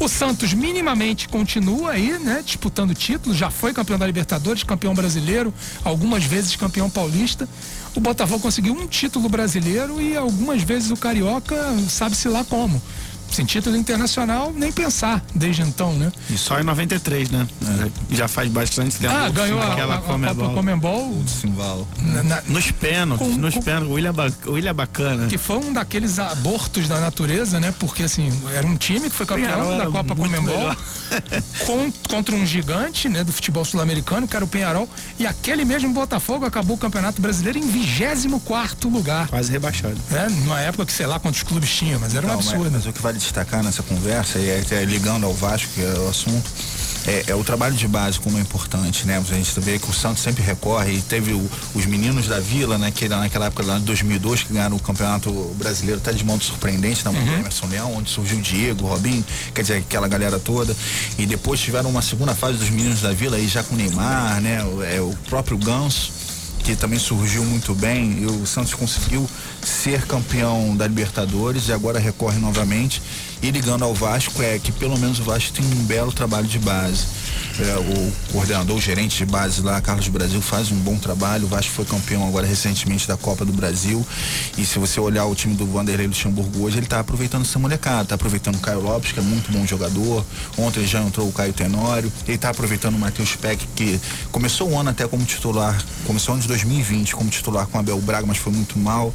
O 0.00 0.08
Santos 0.08 0.52
minimamente 0.52 1.28
continua 1.28 1.92
aí, 1.92 2.18
né, 2.18 2.42
disputando 2.44 2.92
títulos, 2.94 3.38
já 3.38 3.48
foi 3.48 3.72
campeão 3.72 3.96
da 3.96 4.04
Libertadores, 4.04 4.64
campeão 4.64 4.92
brasileiro, 4.92 5.54
algumas 5.84 6.24
vezes 6.24 6.56
campeão 6.56 6.90
paulista. 6.90 7.48
O 7.94 8.00
Botafogo 8.00 8.40
conseguiu 8.40 8.74
um 8.74 8.88
título 8.88 9.28
brasileiro 9.28 10.02
e 10.02 10.16
algumas 10.16 10.62
vezes 10.62 10.90
o 10.90 10.96
Carioca, 10.96 11.56
sabe-se 11.88 12.28
lá 12.28 12.44
como. 12.44 12.82
Sem 13.30 13.44
título 13.44 13.76
internacional, 13.76 14.52
nem 14.54 14.70
pensar 14.70 15.22
desde 15.34 15.62
então, 15.62 15.92
né? 15.94 16.12
E 16.30 16.38
só 16.38 16.60
em 16.60 16.64
93, 16.64 17.30
né? 17.30 17.46
É. 18.10 18.14
Já 18.14 18.28
faz 18.28 18.50
bastante 18.50 18.96
tempo. 18.96 19.12
Ah, 19.12 19.28
ganhou 19.28 19.60
a, 19.60 19.72
a, 19.72 19.98
Copa 19.98 20.54
Comembol. 20.54 21.22
Simbalo. 21.26 21.86
Nos 22.46 22.70
pênaltis, 22.70 23.36
nos 23.36 23.54
pênaltis. 23.56 23.90
William, 23.90 24.12
ba 24.12 24.32
William 24.46 24.74
Bacana. 24.74 25.26
Que 25.26 25.38
foi 25.38 25.56
um 25.56 25.72
daqueles 25.72 26.18
abortos 26.18 26.88
da 26.88 27.00
natureza, 27.00 27.58
né? 27.58 27.74
Porque, 27.78 28.04
assim, 28.04 28.30
era 28.54 28.66
um 28.66 28.76
time 28.76 29.10
que 29.10 29.16
foi 29.16 29.26
campeão 29.26 29.78
da 29.78 29.86
Copa 29.86 30.14
Comembol 30.14 30.76
contra 32.08 32.34
um 32.34 32.46
gigante, 32.46 33.08
né? 33.08 33.24
Do 33.24 33.32
futebol 33.32 33.64
sul-americano, 33.64 34.28
que 34.28 34.36
era 34.36 34.44
o 34.44 34.48
Penharol. 34.48 34.88
E 35.18 35.26
aquele 35.26 35.64
mesmo 35.64 35.92
Botafogo 35.92 36.44
acabou 36.44 36.76
o 36.76 36.78
Campeonato 36.78 37.20
Brasileiro 37.20 37.58
em 37.58 37.66
24 37.66 38.88
lugar. 38.88 39.28
Quase 39.28 39.50
rebaixado. 39.50 39.96
É, 40.12 40.28
numa 40.28 40.60
época 40.60 40.86
que 40.86 40.92
sei 40.92 41.06
lá 41.06 41.18
quantos 41.18 41.42
clubes 41.42 41.70
tinha, 41.70 41.98
mas 41.98 42.14
era 42.14 42.26
um 42.26 42.32
absurdo. 42.32 42.64
Mas, 42.64 42.72
mas 42.72 42.86
o 42.86 42.92
que 42.92 43.02
vale 43.02 43.13
destacar 43.18 43.62
nessa 43.62 43.82
conversa, 43.82 44.38
e 44.38 44.48
é, 44.48 44.84
ligando 44.84 45.24
ao 45.24 45.34
Vasco, 45.34 45.68
que 45.74 45.82
é 45.82 45.98
o 45.98 46.08
assunto, 46.08 46.50
é, 47.06 47.24
é, 47.28 47.34
o 47.34 47.44
trabalho 47.44 47.74
de 47.74 47.86
base 47.86 48.18
como 48.18 48.38
é 48.38 48.40
importante, 48.40 49.06
né? 49.06 49.18
A 49.18 49.34
gente 49.34 49.60
vê 49.60 49.78
que 49.78 49.88
o 49.88 49.92
Santos 49.92 50.22
sempre 50.22 50.42
recorre 50.42 50.94
e 50.94 51.02
teve 51.02 51.34
o, 51.34 51.50
os 51.74 51.84
meninos 51.84 52.26
da 52.26 52.40
Vila, 52.40 52.78
né? 52.78 52.90
Que 52.90 53.08
naquela 53.08 53.46
época 53.46 53.62
lá 53.62 53.78
de 53.78 53.84
2002 53.84 54.44
que 54.44 54.52
ganharam 54.54 54.76
o 54.76 54.80
Campeonato 54.80 55.30
Brasileiro 55.56 56.00
até 56.00 56.12
de 56.12 56.24
modo 56.24 56.42
surpreendente 56.42 57.04
na 57.04 57.12
mão 57.12 57.22
uhum. 57.22 57.40
Emerson 57.40 57.66
Leão, 57.66 57.94
onde 57.96 58.08
surgiu 58.08 58.38
o 58.38 58.42
Diego, 58.42 58.84
o 58.84 58.88
Robinho, 58.88 59.24
quer 59.54 59.62
dizer, 59.62 59.76
aquela 59.78 60.08
galera 60.08 60.38
toda. 60.38 60.74
E 61.18 61.26
depois 61.26 61.60
tiveram 61.60 61.90
uma 61.90 62.02
segunda 62.02 62.34
fase 62.34 62.56
dos 62.56 62.70
meninos 62.70 63.02
da 63.02 63.12
Vila 63.12 63.36
aí 63.36 63.46
já 63.46 63.62
com 63.62 63.74
o 63.74 63.78
Neymar, 63.78 64.40
né? 64.40 64.64
O, 64.64 64.82
é, 64.82 65.00
o 65.00 65.14
próprio 65.28 65.58
Ganso 65.58 66.23
que 66.64 66.74
também 66.74 66.98
surgiu 66.98 67.44
muito 67.44 67.74
bem. 67.74 68.22
E 68.22 68.26
o 68.26 68.46
Santos 68.46 68.74
conseguiu 68.74 69.28
ser 69.62 70.06
campeão 70.06 70.74
da 70.74 70.88
Libertadores 70.88 71.68
e 71.68 71.72
agora 71.72 71.98
recorre 71.98 72.38
novamente. 72.38 73.02
E 73.44 73.50
ligando 73.50 73.82
ao 73.82 73.92
Vasco 73.92 74.42
é 74.42 74.58
que 74.58 74.72
pelo 74.72 74.98
menos 74.98 75.20
o 75.20 75.22
Vasco 75.22 75.52
tem 75.52 75.62
um 75.66 75.84
belo 75.84 76.10
trabalho 76.10 76.46
de 76.46 76.58
base. 76.58 77.04
É, 77.60 77.76
o 77.76 78.32
coordenador, 78.32 78.74
o 78.74 78.80
gerente 78.80 79.18
de 79.18 79.26
base 79.26 79.60
lá, 79.60 79.78
Carlos 79.82 80.08
Brasil, 80.08 80.40
faz 80.40 80.72
um 80.72 80.76
bom 80.76 80.96
trabalho. 80.96 81.44
O 81.44 81.48
Vasco 81.48 81.70
foi 81.70 81.84
campeão 81.84 82.26
agora 82.26 82.46
recentemente 82.46 83.06
da 83.06 83.18
Copa 83.18 83.44
do 83.44 83.52
Brasil. 83.52 84.04
E 84.56 84.64
se 84.64 84.78
você 84.78 84.98
olhar 84.98 85.26
o 85.26 85.34
time 85.34 85.54
do 85.54 85.66
Vanderlei 85.66 86.06
Luxemburgo 86.06 86.64
hoje, 86.64 86.78
ele 86.78 86.86
está 86.86 87.00
aproveitando 87.00 87.42
essa 87.42 87.58
molecada, 87.58 88.04
está 88.04 88.14
aproveitando 88.14 88.54
o 88.54 88.60
Caio 88.60 88.80
Lopes, 88.80 89.12
que 89.12 89.20
é 89.20 89.22
muito 89.22 89.52
bom 89.52 89.66
jogador. 89.66 90.24
Ontem 90.56 90.86
já 90.86 91.02
entrou 91.02 91.28
o 91.28 91.32
Caio 91.32 91.52
Tenório. 91.52 92.10
Ele 92.26 92.36
está 92.36 92.48
aproveitando 92.48 92.94
o 92.94 92.98
Matheus 92.98 93.36
Peck, 93.36 93.66
que 93.76 94.00
começou 94.32 94.70
o 94.70 94.78
ano 94.78 94.88
até 94.88 95.06
como 95.06 95.22
titular, 95.26 95.78
começou 96.06 96.32
o 96.32 96.36
ano 96.36 96.42
de 96.42 96.48
2020 96.48 97.14
como 97.14 97.28
titular 97.28 97.66
com 97.66 97.78
Abel 97.78 98.00
Braga, 98.00 98.26
mas 98.26 98.38
foi 98.38 98.54
muito 98.54 98.78
mal 98.78 99.12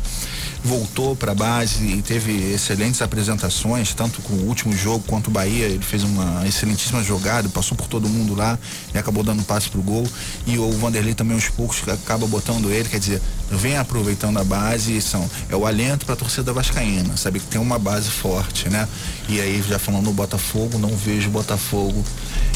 voltou 0.63 1.15
para 1.15 1.31
a 1.31 1.35
base 1.35 1.83
e 1.85 2.01
teve 2.01 2.31
excelentes 2.53 3.01
apresentações, 3.01 3.93
tanto 3.93 4.21
com 4.21 4.33
o 4.33 4.47
último 4.47 4.75
jogo 4.75 5.03
quanto 5.07 5.27
o 5.27 5.31
Bahia. 5.31 5.65
Ele 5.65 5.83
fez 5.83 6.03
uma 6.03 6.47
excelentíssima 6.47 7.03
jogada, 7.03 7.47
passou 7.49 7.77
por 7.77 7.87
todo 7.87 8.09
mundo 8.09 8.35
lá 8.35 8.57
e 8.93 8.97
acabou 8.97 9.23
dando 9.23 9.43
passe 9.43 9.69
pro 9.69 9.81
gol. 9.81 10.05
E 10.45 10.57
o 10.57 10.71
Vanderlei 10.73 11.13
também, 11.13 11.35
aos 11.35 11.49
poucos, 11.49 11.81
acaba 11.87 12.27
botando 12.27 12.69
ele, 12.71 12.89
quer 12.89 12.99
dizer, 12.99 13.21
vem 13.51 13.77
aproveitando 13.77 14.37
a 14.37 14.43
base 14.43 14.97
e 14.97 15.01
são, 15.01 15.29
é 15.49 15.55
o 15.55 15.65
alento 15.65 16.05
para 16.05 16.13
a 16.13 16.17
torcida 16.17 16.53
vascaína, 16.53 17.17
sabe 17.17 17.39
que 17.39 17.47
tem 17.47 17.59
uma 17.59 17.79
base 17.79 18.09
forte, 18.09 18.69
né? 18.69 18.87
E 19.27 19.39
aí, 19.39 19.63
já 19.67 19.77
falando 19.77 20.05
no 20.05 20.13
Botafogo, 20.13 20.77
não 20.77 20.95
vejo 20.95 21.29
o 21.29 21.31
Botafogo 21.31 22.03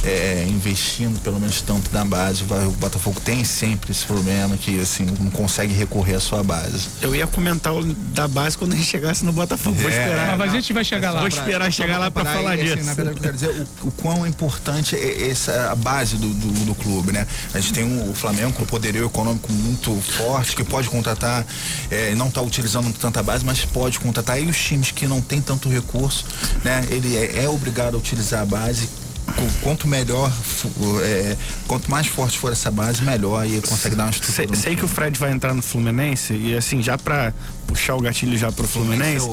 é, 0.03 0.45
investindo 0.49 1.19
pelo 1.21 1.39
menos 1.39 1.61
tanto 1.61 1.91
na 1.93 2.03
base. 2.03 2.43
O 2.43 2.71
Botafogo 2.71 3.19
tem 3.21 3.43
sempre 3.43 3.91
esse 3.91 4.05
problema 4.05 4.57
que 4.57 4.79
assim 4.79 5.05
não 5.19 5.29
consegue 5.29 5.73
recorrer 5.73 6.15
à 6.15 6.19
sua 6.19 6.43
base. 6.43 6.87
Eu 7.01 7.15
ia 7.15 7.27
comentar 7.27 7.73
da 8.13 8.27
base 8.27 8.57
quando 8.57 8.73
a 8.73 8.75
gente 8.75 8.87
chegasse 8.87 9.23
no 9.23 9.31
Botafogo. 9.31 9.77
É, 9.79 9.81
Vou 9.81 9.91
esperar. 9.91 10.37
Mas 10.37 10.49
a 10.49 10.53
gente 10.53 10.73
vai 10.73 10.83
chegar 10.83 11.11
lá. 11.11 11.19
Vou 11.19 11.27
esperar 11.27 11.71
chegar 11.71 11.97
lá 11.97 12.11
para 12.11 12.25
falar 12.25 12.57
disso. 12.57 12.73
Assim, 12.73 12.83
na 12.83 12.93
verdade, 12.93 13.17
eu 13.17 13.21
quero 13.21 13.33
dizer 13.33 13.67
o, 13.83 13.87
o 13.87 13.91
quão 13.91 14.27
importante 14.27 14.95
é 14.95 15.29
essa 15.29 15.71
a 15.71 15.75
base 15.75 16.17
do, 16.17 16.29
do, 16.33 16.65
do 16.65 16.75
clube, 16.75 17.11
né? 17.11 17.25
A 17.53 17.59
gente 17.59 17.73
tem 17.73 17.83
um, 17.83 18.09
o 18.09 18.13
Flamengo 18.13 18.53
com 18.53 18.63
um 18.63 18.65
poderio 18.65 19.05
econômico 19.05 19.51
muito 19.51 19.95
forte 20.01 20.55
que 20.55 20.63
pode 20.63 20.82
contratar, 20.89 21.45
é, 21.89 22.13
não 22.15 22.27
está 22.27 22.41
utilizando 22.41 22.91
tanta 22.93 23.21
base, 23.21 23.45
mas 23.45 23.65
pode 23.65 23.99
contratar. 23.99 24.41
E 24.41 24.45
os 24.45 24.57
times 24.57 24.91
que 24.91 25.07
não 25.07 25.21
têm 25.21 25.41
tanto 25.41 25.69
recurso, 25.69 26.25
né? 26.63 26.85
Ele 26.89 27.15
é, 27.15 27.43
é 27.43 27.49
obrigado 27.49 27.95
a 27.95 27.97
utilizar 27.97 28.41
a 28.41 28.45
base 28.45 28.87
quanto 29.61 29.87
melhor, 29.87 30.31
é, 31.01 31.35
quanto 31.67 31.89
mais 31.89 32.07
forte 32.07 32.37
for 32.37 32.51
essa 32.51 32.69
base, 32.69 33.01
melhor 33.01 33.45
e 33.47 33.61
consegue 33.61 33.95
dar 33.95 34.03
uma 34.03 34.11
estrutura. 34.11 34.55
Sei, 34.55 34.63
sei 34.63 34.75
que 34.75 34.85
o 34.85 34.87
Fred 34.87 35.17
vai 35.17 35.31
entrar 35.31 35.53
no 35.53 35.61
Fluminense 35.61 36.33
e 36.33 36.55
assim, 36.55 36.81
já 36.81 36.97
para 36.97 37.33
puxar 37.67 37.95
o 37.95 38.01
gatilho 38.01 38.37
já 38.37 38.51
pro 38.51 38.67
Fluminense, 38.67 39.27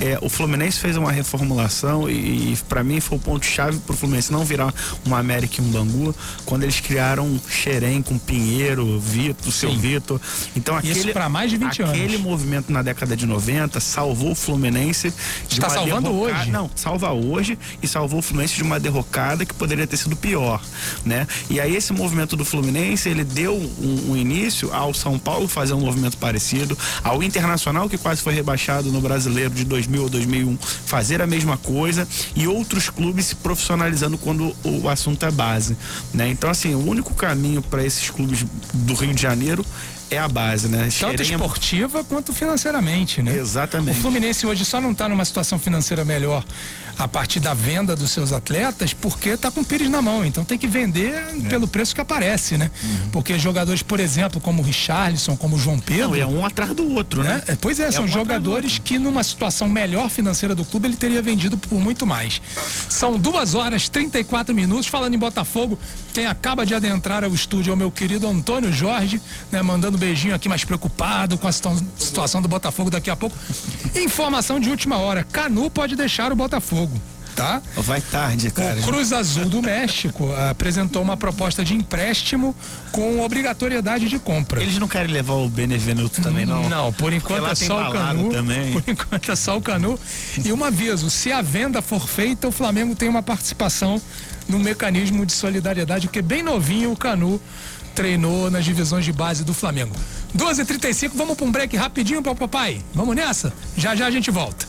é, 0.00 0.18
o 0.22 0.28
Fluminense 0.28 0.78
fez 0.78 0.96
uma 0.96 1.10
reformulação 1.10 2.08
e, 2.08 2.52
e 2.52 2.58
para 2.68 2.82
mim 2.82 3.00
foi 3.00 3.18
o 3.18 3.20
ponto 3.20 3.44
chave 3.44 3.78
pro 3.80 3.96
Fluminense 3.96 4.32
não 4.32 4.44
virar 4.44 4.72
uma 5.04 5.18
América 5.18 5.60
e 5.60 5.64
um 5.64 5.68
Bangu, 5.70 6.14
quando 6.44 6.62
eles 6.62 6.80
criaram 6.80 7.40
Xerém 7.48 8.02
com 8.02 8.18
Pinheiro, 8.18 8.98
Vitor, 8.98 9.52
seu 9.52 9.76
Vitor. 9.76 10.20
Então 10.54 10.76
aquele 10.76 10.98
Isso 10.98 11.08
para 11.12 11.28
mais 11.28 11.50
de 11.50 11.56
20 11.56 11.66
aquele 11.66 11.88
anos. 11.88 12.00
Aquele 12.00 12.18
movimento 12.18 12.72
na 12.72 12.82
década 12.82 13.16
de 13.16 13.26
90 13.26 13.80
salvou 13.80 14.32
o 14.32 14.34
Fluminense 14.34 15.12
Está 15.50 15.68
salvando 15.68 16.08
derrocada, 16.08 16.40
hoje? 16.40 16.50
Não, 16.50 16.70
salva 16.74 17.12
hoje 17.12 17.58
e 17.82 17.88
salvou 17.88 18.18
o 18.18 18.22
Fluminense 18.22 18.54
de 18.54 18.62
uma 18.62 18.78
derrocada 18.78 19.44
que 19.44 19.54
poderia 19.54 19.86
ter 19.86 19.96
sido 19.96 20.16
pior, 20.16 20.60
né? 21.04 21.26
E 21.48 21.60
aí 21.60 21.74
esse 21.74 21.92
movimento 21.92 22.36
do 22.36 22.44
Fluminense, 22.44 23.08
ele 23.08 23.24
deu 23.24 23.54
um, 23.54 24.12
um 24.12 24.16
início 24.16 24.72
ao 24.72 24.92
São 24.94 25.18
Paulo 25.18 25.48
fazer 25.48 25.74
um 25.74 25.80
movimento 25.80 26.16
parecido, 26.16 26.76
ao 27.02 27.22
Internacional 27.22 27.75
que 27.88 27.98
quase 27.98 28.22
foi 28.22 28.32
rebaixado 28.32 28.90
no 28.90 29.00
Brasileiro 29.00 29.50
de 29.50 29.64
2000 29.64 30.02
ou 30.02 30.08
2001 30.08 30.58
fazer 30.86 31.20
a 31.20 31.26
mesma 31.26 31.56
coisa 31.56 32.08
e 32.34 32.48
outros 32.48 32.88
clubes 32.88 33.26
se 33.26 33.34
profissionalizando 33.36 34.16
quando 34.16 34.54
o 34.64 34.88
assunto 34.88 35.24
é 35.26 35.30
base, 35.30 35.76
né? 36.12 36.28
Então 36.28 36.48
assim, 36.48 36.74
o 36.74 36.88
único 36.88 37.14
caminho 37.14 37.60
para 37.60 37.84
esses 37.84 38.10
clubes 38.10 38.44
do 38.72 38.94
Rio 38.94 39.14
de 39.14 39.20
Janeiro 39.20 39.64
é 40.10 40.18
a 40.18 40.28
base, 40.28 40.68
né? 40.68 40.88
Tanto 40.98 41.22
esportiva 41.22 42.04
quanto 42.04 42.32
financeiramente, 42.32 43.22
né? 43.22 43.36
Exatamente. 43.36 43.98
O 43.98 44.02
Fluminense 44.02 44.46
hoje 44.46 44.64
só 44.64 44.80
não 44.80 44.92
está 44.92 45.08
numa 45.08 45.24
situação 45.24 45.58
financeira 45.58 46.04
melhor 46.04 46.44
a 46.98 47.06
partir 47.06 47.40
da 47.40 47.52
venda 47.52 47.94
dos 47.94 48.10
seus 48.10 48.32
atletas 48.32 48.94
porque 48.94 49.30
está 49.30 49.50
com 49.50 49.60
o 49.60 49.64
Pires 49.64 49.90
na 49.90 50.00
mão. 50.00 50.24
Então 50.24 50.44
tem 50.44 50.56
que 50.56 50.66
vender 50.66 51.12
é. 51.12 51.48
pelo 51.48 51.66
preço 51.66 51.94
que 51.94 52.00
aparece, 52.00 52.56
né? 52.56 52.70
Uhum. 52.82 53.10
Porque 53.10 53.38
jogadores, 53.38 53.82
por 53.82 53.98
exemplo, 53.98 54.40
como 54.40 54.62
o 54.62 54.64
Richarlison, 54.64 55.36
como 55.36 55.56
o 55.56 55.58
João 55.58 55.78
Pedro. 55.78 56.10
Não, 56.10 56.14
é 56.14 56.26
um 56.26 56.44
atrás 56.44 56.72
do 56.72 56.88
outro, 56.94 57.22
né? 57.22 57.42
né? 57.46 57.56
Pois 57.66 57.80
é, 57.80 57.88
é 57.88 57.90
são 57.90 58.06
jogadores 58.06 58.78
que 58.78 58.96
numa 58.96 59.24
situação 59.24 59.68
melhor 59.68 60.08
financeira 60.08 60.54
do 60.54 60.64
clube 60.64 60.86
ele 60.86 60.94
teria 60.94 61.20
vendido 61.20 61.58
por 61.58 61.80
muito 61.80 62.06
mais. 62.06 62.40
São 62.88 63.18
duas 63.18 63.56
horas 63.56 63.88
34 63.88 64.54
minutos. 64.54 64.86
Falando 64.86 65.14
em 65.14 65.18
Botafogo, 65.18 65.76
quem 66.14 66.26
acaba 66.26 66.64
de 66.64 66.76
adentrar 66.76 67.24
ao 67.24 67.34
estúdio 67.34 67.72
é 67.72 67.74
o 67.74 67.76
meu 67.76 67.90
querido 67.90 68.28
Antônio 68.28 68.72
Jorge, 68.72 69.20
né? 69.50 69.62
Mandando 69.62 69.96
um 69.96 69.98
beijinho 69.98 70.32
aqui, 70.32 70.48
mais 70.48 70.64
preocupado 70.64 71.36
com 71.36 71.48
a 71.48 71.52
situação 71.52 72.40
do 72.40 72.46
Botafogo 72.46 72.88
daqui 72.88 73.10
a 73.10 73.16
pouco. 73.16 73.36
Informação 73.96 74.60
de 74.60 74.70
última 74.70 74.98
hora: 74.98 75.24
Canu 75.24 75.68
pode 75.68 75.96
deixar 75.96 76.30
o 76.30 76.36
Botafogo 76.36 76.96
tá? 77.36 77.62
Vai 77.76 78.00
tarde, 78.00 78.50
cara. 78.50 78.80
O 78.80 78.82
Cruz 78.82 79.12
Azul 79.12 79.44
do 79.44 79.62
México 79.62 80.34
apresentou 80.50 81.02
uma 81.02 81.16
proposta 81.16 81.62
de 81.62 81.74
empréstimo 81.74 82.56
com 82.90 83.20
obrigatoriedade 83.20 84.08
de 84.08 84.18
compra. 84.18 84.62
Eles 84.62 84.78
não 84.78 84.88
querem 84.88 85.12
levar 85.12 85.34
o 85.34 85.48
Benevenuto 85.48 86.22
também, 86.22 86.46
não? 86.46 86.66
Não, 86.68 86.92
por 86.94 87.12
enquanto 87.12 87.46
é 87.46 87.54
só 87.54 87.90
o 87.90 87.92
Canu. 87.92 88.30
Também. 88.30 88.72
Por 88.80 88.82
enquanto 88.86 89.30
é 89.30 89.36
só 89.36 89.56
o 89.56 89.60
Canu. 89.60 89.98
E 90.42 90.52
um 90.52 90.64
aviso, 90.64 91.10
se 91.10 91.30
a 91.30 91.42
venda 91.42 91.82
for 91.82 92.08
feita, 92.08 92.48
o 92.48 92.52
Flamengo 92.52 92.94
tem 92.94 93.08
uma 93.08 93.22
participação 93.22 94.00
no 94.48 94.58
mecanismo 94.58 95.26
de 95.26 95.32
solidariedade, 95.32 96.06
porque 96.06 96.22
bem 96.22 96.42
novinho 96.42 96.92
o 96.92 96.96
Canu 96.96 97.40
treinou 97.94 98.50
nas 98.50 98.64
divisões 98.64 99.04
de 99.04 99.12
base 99.12 99.44
do 99.44 99.52
Flamengo. 99.52 99.94
12h35, 100.36 101.10
vamos 101.14 101.36
para 101.36 101.46
um 101.46 101.52
break 101.52 101.76
rapidinho 101.76 102.22
papai. 102.22 102.82
Vamos 102.94 103.14
nessa? 103.14 103.52
Já 103.76 103.94
já 103.94 104.06
a 104.06 104.10
gente 104.10 104.30
volta. 104.30 104.66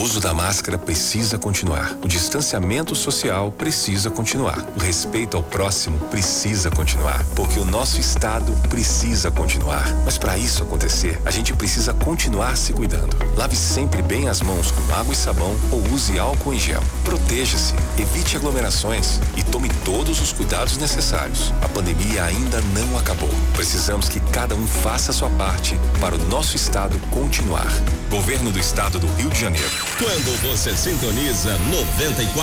Uso 0.00 0.18
da 0.18 0.32
máscara 0.32 0.78
precisa 0.78 1.38
continuar. 1.38 1.94
O 2.02 2.08
distanciamento 2.08 2.94
social 2.94 3.52
precisa 3.52 4.10
continuar. 4.10 4.58
O 4.74 4.80
respeito 4.80 5.36
ao 5.36 5.42
próximo 5.42 5.98
precisa 6.10 6.70
continuar. 6.70 7.22
Porque 7.36 7.58
o 7.58 7.66
nosso 7.66 8.00
Estado 8.00 8.50
precisa 8.68 9.30
continuar. 9.30 9.84
Mas 10.04 10.16
para 10.16 10.38
isso 10.38 10.62
acontecer, 10.62 11.20
a 11.24 11.30
gente 11.30 11.52
precisa 11.52 11.92
continuar 11.92 12.56
se 12.56 12.72
cuidando. 12.72 13.14
Lave 13.36 13.54
sempre 13.56 14.00
bem 14.00 14.28
as 14.28 14.40
mãos 14.40 14.70
com 14.70 14.94
água 14.94 15.12
e 15.12 15.16
sabão 15.16 15.54
ou 15.70 15.82
use 15.92 16.18
álcool 16.18 16.54
em 16.54 16.58
gel. 16.58 16.82
Proteja-se, 17.04 17.74
evite 17.98 18.36
aglomerações 18.36 19.20
e 19.36 19.42
tome 19.42 19.68
todos 19.84 20.20
os 20.20 20.32
cuidados 20.32 20.78
necessários. 20.78 21.52
A 21.60 21.68
pandemia 21.68 22.24
ainda 22.24 22.60
não 22.74 22.98
acabou. 22.98 23.30
Precisamos 23.54 24.08
que 24.08 24.20
cada 24.30 24.54
um 24.54 24.66
faça 24.66 25.10
a 25.10 25.14
sua 25.14 25.30
parte 25.30 25.78
para 26.00 26.14
o 26.14 26.24
nosso 26.28 26.56
Estado 26.56 26.98
continuar. 27.10 27.70
Governo 28.08 28.50
do 28.50 28.58
Estado 28.58 28.98
do 28.98 29.06
Rio 29.14 29.28
de 29.28 29.40
Janeiro. 29.40 29.89
Quando 29.98 30.40
você 30.42 30.76
sintoniza 30.76 31.58
94,1 31.58 32.34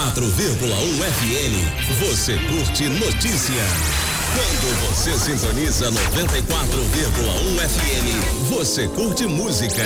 FM, 1.13 1.99
você 1.99 2.37
curte 2.37 2.89
notícia. 2.89 3.63
Quando 4.37 4.69
você 4.85 5.17
sintoniza 5.17 5.89
94,1 5.89 7.57
FM, 7.57 8.49
você 8.51 8.87
curte 8.87 9.25
música. 9.25 9.81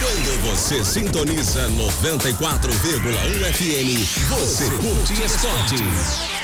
Quando 0.00 0.42
você 0.42 0.84
sintoniza 0.84 1.68
94,1 1.68 3.54
FM, 3.54 4.04
você 4.28 4.68
curte 4.70 5.12
esporte. 5.22 5.76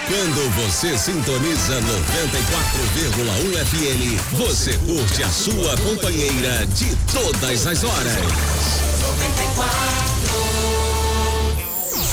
Quando 0.07 0.49
você 0.55 0.97
sintoniza 0.97 1.81
94,1 1.81 3.67
FM, 3.67 4.37
você 4.37 4.79
curte 4.87 5.25
a 5.25 5.29
sua 5.29 5.77
companheira 5.79 6.65
de 6.67 6.95
todas 7.13 7.67
as 7.67 7.83
horas. 7.83 8.15
94. 9.03 10.68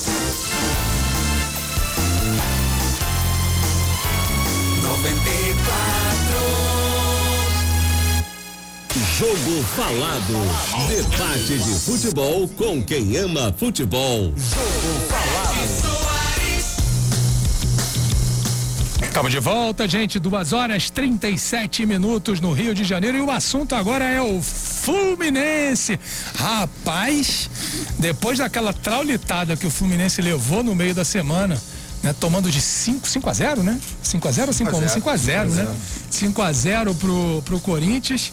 Jogo 9.19 9.63
Falado. 9.75 10.35
Debate 10.89 11.59
de 11.59 11.79
futebol 11.79 12.47
com 12.49 12.83
quem 12.83 13.17
ama 13.17 13.51
futebol. 13.57 14.25
Jogo 14.37 15.01
Falado. 15.09 15.97
Estamos 19.03 19.33
de 19.33 19.41
volta, 19.41 19.89
gente. 19.89 20.19
Duas 20.19 20.53
horas 20.53 20.91
37 20.91 21.87
minutos 21.87 22.41
no 22.41 22.53
Rio 22.53 22.75
de 22.75 22.85
Janeiro. 22.85 23.17
E 23.17 23.23
o 23.23 23.31
assunto 23.31 23.75
agora 23.75 24.05
é 24.05 24.21
o 24.21 24.43
Fluminense. 24.43 25.99
Rapaz, 26.35 27.49
depois 27.99 28.37
daquela 28.37 28.75
traulitada 28.75 29.57
que 29.57 29.67
o 29.67 29.71
Fluminense 29.71 30.21
levou 30.21 30.63
no 30.63 30.75
meio 30.75 30.95
da 30.95 31.07
semana, 31.07 31.59
né, 32.03 32.15
tomando 32.21 32.51
de 32.51 32.61
5, 32.61 33.09
5 33.09 33.31
a 33.31 33.33
0, 33.33 33.63
né? 33.63 33.81
5 34.03 34.29
a 34.29 34.31
0 34.31 34.49
ou 34.49 34.53
5 34.53 34.77
a 34.77 34.79
1? 34.79 34.89
5 34.91 35.09
a 35.09 35.17
0, 35.17 35.51
né? 35.55 35.75
5 36.11 36.43
a 36.43 36.53
0 36.53 36.95
pro, 36.95 37.43
pro 37.47 37.61
Corinthians. 37.61 38.31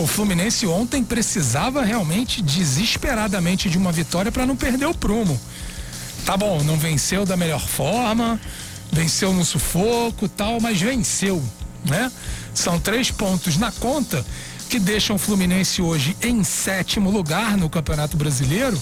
O 0.00 0.06
Fluminense 0.06 0.66
ontem 0.66 1.04
precisava 1.04 1.84
realmente 1.84 2.40
desesperadamente 2.40 3.68
de 3.68 3.76
uma 3.76 3.92
vitória 3.92 4.32
para 4.32 4.46
não 4.46 4.56
perder 4.56 4.86
o 4.86 4.94
prumo. 4.94 5.38
Tá 6.24 6.38
bom, 6.38 6.62
não 6.64 6.78
venceu 6.78 7.26
da 7.26 7.36
melhor 7.36 7.60
forma, 7.60 8.40
venceu 8.90 9.34
no 9.34 9.44
sufoco 9.44 10.26
tal, 10.26 10.58
mas 10.58 10.80
venceu, 10.80 11.44
né? 11.84 12.10
São 12.54 12.80
três 12.80 13.10
pontos 13.10 13.58
na 13.58 13.70
conta 13.70 14.24
que 14.70 14.78
deixam 14.78 15.16
o 15.16 15.18
Fluminense 15.18 15.82
hoje 15.82 16.16
em 16.22 16.42
sétimo 16.44 17.10
lugar 17.10 17.58
no 17.58 17.68
Campeonato 17.68 18.16
Brasileiro. 18.16 18.80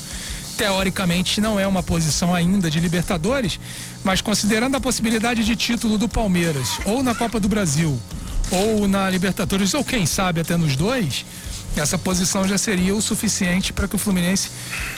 Teoricamente 0.57 1.41
não 1.41 1.59
é 1.59 1.67
uma 1.67 1.83
posição 1.83 2.33
ainda 2.33 2.71
de 2.71 2.79
Libertadores, 2.79 3.59
mas 4.05 4.21
considerando 4.21 4.77
a 4.77 4.81
possibilidade 4.81 5.43
de 5.43 5.57
título 5.57 5.99
do 5.99 6.09
Palmeiras, 6.09 6.79
ou 6.85 7.03
na 7.03 7.13
Copa 7.13 7.41
do 7.41 7.49
Brasil, 7.49 8.01
ou 8.51 8.89
na 8.89 9.09
Libertadores, 9.11 9.75
ou 9.75 9.85
quem 9.85 10.07
sabe 10.07 10.41
até 10.41 10.57
nos 10.57 10.77
dois, 10.77 11.25
essa 11.77 11.99
posição 11.99 12.47
já 12.47 12.59
seria 12.59 12.95
o 12.95 13.03
suficiente 13.03 13.73
para 13.73 13.87
que 13.87 13.97
o 13.97 13.99
Fluminense 13.99 14.51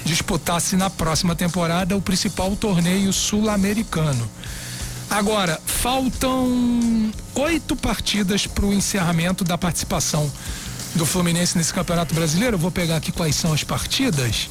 disputasse 0.04 0.76
na 0.76 0.88
próxima 0.88 1.34
temporada 1.34 1.96
o 1.96 2.02
principal 2.02 2.54
torneio 2.56 3.12
sul-americano. 3.12 4.28
Agora, 5.10 5.60
faltam 5.66 7.12
oito 7.34 7.74
partidas 7.74 8.46
para 8.46 8.64
o 8.64 8.72
encerramento 8.72 9.42
da 9.42 9.58
participação 9.58 10.30
do 10.94 11.04
Fluminense 11.04 11.58
nesse 11.58 11.74
Campeonato 11.74 12.14
Brasileiro. 12.14 12.54
Eu 12.54 12.60
vou 12.60 12.70
pegar 12.70 12.96
aqui 12.96 13.10
quais 13.10 13.34
são 13.34 13.52
as 13.52 13.64
partidas. 13.64 14.48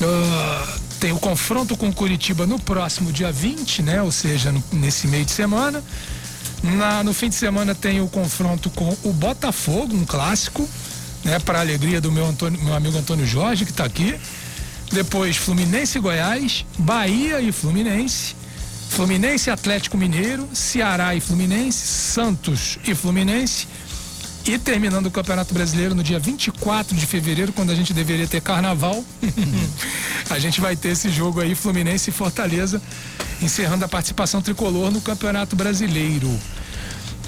Uh, 0.00 0.80
tem 1.00 1.12
o 1.12 1.18
confronto 1.18 1.76
com 1.76 1.92
Curitiba 1.92 2.46
no 2.46 2.58
próximo 2.58 3.10
dia 3.10 3.32
20, 3.32 3.82
né? 3.82 4.02
Ou 4.02 4.12
seja, 4.12 4.52
no, 4.52 4.62
nesse 4.72 5.06
meio 5.06 5.24
de 5.24 5.32
semana. 5.32 5.82
Na, 6.62 7.04
no 7.04 7.14
fim 7.14 7.28
de 7.28 7.34
semana 7.34 7.74
tem 7.74 8.00
o 8.00 8.08
confronto 8.08 8.68
com 8.70 8.96
o 9.04 9.12
Botafogo, 9.12 9.94
um 9.94 10.04
clássico, 10.04 10.68
né? 11.24 11.38
Para 11.38 11.60
alegria 11.60 12.00
do 12.00 12.10
meu, 12.10 12.26
Antônio, 12.26 12.62
meu 12.62 12.74
amigo 12.74 12.98
Antônio 12.98 13.26
Jorge, 13.26 13.64
que 13.64 13.70
está 13.70 13.84
aqui. 13.84 14.18
Depois 14.92 15.36
Fluminense 15.36 15.98
e 15.98 16.00
Goiás, 16.00 16.64
Bahia 16.78 17.40
e 17.40 17.52
Fluminense. 17.52 18.34
Fluminense 18.88 19.50
Atlético 19.50 19.96
Mineiro, 19.96 20.48
Ceará 20.52 21.14
e 21.14 21.20
Fluminense, 21.20 21.78
Santos 21.78 22.78
e 22.86 22.94
Fluminense. 22.94 23.66
E 24.48 24.58
terminando 24.58 25.04
o 25.04 25.10
Campeonato 25.10 25.52
Brasileiro 25.52 25.94
no 25.94 26.02
dia 26.02 26.18
24 26.18 26.96
de 26.96 27.04
fevereiro, 27.04 27.52
quando 27.52 27.68
a 27.68 27.74
gente 27.74 27.92
deveria 27.92 28.26
ter 28.26 28.40
carnaval, 28.40 29.04
a 30.30 30.38
gente 30.38 30.58
vai 30.58 30.74
ter 30.74 30.88
esse 30.88 31.10
jogo 31.10 31.42
aí, 31.42 31.54
Fluminense 31.54 32.08
e 32.08 32.12
Fortaleza, 32.14 32.80
encerrando 33.42 33.84
a 33.84 33.88
participação 33.88 34.40
tricolor 34.40 34.90
no 34.90 35.02
Campeonato 35.02 35.54
Brasileiro. 35.54 36.34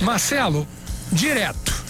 Marcelo, 0.00 0.66
direto. 1.12 1.84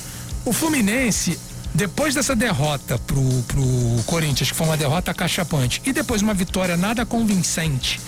O 0.44 0.52
Fluminense, 0.52 1.38
depois 1.72 2.12
dessa 2.12 2.34
derrota 2.34 2.98
pro, 2.98 3.22
pro 3.46 4.02
Corinthians, 4.06 4.50
que 4.50 4.56
foi 4.56 4.66
uma 4.66 4.76
derrota 4.76 5.14
cachapante, 5.14 5.80
e 5.86 5.92
depois 5.92 6.22
uma 6.22 6.34
vitória 6.34 6.76
nada 6.76 7.06
convincente 7.06 8.00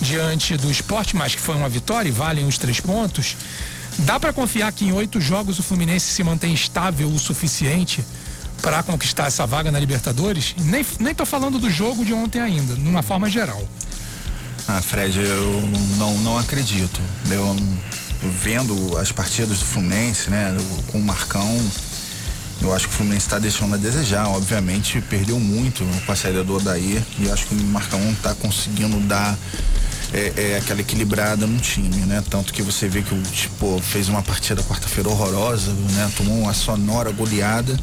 diante 0.00 0.56
do 0.56 0.68
esporte, 0.68 1.14
mas 1.14 1.36
que 1.36 1.40
foi 1.40 1.54
uma 1.54 1.68
vitória 1.68 2.08
e 2.08 2.12
valem 2.12 2.48
os 2.48 2.58
três 2.58 2.80
pontos. 2.80 3.36
Dá 3.98 4.18
para 4.20 4.32
confiar 4.32 4.72
que 4.72 4.84
em 4.84 4.92
oito 4.92 5.20
jogos 5.20 5.58
o 5.58 5.62
Fluminense 5.62 6.06
se 6.06 6.22
mantém 6.22 6.54
estável 6.54 7.08
o 7.08 7.18
suficiente 7.18 8.04
para 8.62 8.82
conquistar 8.82 9.26
essa 9.26 9.46
vaga 9.46 9.72
na 9.72 9.78
Libertadores? 9.78 10.54
Nem, 10.58 10.84
nem 11.00 11.14
tô 11.14 11.26
falando 11.26 11.58
do 11.58 11.68
jogo 11.68 12.04
de 12.04 12.12
ontem 12.12 12.40
ainda, 12.40 12.74
numa 12.76 13.02
forma 13.02 13.28
geral. 13.28 13.62
Ah, 14.68 14.80
Fred, 14.80 15.18
eu 15.18 15.62
não, 15.96 16.16
não 16.18 16.38
acredito. 16.38 17.00
Eu, 17.30 17.56
vendo 18.42 18.96
as 18.98 19.10
partidas 19.10 19.58
do 19.58 19.64
Fluminense, 19.64 20.30
né, 20.30 20.56
com 20.92 20.98
o 20.98 21.02
Marcão, 21.02 21.58
eu 22.60 22.74
acho 22.74 22.88
que 22.88 22.94
o 22.94 22.96
Fluminense 22.96 23.26
está 23.26 23.38
deixando 23.38 23.74
a 23.74 23.78
desejar. 23.78 24.28
Obviamente, 24.28 25.00
perdeu 25.00 25.40
muito 25.40 25.84
com 26.04 26.12
a 26.12 26.16
saída 26.16 26.44
do 26.44 26.56
Odair 26.56 27.02
e 27.18 27.30
acho 27.30 27.46
que 27.46 27.54
o 27.54 27.64
Marcão 27.64 28.00
está 28.12 28.34
conseguindo 28.34 29.00
dar 29.00 29.36
é, 30.12 30.32
é, 30.36 30.56
aquela 30.56 30.80
equilibrada 30.80 31.46
no 31.46 31.58
time, 31.58 31.96
né? 32.06 32.22
Tanto 32.30 32.52
que 32.52 32.62
você 32.62 32.88
vê 32.88 33.02
que 33.02 33.14
o 33.14 33.22
tipo 33.22 33.80
fez 33.80 34.08
uma 34.08 34.22
partida 34.22 34.62
quarta-feira 34.62 35.08
horrorosa, 35.08 35.72
né? 35.72 36.10
Tomou 36.16 36.38
uma 36.38 36.54
sonora 36.54 37.10
goleada, 37.12 37.78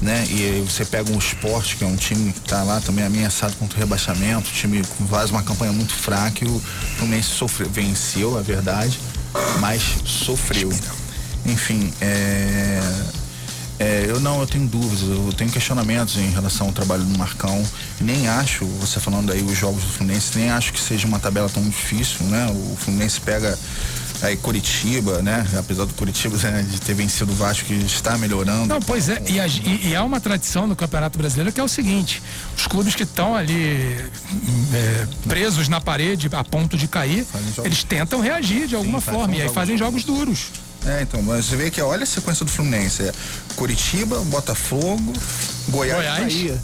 né? 0.00 0.26
E 0.30 0.64
você 0.68 0.84
pega 0.84 1.10
um 1.10 1.18
esporte, 1.18 1.76
que 1.76 1.84
é 1.84 1.86
um 1.86 1.96
time 1.96 2.32
que 2.32 2.40
está 2.40 2.62
lá 2.62 2.80
também 2.80 3.04
ameaçado 3.04 3.54
contra 3.56 3.76
o 3.76 3.80
rebaixamento, 3.80 4.50
o 4.50 4.52
time 4.52 4.82
faz 5.08 5.30
uma 5.30 5.42
campanha 5.42 5.72
muito 5.72 5.94
fraca 5.94 6.44
e 6.44 6.48
o 6.48 6.62
Fluminense 6.96 7.30
sofreu, 7.30 7.70
venceu, 7.70 8.36
a 8.38 8.42
verdade, 8.42 8.98
mas 9.60 9.82
sofreu. 10.04 10.70
Enfim, 11.46 11.92
é 12.00 12.80
é, 13.78 14.06
eu 14.08 14.20
não, 14.20 14.40
eu 14.40 14.46
tenho 14.46 14.66
dúvidas, 14.66 15.02
eu 15.02 15.32
tenho 15.32 15.50
questionamentos 15.50 16.16
em 16.16 16.30
relação 16.30 16.68
ao 16.68 16.72
trabalho 16.72 17.02
do 17.02 17.18
Marcão. 17.18 17.62
Nem 18.00 18.28
acho, 18.28 18.64
você 18.64 19.00
falando 19.00 19.32
aí 19.32 19.42
os 19.42 19.56
jogos 19.56 19.82
do 19.82 19.90
Fluminense, 19.90 20.38
nem 20.38 20.50
acho 20.50 20.72
que 20.72 20.80
seja 20.80 21.06
uma 21.06 21.18
tabela 21.18 21.48
tão 21.48 21.62
difícil, 21.62 22.24
né? 22.26 22.46
O 22.50 22.76
Fluminense 22.76 23.20
pega 23.20 23.58
aí 24.22 24.36
Curitiba, 24.36 25.22
né? 25.22 25.46
Apesar 25.58 25.84
do 25.86 25.94
Curitiba 25.94 26.36
né, 26.36 26.64
de 26.70 26.80
ter 26.80 26.94
vencido 26.94 27.32
o 27.32 27.34
Vasco, 27.34 27.66
que 27.66 27.74
está 27.74 28.16
melhorando. 28.16 28.66
Não, 28.66 28.80
pois 28.80 29.08
é, 29.08 29.20
e, 29.26 29.38
e, 29.38 29.88
e 29.88 29.96
há 29.96 30.04
uma 30.04 30.20
tradição 30.20 30.66
no 30.66 30.76
Campeonato 30.76 31.18
Brasileiro 31.18 31.52
que 31.52 31.60
é 31.60 31.64
o 31.64 31.68
seguinte: 31.68 32.22
os 32.56 32.66
clubes 32.66 32.94
que 32.94 33.02
estão 33.02 33.34
ali 33.34 33.98
é, 34.72 35.06
presos 35.28 35.68
na 35.68 35.80
parede 35.80 36.28
a 36.32 36.44
ponto 36.44 36.76
de 36.76 36.86
cair, 36.86 37.26
eles 37.64 37.82
tentam 37.82 38.20
reagir 38.20 38.68
de 38.68 38.76
alguma 38.76 39.00
Sim, 39.00 39.10
forma 39.10 39.36
e 39.36 39.42
aí 39.42 39.48
fazem 39.48 39.76
jogos 39.76 40.04
duros. 40.04 40.63
É, 40.86 41.02
então, 41.02 41.22
mas 41.22 41.46
você 41.46 41.56
vê 41.56 41.70
que 41.70 41.80
olha 41.80 42.02
a 42.02 42.06
sequência 42.06 42.44
do 42.44 42.50
Fluminense. 42.50 43.02
É 43.02 43.12
Curitiba, 43.56 44.18
Botafogo, 44.24 45.12
Goiás, 45.68 45.96
Goiás. 45.96 46.20
Bahia. 46.20 46.60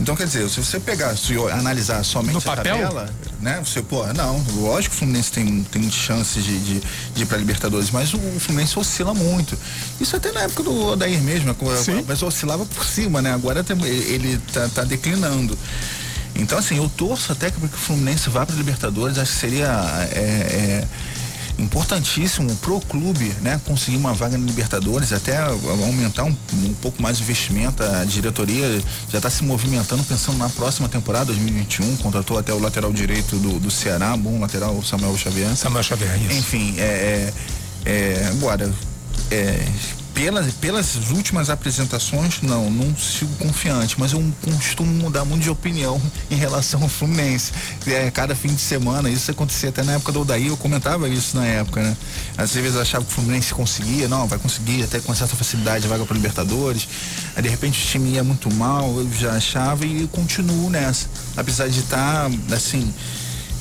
Então, 0.00 0.16
quer 0.16 0.24
dizer, 0.24 0.48
se 0.48 0.64
você 0.64 0.80
pegar, 0.80 1.14
se 1.14 1.34
analisar 1.52 2.02
somente 2.04 2.32
no 2.32 2.38
a 2.38 2.42
papel? 2.42 2.78
tabela, 2.78 3.10
né? 3.38 3.60
Você, 3.62 3.82
pô, 3.82 4.06
não, 4.14 4.42
lógico 4.56 4.92
que 4.92 4.96
o 4.96 4.98
Fluminense 5.00 5.30
tem, 5.30 5.62
tem 5.64 5.90
chances 5.90 6.42
de, 6.42 6.58
de, 6.58 6.82
de 7.14 7.22
ir 7.22 7.26
pra 7.26 7.36
Libertadores, 7.36 7.90
mas 7.90 8.14
o, 8.14 8.16
o, 8.16 8.40
Fluminense 8.40 8.78
oscila 8.78 9.12
muito. 9.12 9.58
Isso 10.00 10.16
até 10.16 10.32
na 10.32 10.42
época 10.42 10.62
do 10.62 10.86
Odair 10.86 11.20
mesmo, 11.20 11.54
Sim. 11.84 12.02
mas 12.08 12.22
oscilava 12.22 12.64
por 12.64 12.86
cima, 12.86 13.20
né? 13.20 13.34
Agora 13.34 13.64
ele 13.82 14.40
tá, 14.52 14.68
tá 14.74 14.84
declinando. 14.84 15.58
Então, 16.34 16.58
assim, 16.58 16.78
eu 16.78 16.88
torço 16.88 17.32
até 17.32 17.50
que 17.50 17.62
o 17.62 17.68
Fluminense 17.68 18.30
vá 18.30 18.46
para 18.46 18.56
Libertadores, 18.56 19.18
acho 19.18 19.32
que 19.32 19.38
seria 19.38 19.68
é, 20.12 20.18
é, 20.18 20.88
importantíssimo 21.60 22.54
pro 22.56 22.80
clube, 22.80 23.32
né, 23.40 23.60
conseguir 23.64 23.96
uma 23.96 24.12
vaga 24.12 24.36
na 24.36 24.46
Libertadores, 24.46 25.12
até 25.12 25.38
aumentar 25.38 26.24
um, 26.24 26.36
um 26.52 26.74
pouco 26.74 27.02
mais 27.02 27.18
o 27.18 27.22
investimento. 27.22 27.82
A 27.82 28.04
diretoria 28.04 28.82
já 29.10 29.18
está 29.18 29.30
se 29.30 29.44
movimentando 29.44 30.02
pensando 30.04 30.38
na 30.38 30.48
próxima 30.48 30.88
temporada, 30.88 31.26
2021, 31.26 31.96
contratou 31.98 32.38
até 32.38 32.52
o 32.52 32.58
lateral 32.58 32.92
direito 32.92 33.36
do, 33.36 33.60
do 33.60 33.70
Ceará, 33.70 34.16
bom 34.16 34.40
lateral 34.40 34.82
Samuel 34.82 35.16
Xavier. 35.16 35.54
Samuel 35.56 35.82
Xavier, 35.82 36.16
isso. 36.22 36.38
Enfim, 36.38 36.74
é, 36.78 37.32
é, 37.84 37.90
é 37.90 38.28
agora, 38.28 38.72
é, 39.30 39.64
pelas, 40.20 40.52
pelas 40.52 40.96
últimas 41.12 41.48
apresentações, 41.48 42.42
não, 42.42 42.70
não 42.70 42.94
sigo 42.94 43.34
confiante, 43.36 43.98
mas 43.98 44.12
eu 44.12 44.22
costumo 44.44 44.92
mudar 44.92 45.24
muito 45.24 45.44
de 45.44 45.48
opinião 45.48 46.00
em 46.30 46.34
relação 46.34 46.82
ao 46.82 46.90
Fluminense. 46.90 47.52
É, 47.86 48.10
cada 48.10 48.34
fim 48.34 48.48
de 48.48 48.60
semana, 48.60 49.08
isso 49.08 49.30
acontecia 49.30 49.70
até 49.70 49.82
na 49.82 49.92
época 49.92 50.12
do 50.12 50.20
Odaí, 50.20 50.48
eu 50.48 50.58
comentava 50.58 51.08
isso 51.08 51.38
na 51.38 51.46
época, 51.46 51.82
né? 51.82 51.96
Às 52.36 52.52
vezes 52.52 52.74
eu 52.74 52.82
achava 52.82 53.02
que 53.02 53.10
o 53.10 53.14
Fluminense 53.14 53.54
conseguia, 53.54 54.08
não, 54.08 54.26
vai 54.26 54.38
conseguir 54.38 54.82
até 54.82 55.00
com 55.00 55.14
certa 55.14 55.34
facilidade 55.34 55.88
vaga 55.88 56.04
para 56.04 56.14
Libertadores. 56.14 56.86
Aí 57.34 57.42
de 57.42 57.48
repente 57.48 57.82
o 57.82 57.86
time 57.88 58.10
ia 58.10 58.22
muito 58.22 58.52
mal, 58.52 58.94
eu 58.98 59.10
já 59.14 59.32
achava 59.32 59.86
e 59.86 60.06
continuo 60.08 60.68
nessa. 60.68 61.06
Apesar 61.34 61.66
de 61.68 61.80
estar, 61.80 62.28
tá, 62.28 62.54
assim, 62.54 62.92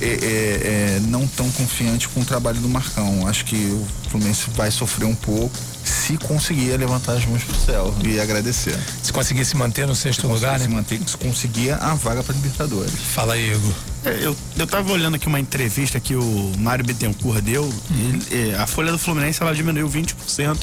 é, 0.01 0.05
é, 0.05 0.07
é, 0.11 0.99
não 1.07 1.25
tão 1.25 1.49
confiante 1.51 2.09
com 2.09 2.19
o 2.19 2.25
trabalho 2.25 2.59
do 2.59 2.67
Marcão. 2.67 3.25
Acho 3.27 3.45
que 3.45 3.55
o 3.55 4.09
Fluminense 4.09 4.49
vai 4.49 4.69
sofrer 4.71 5.05
um 5.05 5.15
pouco 5.15 5.57
se 5.89 6.17
conseguir 6.17 6.77
levantar 6.77 7.13
as 7.13 7.25
mãos 7.25 7.43
pro 7.43 7.55
céu 7.55 7.93
e 8.03 8.19
agradecer. 8.19 8.77
Se 9.01 9.11
conseguir 9.11 9.43
se 9.45 9.57
manter 9.57 9.87
no 9.87 9.95
sexto 9.95 10.21
se 10.21 10.27
lugar, 10.27 10.59
né? 10.59 10.65
Se 10.65 10.67
manter, 10.67 10.99
se 11.05 11.17
conseguir 11.17 11.71
a 11.71 11.93
vaga 11.95 12.23
para 12.23 12.35
Libertadores. 12.35 12.91
Fala 12.91 13.33
aí, 13.33 13.51
Igor. 13.51 13.73
É, 14.05 14.19
eu, 14.21 14.35
eu 14.57 14.67
tava 14.67 14.93
olhando 14.93 15.15
aqui 15.15 15.27
uma 15.27 15.39
entrevista 15.39 15.99
que 15.99 16.15
o 16.15 16.51
Mário 16.57 16.85
Bittencourt 16.85 17.41
deu. 17.41 17.63
Uhum. 17.63 18.19
E, 18.31 18.55
a 18.55 18.65
folha 18.65 18.91
do 18.91 18.97
Fluminense 18.97 19.41
ela 19.41 19.53
diminuiu 19.53 19.89
20% 19.89 20.57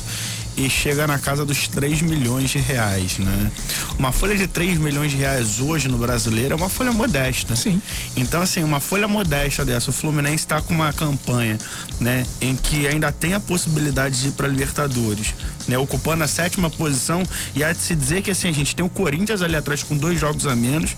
e 0.56 0.70
chega 0.70 1.06
na 1.06 1.18
casa 1.18 1.44
dos 1.44 1.68
3 1.68 2.02
milhões 2.02 2.50
de 2.50 2.58
reais, 2.58 3.18
né? 3.18 3.50
Uma 3.98 4.12
folha 4.12 4.36
de 4.36 4.46
3 4.46 4.78
milhões 4.78 5.10
de 5.10 5.18
reais 5.18 5.60
hoje 5.60 5.88
no 5.88 5.98
brasileiro 5.98 6.54
é 6.54 6.56
uma 6.56 6.68
folha 6.68 6.92
modesta. 6.92 7.54
Sim. 7.54 7.80
Então, 8.16 8.40
assim, 8.40 8.62
uma 8.64 8.80
folha 8.80 9.06
modesta 9.06 9.64
dessa, 9.64 9.90
o 9.90 9.92
Fluminense 9.92 10.36
está 10.44 10.60
com 10.62 10.74
uma 10.74 10.92
campanha, 10.92 11.58
né, 12.00 12.24
em 12.40 12.56
que 12.56 12.86
ainda 12.86 13.12
tem 13.12 13.34
a 13.34 13.40
possibilidade 13.40 14.20
de 14.20 14.28
ir 14.28 14.32
para 14.32 14.48
Libertadores, 14.48 15.34
né, 15.68 15.76
ocupando 15.76 16.24
a 16.24 16.28
sétima 16.28 16.70
posição 16.70 17.22
e 17.54 17.62
há 17.62 17.72
de 17.72 17.78
se 17.78 17.94
dizer 17.94 18.22
que 18.22 18.30
assim, 18.30 18.48
a 18.48 18.52
gente 18.52 18.74
tem 18.74 18.84
o 18.84 18.88
Corinthians 18.88 19.42
ali 19.42 19.56
atrás 19.56 19.82
com 19.82 19.96
dois 19.96 20.18
jogos 20.18 20.46
a 20.46 20.56
menos 20.56 20.96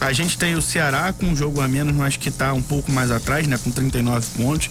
a 0.00 0.12
gente 0.12 0.36
tem 0.36 0.54
o 0.54 0.62
Ceará 0.62 1.12
com 1.12 1.26
um 1.26 1.36
jogo 1.36 1.60
a 1.60 1.68
menos, 1.68 1.94
mas 1.94 2.16
que 2.16 2.28
está 2.28 2.52
um 2.52 2.62
pouco 2.62 2.92
mais 2.92 3.10
atrás, 3.10 3.46
né? 3.46 3.58
Com 3.62 3.70
39 3.70 4.26
pontos. 4.36 4.70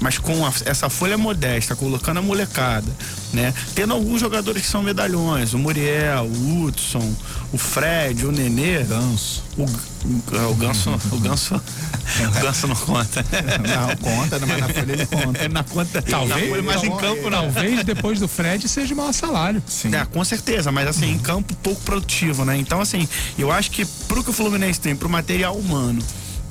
Mas 0.00 0.18
com 0.18 0.44
a, 0.44 0.52
essa 0.64 0.88
folha 0.88 1.16
modesta, 1.16 1.76
colocando 1.76 2.18
a 2.18 2.22
molecada, 2.22 2.90
né? 3.32 3.54
Tendo 3.74 3.92
alguns 3.92 4.20
jogadores 4.20 4.62
que 4.62 4.68
são 4.68 4.82
medalhões, 4.82 5.54
o 5.54 5.58
Muriel, 5.58 6.24
o 6.24 6.64
Hudson, 6.64 7.14
o 7.54 7.58
Fred, 7.58 8.26
o 8.26 8.32
Nenê. 8.32 8.82
Ganso. 8.82 9.44
O, 9.56 9.62
o, 9.62 10.50
o 10.50 10.54
Ganso. 10.56 10.90
O 11.12 11.18
Ganso. 11.18 11.54
O 11.54 12.40
Ganso 12.42 12.66
não 12.66 12.74
conta. 12.74 13.24
Não, 13.62 13.96
conta, 13.96 14.40
mas 14.40 14.58
na 14.58 14.68
folha 14.68 14.92
ele 14.92 15.06
conta. 15.06 15.38
É 15.38 15.48
na 15.48 15.62
conta. 15.62 16.02
Talvez, 16.02 16.50
na 16.50 16.62
mas 16.62 16.82
em 16.82 16.96
campo 16.96 17.30
não. 17.30 17.52
Talvez 17.52 17.84
depois 17.84 18.18
do 18.18 18.26
Fred 18.26 18.68
seja 18.68 18.92
o 18.92 18.96
maior 18.96 19.12
salário. 19.12 19.62
Sim. 19.68 19.94
É, 19.94 20.04
com 20.04 20.24
certeza, 20.24 20.72
mas 20.72 20.88
assim, 20.88 21.12
em 21.12 21.18
campo 21.18 21.54
pouco 21.62 21.80
produtivo, 21.82 22.44
né? 22.44 22.56
Então, 22.56 22.80
assim, 22.80 23.08
eu 23.38 23.52
acho 23.52 23.70
que 23.70 23.84
pro 24.08 24.24
que 24.24 24.30
o 24.30 24.32
Fluminense 24.32 24.80
tem, 24.80 24.96
pro 24.96 25.08
material 25.08 25.54
humano, 25.56 26.02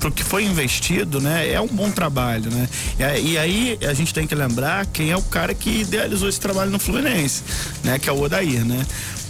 pro 0.04 0.10
que 0.10 0.24
foi 0.24 0.44
investido, 0.44 1.20
né, 1.20 1.50
é 1.50 1.60
um 1.60 1.66
bom 1.66 1.90
trabalho, 1.90 2.50
né? 2.50 2.68
E, 2.98 3.32
e, 3.32 3.38
aí 3.38 3.78
a 3.82 3.94
gente 3.94 4.12
tem 4.12 4.26
que 4.26 4.34
lembrar 4.34 4.84
quem 4.86 5.10
é 5.10 5.16
o 5.16 5.22
cara 5.22 5.54
que 5.54 5.80
idealizou 5.80 6.28
esse 6.28 6.40
trabalho 6.40 6.70
no 6.70 6.78
Fluminense, 6.78 7.42
né, 7.82 7.98
que 7.98 8.08
é 8.08 8.12
o 8.12 8.20
Odair, 8.20 8.64
né? 8.64 8.84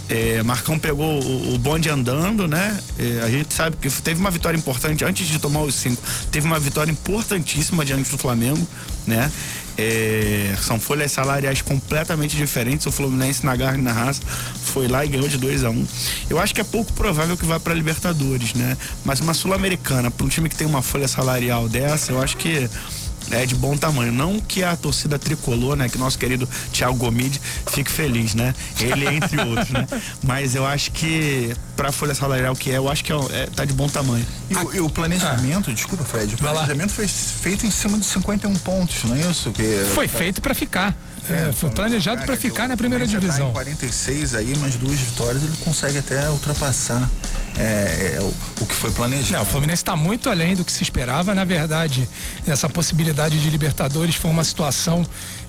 É, 0.07 0.43
Marcão 0.43 0.77
pegou 0.77 1.19
o, 1.21 1.55
o 1.55 1.57
bonde 1.57 1.89
andando, 1.89 2.47
né? 2.47 2.79
É, 2.97 3.21
a 3.23 3.29
gente 3.29 3.53
sabe 3.53 3.75
que 3.77 3.89
teve 4.01 4.19
uma 4.19 4.29
vitória 4.29 4.57
importante 4.57 5.03
antes 5.03 5.27
de 5.27 5.39
tomar 5.39 5.61
os 5.61 5.75
cinco. 5.75 6.01
Teve 6.31 6.45
uma 6.45 6.59
vitória 6.59 6.91
importantíssima 6.91 7.83
diante 7.83 8.11
do 8.11 8.17
Flamengo, 8.17 8.65
né? 9.07 9.31
É, 9.77 10.55
são 10.61 10.79
folhas 10.79 11.11
salariais 11.11 11.61
completamente 11.61 12.37
diferentes. 12.37 12.85
O 12.85 12.91
Fluminense 12.91 13.45
na 13.45 13.55
garra 13.55 13.77
e 13.77 13.81
na 13.81 13.91
raça 13.91 14.21
foi 14.63 14.87
lá 14.87 15.03
e 15.03 15.09
ganhou 15.09 15.27
de 15.27 15.37
2 15.37 15.63
a 15.63 15.69
1 15.69 15.73
um. 15.73 15.87
Eu 16.29 16.39
acho 16.39 16.53
que 16.53 16.61
é 16.61 16.63
pouco 16.63 16.93
provável 16.93 17.35
que 17.35 17.45
vá 17.45 17.59
para 17.59 17.73
Libertadores, 17.73 18.53
né? 18.53 18.77
Mas 19.03 19.19
uma 19.19 19.33
Sul-Americana, 19.33 20.11
para 20.11 20.25
um 20.25 20.29
time 20.29 20.49
que 20.49 20.55
tem 20.55 20.67
uma 20.67 20.81
folha 20.81 21.07
salarial 21.07 21.67
dessa, 21.67 22.11
eu 22.11 22.21
acho 22.21 22.37
que 22.37 22.69
é 23.31 23.45
de 23.45 23.55
bom 23.55 23.75
tamanho. 23.77 24.11
Não 24.11 24.39
que 24.39 24.63
a 24.63 24.75
torcida 24.75 25.17
tricolor, 25.17 25.75
né, 25.75 25.89
que 25.89 25.97
nosso 25.97 26.17
querido 26.17 26.47
Thiago 26.71 26.95
Gomide 26.95 27.39
fique 27.67 27.91
feliz, 27.91 28.33
né? 28.33 28.53
Ele 28.79 29.07
entre 29.07 29.39
outros, 29.45 29.69
né? 29.69 29.87
Mas 30.23 30.55
eu 30.55 30.65
acho 30.65 30.91
que 30.91 31.55
para 31.75 31.89
a 31.89 31.91
folha 31.91 32.15
salarial 32.15 32.55
que 32.55 32.71
é, 32.71 32.77
eu 32.77 32.89
acho 32.89 33.03
que 33.03 33.11
é, 33.11 33.15
é 33.31 33.47
tá 33.47 33.65
de 33.65 33.73
bom 33.73 33.87
tamanho. 33.87 34.25
E, 34.49 34.55
o, 34.55 34.75
e 34.75 34.79
o 34.79 34.89
planejamento, 34.89 35.69
ah. 35.69 35.73
desculpa, 35.73 36.03
Fred, 36.03 36.35
o 36.35 36.37
planejamento 36.37 36.91
foi 36.91 37.07
feito 37.07 37.65
em 37.65 37.71
cima 37.71 37.97
de 37.97 38.05
51 38.05 38.53
pontos, 38.55 39.03
não 39.03 39.15
é 39.15 39.21
isso? 39.21 39.51
Que, 39.51 39.85
foi 39.93 40.07
tá... 40.07 40.17
feito 40.17 40.41
para 40.41 40.53
ficar. 40.53 40.95
É, 41.29 41.51
foi 41.51 41.71
planejado 41.71 42.23
para 42.23 42.37
ficar 42.37 42.67
na 42.67 42.77
primeira 42.77 43.07
divisão. 43.07 43.47
Tá 43.47 43.53
46 43.53 44.35
aí, 44.35 44.55
mais 44.59 44.75
duas 44.75 44.99
vitórias, 44.99 45.43
ele 45.43 45.57
consegue 45.63 45.97
até 45.97 46.29
ultrapassar 46.29 47.09
é, 47.57 48.17
é, 48.17 48.21
o, 48.21 48.33
o, 48.63 48.65
que 48.65 48.75
foi 48.75 48.91
planejado. 48.91 49.33
Não, 49.33 49.41
o 49.41 49.45
Fluminense 49.45 49.81
está 49.81 49.95
muito 49.95 50.29
além 50.29 50.55
do 50.55 50.65
que 50.65 50.71
se 50.71 50.83
esperava. 50.83 51.33
Na 51.33 51.45
verdade, 51.45 52.07
essa 52.45 52.67
possibilidade 52.67 53.39
de 53.39 53.49
Libertadores 53.49 54.15
foi 54.15 54.29
uma 54.29 54.43
situação 54.43 55.05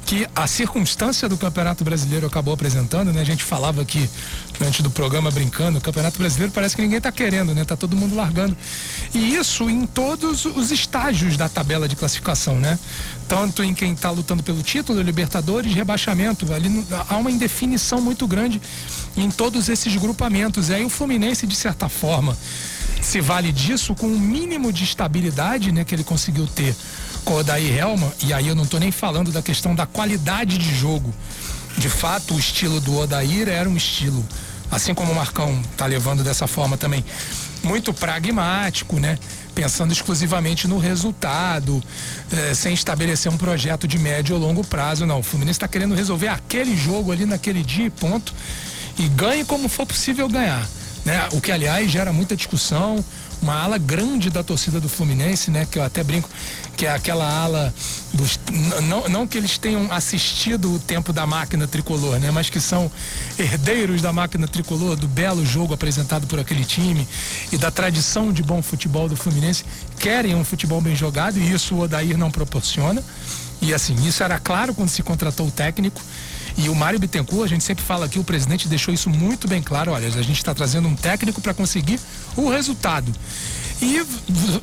que 0.07 0.25
a 0.37 0.47
circunstância 0.47 1.29
do 1.29 1.37
Campeonato 1.37 1.83
Brasileiro 1.83 2.29
acabou 2.29 2.55
apresentando, 2.55 3.13
né? 3.13 3.21
A 3.21 3.25
gente 3.25 3.43
falava 3.43 3.83
aqui 3.83 4.09
antes 4.61 4.81
do 4.81 4.89
programa 4.89 5.33
brincando, 5.33 5.79
o 5.79 5.81
Campeonato 5.81 6.17
Brasileiro 6.17 6.53
parece 6.53 6.77
que 6.77 6.83
ninguém 6.83 6.99
está 6.99 7.11
querendo, 7.11 7.53
né? 7.53 7.65
Tá 7.65 7.77
todo 7.77 7.97
mundo 7.97 8.15
largando. 8.15 8.57
E 9.13 9.35
isso 9.35 9.69
em 9.69 9.85
todos 9.85 10.45
os 10.45 10.71
estágios 10.71 11.37
da 11.37 11.49
tabela 11.49 11.89
de 11.89 11.97
classificação, 11.97 12.55
né? 12.61 12.79
Tanto 13.27 13.65
em 13.65 13.75
quem 13.75 13.95
está 13.95 14.09
lutando 14.09 14.45
pelo 14.45 14.63
título, 14.63 15.03
Libertadores, 15.03 15.75
rebaixamento, 15.75 16.53
ali 16.53 16.87
há 17.09 17.17
uma 17.17 17.31
indefinição 17.31 18.01
muito 18.01 18.29
grande 18.29 18.63
em 19.17 19.31
todos 19.31 19.69
esses 19.69 19.95
grupamentos. 19.97 20.69
E 20.69 20.75
aí 20.75 20.85
o 20.85 20.91
Fluminense, 20.91 21.47
de 21.47 21.57
certa 21.57 21.89
forma, 21.89 22.37
se 23.01 23.21
vale 23.21 23.53
disso 23.53 23.95
com 23.95 24.07
um 24.07 24.19
mínimo 24.19 24.73
de 24.73 24.85
estabilidade, 24.85 25.73
né, 25.73 25.85
que 25.85 25.95
ele 25.95 26.05
conseguiu 26.05 26.47
ter 26.47 26.75
com 27.25 27.35
o 27.35 27.39
Odair 27.39 27.77
Helma, 27.77 28.13
e 28.23 28.33
aí 28.33 28.47
eu 28.47 28.55
não 28.55 28.63
estou 28.63 28.79
nem 28.79 28.93
falando 28.93 29.33
da 29.33 29.43
questão 29.43 29.75
da 29.75 29.85
qualidade 29.85 30.59
de 30.59 30.75
jogo. 30.75 31.13
De 31.77 31.89
fato, 31.89 32.35
o 32.35 32.39
estilo 32.39 32.81
do 32.81 32.97
Odair 32.97 33.49
era 33.49 33.69
um 33.69 33.77
estilo, 33.77 34.25
assim 34.71 34.95
como 34.95 35.13
o 35.13 35.15
Marcão 35.15 35.61
está 35.73 35.87
levando 35.87 36.23
dessa 36.23 36.47
forma 36.47 36.77
também, 36.77 37.05
muito 37.65 37.93
pragmático, 37.93 38.99
né? 39.01 39.19
Pensando 39.55 39.93
exclusivamente 39.93 40.69
no 40.69 40.79
resultado, 40.79 41.83
eh, 42.31 42.55
sem 42.55 42.73
estabelecer 42.73 43.31
um 43.31 43.37
projeto 43.37 43.89
de 43.89 43.99
médio 43.99 44.37
ou 44.37 44.41
longo 44.41 44.65
prazo, 44.65 45.05
não. 45.05 45.19
O 45.19 45.23
Fluminense 45.23 45.57
está 45.57 45.67
querendo 45.67 45.95
resolver 45.95 46.29
aquele 46.29 46.77
jogo 46.77 47.11
ali 47.11 47.27
naquele 47.27 47.63
dia, 47.63 47.91
ponto. 47.91 48.33
E 48.99 49.09
ganhe 49.09 49.45
como 49.45 49.69
for 49.69 49.87
possível 49.87 50.29
ganhar. 50.29 50.67
Né? 51.05 51.29
O 51.33 51.41
que, 51.41 51.53
aliás, 51.53 51.91
gera 51.91 52.13
muita 52.13 52.35
discussão 52.35 53.05
uma 53.41 53.55
ala 53.55 53.79
grande 53.79 54.31
da 54.31 54.43
torcida 54.43 54.81
do 54.81 54.89
Fluminense, 54.89 55.51
né? 55.51 55.67
Que 55.71 55.79
eu 55.79 55.83
até 55.83 56.03
brinco 56.03 56.29
que 56.77 56.87
é 56.87 56.91
aquela 56.91 57.27
ala 57.27 57.75
dos. 58.13 58.39
Não, 58.83 59.09
não 59.09 59.27
que 59.27 59.39
eles 59.39 59.57
tenham 59.57 59.91
assistido 59.91 60.75
o 60.75 60.79
tempo 60.79 61.13
da 61.13 61.27
máquina 61.27 61.67
tricolor, 61.67 62.19
né? 62.19 62.31
Mas 62.31 62.51
que 62.51 62.61
são 62.61 62.91
herdeiros 63.39 64.03
da 64.03 64.13
máquina 64.13 64.47
tricolor, 64.47 64.97
do 64.97 65.09
belo 65.09 65.45
jogo 65.45 65.75
apresentado 65.75 66.27
por 66.27 66.39
aquele 66.39 66.65
time 66.65 67.07
e 67.53 67.57
da 67.57 67.71
tradição 67.71 68.33
de 68.33 68.43
bom 68.43 68.63
futebol 68.63 69.09
do 69.09 69.17
Fluminense, 69.17 69.65
querem 69.99 70.35
um 70.35 70.45
futebol 70.45 70.81
bem 70.81 70.95
jogado 70.95 71.39
e 71.39 71.53
isso 71.53 71.75
o 71.75 71.81
Odair 71.81 72.17
não 72.19 72.31
proporciona. 72.31 73.03
E 73.61 73.73
assim, 73.73 73.95
isso 74.07 74.23
era 74.23 74.39
claro 74.39 74.75
quando 74.75 74.91
se 74.91 75.03
contratou 75.03 75.47
o 75.47 75.51
técnico. 75.51 76.01
E 76.57 76.69
o 76.69 76.75
Mário 76.75 76.99
Bittencourt, 76.99 77.45
a 77.45 77.49
gente 77.49 77.65
sempre 77.65 77.85
fala 77.85 78.07
aqui, 78.07 78.19
o 78.19 78.25
presidente 78.25 78.67
deixou 78.67 78.93
isso 78.93 79.11
muito 79.11 79.47
bem 79.47 79.61
claro. 79.61 79.93
Olha, 79.93 80.09
a 80.09 80.23
gente 80.23 80.39
está 80.39 80.55
trazendo 80.55 80.89
um 80.89 80.97
técnico 80.97 81.41
para 81.41 81.53
conseguir 81.53 82.01
o 82.35 82.49
resultado. 82.49 83.13
E 83.81 84.01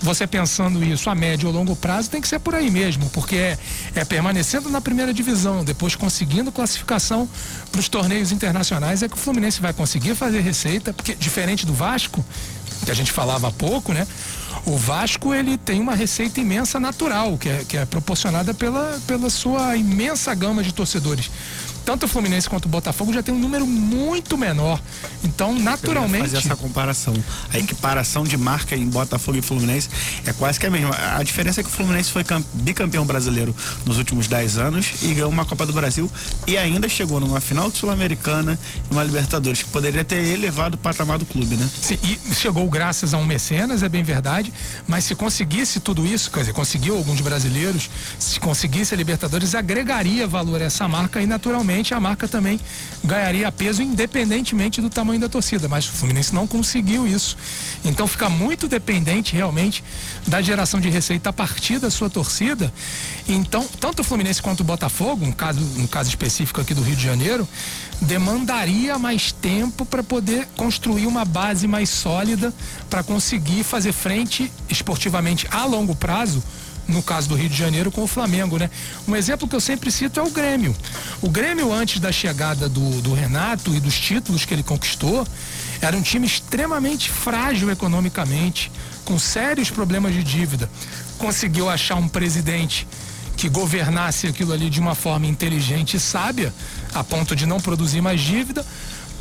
você 0.02 0.26
pensando 0.26 0.84
isso 0.84 1.08
a 1.08 1.14
médio 1.14 1.48
ou 1.48 1.54
longo 1.54 1.76
prazo 1.76 2.10
tem 2.10 2.20
que 2.20 2.28
ser 2.28 2.39
por 2.39 2.56
aí 2.56 2.72
mesmo, 2.72 3.08
porque 3.12 3.36
é, 3.36 3.58
é 3.94 4.04
permanecendo 4.04 4.70
na 4.70 4.82
primeira 4.82 5.14
divisão, 5.14 5.64
depois 5.64 5.96
conseguindo 5.96 6.52
classificação 6.52 7.30
para 7.72 7.80
os 7.80 7.88
torneios 7.88 8.32
internacionais, 8.32 9.04
é 9.04 9.08
que 9.08 9.14
o 9.14 9.20
Fluminense 9.20 9.62
vai 9.62 9.72
conseguir 9.72 10.16
fazer 10.16 10.39
receita, 10.39 10.91
porque 10.91 11.14
diferente 11.14 11.64
do 11.64 11.76
Vasco, 11.76 12.26
que 12.84 12.89
a 12.89 12.96
gente 12.96 13.12
falava 13.12 13.50
há 13.50 13.52
pouco, 13.52 13.94
né? 13.94 14.08
O 14.66 14.78
Vasco 14.78 15.34
ele 15.34 15.58
tem 15.58 15.80
uma 15.80 15.94
receita 15.94 16.39
imensa 16.39 16.80
natural, 16.80 17.38
que 17.38 17.50
é, 17.50 17.64
que 17.68 17.78
é 17.78 17.86
proporcionada 17.86 18.52
pela, 18.52 19.00
pela 19.06 19.30
sua 19.30 19.76
imensa 19.78 20.34
gama 20.34 20.64
de 20.64 20.74
torcedores 20.74 21.30
tanto 21.86 22.06
o 22.06 22.08
Fluminense 22.08 22.50
quanto 22.50 22.66
o 22.66 22.70
Botafogo 22.70 23.14
já 23.14 23.22
tem 23.22 23.34
um 23.34 23.40
número 23.40 23.66
muito 23.66 24.38
menor. 24.38 24.82
Então, 25.24 25.58
naturalmente. 25.58 26.24
fazer 26.24 26.38
essa 26.38 26.56
comparação. 26.56 27.14
A 27.52 27.60
equiparação 27.60 28.24
de 28.24 28.38
marca 28.38 28.76
em 28.76 28.88
Botafogo 28.88 29.38
e 29.38 29.42
Fluminense 29.42 29.90
é 30.26 30.34
quase 30.34 30.60
que 30.60 30.66
a 30.66 30.72
mesma. 30.72 30.96
A 31.18 31.24
diferença 31.24 31.62
é 31.62 31.64
que 31.64 31.70
o 31.70 31.72
Fluminense 31.72 32.12
foi 32.12 32.24
bicampeão 32.54 33.06
brasileiro 33.06 33.56
nos 33.86 33.98
últimos 33.98 34.28
10 34.28 34.58
anos 34.58 34.94
e 35.02 35.14
ganhou 35.14 35.30
uma 35.30 35.46
Copa 35.46 35.66
do 35.66 35.74
Brasil 35.74 36.10
e 36.48 36.58
ainda 36.58 36.88
chegou 36.88 37.20
numa 37.20 37.42
final 37.42 37.70
Sul-Americana 37.72 38.58
e 38.90 38.94
uma 38.94 39.04
Libertadores, 39.04 39.64
que 39.64 39.70
poderia 39.70 40.04
ter 40.04 40.24
elevado 40.24 40.76
o 40.76 40.78
patamar 40.78 41.18
do 41.18 41.26
clube, 41.26 41.56
né? 41.56 41.70
Sim, 41.82 41.98
e 42.04 42.34
chegou 42.36 42.70
graças 42.70 43.14
a 43.14 43.18
um 43.18 43.26
mecenas, 43.26 43.84
é 43.84 43.90
bem 43.90 44.04
verdade, 44.04 44.54
mas 44.88 45.04
se 45.04 45.16
conseguisse 45.16 45.80
tudo 45.80 46.06
isso, 46.06 46.32
quer 46.32 46.42
dizer, 46.42 46.54
conseguiu 46.54 46.96
alguns 46.96 47.20
brasileiros, 47.22 47.90
se 48.18 48.40
conseguisse 48.40 48.94
a 48.94 48.98
Libertadores, 48.98 49.54
agregaria 49.54 50.28
valor 50.28 50.62
a 50.62 50.66
essa 50.66 50.88
marca 50.88 51.22
e 51.22 51.26
naturalmente 51.26 51.72
a 51.93 51.99
marca 51.99 52.28
também 52.28 52.59
ganharia 53.03 53.51
peso 53.51 53.82
independentemente 53.82 54.82
do 54.82 54.89
tamanho 54.89 55.19
da 55.19 55.28
torcida, 55.28 55.67
mas 55.67 55.86
o 55.88 55.91
Fluminense 55.91 56.34
não 56.34 56.45
conseguiu 56.45 57.07
isso. 57.07 57.36
Então 57.84 58.07
fica 58.07 58.30
muito 58.30 58.67
dependente 58.67 59.34
realmente 59.34 59.84
da 60.28 60.41
geração 60.41 60.80
de 60.80 60.89
receita 60.89 61.30
a 61.30 61.34
partir 61.34 61.80
da 61.80 61.89
sua 61.89 62.09
torcida. 62.09 62.71
Então, 63.28 63.67
tanto 63.80 64.01
o 64.01 64.03
Fluminense 64.03 64.41
quanto 64.41 64.61
o 64.61 64.63
Botafogo, 64.63 65.26
um 65.26 65.32
caso, 65.32 65.59
um 65.78 65.88
caso 65.88 66.09
específico 66.09 66.61
aqui 66.61 66.74
do 66.74 66.82
Rio 66.82 66.95
de 66.95 67.03
Janeiro, 67.03 67.47
demandaria 68.01 68.99
mais 68.99 69.32
tempo 69.32 69.86
para 69.86 70.03
poder 70.03 70.47
construir 70.55 71.07
uma 71.07 71.26
base 71.26 71.67
mais 71.67 71.89
sólida 71.89 72.53
para 72.89 73.03
conseguir 73.03 73.63
fazer 73.63 73.93
frente 73.93 74.51
esportivamente 74.69 75.47
a 75.49 75.65
longo 75.65 75.95
prazo 75.95 76.43
no 76.88 77.02
caso 77.02 77.30
do 77.30 77.36
Rio 77.36 77.50
de 77.50 77.58
Janeiro, 77.58 77.92
com 77.92 78.04
o 78.04 78.08
Flamengo, 78.08 78.58
né? 78.58 78.70
Um 79.08 79.16
exemplo 79.16 79.48
que 79.48 79.56
eu 79.56 79.62
sempre 79.62 79.92
cito 79.92 80.20
é 80.20 80.24
o 80.24 80.30
Grêmio. 80.30 80.76
O 81.22 81.30
Grêmio, 81.30 81.72
antes 81.72 82.00
da 82.00 82.12
chegada 82.12 82.68
do, 82.68 83.02
do 83.02 83.14
Renato 83.14 83.74
e 83.74 83.80
dos 83.80 84.00
títulos 84.00 84.46
que 84.46 84.54
ele 84.54 84.64
conquistou, 84.64 85.26
era 85.82 85.96
um 85.96 86.02
time 86.02 86.26
extremamente 86.26 87.10
frágil 87.10 87.70
economicamente, 87.72 88.72
com 89.06 89.18
sérios 89.20 89.70
problemas 89.70 90.14
de 90.14 90.24
dívida. 90.24 90.70
Conseguiu 91.18 91.70
achar 91.70 91.96
um 91.96 92.08
presidente 92.08 92.88
que 93.36 93.50
governasse 93.50 94.28
aquilo 94.28 94.54
ali 94.54 94.70
de 94.70 94.80
uma 94.80 94.96
forma 94.96 95.26
inteligente 95.26 95.98
e 95.98 96.00
sábia, 96.00 96.54
a 96.94 97.04
ponto 97.04 97.36
de 97.36 97.46
não 97.46 97.60
produzir 97.60 98.02
mais 98.02 98.22
dívida 98.22 98.66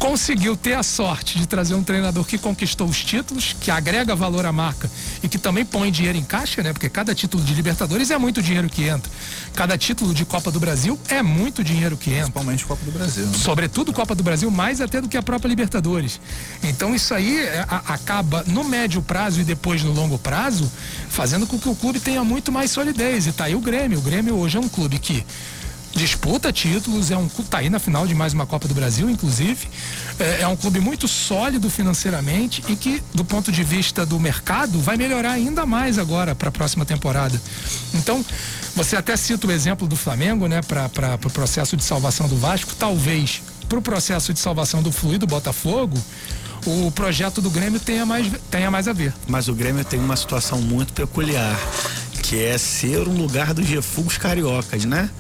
conseguiu 0.03 0.57
ter 0.57 0.73
a 0.73 0.83
sorte 0.83 1.39
de 1.39 1.47
trazer 1.47 1.77
um 1.77 1.85
treinador 1.85 2.25
que 2.25 2.37
conquistou 2.37 2.89
os 2.89 3.05
títulos, 3.05 3.55
que 3.61 3.71
agrega 3.71 4.17
valor 4.17 4.45
à 4.45 4.51
marca 4.51 4.91
e 5.23 5.29
que 5.29 5.39
também 5.39 5.65
põe 5.65 5.93
dinheiro 5.93 6.19
em 6.19 6.25
caixa, 6.25 6.61
né? 6.61 6.73
Porque 6.73 6.89
cada 6.89 7.15
título 7.15 7.45
de 7.45 7.55
Libertadores 7.55 8.11
é 8.11 8.19
muito 8.19 8.43
dinheiro 8.43 8.69
que 8.69 8.83
entra. 8.83 9.09
Cada 9.55 9.79
título 9.79 10.13
de 10.13 10.25
Copa 10.25 10.51
do 10.51 10.59
Brasil 10.59 10.99
é 11.09 11.23
muito 11.23 11.63
dinheiro 11.63 11.97
que 11.97 12.11
entra. 12.11 12.23
Principalmente 12.23 12.65
Copa 12.65 12.85
do 12.85 12.91
Brasil. 12.91 13.27
Né? 13.27 13.33
Sobretudo 13.33 13.93
Copa 13.93 14.13
do 14.13 14.25
Brasil, 14.25 14.51
mais 14.51 14.81
até 14.81 15.01
do 15.01 15.09
que 15.09 15.17
a 15.17 15.23
própria 15.23 15.49
Libertadores. 15.49 16.21
Então 16.65 16.93
isso 16.93 17.15
aí 17.15 17.39
é, 17.39 17.65
acaba 17.69 18.43
no 18.49 18.65
médio 18.65 19.01
prazo 19.03 19.41
e 19.41 19.45
depois 19.45 19.85
no 19.85 19.93
longo 19.93 20.19
prazo, 20.19 20.69
fazendo 21.11 21.47
com 21.47 21.57
que 21.57 21.69
o 21.69 21.77
clube 21.77 22.01
tenha 22.01 22.25
muito 22.25 22.51
mais 22.51 22.73
solidez. 22.73 23.29
E 23.29 23.33
tá 23.33 23.45
aí 23.45 23.55
o 23.55 23.61
Grêmio. 23.61 24.01
O 24.01 24.03
Grêmio 24.03 24.35
hoje 24.35 24.57
é 24.57 24.61
um 24.61 24.69
clube 24.69 24.99
que 24.99 25.25
disputa 25.95 26.53
títulos, 26.53 27.11
é 27.11 27.17
um 27.17 27.29
tá 27.29 27.59
aí 27.59 27.69
na 27.69 27.79
final 27.79 28.07
de 28.07 28.15
mais 28.15 28.33
uma 28.33 28.47
Copa 28.47 28.67
do 28.67 28.75
Brasil, 28.75 29.09
inclusive. 29.11 29.69
É, 30.19 30.43
é, 30.43 30.49
um 30.49 30.57
clube 30.57 30.81
muito 30.81 31.07
sólido 31.07 31.69
financeiramente 31.69 32.63
e 32.69 32.77
que, 32.77 33.03
do 33.15 33.25
ponto 33.25 33.53
de 33.53 33.63
vista 33.63 34.05
do 34.05 34.19
mercado, 34.19 34.81
vai 34.81 34.97
melhorar 34.97 35.33
ainda 35.33 35.67
mais 35.67 35.99
agora 35.99 36.35
para 36.35 36.49
a 36.49 36.53
próxima 36.53 36.85
temporada. 36.85 37.41
Então, 37.95 38.25
você 38.75 38.97
até 38.97 39.17
cita 39.17 39.47
o 39.47 39.53
exemplo 39.53 39.87
do 39.87 39.97
Flamengo, 39.97 40.47
né, 40.47 40.61
para 40.63 40.87
o 41.15 41.19
pro 41.19 41.31
processo 41.31 41.77
de 41.77 41.85
salvação 41.85 42.29
do 42.29 42.37
Vasco, 42.37 42.73
talvez 42.79 43.43
para 43.69 43.79
o 43.79 43.83
processo 43.83 44.33
de 44.33 44.41
salvação 44.41 44.83
do 44.83 44.93
Fluido 44.93 45.27
Botafogo 45.27 45.99
o 46.67 46.91
projeto 46.93 47.41
do 47.41 47.51
Grêmio 47.51 47.81
tenha 47.81 48.07
mais, 48.07 48.31
tenha 48.51 48.71
mais 48.71 48.87
a 48.87 48.93
ver. 48.93 49.13
Mas 49.27 49.49
o 49.49 49.55
Grêmio 49.55 49.85
tem 49.85 49.99
uma 49.99 50.17
situação 50.17 50.61
muito 50.61 50.93
peculiar, 50.93 51.59
que 52.23 52.43
é 52.43 52.57
ser 52.57 53.09
um 53.09 53.17
lugar 53.17 53.53
dos 53.53 53.69
refugos 53.69 54.17
cariocas, 54.17 54.85
né? 54.85 55.11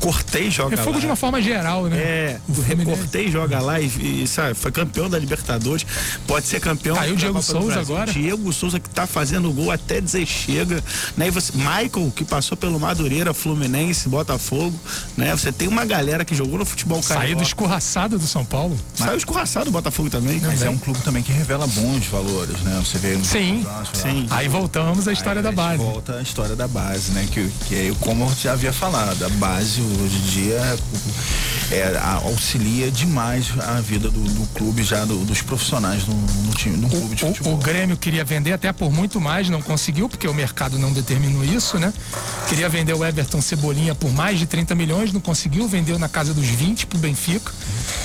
Cortei 0.00 0.50
joga 0.50 0.76
Refogo 0.76 0.96
lá. 0.96 1.00
de 1.00 1.06
uma 1.06 1.16
forma 1.16 1.40
geral, 1.40 1.86
né? 1.86 1.96
É, 1.96 2.40
o 2.48 2.84
Cortei 2.84 3.30
joga 3.30 3.60
lá 3.60 3.80
e, 3.80 4.22
e, 4.22 4.26
sabe, 4.26 4.54
foi 4.54 4.70
campeão 4.70 5.08
da 5.08 5.18
Libertadores, 5.18 5.86
pode 6.26 6.46
ser 6.46 6.60
campeão. 6.60 6.98
Aí 6.98 7.12
o 7.12 7.16
Diego 7.16 7.42
Souza 7.42 7.80
agora. 7.80 8.12
Diego 8.12 8.52
Souza 8.52 8.78
que 8.78 8.88
tá 8.88 9.06
fazendo 9.06 9.50
gol 9.52 9.70
até 9.70 10.00
dizer 10.00 10.26
chega, 10.26 10.82
né? 11.16 11.28
E 11.28 11.30
você, 11.30 11.52
Michael 11.56 12.12
que 12.14 12.24
passou 12.24 12.56
pelo 12.56 12.78
Madureira, 12.78 13.32
Fluminense, 13.32 14.08
Botafogo, 14.08 14.78
né? 15.16 15.32
Você 15.32 15.52
tem 15.52 15.68
uma 15.68 15.84
galera 15.84 16.24
que 16.24 16.34
jogou 16.34 16.58
no 16.58 16.64
futebol 16.64 17.00
carioca. 17.02 17.26
Saiu 17.26 17.36
do 17.36 17.42
escorraçado 17.42 18.18
do 18.18 18.26
São 18.26 18.44
Paulo. 18.44 18.78
Saiu 18.94 19.16
escorraçado 19.16 19.66
do 19.66 19.70
Botafogo 19.70 20.10
também. 20.10 20.40
Mas 20.40 20.62
é 20.62 20.70
um 20.70 20.78
clube 20.78 21.00
também 21.00 21.22
que 21.22 21.32
revela 21.32 21.66
bons 21.66 22.06
valores, 22.06 22.60
né? 22.60 22.80
Você 22.84 22.98
vê 22.98 23.16
no 23.16 23.24
Sim, 23.24 23.64
sim. 23.92 24.26
Aí 24.30 24.48
voltamos 24.48 25.08
à 25.08 25.12
história 25.12 25.40
Aí 25.40 25.44
da 25.44 25.52
base. 25.52 25.78
Volta 25.78 26.16
à 26.16 26.22
história 26.22 26.56
da 26.56 26.68
base, 26.68 27.12
né? 27.12 27.26
Que, 27.30 27.48
que 27.66 27.74
é 27.74 27.92
como 28.00 28.24
eu 28.24 28.34
já 28.34 28.52
havia 28.52 28.72
falado, 28.72 29.24
a 29.24 29.28
base 29.30 29.80
hoje 29.86 30.16
em 30.16 30.26
dia 30.30 30.78
é, 31.70 31.96
auxilia 32.24 32.90
demais 32.90 33.46
a 33.58 33.80
vida 33.80 34.10
do, 34.10 34.20
do 34.20 34.46
clube, 34.54 34.82
já 34.82 35.04
do, 35.04 35.24
dos 35.24 35.42
profissionais 35.42 36.06
no, 36.06 36.14
no, 36.14 36.54
time, 36.54 36.76
no 36.76 36.88
clube 36.88 37.06
o, 37.06 37.14
de 37.14 37.20
futebol. 37.20 37.52
O, 37.52 37.56
o, 37.56 37.58
Grêmio 37.58 37.96
queria 37.96 38.24
vender 38.24 38.52
até 38.52 38.72
por 38.72 38.92
muito 38.92 39.20
mais, 39.20 39.48
não 39.48 39.62
conseguiu, 39.62 40.08
porque 40.08 40.28
o 40.28 40.34
mercado 40.34 40.78
não 40.78 40.92
determinou 40.92 41.44
isso, 41.44 41.78
né? 41.78 41.92
Queria 42.48 42.68
vender 42.68 42.94
o 42.94 43.04
Everton 43.04 43.40
Cebolinha 43.40 43.94
por 43.94 44.12
mais 44.12 44.38
de 44.38 44.46
30 44.46 44.74
milhões, 44.74 45.12
não 45.12 45.20
conseguiu, 45.20 45.66
vendeu 45.66 45.98
na 45.98 46.08
casa 46.08 46.34
dos 46.34 46.46
20 46.46 46.86
pro 46.86 46.98
Benfica, 46.98 47.52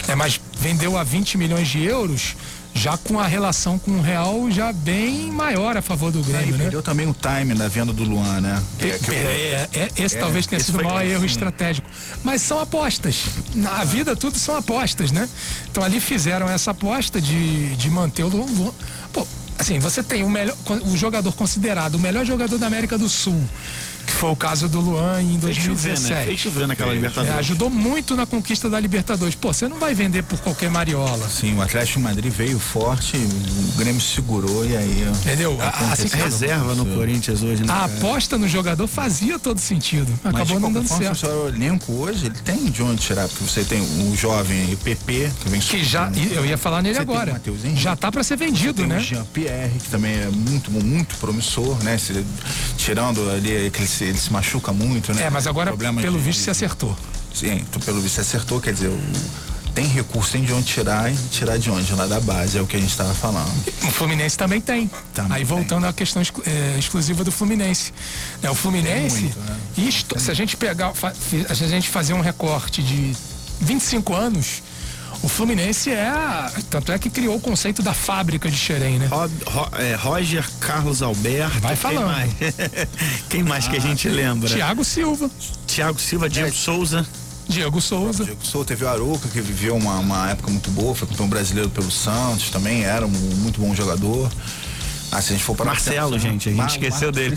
é, 0.07 0.15
mas 0.15 0.39
vendeu 0.59 0.97
a 0.97 1.03
20 1.03 1.38
milhões 1.38 1.67
de 1.67 1.84
euros 1.84 2.36
já 2.80 2.97
com 2.97 3.19
a 3.19 3.27
relação 3.27 3.77
com 3.77 3.91
o 3.91 4.01
Real 4.01 4.49
já 4.49 4.71
bem 4.71 5.30
maior 5.30 5.75
a 5.75 5.82
favor 5.82 6.13
do 6.13 6.23
Grêmio, 6.23 6.55
é, 6.55 6.57
né? 6.57 6.63
Perdeu 6.63 6.82
também 6.82 7.05
o 7.05 7.13
time 7.13 7.53
da 7.53 7.67
venda 7.67 7.91
do 7.91 8.03
Luan, 8.05 8.39
né? 8.39 8.63
É, 8.80 8.88
é, 9.13 9.69
é, 9.73 9.89
esse 9.97 10.15
é, 10.15 10.19
talvez 10.19 10.47
tenha 10.47 10.63
sido 10.63 10.80
o 10.80 10.84
maior 10.84 11.05
erro 11.05 11.25
estratégico. 11.25 11.89
Mas 12.23 12.41
são 12.41 12.57
apostas. 12.57 13.25
Na 13.53 13.84
vida 13.84 14.15
tudo 14.15 14.39
são 14.39 14.55
apostas, 14.55 15.11
né? 15.11 15.27
Então 15.69 15.84
ali 15.84 15.99
fizeram 15.99 16.49
essa 16.49 16.71
aposta 16.71 17.19
de, 17.19 17.75
de 17.75 17.89
manter 17.89 18.23
o 18.23 18.30
Luan. 18.30 18.71
Pô, 19.11 19.27
assim, 19.57 19.77
você 19.77 20.01
tem 20.01 20.23
o 20.23 20.30
melhor, 20.30 20.55
o 20.86 20.95
jogador 20.95 21.34
considerado 21.34 21.95
o 21.95 21.99
melhor 21.99 22.25
jogador 22.25 22.57
da 22.57 22.67
América 22.67 22.97
do 22.97 23.09
Sul 23.09 23.43
que 24.10 24.16
foi 24.16 24.32
o 24.32 24.36
caso 24.36 24.68
do 24.68 24.80
Luan 24.80 25.22
em 25.22 25.38
2017. 25.38 26.26
Fez 26.26 26.39
chover, 26.39 26.62
né? 26.62 26.68
naquela 26.68 26.93
Libertadores. 26.93 27.36
É, 27.36 27.39
ajudou 27.39 27.70
muito 27.70 28.16
na 28.16 28.26
conquista 28.26 28.70
da 28.70 28.80
Libertadores. 28.80 29.36
Pô, 29.36 29.53
você 29.53 29.68
não 29.68 29.78
vai 29.78 29.93
vender 29.93 30.24
por 30.24 30.39
qualquer 30.39 30.70
mariola. 30.70 31.30
Sim, 31.30 31.55
o 31.55 31.62
Atlético 31.62 31.99
de 31.99 32.05
Madrid 32.05 32.34
veio 32.34 32.60
forte, 32.60 33.18
o 33.18 33.78
Grêmio 33.78 34.01
segurou 34.01 34.66
e 34.66 34.76
aí. 34.76 35.07
Entendeu? 35.22 35.57
Assim, 35.91 36.07
reserva 36.07 36.74
no 36.74 36.86
Corinthians 36.88 37.43
hoje, 37.43 37.64
né? 37.64 37.72
A 37.72 37.86
aposta 37.86 38.38
no 38.38 38.47
jogador 38.47 38.88
fazia 38.88 39.38
todo 39.38 39.60
sentido. 39.60 40.12
Acabou 40.24 40.60
não 40.60 40.72
dando 40.74 40.88
forma, 40.88 41.14
certo. 41.14 41.28
O 41.28 41.49
elenco 41.49 41.93
hoje, 41.93 42.26
ele 42.26 42.39
tem 42.43 42.66
de 42.66 42.82
onde 42.82 43.01
tirar, 43.01 43.28
porque 43.28 43.43
você 43.43 43.64
tem 43.64 43.80
o 43.82 44.16
jovem 44.16 44.76
PP, 44.78 45.32
que 45.41 45.49
vem 45.49 45.60
Que 45.60 45.84
já, 45.84 46.12
eu 46.32 46.45
ia 46.45 46.57
falar 46.57 46.82
nele 46.82 46.95
você 46.95 47.01
agora. 47.01 47.39
Já 47.76 47.95
tá 47.95 48.12
para 48.12 48.24
ser 48.24 48.38
vendido, 48.38 48.88
né? 48.88 48.97
O 48.97 49.01
Jean 49.01 49.26
Pierre, 49.26 49.78
que 49.78 49.89
também 49.89 50.14
é 50.14 50.30
muito, 50.30 50.72
muito 50.72 51.16
promissor, 51.18 51.82
né? 51.84 51.97
Se, 51.97 52.26
tirando 52.78 53.30
ali 53.30 53.68
aquele 53.68 53.88
ele 54.04 54.18
se 54.18 54.32
machuca 54.32 54.72
muito, 54.72 55.14
né? 55.14 55.24
É, 55.24 55.30
mas 55.30 55.47
agora, 55.47 55.76
pelo 55.76 56.18
de, 56.18 56.24
visto, 56.24 56.41
se 56.41 56.50
acertou. 56.50 56.95
Sim, 57.34 57.64
pelo 57.86 58.02
visto 58.02 58.16
se 58.16 58.22
acertou, 58.22 58.60
quer 58.60 58.74
dizer, 58.74 58.91
tem 59.74 59.88
recurso, 59.88 60.32
tem 60.32 60.43
de 60.43 60.52
onde 60.52 60.66
tirar 60.66 61.12
e 61.12 61.16
tirar 61.32 61.58
de 61.58 61.70
onde? 61.70 61.93
Lá 61.93 62.06
da 62.06 62.20
base, 62.20 62.58
é 62.58 62.62
o 62.62 62.68
que 62.68 62.76
a 62.76 62.80
gente 62.80 62.89
estava 62.89 63.14
falando. 63.14 63.50
O 63.84 63.91
Fluminense 63.91 64.38
também 64.38 64.60
tem. 64.60 64.89
Também 65.14 65.38
Aí 65.38 65.43
voltando 65.43 65.82
tem. 65.82 65.89
à 65.89 65.93
questão 65.93 66.22
é, 66.22 66.78
exclusiva 66.78 67.24
do 67.24 67.32
Fluminense. 67.32 67.93
É, 68.41 68.50
o 68.50 68.56
Fluminense, 68.56 69.22
muito, 69.22 69.39
né? 69.39 69.58
isto, 69.78 70.20
se 70.20 70.32
a 70.32 70.34
gente 70.34 70.58
pegar, 70.58 70.91
a 71.50 71.54
gente 71.54 71.89
fazer 71.89 72.14
um 72.14 72.22
recorte 72.22 72.84
de 72.84 73.16
25 73.62 74.14
anos, 74.16 74.64
o 75.22 75.28
Fluminense 75.28 75.89
é. 75.89 76.11
Tanto 76.70 76.91
é 76.91 76.99
que 76.99 77.09
criou 77.09 77.36
o 77.36 77.39
conceito 77.39 77.82
da 77.82 77.93
fábrica 77.93 78.49
de 78.49 78.57
Xerém, 78.57 78.97
né? 78.99 79.07
Ro, 79.07 79.30
Ro, 79.45 79.70
é, 79.78 79.95
Roger 79.95 80.47
Carlos 80.59 81.01
Alberto. 81.01 81.59
Vai 81.59 81.76
falando. 81.76 82.09
Quem 82.39 82.53
mais, 82.53 82.88
quem 83.30 83.43
mais 83.43 83.67
ah, 83.67 83.70
que 83.70 83.78
a 83.78 83.80
gente 83.80 84.07
lembra? 84.07 84.49
Tiago 84.49 84.84
Silva. 84.84 85.30
Tiago 85.67 85.99
Silva, 85.99 86.30
Diego 86.30 86.49
é. 86.49 86.51
Souza. 86.51 87.05
Diego 87.47 87.82
Souza. 87.82 88.24
Diego 88.24 88.45
Souza 88.45 88.67
teve 88.67 88.86
o 88.86 88.88
Aruca, 88.88 89.28
que 89.28 89.41
viveu 89.41 89.76
uma, 89.76 89.97
uma 89.97 90.30
época 90.30 90.51
muito 90.51 90.70
boa, 90.70 90.93
foi 90.93 91.07
campeão 91.07 91.28
brasileiro 91.28 91.70
pelo 91.70 91.89
Santos, 91.89 92.49
também 92.49 92.84
era 92.84 93.05
um 93.05 93.09
muito 93.09 93.59
bom 93.59 93.74
jogador. 93.74 94.32
Ah, 95.12 95.22
se 95.22 95.30
a 95.34 95.36
gente 95.36 95.43
for 95.43 95.55
para 95.55 95.66
Marcelo, 95.66 96.20
gente, 96.20 96.49
a 96.49 96.51
gente 96.51 96.57
Mar- 96.57 96.68
esqueceu 96.68 97.07
Mar- 97.07 97.14
dele. 97.16 97.36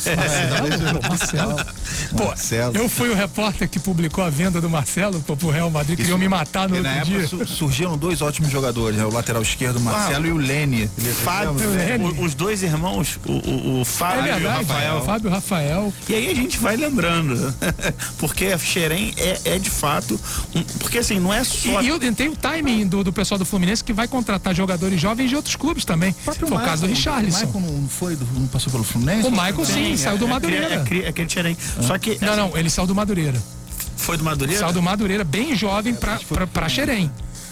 Marcelo. 1.09 1.57
Pô, 2.17 2.25
Marcelo. 2.27 2.77
eu 2.77 2.89
fui 2.89 3.09
o 3.09 3.15
repórter 3.15 3.69
que 3.69 3.79
publicou 3.79 4.23
a 4.23 4.29
venda 4.31 4.61
do 4.61 4.69
Marcelo 4.69 5.21
pro 5.21 5.51
Real 5.51 5.71
Madrid, 5.71 5.97
queriam 5.97 6.19
me 6.19 6.29
matar 6.29 6.69
no 6.69 6.77
E 6.77 6.81
na 6.81 6.91
outro 6.97 7.05
dia. 7.07 7.25
época 7.25 7.47
su- 7.47 7.55
surgiram 7.55 7.97
dois 7.97 8.21
ótimos 8.21 8.51
jogadores, 8.51 8.99
né? 8.99 9.05
o 9.05 9.11
lateral 9.13 9.41
esquerdo, 9.43 9.77
o 9.79 9.81
Marcelo, 9.81 10.25
Ah, 10.25 10.29
e 10.29 10.33
o 10.33 10.37
Lene. 10.37 10.91
Fábio, 11.25 11.71
Lene. 11.71 12.17
os 12.21 12.35
dois 12.35 12.63
irmãos, 12.63 13.19
o, 13.27 13.33
o, 13.33 13.79
o 13.79 13.83
É 13.83 13.85
Fábio 13.85 14.39
e 14.39 14.45
o 14.45 14.49
Rafael. 14.49 15.03
Fábio 15.05 15.31
Rafael. 15.31 15.93
E 16.09 16.15
aí 16.15 16.31
a 16.31 16.35
gente 16.35 16.59
vai 16.59 16.77
lembrando, 16.77 17.55
porque 18.19 18.47
a 18.47 18.59
Xerém 18.59 19.15
é, 19.17 19.41
é 19.45 19.59
de 19.59 19.71
fato, 19.71 20.21
um- 20.55 20.63
porque 20.79 20.99
assim, 20.99 21.19
não 21.19 21.33
é 21.33 21.41
E, 21.41 21.45
só... 21.45 21.81
e 21.81 21.89
eu- 21.89 21.99
tem 22.13 22.29
o 22.29 22.37
timing 22.37 22.87
do, 22.87 23.03
do 23.03 23.13
pessoal 23.13 23.39
do 23.39 23.45
Fluminense 23.45 23.83
que 23.83 23.93
vai 23.93 24.07
contratar 24.07 24.55
jogadores 24.55 25.01
jovens 25.01 25.31
de 25.31 25.37
outros 25.37 25.57
clubes 25.57 25.85
também. 25.85 26.15
Foi 26.25 26.35
o 26.51 26.61
caso 26.61 26.83
do 26.83 26.89
Richarlison. 26.89 27.47
Não 27.71 27.89
foi, 27.89 28.17
não 28.35 28.47
passou 28.47 28.71
pelo 28.73 28.85
Fluminense? 28.85 29.27
O 29.27 29.31
Michael 29.31 29.65
sim, 29.65 29.97
saiu 29.97 30.19
do 30.19 30.27
é, 30.27 30.29
Madureira. 30.29 30.85
É, 30.91 31.13
é, 31.19 31.23
é 31.23 31.29
Xerém. 31.29 31.57
Só 31.81 31.99
que 31.99 32.19
Não, 32.21 32.37
não, 32.37 32.57
ele 32.57 32.69
saiu 32.69 32.87
do 32.87 32.95
Madureira. 32.95 33.41
foi 33.97 34.17
do 34.17 34.25
Madureira? 34.25 34.61
Saiu 34.61 34.73
do 34.73 34.83
Madureira 34.83 35.25
bem 35.25 35.55
jovem 35.55 35.95
pra, 35.95 36.19
pra, 36.29 36.47
pra 36.47 36.69
Xerém. 36.69 37.11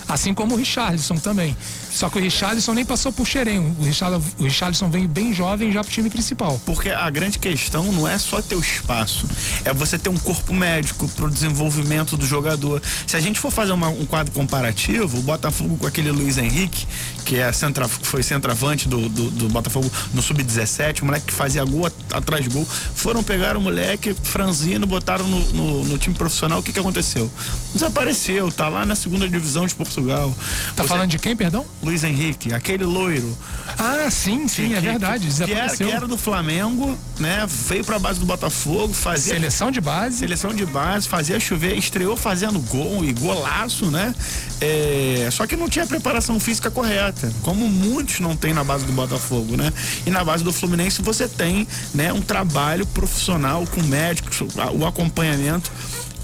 Assim 0.09 0.35
como 0.35 0.55
o 0.55 0.59
Richarlison 0.59 1.17
também. 1.17 1.57
Só 1.93 2.09
que 2.09 2.19
o 2.19 2.21
Richarlison 2.23 2.73
nem 2.73 2.85
passou 2.85 3.13
por 3.13 3.27
Xerém. 3.27 3.59
O 3.59 3.83
Richarlison, 3.83 4.23
o 4.39 4.45
Richarlison 4.45 4.89
veio 4.91 5.09
bem 5.09 5.35
jovem 5.35 5.73
já 5.73 5.83
pro 5.83 5.93
time 5.93 6.09
principal. 6.09 6.61
Porque 6.65 6.89
a 6.91 7.09
grande 7.11 7.39
questão 7.39 7.91
não 7.93 8.07
é 8.07 8.17
só 8.19 8.41
ter 8.41 8.55
o 8.55 8.61
espaço, 8.61 9.27
é 9.65 9.73
você 9.73 9.99
ter 9.99 10.09
um 10.09 10.17
corpo 10.17 10.55
médico 10.55 11.09
para 11.09 11.25
o 11.27 11.31
desenvolvimento 11.31 12.17
do 12.17 12.25
jogador. 12.27 12.81
Se 13.07 13.17
a 13.17 13.21
gente 13.21 13.39
for 13.41 13.51
fazer 13.51 13.73
uma- 13.73 13.89
um 13.89 14.07
quadro 14.07 14.33
comparativo, 14.33 15.19
o 15.19 15.23
Botafogo 15.23 15.77
com 15.79 15.87
aquele 15.87 16.11
Luiz 16.11 16.39
Henrique, 16.39 16.87
que 17.25 17.37
é 17.37 17.53
centra, 17.53 17.87
foi 17.89 18.23
centroavante 18.23 18.89
do, 18.89 19.09
do, 19.09 19.31
do 19.31 19.49
Botafogo 19.49 19.91
no 20.15 20.23
Sub-17, 20.23 21.03
o 21.03 21.07
moleque 21.07 21.27
que 21.27 21.33
fazia 21.33 21.65
gol 21.65 21.87
at- 21.87 21.95
atrás 22.13 22.45
de 22.45 22.51
gol, 22.51 22.67
foram 22.95 23.23
pegar 23.23 23.57
o 23.57 23.61
moleque 23.61 24.15
franzino, 24.23 24.87
botaram 24.87 25.27
no, 25.27 25.41
no, 25.53 25.85
no 25.85 25.99
time 25.99 26.15
profissional, 26.15 26.61
o 26.61 26.63
que, 26.63 26.73
que 26.73 26.79
aconteceu? 26.81 27.31
Desapareceu, 27.75 28.51
tá 28.51 28.69
lá 28.69 28.85
na 28.87 28.95
segunda 28.95 29.29
divisão 29.29 29.67
de 29.67 29.75
Portugal. 29.75 30.35
Tá 30.77 30.83
Você- 30.83 30.89
falando 30.89 31.11
de 31.11 31.19
quem, 31.19 31.37
perdão? 31.37 31.65
Luiz 31.83 32.05
Henrique, 32.05 32.53
aquele 32.53 32.85
loiro, 32.85 33.37
Ah, 33.79 34.11
sim, 34.11 34.47
sim, 34.47 34.75
é 34.75 34.77
que- 34.77 34.81
verdade. 34.83 35.27
Que 35.27 35.33
era, 35.33 35.47
Desapareceu. 35.47 35.87
que 35.89 35.93
era 35.95 36.07
do 36.07 36.19
Flamengo, 36.19 36.99
né? 37.19 37.47
Veio 37.69 37.83
pra 37.85 37.99
base 37.99 38.21
do 38.21 38.27
Botafogo, 38.27 38.93
fazia 38.93 39.33
Seleção 39.35 39.71
de 39.71 39.81
base. 39.81 40.19
seleção 40.19 40.53
de 40.55 40.67
base, 40.67 41.09
fazia 41.09 41.41
chover, 41.41 41.79
estreou 41.79 42.17
fazendo 42.19 42.59
gol 42.61 43.03
e 43.03 43.13
golaço, 43.15 43.87
né? 43.91 44.15
É, 44.61 45.29
só 45.33 45.47
que 45.47 45.57
não 45.57 45.69
tinha 45.71 45.87
preparação 45.87 46.39
física 46.39 46.71
correta, 46.71 47.33
como 47.43 47.67
muitos 47.67 48.21
não 48.21 48.37
tem 48.37 48.53
na 48.53 48.63
base 48.63 48.85
do 48.85 48.93
Botafogo, 48.93 49.57
né? 49.57 49.73
E 50.05 50.11
na 50.11 50.23
base 50.23 50.45
do 50.45 50.53
Fluminense 50.53 51.01
você 51.01 51.27
tem, 51.27 51.67
né, 51.95 52.13
um 52.13 52.21
trabalho 52.21 52.85
profissional 52.87 53.65
com 53.67 53.83
médicos, 53.83 54.41
o 54.75 54.85
acompanhamento 54.85 55.73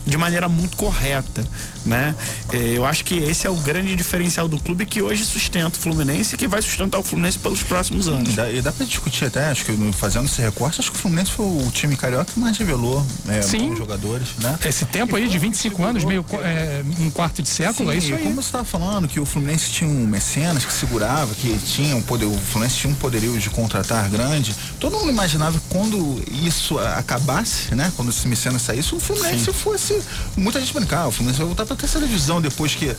de 0.07 0.16
maneira 0.18 0.48
muito 0.48 0.76
correta, 0.76 1.44
né? 1.87 2.14
É, 2.53 2.57
eu 2.57 2.84
acho 2.84 3.05
que 3.05 3.14
esse 3.14 3.47
é 3.47 3.51
o 3.51 3.57
grande 3.57 3.95
diferencial 3.95 4.49
do 4.49 4.59
clube 4.59 4.84
que 4.84 5.01
hoje 5.01 5.24
sustenta 5.24 5.78
o 5.78 5.80
Fluminense 5.80 6.34
e 6.34 6.39
que 6.39 6.49
vai 6.49 6.61
sustentar 6.61 6.99
o 6.99 7.03
Fluminense 7.03 7.39
pelos 7.39 7.62
próximos 7.62 8.09
anos. 8.09 8.30
E 8.30 8.32
dá, 8.32 8.51
e 8.51 8.61
dá 8.61 8.72
pra 8.72 8.84
discutir 8.84 9.26
até, 9.26 9.47
acho 9.49 9.64
que 9.64 9.72
fazendo 9.93 10.26
esse 10.26 10.41
recorte, 10.41 10.80
acho 10.80 10.91
que 10.91 10.99
o 10.99 11.01
Fluminense 11.01 11.30
foi 11.30 11.47
o 11.47 11.70
time 11.70 11.97
carioca 11.97 12.32
que 12.32 12.41
mais 12.41 12.59
revelou 12.59 13.05
é, 13.28 13.41
Sim. 13.43 13.74
jogadores, 13.76 14.28
né? 14.41 14.59
Esse 14.64 14.84
tempo 14.84 15.16
aí 15.16 15.28
de 15.28 15.39
25 15.39 15.82
anos, 15.84 16.05
meio 16.05 16.24
é, 16.43 16.82
um 17.01 17.11
quarto 17.11 17.43
de 17.43 17.49
século, 17.49 17.93
é 17.93 17.97
isso 17.97 18.09
Sim, 18.09 18.14
aí. 18.14 18.22
como 18.22 18.34
você 18.34 18.49
estava 18.49 18.64
falando, 18.64 19.07
que 19.07 19.20
o 19.20 19.26
Fluminense 19.26 19.70
tinha 19.70 19.89
um 19.89 20.07
mecenas 20.07 20.64
que 20.64 20.72
segurava, 20.72 21.34
que 21.34 21.57
tinha 21.59 21.95
um 21.95 22.03
poder, 22.03 22.26
o 22.26 22.37
Fluminense 22.37 22.76
tinha 22.76 22.93
um 22.93 22.97
poderio 22.97 23.39
de 23.39 23.51
contratar 23.51 24.09
grande. 24.09 24.55
Todo 24.80 24.99
mundo 24.99 25.11
imaginava 25.11 25.59
que 25.59 25.66
quando 25.68 26.22
isso 26.43 26.78
acabasse, 26.78 27.74
né? 27.74 27.93
Quando 27.97 28.11
esse 28.11 28.26
mecenas 28.26 28.62
saísse, 28.62 28.95
o 28.95 29.01
Fluminense 29.01 29.53
fosse. 29.53 30.01
Muita 30.37 30.61
gente 30.61 30.72
brincava, 30.72 31.09
o 31.09 31.12
Fluminense 31.12 31.39
vai 31.39 31.47
voltar 31.47 31.66
pra 31.66 31.76
terceira 31.77 32.07
divisão 32.07 32.41
depois 32.41 32.74
que 32.74 32.95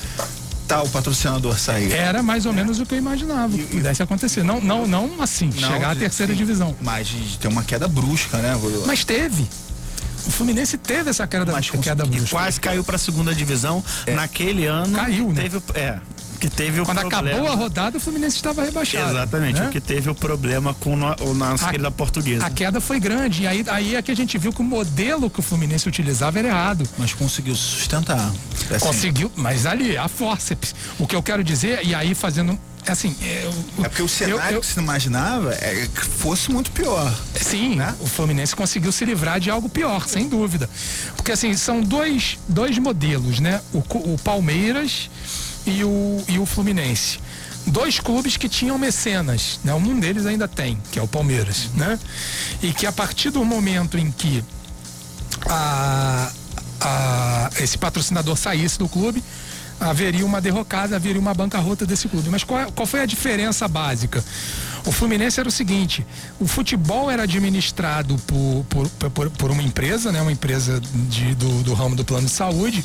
tal 0.67 0.87
patrocinador 0.89 1.57
sair. 1.57 1.91
Era 1.91 2.21
mais 2.21 2.45
ou 2.45 2.53
menos 2.53 2.79
o 2.79 2.85
que 2.85 2.95
eu 2.95 2.99
imaginava 2.99 3.57
que 3.57 3.63
pudesse 3.63 4.03
acontecer. 4.03 4.43
Não, 4.43 4.59
não, 4.59 4.85
não 4.85 5.21
assim, 5.21 5.49
Não, 5.59 5.69
chegar 5.69 5.91
à 5.91 5.95
terceira 5.95 6.33
sim, 6.33 6.37
divisão. 6.37 6.75
Mas 6.81 7.09
ter 7.39 7.47
uma 7.47 7.63
queda 7.63 7.87
brusca, 7.87 8.37
né? 8.37 8.53
Mas 8.85 9.03
teve. 9.05 9.47
O 10.25 10.31
Fluminense 10.31 10.77
teve 10.77 11.09
essa 11.09 11.25
queda, 11.25 11.49
Mas 11.51 11.69
queda 11.69 12.05
brusca. 12.05 12.27
Quase 12.29 12.59
caiu 12.59 12.83
pra 12.83 12.97
segunda 12.97 13.33
divisão 13.33 13.83
naquele 14.13 14.65
ano. 14.65 14.93
Caiu, 14.93 15.31
né? 15.31 15.43
Teve, 15.43 15.61
é, 15.73 15.99
que 16.39 16.49
teve 16.49 16.79
o 16.81 16.85
Quando 16.85 16.99
problema. 17.01 17.29
acabou 17.31 17.51
a 17.51 17.55
rodada, 17.55 17.97
o 17.97 17.99
Fluminense 17.99 18.35
estava 18.35 18.63
rebaixado. 18.63 19.09
Exatamente, 19.11 19.59
né? 19.59 19.67
o 19.67 19.71
que 19.71 19.81
teve 19.81 20.09
o 20.09 20.15
problema 20.15 20.73
com 20.75 20.93
o 20.93 21.33
nossa 21.33 21.65
A- 21.67 21.71
querida 21.71 21.89
portuguesa. 21.91 22.45
A 22.45 22.49
queda 22.49 22.79
foi 22.79 22.99
grande. 22.99 23.43
E 23.43 23.47
aí, 23.47 23.65
aí 23.67 23.95
é 23.95 24.01
que 24.01 24.11
a 24.11 24.15
gente 24.15 24.37
viu 24.37 24.53
que 24.53 24.61
o 24.61 24.63
modelo 24.63 25.29
que 25.29 25.39
o 25.39 25.43
Fluminense 25.43 25.87
utilizava 25.87 26.39
era 26.39 26.47
errado. 26.47 26.87
Mas 26.97 27.13
conseguiu 27.13 27.55
sustentar. 27.55 28.31
Assim, 28.69 28.85
Conseguiu, 28.85 29.31
mas 29.35 29.65
ali, 29.65 29.97
a 29.97 30.07
forceps. 30.07 30.75
O 30.99 31.07
que 31.07 31.15
eu 31.15 31.23
quero 31.23 31.43
dizer, 31.43 31.81
e 31.85 31.93
aí 31.95 32.13
fazendo. 32.13 32.57
Assim, 32.87 33.13
é, 33.21 33.49
o- 33.77 33.83
É 33.83 33.89
porque 33.89 34.01
o 34.01 34.07
cenário 34.07 34.41
eu- 34.45 34.51
eu- 34.53 34.61
que 34.61 34.65
se 34.67 34.79
imaginava 34.79 35.53
é 35.55 35.89
que 35.93 36.05
fosse 36.05 36.49
muito 36.49 36.71
pior. 36.71 37.13
Sim, 37.35 37.75
né? 37.75 37.93
o 37.99 38.07
Fluminense 38.07 38.55
conseguiu 38.55 38.93
se 38.93 39.03
livrar 39.03 39.41
de 39.41 39.49
algo 39.49 39.67
pior, 39.67 40.07
sem 40.07 40.29
dúvida. 40.29 40.69
Porque 41.17 41.33
assim, 41.33 41.53
são 41.57 41.81
dois, 41.81 42.37
dois 42.47 42.77
modelos, 42.77 43.41
né? 43.41 43.59
O, 43.73 43.79
o 43.79 44.17
Palmeiras 44.23 45.09
e 45.69 45.83
o, 45.83 46.23
e 46.27 46.39
o 46.39 46.45
Fluminense. 46.45 47.19
Dois 47.65 47.99
clubes 47.99 48.37
que 48.37 48.47
tinham 48.47 48.77
mecenas, 48.77 49.59
né? 49.63 49.73
Um 49.73 49.99
deles 49.99 50.25
ainda 50.25 50.47
tem, 50.47 50.77
que 50.91 50.97
é 50.97 51.01
o 51.01 51.07
Palmeiras, 51.07 51.69
né? 51.75 51.99
E 52.63 52.71
que 52.73 52.85
a 52.85 52.91
partir 52.91 53.29
do 53.29 53.43
momento 53.43 53.97
em 53.97 54.09
que 54.09 54.43
a, 55.49 56.31
a- 56.79 57.49
esse 57.59 57.77
patrocinador 57.77 58.37
saísse 58.37 58.79
do 58.79 58.87
clube, 58.87 59.21
haveria 59.79 60.25
uma 60.25 60.41
derrocada, 60.41 60.95
haveria 60.95 61.19
uma 61.21 61.33
bancarrota 61.33 61.85
desse 61.85 62.07
clube. 62.07 62.29
Mas 62.29 62.43
qual, 62.43 62.59
é- 62.61 62.71
qual 62.71 62.85
foi 62.85 63.01
a 63.01 63.05
diferença 63.05 63.67
básica? 63.67 64.23
O 64.85 64.91
Fluminense 64.91 65.39
era 65.39 65.49
o 65.49 65.51
seguinte: 65.51 66.05
o 66.39 66.47
futebol 66.47 67.09
era 67.11 67.23
administrado 67.23 68.15
por, 68.25 68.65
por, 68.69 68.89
por, 69.09 69.29
por 69.31 69.51
uma 69.51 69.61
empresa, 69.61 70.11
né, 70.11 70.21
uma 70.21 70.31
empresa 70.31 70.79
de- 71.09 71.35
do, 71.35 71.63
do 71.63 71.73
ramo 71.73 71.95
do 71.95 72.05
plano 72.05 72.25
de 72.27 72.31
saúde, 72.33 72.83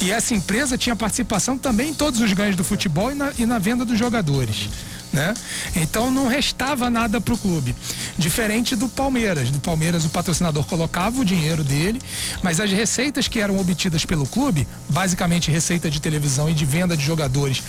e 0.00 0.10
essa 0.10 0.34
empresa 0.34 0.78
tinha 0.78 0.96
participação 0.96 1.58
também 1.58 1.90
em 1.90 1.94
todos 1.94 2.20
os 2.20 2.32
ganhos 2.32 2.56
do 2.56 2.64
futebol 2.64 3.10
e 3.12 3.14
na, 3.14 3.32
e 3.38 3.44
na 3.46 3.58
venda 3.58 3.84
dos 3.84 3.98
jogadores. 3.98 4.68
Né? 5.16 5.32
Então 5.74 6.10
não 6.10 6.28
restava 6.28 6.90
nada 6.90 7.18
para 7.22 7.32
o 7.32 7.38
clube. 7.38 7.74
Diferente 8.18 8.76
do 8.76 8.86
Palmeiras. 8.86 9.50
Do 9.50 9.58
Palmeiras 9.60 10.04
o 10.04 10.10
patrocinador 10.10 10.66
colocava 10.66 11.22
o 11.22 11.24
dinheiro 11.24 11.64
dele, 11.64 12.02
mas 12.42 12.60
as 12.60 12.70
receitas 12.70 13.26
que 13.26 13.40
eram 13.40 13.58
obtidas 13.58 14.04
pelo 14.04 14.26
clube, 14.26 14.68
basicamente 14.90 15.50
receita 15.50 15.90
de 15.90 16.00
televisão 16.00 16.50
e 16.50 16.52
de 16.52 16.66
venda 16.66 16.94
de 16.94 17.02
jogadores, 17.02 17.62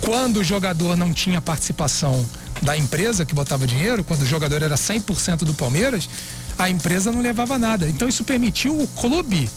quando 0.00 0.38
o 0.38 0.44
jogador 0.44 0.96
não 0.96 1.12
tinha 1.12 1.42
participação 1.42 2.24
da 2.62 2.74
empresa 2.74 3.26
que 3.26 3.34
botava 3.34 3.66
dinheiro, 3.66 4.02
quando 4.02 4.22
o 4.22 4.26
jogador 4.26 4.62
era 4.62 4.76
100% 4.76 5.44
do 5.44 5.52
Palmeiras, 5.52 6.08
a 6.58 6.70
empresa 6.70 7.12
não 7.12 7.20
levava 7.20 7.58
nada. 7.58 7.86
Então 7.86 8.08
isso 8.08 8.24
permitiu 8.24 8.80
o 8.80 8.88
clube 8.88 9.50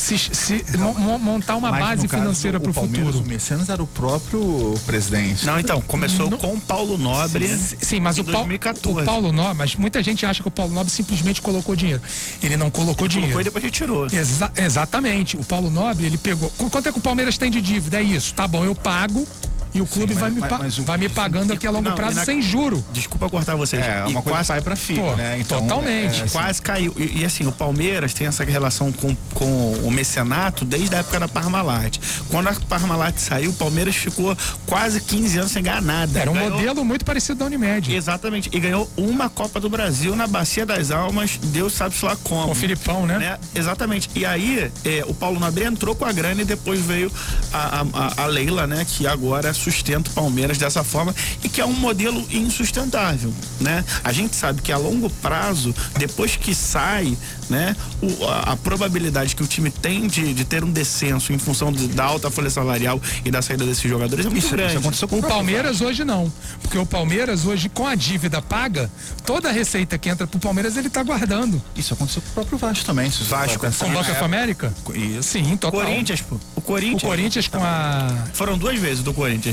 se, 0.00 0.18
se- 0.18 0.64
mo- 0.78 1.18
montar 1.18 1.56
uma 1.56 1.70
Mas, 1.70 1.80
base 1.80 2.08
caso, 2.08 2.22
financeira 2.22 2.58
para 2.58 2.70
o 2.70 2.74
futuro. 2.74 3.18
O 3.20 3.26
Mecenas 3.26 3.68
era 3.68 3.82
o 3.82 3.86
próprio 3.86 4.74
presidente. 4.86 5.44
Não, 5.46 5.58
então, 5.60 5.80
começou 5.82 6.30
com 6.30 6.54
o 6.54 6.60
Paulo 6.60 6.96
Nobre. 6.98 7.46
Sim, 7.80 8.00
mas 8.00 8.18
em 8.18 8.22
o, 8.22 8.24
Paulo, 8.24 8.48
2014. 8.48 9.02
o 9.02 9.04
Paulo 9.04 9.32
Nobre, 9.32 9.58
mas 9.58 9.76
muita 9.76 10.02
gente 10.02 10.24
acha 10.26 10.42
que 10.42 10.48
o 10.48 10.50
Paulo 10.50 10.72
Nobre 10.72 10.90
simplesmente 10.92 11.42
colocou 11.42 11.76
dinheiro. 11.76 12.00
Ele 12.42 12.56
não 12.56 12.70
colocou 12.70 13.06
dinheiro. 13.06 13.32
Colocou 13.32 13.40
e 13.40 13.44
depois 13.44 13.64
retirou. 13.64 14.06
Exa- 14.06 14.52
exatamente. 14.56 15.36
O 15.36 15.44
Paulo 15.44 15.70
Nobre, 15.70 16.06
ele 16.06 16.18
pegou. 16.18 16.50
Qu- 16.56 16.70
Quanto 16.70 16.88
é 16.88 16.92
que 16.92 16.98
o 16.98 17.02
Palmeiras 17.02 17.36
tem 17.38 17.50
de 17.50 17.60
dívida? 17.60 17.98
É 18.00 18.02
isso. 18.02 18.32
Tá 18.34 18.48
bom, 18.48 18.64
eu 18.64 18.74
pago 18.74 19.26
e 19.74 19.80
o 19.80 19.86
clube 19.86 20.14
vai, 20.14 20.30
me 20.30 20.40
mas- 20.40 20.50
pa- 20.50 20.58
mas 20.58 20.78
o- 20.78 20.82
vai 20.84 20.98
me 20.98 21.08
pagando 21.08 21.52
aqui 21.52 21.66
a 21.66 21.70
longo 21.70 21.88
Não, 21.88 21.96
prazo 21.96 22.12
e 22.12 22.16
na- 22.16 22.24
sem 22.24 22.40
juro. 22.42 22.84
Desculpa 22.92 23.28
cortar 23.28 23.56
vocês. 23.56 23.82
É, 23.82 24.04
E 24.06 24.10
uma 24.10 24.22
coisa 24.22 24.38
quase- 24.38 24.48
pai 24.48 24.60
pra 24.60 24.76
filho, 24.76 25.02
Pô, 25.02 25.16
né? 25.16 25.44
totalmente. 25.48 26.20
é, 26.20 26.24
assim, 26.24 26.32
Quase 26.32 26.62
caiu. 26.62 26.94
E, 26.96 27.20
e, 27.20 27.24
assim, 27.24 27.46
o 27.46 27.52
Palmeiras 27.52 28.12
tem 28.14 28.26
essa 28.26 28.44
relação 28.44 28.90
com, 28.92 29.14
com 29.34 29.72
o 29.84 29.90
mecenato 29.90 30.64
desde 30.64 30.94
a 30.94 30.98
época 30.98 31.20
da 31.20 31.28
Parmalat. 31.28 31.98
Quando 32.28 32.48
a 32.48 32.54
Parmalat 32.68 33.16
saiu, 33.18 33.50
o 33.50 33.54
Palmeiras 33.54 33.94
ficou 33.96 34.36
quase 34.66 35.00
15 35.00 35.38
anos 35.38 35.52
sem 35.52 35.62
ganhar 35.62 35.82
nada. 35.82 36.18
Era 36.20 36.30
um 36.30 36.34
Ganhou- 36.34 36.50
modelo 36.52 36.84
muito 36.84 37.04
parecido 37.04 37.38
da 37.40 37.46
Unimed. 37.46 37.94
Exatamente. 37.94 38.48
E 38.52 38.58
ganhou 38.60 38.90
uma 38.96 39.28
Copa 39.28 39.60
do 39.60 39.68
Brasil 39.68 40.14
na 40.16 40.26
Bacia 40.26 40.64
das 40.66 40.90
Almas, 40.90 41.38
Deus 41.42 41.72
sabe 41.72 41.94
lá 42.02 42.16
como. 42.22 42.46
Com 42.46 42.52
o 42.52 42.54
Filipão, 42.54 43.06
né? 43.06 43.18
né? 43.18 43.38
Exatamente. 43.54 44.10
E 44.14 44.24
aí, 44.24 44.70
é, 44.84 45.04
o 45.06 45.14
Paulo 45.14 45.38
Nobre 45.40 45.64
entrou 45.64 45.94
com 45.94 46.04
a 46.04 46.12
grana 46.12 46.42
e 46.42 46.44
depois 46.44 46.80
veio 46.80 47.10
a, 47.52 47.80
a, 47.80 47.80
a- 47.82 48.22
a 48.24 48.26
Leila, 48.26 48.66
né? 48.66 48.84
Que 48.88 49.06
agora 49.06 49.52
sustenta 49.60 50.10
o 50.10 50.14
Palmeiras 50.14 50.58
dessa 50.58 50.82
forma 50.82 51.14
e 51.42 51.48
que 51.48 51.60
é 51.60 51.66
um 51.66 51.72
modelo 51.72 52.26
insustentável, 52.30 53.32
né? 53.60 53.84
A 54.02 54.12
gente 54.12 54.34
sabe 54.34 54.62
que 54.62 54.72
a 54.72 54.76
longo 54.76 55.10
prazo, 55.10 55.74
depois 55.98 56.36
que 56.36 56.54
sai, 56.54 57.16
né, 57.48 57.76
o, 58.00 58.24
a, 58.26 58.52
a, 58.52 58.56
probabilidade 58.56 59.34
que 59.34 59.42
o 59.42 59.46
time 59.46 59.70
tem 59.70 60.06
de, 60.06 60.32
de 60.32 60.44
ter 60.44 60.62
um 60.62 60.70
descenso 60.70 61.32
em 61.32 61.38
função 61.38 61.72
de, 61.72 61.88
da 61.88 62.04
alta 62.04 62.30
folha 62.30 62.48
salarial 62.48 63.00
e 63.24 63.30
da 63.30 63.42
saída 63.42 63.64
desses 63.66 63.82
jogadores 63.82 64.24
é 64.24 64.28
muito 64.28 64.44
isso, 64.44 64.54
grande. 64.54 64.70
Isso 64.70 64.78
aconteceu 64.78 65.08
com 65.08 65.18
o 65.18 65.22
Palmeiras 65.22 65.80
hoje 65.80 66.04
não, 66.04 66.32
porque 66.62 66.78
o 66.78 66.86
Palmeiras 66.86 67.44
hoje 67.44 67.68
com 67.68 67.86
a 67.86 67.94
dívida 67.94 68.40
paga, 68.40 68.90
toda 69.26 69.48
a 69.48 69.52
receita 69.52 69.98
que 69.98 70.08
entra 70.08 70.26
pro 70.26 70.38
Palmeiras 70.38 70.76
ele 70.76 70.88
tá 70.88 71.02
guardando. 71.02 71.60
Isso 71.76 71.92
aconteceu 71.94 72.22
com 72.22 72.28
o 72.28 72.32
próprio 72.34 72.58
Vasco 72.58 72.84
também. 72.84 73.10
Se 73.10 73.24
Vasco 73.24 73.58
com 73.58 73.86
o 73.86 73.90
Boca 73.90 74.24
América? 74.24 74.72
Isso. 74.94 75.30
Sim, 75.30 75.56
total. 75.56 75.80
Corinthians, 75.80 76.20
pô. 76.20 76.36
O 76.54 76.60
Corinthians. 76.60 77.02
O 77.02 77.06
Corinthians 77.06 77.48
com 77.48 77.58
a 77.62 78.08
Foram 78.32 78.56
duas 78.56 78.78
vezes 78.78 79.02
do 79.02 79.12
Corinthians. 79.12 79.49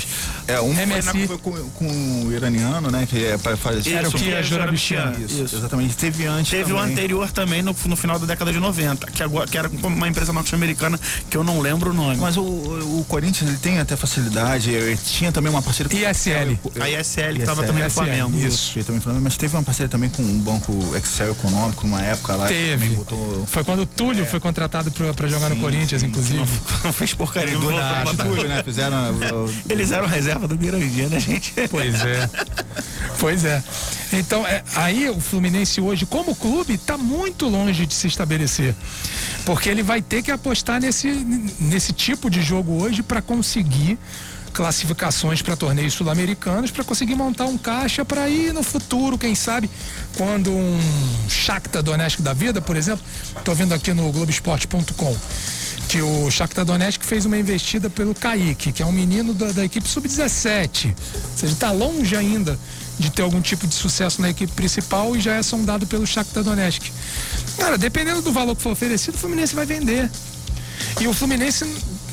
É, 0.48 0.60
um 0.62 0.74
foi, 0.76 1.28
foi 1.28 1.38
com, 1.38 1.70
com, 1.72 2.26
o 2.26 2.32
iraniano, 2.32 2.90
né, 2.92 3.06
que 3.10 3.26
é 3.26 3.38
para 3.38 3.58
fazer 3.58 3.94
Era 3.94 4.08
o 4.08 4.12
que 4.12 4.32
é 4.32 4.44
Jorabichian. 4.44 5.14
Isso, 5.20 5.44
isso, 5.44 5.56
exatamente. 5.56 5.96
Teve 5.96 6.26
antes 6.26 6.52
Teve 6.52 6.66
também. 6.66 6.78
o 6.78 6.80
anterior 6.80 7.32
também 7.32 7.62
no, 7.62 7.76
no 7.86 7.96
final 7.96 8.20
da 8.20 8.26
década 8.26 8.52
de 8.52 8.60
90, 8.60 9.08
que 9.12 9.24
agora 9.24 9.48
que 9.48 9.58
era 9.58 9.70
uma 9.84 10.08
empresa 10.08 10.32
norte-americana 10.34 11.00
que 11.30 11.38
eu 11.38 11.44
não 11.44 11.60
lembro 11.60 11.92
o 11.92 11.94
nome. 11.94 12.18
Mas 12.18 12.38
o, 12.38 12.42
o 12.42 13.06
Corinthians 13.08 13.50
ele 13.50 13.60
tem 13.60 13.80
até 13.80 13.96
facilidade, 13.96 14.72
ele 14.72 14.98
tinha 14.98 15.32
também 15.32 15.52
uma 15.52 15.62
parceria 15.62 15.90
com 15.90 16.10
ISL. 16.10 16.60
A 16.80 16.90
ISL 16.90 17.38
estava 17.40 17.64
também 17.64 17.84
no 17.84 17.90
Flamengo. 17.90 18.38
Isso. 18.38 18.84
Também 18.84 19.02
Flamengo, 19.02 19.24
mas 19.24 19.38
teve 19.38 19.56
uma 19.56 19.64
parceria 19.64 19.90
também 19.90 20.10
com 20.10 20.22
um 20.22 20.40
banco 20.40 20.74
Excel 20.96 21.32
econômico 21.32 21.86
numa 21.86 22.02
época 22.02 22.36
lá. 22.36 22.48
Teve. 22.48 22.90
Botou... 22.90 23.46
Foi 23.48 23.64
quando 23.64 23.82
o 23.82 23.86
Túlio 23.86 24.24
é. 24.24 24.26
foi 24.26 24.40
contratado 24.40 24.92
para 24.92 25.28
jogar 25.28 25.50
sim, 25.50 25.56
no 25.56 25.62
Corinthians, 25.62 26.02
sim, 26.02 26.08
inclusive. 26.08 26.46
Não 26.84 26.94
fez 26.94 27.14
porcaria 27.14 27.58
do 27.58 27.72
nada. 27.72 28.14
Túlio, 28.14 28.48
né? 28.48 28.64
Fizeram. 28.64 28.98
Eles 29.70 29.87
eram 29.92 30.08
reserva 30.08 30.48
do 30.48 30.58
Mirandinha, 30.58 31.10
né, 31.10 31.20
gente? 31.20 31.54
Pois 31.70 31.96
é. 32.04 32.30
Pois 33.20 33.46
é. 33.46 33.64
Então, 34.14 34.46
é, 34.46 34.64
aí 34.76 35.10
o 35.10 35.20
Fluminense 35.20 35.82
hoje, 35.82 36.06
como 36.06 36.36
clube, 36.36 36.76
está 36.76 36.98
muito 36.98 37.48
longe 37.48 37.86
de 37.86 37.94
se 37.94 38.08
estabelecer. 38.08 38.76
Porque 39.46 39.70
ele 39.70 39.84
vai 39.84 40.02
ter 40.02 40.22
que 40.22 40.32
apostar 40.32 40.80
nesse, 40.80 41.08
nesse 41.60 41.94
tipo 41.94 42.30
de 42.30 42.42
jogo 42.42 42.82
hoje 42.82 43.02
para 43.02 43.22
conseguir 43.22 43.98
classificações 44.54 45.40
para 45.44 45.56
torneios 45.56 45.94
sul-americanos 45.94 46.72
para 46.72 46.84
conseguir 46.84 47.14
montar 47.14 47.46
um 47.46 47.60
caixa 47.60 48.04
para 48.04 48.28
ir 48.28 48.52
no 48.52 48.64
futuro, 48.64 49.16
quem 49.16 49.36
sabe, 49.36 49.70
quando 50.18 50.52
um 50.52 50.80
Shakhtar 51.30 51.84
Donetsk 51.84 52.22
da 52.24 52.34
vida, 52.34 52.60
por 52.60 52.76
exemplo, 52.76 53.06
estou 53.38 53.54
vendo 53.54 53.74
aqui 53.74 53.94
no 53.94 54.12
Globoesporte.com 54.12 55.16
que 55.88 56.02
o 56.02 56.30
Shakhtar 56.30 56.66
Donetsk 56.66 57.04
fez 57.04 57.26
uma 57.26 57.38
investida 57.38 57.90
pelo 57.90 58.14
Kaique, 58.14 58.72
que 58.74 58.84
é 58.84 58.86
um 58.86 58.92
menino 58.92 59.34
da, 59.34 59.52
da 59.54 59.64
equipe 59.64 59.88
sub-17. 59.88 60.88
Ou 60.88 61.38
seja, 61.38 61.54
está 61.54 61.72
longe 61.72 62.16
ainda 62.16 62.60
de 63.00 63.10
ter 63.10 63.22
algum 63.22 63.40
tipo 63.42 63.66
de 63.66 63.74
sucesso 63.74 64.22
na 64.22 64.30
equipe 64.30 64.52
principal 64.52 65.16
e 65.16 65.22
já 65.22 65.36
é 65.36 65.44
sondado 65.44 65.88
pelo 65.88 66.06
Shakhtar 66.06 66.44
Donetsk. 66.44 66.92
Cara, 67.58 67.78
dependendo 67.78 68.22
do 68.22 68.34
valor 68.34 68.56
que 68.56 68.62
for 68.62 68.72
oferecido, 68.72 69.16
o 69.16 69.18
Fluminense 69.18 69.56
vai 69.56 69.66
vender. 69.66 70.10
E 71.00 71.08
o 71.08 71.14
Fluminense, 71.14 71.66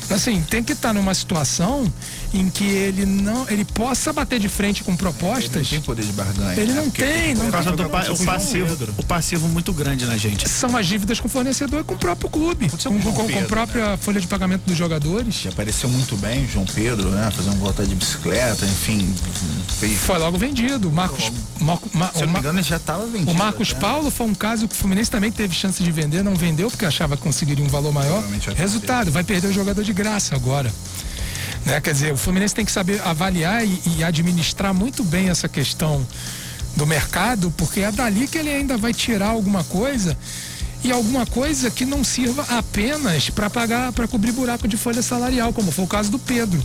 assim, 0.09 0.41
tem 0.43 0.63
que 0.63 0.73
estar 0.73 0.89
tá 0.89 0.93
numa 0.93 1.13
situação 1.13 1.91
em 2.39 2.49
que 2.49 2.65
ele 2.65 3.05
não 3.05 3.49
ele 3.49 3.65
possa 3.65 4.11
bater 4.11 4.39
de 4.39 4.49
frente 4.49 4.83
com 4.83 4.95
propostas. 4.95 5.55
Ele 5.55 5.63
não 5.63 5.69
tem 5.69 5.81
poder 5.81 6.05
de 6.05 6.13
barganha. 6.13 6.59
Ele 6.59 6.73
né? 6.73 6.81
não 6.81 6.89
tem, 6.89 7.35
não 7.35 7.51
tem. 7.51 7.75
Do 7.75 7.89
pa 7.89 8.05
o 8.11 8.25
passivo, 8.25 8.91
o 8.97 9.05
passivo 9.05 9.47
muito 9.47 9.73
grande 9.73 10.05
na 10.05 10.17
gente. 10.17 10.47
São 10.47 10.75
as 10.75 10.85
dívidas 10.85 11.19
com 11.19 11.27
o 11.27 11.31
fornecedor 11.31 11.81
e 11.81 11.83
com 11.83 11.95
o 11.95 11.97
próprio 11.97 12.29
clube, 12.29 12.69
com, 12.69 12.77
com, 12.77 13.13
com, 13.13 13.29
com, 13.29 13.39
a 13.39 13.43
própria 13.43 13.89
né? 13.91 13.97
folha 13.97 14.19
de 14.19 14.27
pagamento 14.27 14.63
dos 14.65 14.77
jogadores. 14.77 15.37
Que 15.37 15.47
apareceu 15.47 15.89
muito 15.89 16.15
bem, 16.17 16.47
João 16.47 16.65
Pedro, 16.65 17.09
né? 17.09 17.29
Fazendo 17.31 17.57
volta 17.57 17.85
de 17.85 17.95
bicicleta, 17.95 18.65
enfim. 18.65 19.13
Fez... 19.79 19.97
Foi 19.99 20.17
logo 20.17 20.37
vendido. 20.37 20.91
Marcos, 20.91 21.31
Marco, 21.59 21.89
Ma, 21.93 22.11
Se 22.13 22.21
eu 22.21 22.27
não 22.27 22.33
me 22.33 22.39
engano, 22.39 22.61
já 22.61 22.77
estava 22.77 23.05
vendido. 23.05 23.31
O 23.31 23.35
Marcos 23.35 23.73
né? 23.73 23.79
Paulo 23.79 24.11
foi 24.11 24.27
um 24.27 24.35
caso 24.35 24.67
que 24.67 24.75
o 24.75 24.77
Fluminense 24.77 25.09
também 25.09 25.31
teve 25.31 25.53
chance 25.55 25.81
de 25.81 25.91
vender, 25.91 26.23
não 26.23 26.35
vendeu 26.35 26.69
porque 26.69 26.85
achava 26.85 27.15
que 27.15 27.23
conseguiria 27.23 27.63
um 27.63 27.69
valor 27.69 27.91
maior. 27.91 28.23
Resultado, 28.55 29.11
vai 29.11 29.23
perder 29.23 29.47
o 29.47 29.53
jogador 29.53 29.83
de 29.83 29.93
graça 29.93 30.35
agora. 30.35 30.71
Né? 31.65 31.81
Quer 31.81 31.93
dizer, 31.93 32.13
o 32.13 32.17
Fluminense 32.17 32.53
tem 32.53 32.63
que 32.63 32.71
saber 32.71 33.01
avaliar 33.01 33.65
e, 33.65 33.81
e 33.97 34.03
administrar 34.03 34.73
muito 34.73 35.03
bem 35.03 35.29
essa 35.29 35.49
questão 35.49 36.05
do 36.75 36.85
mercado, 36.85 37.51
porque 37.57 37.81
é 37.81 37.91
dali 37.91 38.27
que 38.27 38.37
ele 38.37 38.49
ainda 38.49 38.77
vai 38.77 38.93
tirar 38.93 39.29
alguma 39.29 39.63
coisa 39.63 40.17
e 40.83 40.91
alguma 40.91 41.25
coisa 41.25 41.71
que 41.71 41.83
não 41.85 42.03
sirva 42.03 42.45
apenas 42.49 43.29
para 43.29 43.49
pagar, 43.49 43.91
para 43.91 44.07
cobrir 44.07 44.31
buraco 44.31 44.67
de 44.67 44.77
folha 44.77 45.01
salarial, 45.01 45.51
como 45.51 45.71
foi 45.71 45.85
o 45.85 45.87
caso 45.87 46.11
do 46.11 46.19
Pedro. 46.19 46.63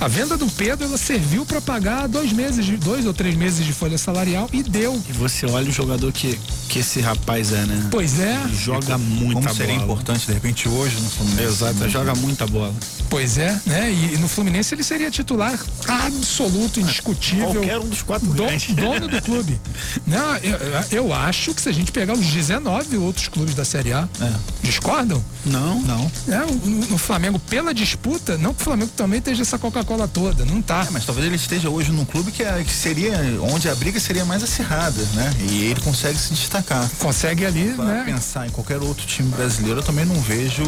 A 0.00 0.08
venda 0.08 0.34
do 0.34 0.46
Pedro 0.46 0.86
ela 0.86 0.96
serviu 0.96 1.44
para 1.44 1.60
pagar 1.60 2.08
dois 2.08 2.32
meses, 2.32 2.64
de, 2.64 2.74
dois 2.78 3.04
ou 3.04 3.12
três 3.12 3.36
meses 3.36 3.66
de 3.66 3.70
folha 3.74 3.98
salarial 3.98 4.48
e 4.50 4.62
deu. 4.62 4.98
E 5.06 5.12
você 5.12 5.44
olha 5.44 5.68
o 5.68 5.72
jogador 5.72 6.10
que, 6.10 6.40
que 6.70 6.78
esse 6.78 7.02
rapaz 7.02 7.52
é, 7.52 7.66
né? 7.66 7.88
Pois 7.90 8.18
é. 8.18 8.40
Ele 8.44 8.56
joga 8.56 8.96
muita 8.96 9.34
Como 9.34 9.44
bola. 9.44 9.54
seria 9.54 9.74
importante 9.74 10.26
de 10.26 10.32
repente 10.32 10.66
hoje 10.70 10.98
no 11.02 11.10
Fluminense? 11.10 11.42
Exato, 11.42 11.88
joga 11.90 12.14
muita 12.14 12.46
bola. 12.46 12.74
Pois 13.10 13.36
é, 13.36 13.60
né? 13.66 13.92
E, 13.92 14.16
no 14.16 14.26
Fluminense 14.26 14.74
ele 14.74 14.82
seria 14.82 15.10
titular 15.10 15.58
absoluto, 15.86 16.80
indiscutível. 16.80 17.52
Qualquer 17.52 17.78
um 17.78 17.88
dos 17.88 18.00
quatro 18.00 18.26
do, 18.26 18.34
dono 18.74 19.06
do 19.06 19.20
clube. 19.20 19.60
Não, 20.06 20.36
eu, 20.38 20.58
eu, 20.92 21.12
acho 21.12 21.52
que 21.52 21.60
se 21.60 21.68
a 21.68 21.72
gente 21.72 21.92
pegar 21.92 22.14
os 22.14 22.24
19 22.24 22.96
outros 22.96 23.28
clubes 23.28 23.54
da 23.54 23.66
Série 23.66 23.92
A, 23.92 24.08
é. 24.18 24.32
discordam? 24.62 25.22
Não. 25.44 25.82
Não. 25.82 26.10
É, 26.26 26.38
no, 26.38 26.86
no 26.86 26.98
Flamengo, 26.98 27.38
pela 27.38 27.74
disputa, 27.74 28.38
não 28.38 28.54
que 28.54 28.62
o 28.62 28.64
Flamengo 28.64 28.90
também 28.96 29.18
esteja 29.18 29.42
essa 29.42 29.58
Coca-Cola 29.58 29.89
Coca-Cola 29.90 30.06
toda, 30.06 30.44
não 30.44 30.62
tá. 30.62 30.84
É, 30.86 30.90
mas 30.92 31.04
talvez 31.04 31.26
ele 31.26 31.34
esteja 31.34 31.68
hoje 31.68 31.90
num 31.90 32.04
clube 32.04 32.30
que, 32.30 32.44
é, 32.44 32.62
que 32.62 32.72
seria 32.72 33.18
onde 33.42 33.68
a 33.68 33.74
briga 33.74 33.98
seria 33.98 34.24
mais 34.24 34.42
acirrada, 34.42 35.02
né? 35.14 35.32
E 35.50 35.64
ele 35.64 35.80
consegue 35.80 36.16
se 36.16 36.32
destacar. 36.32 36.88
Consegue 36.98 37.44
ali, 37.44 37.72
Para 37.74 37.84
né? 37.84 38.02
pensar 38.06 38.46
em 38.46 38.50
qualquer 38.50 38.78
outro 38.78 39.04
time 39.04 39.28
brasileiro, 39.30 39.80
eu 39.80 39.82
também 39.82 40.04
não 40.04 40.20
vejo 40.20 40.62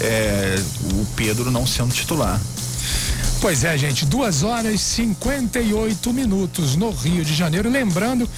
é, 0.00 0.58
o 0.94 1.04
Pedro 1.14 1.50
não 1.50 1.66
sendo 1.66 1.92
titular. 1.92 2.40
Pois 3.40 3.64
é, 3.64 3.76
gente, 3.76 4.06
duas 4.06 4.42
horas 4.42 4.72
e 4.72 4.78
58 4.78 6.12
minutos 6.12 6.76
no 6.76 6.90
Rio 6.90 7.24
de 7.24 7.34
Janeiro. 7.34 7.68
Lembrando 7.68 8.28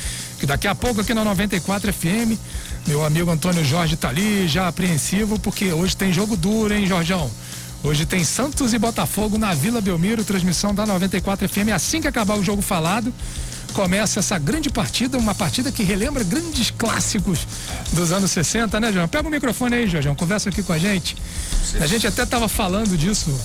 que 0.41 0.47
daqui 0.47 0.67
a 0.67 0.75
pouco 0.75 1.03
aqui 1.03 1.15
na 1.15 1.23
94 1.23 1.93
FM, 1.93 2.37
meu 2.87 3.05
amigo 3.05 3.31
Antônio 3.31 3.65
Jorge 3.65 3.97
tá 3.97 4.09
ali, 4.09 4.49
já 4.49 4.67
apreensivo, 4.67 5.39
porque 5.39 5.73
hoje 5.73 5.97
tem 5.97 6.13
jogo 6.13 6.37
duro, 6.37 6.75
hein, 6.75 6.87
Jorjão? 6.87 7.31
Hoje 7.85 8.07
tem 8.07 8.25
Santos 8.25 8.73
e 8.73 8.79
Botafogo 8.79 9.37
na 9.37 9.53
Vila 9.53 9.79
Belmiro, 9.79 10.25
transmissão 10.25 10.75
da 10.75 10.87
94 10.87 11.47
FM. 11.47 11.69
Assim 11.75 12.01
que 12.01 12.09
acabar 12.09 12.35
o 12.35 12.43
jogo 12.43 12.63
falado, 12.63 13.13
começa 13.75 14.21
essa 14.21 14.39
grande 14.39 14.71
partida, 14.71 15.19
uma 15.19 15.35
partida 15.35 15.71
que 15.71 15.83
relembra 15.83 16.25
grandes 16.25 16.71
clássicos 16.71 17.47
dos 17.93 18.11
anos 18.11 18.31
60, 18.31 18.81
né, 18.81 18.91
João? 18.91 19.07
Pega 19.07 19.29
o 19.29 19.31
microfone 19.31 19.77
aí, 19.77 19.87
João, 19.87 20.15
conversa 20.15 20.49
aqui 20.49 20.63
com 20.63 20.73
a 20.73 20.79
gente. 20.79 21.15
A 21.79 21.87
gente 21.87 22.07
até 22.07 22.23
estava 22.23 22.49
falando 22.49 22.97
disso 22.97 23.39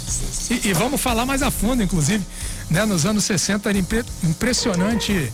e, 0.49 0.69
e, 0.69 0.73
vamos 0.73 1.01
falar 1.01 1.25
mais 1.25 1.43
a 1.43 1.51
fundo, 1.51 1.83
inclusive, 1.83 2.23
né? 2.69 2.85
Nos 2.85 3.05
anos 3.05 3.25
60 3.25 3.69
era 3.69 3.77
impre, 3.77 4.05
impressionante 4.23 5.29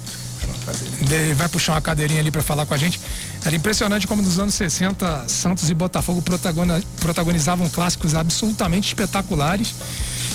ele 1.00 1.34
vai 1.34 1.48
puxar 1.48 1.74
uma 1.74 1.82
cadeirinha 1.82 2.20
ali 2.20 2.32
para 2.32 2.42
falar 2.42 2.66
com 2.66 2.74
a 2.74 2.78
gente. 2.78 3.00
Era 3.46 3.56
impressionante 3.56 4.08
como 4.08 4.24
nos 4.24 4.40
anos 4.40 4.56
60 4.56 5.26
Santos 5.28 5.70
e 5.70 5.74
Botafogo 5.76 6.24
protagonizavam 7.00 7.70
clássicos 7.70 8.16
absolutamente 8.16 8.88
espetaculares. 8.88 9.76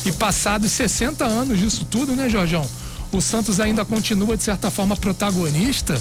E 0.06 0.12
passados 0.12 0.70
60 0.72 1.24
anos 1.24 1.58
disso 1.58 1.84
tudo, 1.84 2.14
né, 2.14 2.28
Jorjão? 2.28 2.66
O 3.12 3.20
Santos 3.20 3.58
ainda 3.58 3.84
continua, 3.84 4.36
de 4.36 4.42
certa 4.42 4.70
forma, 4.70 4.96
protagonista, 4.96 6.00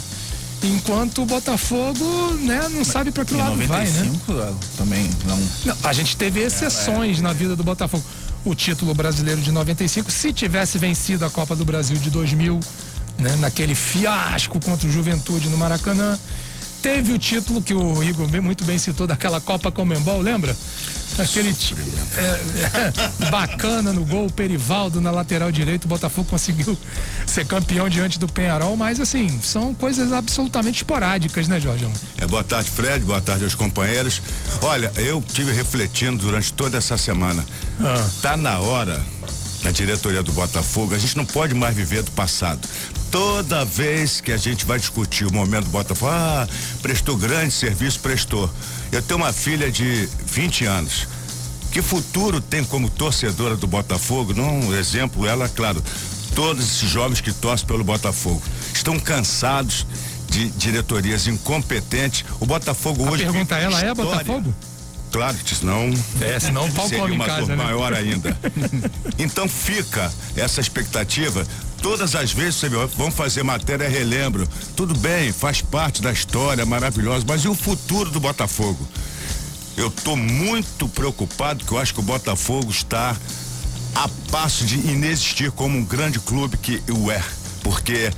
enquanto 0.64 1.24
o 1.24 1.26
Botafogo 1.26 2.06
né, 2.42 2.70
não 2.70 2.86
sabe 2.86 3.12
para 3.12 3.26
que 3.26 3.34
lado 3.34 3.56
95, 3.56 4.34
vai, 4.34 4.46
né? 4.46 4.56
Também 4.78 5.10
não. 5.26 5.38
não. 5.66 5.78
A 5.84 5.92
gente 5.92 6.16
teve 6.16 6.42
exceções 6.42 7.18
é, 7.18 7.20
é. 7.20 7.24
na 7.24 7.34
vida 7.34 7.56
do 7.56 7.64
Botafogo. 7.64 8.04
O 8.46 8.56
título 8.56 8.94
brasileiro 8.94 9.42
de 9.42 9.52
95, 9.52 10.10
se 10.12 10.32
tivesse 10.32 10.78
vencido 10.78 11.26
a 11.26 11.30
Copa 11.30 11.56
do 11.56 11.66
Brasil 11.66 11.98
de 11.98 12.10
2000 12.10 12.60
né, 13.20 13.36
naquele 13.38 13.76
fiasco 13.76 14.60
contra 14.64 14.88
o 14.88 14.92
Juventude 14.92 15.50
no 15.50 15.58
Maracanã. 15.58 16.18
Teve 16.82 17.14
o 17.14 17.20
título 17.20 17.62
que 17.62 17.74
o 17.74 18.02
Igor 18.04 18.30
muito 18.42 18.64
bem 18.64 18.78
citou 18.78 19.06
daquela 19.06 19.42
Copa 19.42 19.72
Comembol, 19.72 20.22
lembra? 20.22 20.56
Aquele 21.18 21.50
é, 21.50 22.22
é, 22.22 23.28
bacana 23.30 23.92
no 23.92 24.06
gol, 24.06 24.30
Perivaldo 24.30 25.02
na 25.02 25.12
lateral 25.12 25.52
direito, 25.52 25.86
o 25.86 25.88
Botafogo 25.88 26.30
conseguiu 26.30 26.78
ser 27.28 27.46
campeão 27.46 27.90
diante 27.90 28.18
do 28.18 28.28
Penharol, 28.28 28.78
mas 28.78 29.02
assim, 29.02 29.40
são 29.42 29.74
coisas 29.74 30.14
absolutamente 30.14 30.78
esporádicas, 30.78 31.48
né, 31.50 31.60
Jorge? 31.60 31.88
É, 32.18 32.26
boa 32.26 32.44
tarde, 32.44 32.70
Fred, 32.70 33.04
boa 33.04 33.20
tarde 33.20 33.44
aos 33.44 33.56
companheiros. 33.56 34.22
Olha, 34.62 34.92
eu 34.96 35.22
tive 35.22 35.52
refletindo 35.52 36.24
durante 36.24 36.54
toda 36.54 36.78
essa 36.78 36.98
semana. 36.98 37.44
Ah. 37.82 38.10
Tá 38.22 38.38
na 38.38 38.60
hora 38.60 39.04
na 39.64 39.72
diretoria 39.72 40.24
do 40.24 40.32
Botafogo, 40.32 40.96
a 40.96 40.98
gente 40.98 41.18
não 41.18 41.26
pode 41.26 41.54
mais 41.54 41.76
viver 41.76 42.04
do 42.04 42.12
passado. 42.12 42.66
Toda 43.12 43.66
vez 43.66 44.22
que 44.22 44.32
a 44.32 44.38
gente 44.38 44.66
vai 44.66 44.78
discutir 44.78 45.26
o 45.26 45.34
momento 45.34 45.66
do 45.66 45.72
Botafogo, 45.72 46.12
ah, 46.12 46.48
prestou 46.82 47.18
grande 47.18 47.52
serviço, 47.52 48.00
prestou. 48.00 48.50
Eu 48.92 49.02
tenho 49.02 49.20
uma 49.20 49.34
filha 49.34 49.72
de 49.72 50.08
20 50.26 50.66
anos 50.66 51.08
que 51.72 51.82
futuro 51.82 52.42
tem 52.42 52.64
como 52.64 52.90
torcedora 52.90 53.56
do 53.56 53.68
Botafogo? 53.68 54.34
Não, 54.34 54.74
exemplo, 54.76 55.28
ela, 55.28 55.48
claro, 55.48 55.84
todos 56.36 56.64
esses 56.64 56.90
jovens 56.90 57.22
que 57.22 57.32
torcem 57.32 57.68
pelo 57.68 57.84
Botafogo 57.84 58.42
estão 58.74 59.00
cansados 59.00 59.86
de 60.30 60.50
diretorias 60.52 61.28
incompetentes. 61.28 62.26
O 62.40 62.46
Botafogo 62.46 63.06
A 63.06 63.12
hoje. 63.12 63.24
pergunta 63.24 63.56
ela 63.58 63.80
é. 63.82 63.94
Botafogo? 63.94 64.54
Claro 65.12 65.38
que 65.38 65.56
senão. 65.56 65.92
É, 66.22 66.40
senão 66.40 66.68
o 66.68 66.72
pau 66.72 66.88
seria 66.88 67.04
come 67.04 67.16
uma 67.16 67.26
casa, 67.26 67.42
dor 67.42 67.50
né? 67.50 67.56
maior 67.56 67.94
ainda. 67.94 68.38
então 69.18 69.48
fica 69.48 70.12
essa 70.36 70.62
expectativa. 70.62 71.46
Todas 71.82 72.14
as 72.14 72.32
vezes 72.32 72.56
você 72.56 72.70
vão 72.70 73.10
fazer 73.10 73.44
matéria, 73.44 73.88
relembro. 73.88 74.48
Tudo 74.76 74.94
bem, 74.98 75.32
faz 75.32 75.62
parte 75.62 76.02
da 76.02 76.12
história 76.12 76.66
maravilhosa, 76.66 77.26
mas 77.28 77.44
e 77.44 77.48
o 77.48 77.56
futuro 77.56 78.12
do 78.12 78.20
Botafogo? 78.20 78.88
Eu 79.78 79.88
estou 79.88 80.18
muito 80.18 80.90
preocupado 80.90 81.64
que 81.64 81.72
eu 81.72 81.78
acho 81.78 81.94
que 81.94 82.02
o 82.02 82.04
Botafogo 82.04 82.70
está 82.70 83.16
a 83.96 84.10
passo 84.30 84.66
de 84.66 84.76
inexistir 84.76 85.52
como 85.52 85.78
um 85.78 85.86
grande 85.86 86.20
clube 86.20 86.58
que 86.58 86.84
o 86.92 87.10
é. 87.10 87.24
Porque 87.64 88.12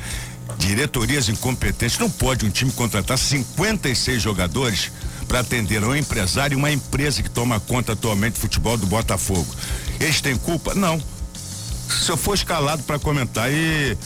diretorias 0.58 1.30
incompetentes 1.30 2.00
não 2.00 2.10
pode 2.10 2.46
um 2.46 2.50
time 2.50 2.72
contratar 2.72 3.18
56 3.18 4.22
jogadores 4.22 4.92
para 5.32 5.40
atender 5.40 5.82
um 5.82 5.96
empresário 5.96 6.56
e 6.56 6.58
uma 6.58 6.70
empresa 6.70 7.24
que 7.24 7.30
toma 7.30 7.58
conta 7.58 7.94
atualmente 7.94 8.34
do 8.34 8.40
futebol 8.40 8.76
do 8.76 8.86
Botafogo. 8.86 9.48
Eles 9.98 10.20
têm 10.20 10.36
culpa? 10.36 10.76
Não. 10.76 11.02
Se 11.90 12.12
eu 12.12 12.18
for 12.18 12.34
escalado 12.34 12.84
para 12.84 13.00
comentar 13.00 13.50
e 13.50 13.98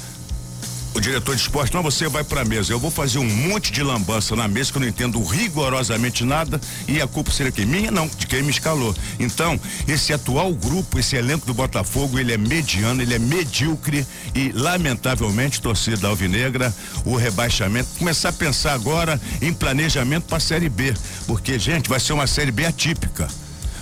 o 0.95 1.01
diretor 1.01 1.35
de 1.35 1.41
esporte, 1.41 1.73
não, 1.73 1.83
você 1.83 2.07
vai 2.07 2.23
pra 2.23 2.45
mesa. 2.45 2.71
Eu 2.71 2.79
vou 2.79 2.89
fazer 2.89 3.19
um 3.19 3.29
monte 3.29 3.69
de 3.69 3.83
lambança 3.83 4.33
na 4.33 4.47
mesa 4.47 4.71
que 4.71 4.77
eu 4.77 4.81
não 4.81 4.87
entendo 4.87 5.21
rigorosamente 5.21 6.23
nada 6.23 6.59
e 6.87 7.01
a 7.01 7.07
culpa 7.07 7.31
seria 7.31 7.51
quem? 7.51 7.65
Minha 7.65 7.91
não, 7.91 8.07
de 8.07 8.25
quem 8.25 8.41
me 8.41 8.49
escalou. 8.49 8.95
Então, 9.19 9.59
esse 9.89 10.13
atual 10.13 10.53
grupo, 10.53 10.97
esse 10.97 11.17
elenco 11.17 11.45
do 11.45 11.53
Botafogo, 11.53 12.17
ele 12.17 12.31
é 12.31 12.37
mediano, 12.37 13.01
ele 13.01 13.13
é 13.13 13.19
medíocre 13.19 14.07
e, 14.33 14.53
lamentavelmente, 14.53 15.61
torcida 15.61 16.07
alvinegra, 16.07 16.73
o 17.03 17.17
rebaixamento, 17.17 17.89
começar 17.99 18.29
a 18.29 18.33
pensar 18.33 18.73
agora 18.73 19.19
em 19.41 19.53
planejamento 19.53 20.23
pra 20.23 20.39
Série 20.39 20.69
B, 20.69 20.93
porque, 21.27 21.59
gente, 21.59 21.89
vai 21.89 21.99
ser 21.99 22.13
uma 22.13 22.25
Série 22.25 22.51
B 22.51 22.65
atípica. 22.65 23.27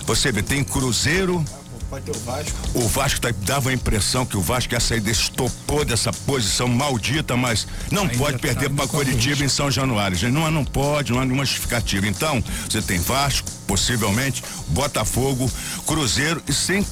Você 0.08 0.32
vê, 0.32 0.42
tem 0.42 0.64
Cruzeiro, 0.64 1.46
Ter 2.02 2.12
o 2.12 2.20
Vasco. 2.20 2.52
o 2.74 2.88
Vasco 2.88 3.22
tá- 3.22 3.34
dava 3.44 3.70
a 3.70 3.74
impressão 3.74 4.26
que 4.26 4.36
o 4.38 4.42
Vasco 4.42 4.74
ia 4.74 4.80
sair 4.80 5.00
desse 5.00 5.30
topô 5.32 5.84
dessa 5.86 6.12
posição 6.12 6.68
maldita, 6.68 7.36
mas 7.38 7.68
não 7.92 8.04
Ainda 8.04 8.18
pode 8.18 8.34
tá 8.34 8.40
perder 8.40 8.70
no 8.70 8.76
para 8.76 8.88
Curitiba 8.88 9.30
risco. 9.30 9.44
em 9.44 9.50
São 9.50 9.70
Januário. 9.72 10.18
Gente, 10.18 10.34
não, 10.34 10.50
não 10.52 10.66
pode, 10.66 11.12
não 11.12 11.20
há 11.20 11.26
nenhuma 11.26 11.46
justificativa. 11.46 12.08
Então, 12.08 12.44
você 12.70 12.82
tem 12.82 13.00
Vasco, 13.00 13.50
possivelmente, 13.68 14.44
Botafogo, 14.68 15.50
Cruzeiro 15.86 16.42
e 16.48 16.54
sem 16.54 16.86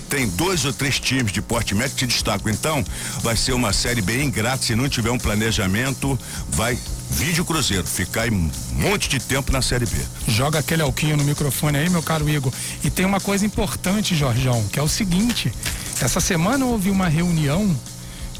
tem 0.00 0.28
dois 0.28 0.64
ou 0.64 0.72
três 0.72 0.98
times 0.98 1.32
de 1.32 1.42
porte 1.42 1.74
médio 1.74 1.94
que 1.94 2.00
se 2.00 2.06
destacam. 2.06 2.50
Então, 2.50 2.84
vai 3.22 3.36
ser 3.36 3.52
uma 3.52 3.72
série 3.72 4.00
bem 4.00 4.26
ingrata. 4.26 4.62
Se 4.62 4.74
não 4.74 4.88
tiver 4.88 5.10
um 5.10 5.18
planejamento, 5.18 6.18
vai 6.48 6.78
vídeo 7.10 7.44
Cruzeiro, 7.44 7.86
ficar 7.86 8.30
um 8.30 8.50
monte 8.72 9.08
de 9.08 9.20
tempo 9.20 9.52
na 9.52 9.60
série 9.60 9.86
B. 9.86 9.96
Joga 10.26 10.58
aquele 10.58 10.82
alquinho 10.82 11.16
no 11.16 11.24
microfone 11.24 11.78
aí, 11.78 11.90
meu 11.90 12.02
caro 12.02 12.28
Igor. 12.28 12.52
E 12.82 12.90
tem 12.90 13.04
uma 13.04 13.20
coisa 13.20 13.44
importante, 13.44 14.16
Jorjão, 14.16 14.64
que 14.72 14.78
é 14.78 14.82
o 14.82 14.88
seguinte: 14.88 15.52
essa 16.00 16.20
semana 16.20 16.64
houve 16.64 16.90
uma 16.90 17.08
reunião 17.08 17.74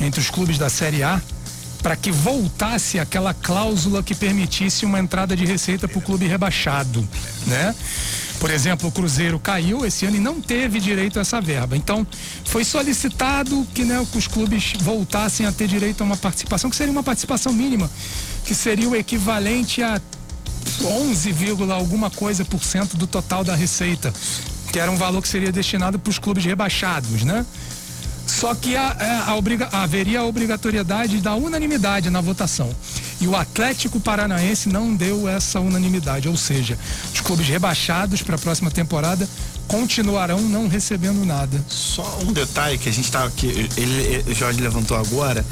entre 0.00 0.20
os 0.20 0.30
clubes 0.30 0.58
da 0.58 0.68
Série 0.68 1.02
A 1.02 1.20
para 1.82 1.96
que 1.96 2.12
voltasse 2.12 2.98
aquela 2.98 3.34
cláusula 3.34 4.02
que 4.02 4.14
permitisse 4.14 4.84
uma 4.84 5.00
entrada 5.00 5.36
de 5.36 5.44
receita 5.44 5.88
para 5.88 5.98
o 5.98 6.02
clube 6.02 6.26
rebaixado, 6.26 7.06
né? 7.46 7.74
Por 8.42 8.50
exemplo, 8.50 8.88
o 8.88 8.92
Cruzeiro 8.92 9.38
caiu 9.38 9.86
esse 9.86 10.04
ano 10.04 10.16
e 10.16 10.18
não 10.18 10.40
teve 10.40 10.80
direito 10.80 11.16
a 11.16 11.22
essa 11.22 11.40
verba. 11.40 11.76
Então, 11.76 12.04
foi 12.44 12.64
solicitado 12.64 13.64
que, 13.72 13.84
né, 13.84 14.04
que 14.10 14.18
os 14.18 14.26
clubes 14.26 14.72
voltassem 14.80 15.46
a 15.46 15.52
ter 15.52 15.68
direito 15.68 16.00
a 16.00 16.04
uma 16.04 16.16
participação, 16.16 16.68
que 16.68 16.74
seria 16.74 16.90
uma 16.90 17.04
participação 17.04 17.52
mínima, 17.52 17.88
que 18.44 18.52
seria 18.52 18.88
o 18.88 18.96
equivalente 18.96 19.80
a 19.80 20.00
11, 20.82 21.30
vírgula 21.30 21.76
alguma 21.76 22.10
coisa 22.10 22.44
por 22.44 22.64
cento 22.64 22.96
do 22.96 23.06
total 23.06 23.44
da 23.44 23.54
receita, 23.54 24.12
que 24.72 24.78
era 24.80 24.90
um 24.90 24.96
valor 24.96 25.22
que 25.22 25.28
seria 25.28 25.52
destinado 25.52 25.96
para 25.96 26.10
os 26.10 26.18
clubes 26.18 26.44
rebaixados, 26.44 27.22
né? 27.22 27.46
Só 28.26 28.54
que 28.54 28.76
a- 28.76 28.96
a- 29.26 29.30
a 29.30 29.36
obriga- 29.36 29.68
haveria 29.72 30.20
a 30.20 30.24
obrigatoriedade 30.24 31.20
da 31.20 31.34
unanimidade 31.34 32.10
na 32.10 32.20
votação. 32.20 32.70
E 33.20 33.26
o 33.26 33.36
Atlético 33.36 34.00
Paranaense 34.00 34.68
não 34.68 34.94
deu 34.94 35.28
essa 35.28 35.60
unanimidade, 35.60 36.28
ou 36.28 36.36
seja, 36.36 36.76
os 37.14 37.20
clubes 37.20 37.46
rebaixados 37.46 38.22
para 38.22 38.34
a 38.34 38.38
próxima 38.38 38.70
temporada 38.70 39.28
continuarão 39.68 40.40
não 40.40 40.68
recebendo 40.68 41.24
nada. 41.24 41.62
Só 41.68 42.18
um 42.22 42.32
detalhe 42.32 42.78
que 42.78 42.88
a 42.88 42.92
gente 42.92 43.10
tá 43.10 43.30
que 43.30 43.46
ele, 43.46 44.24
o 44.30 44.34
Jorge 44.34 44.60
levantou 44.60 44.96
agora, 44.96 45.44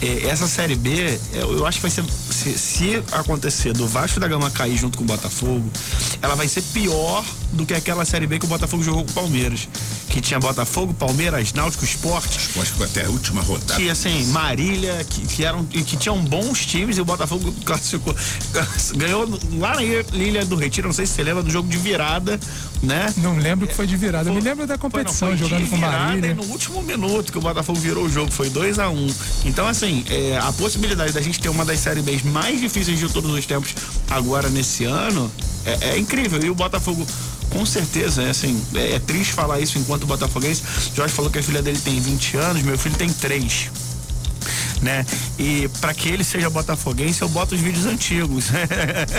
é, 0.00 0.26
essa 0.26 0.46
série 0.46 0.74
B, 0.74 1.18
eu, 1.32 1.58
eu 1.58 1.66
acho 1.66 1.78
que 1.78 1.82
vai 1.82 1.90
ser 1.90 2.04
se, 2.30 2.58
se 2.58 3.02
acontecer 3.12 3.72
do 3.72 3.86
Vasco 3.86 4.20
da 4.20 4.28
Gama 4.28 4.50
cair 4.50 4.76
junto 4.76 4.98
com 4.98 5.04
o 5.04 5.06
Botafogo, 5.06 5.70
ela 6.20 6.34
vai 6.34 6.46
ser 6.48 6.62
pior 6.62 7.24
do 7.52 7.64
que 7.64 7.72
aquela 7.72 8.04
série 8.04 8.26
B 8.26 8.38
que 8.38 8.44
o 8.44 8.48
Botafogo 8.48 8.82
jogou 8.82 9.04
com 9.04 9.10
o 9.10 9.14
Palmeiras, 9.14 9.68
que 10.08 10.20
tinha 10.20 10.38
Botafogo, 10.38 10.92
Palmeiras, 10.92 11.52
Náutico, 11.52 11.84
Esporte, 11.84 12.38
Acho 12.60 12.74
que 12.74 12.84
até 12.84 13.06
a 13.06 13.08
última 13.08 13.42
rodada. 13.42 13.74
que 13.74 13.88
assim, 13.88 14.26
Marília, 14.26 15.04
que, 15.08 15.26
que 15.26 15.44
eram 15.44 15.64
que 15.64 15.96
tinham 15.96 16.18
bons 16.24 16.66
times 16.66 16.98
e 16.98 17.00
o 17.00 17.04
Botafogo 17.04 17.52
classificou, 17.64 18.14
ganhou 18.96 19.38
lá 19.58 19.74
na 19.74 19.82
Ilha 19.82 20.44
do 20.44 20.56
Retiro, 20.56 20.88
não 20.88 20.94
sei 20.94 21.06
se 21.06 21.14
você 21.14 21.22
lembra 21.22 21.42
do 21.42 21.50
jogo 21.50 21.68
de 21.68 21.78
virada, 21.78 22.38
né? 22.82 23.12
Não 23.16 23.38
lembro 23.38 23.55
que 23.64 23.74
foi 23.74 23.86
de 23.86 23.96
virada. 23.96 24.28
Eu 24.28 24.34
me 24.34 24.40
lembro 24.40 24.66
da 24.66 24.76
Foi, 24.76 24.88
não, 24.88 24.90
competição, 24.90 25.28
foi 25.28 25.36
jogando 25.36 25.70
com 25.70 25.76
virada 25.76 25.98
Marília. 25.98 26.30
e 26.30 26.34
no 26.34 26.42
último 26.44 26.82
minuto 26.82 27.30
que 27.30 27.38
o 27.38 27.40
Botafogo 27.40 27.78
virou 27.78 28.04
o 28.04 28.08
jogo, 28.08 28.32
foi 28.32 28.50
2 28.50 28.80
a 28.80 28.88
1 28.88 28.92
um. 28.92 29.06
Então, 29.44 29.68
assim, 29.68 30.04
é, 30.10 30.36
a 30.38 30.52
possibilidade 30.52 31.12
da 31.12 31.20
gente 31.20 31.38
ter 31.38 31.48
uma 31.48 31.64
das 31.64 31.78
séries 31.78 32.02
B 32.02 32.20
mais 32.24 32.60
difíceis 32.60 32.98
de 32.98 33.08
todos 33.08 33.30
os 33.30 33.46
tempos 33.46 33.72
agora 34.10 34.48
nesse 34.48 34.84
ano 34.84 35.30
é, 35.64 35.90
é 35.90 35.98
incrível. 35.98 36.42
E 36.42 36.50
o 36.50 36.54
Botafogo, 36.56 37.06
com 37.50 37.64
certeza, 37.64 38.22
é 38.22 38.30
assim, 38.30 38.60
é, 38.74 38.94
é 38.94 38.98
triste 38.98 39.32
falar 39.32 39.60
isso 39.60 39.78
enquanto 39.78 40.06
botafoguense. 40.06 40.62
Jorge 40.94 41.14
falou 41.14 41.30
que 41.30 41.38
a 41.38 41.42
filha 41.42 41.62
dele 41.62 41.78
tem 41.78 42.00
20 42.00 42.36
anos, 42.38 42.62
meu 42.62 42.76
filho 42.76 42.96
tem 42.96 43.08
3 43.08 43.70
né? 44.82 45.04
E 45.38 45.68
para 45.80 45.92
que 45.94 46.08
ele 46.08 46.24
seja 46.24 46.48
botafoguense, 46.50 47.22
eu 47.22 47.28
boto 47.28 47.54
os 47.54 47.60
vídeos 47.60 47.86
antigos. 47.86 48.46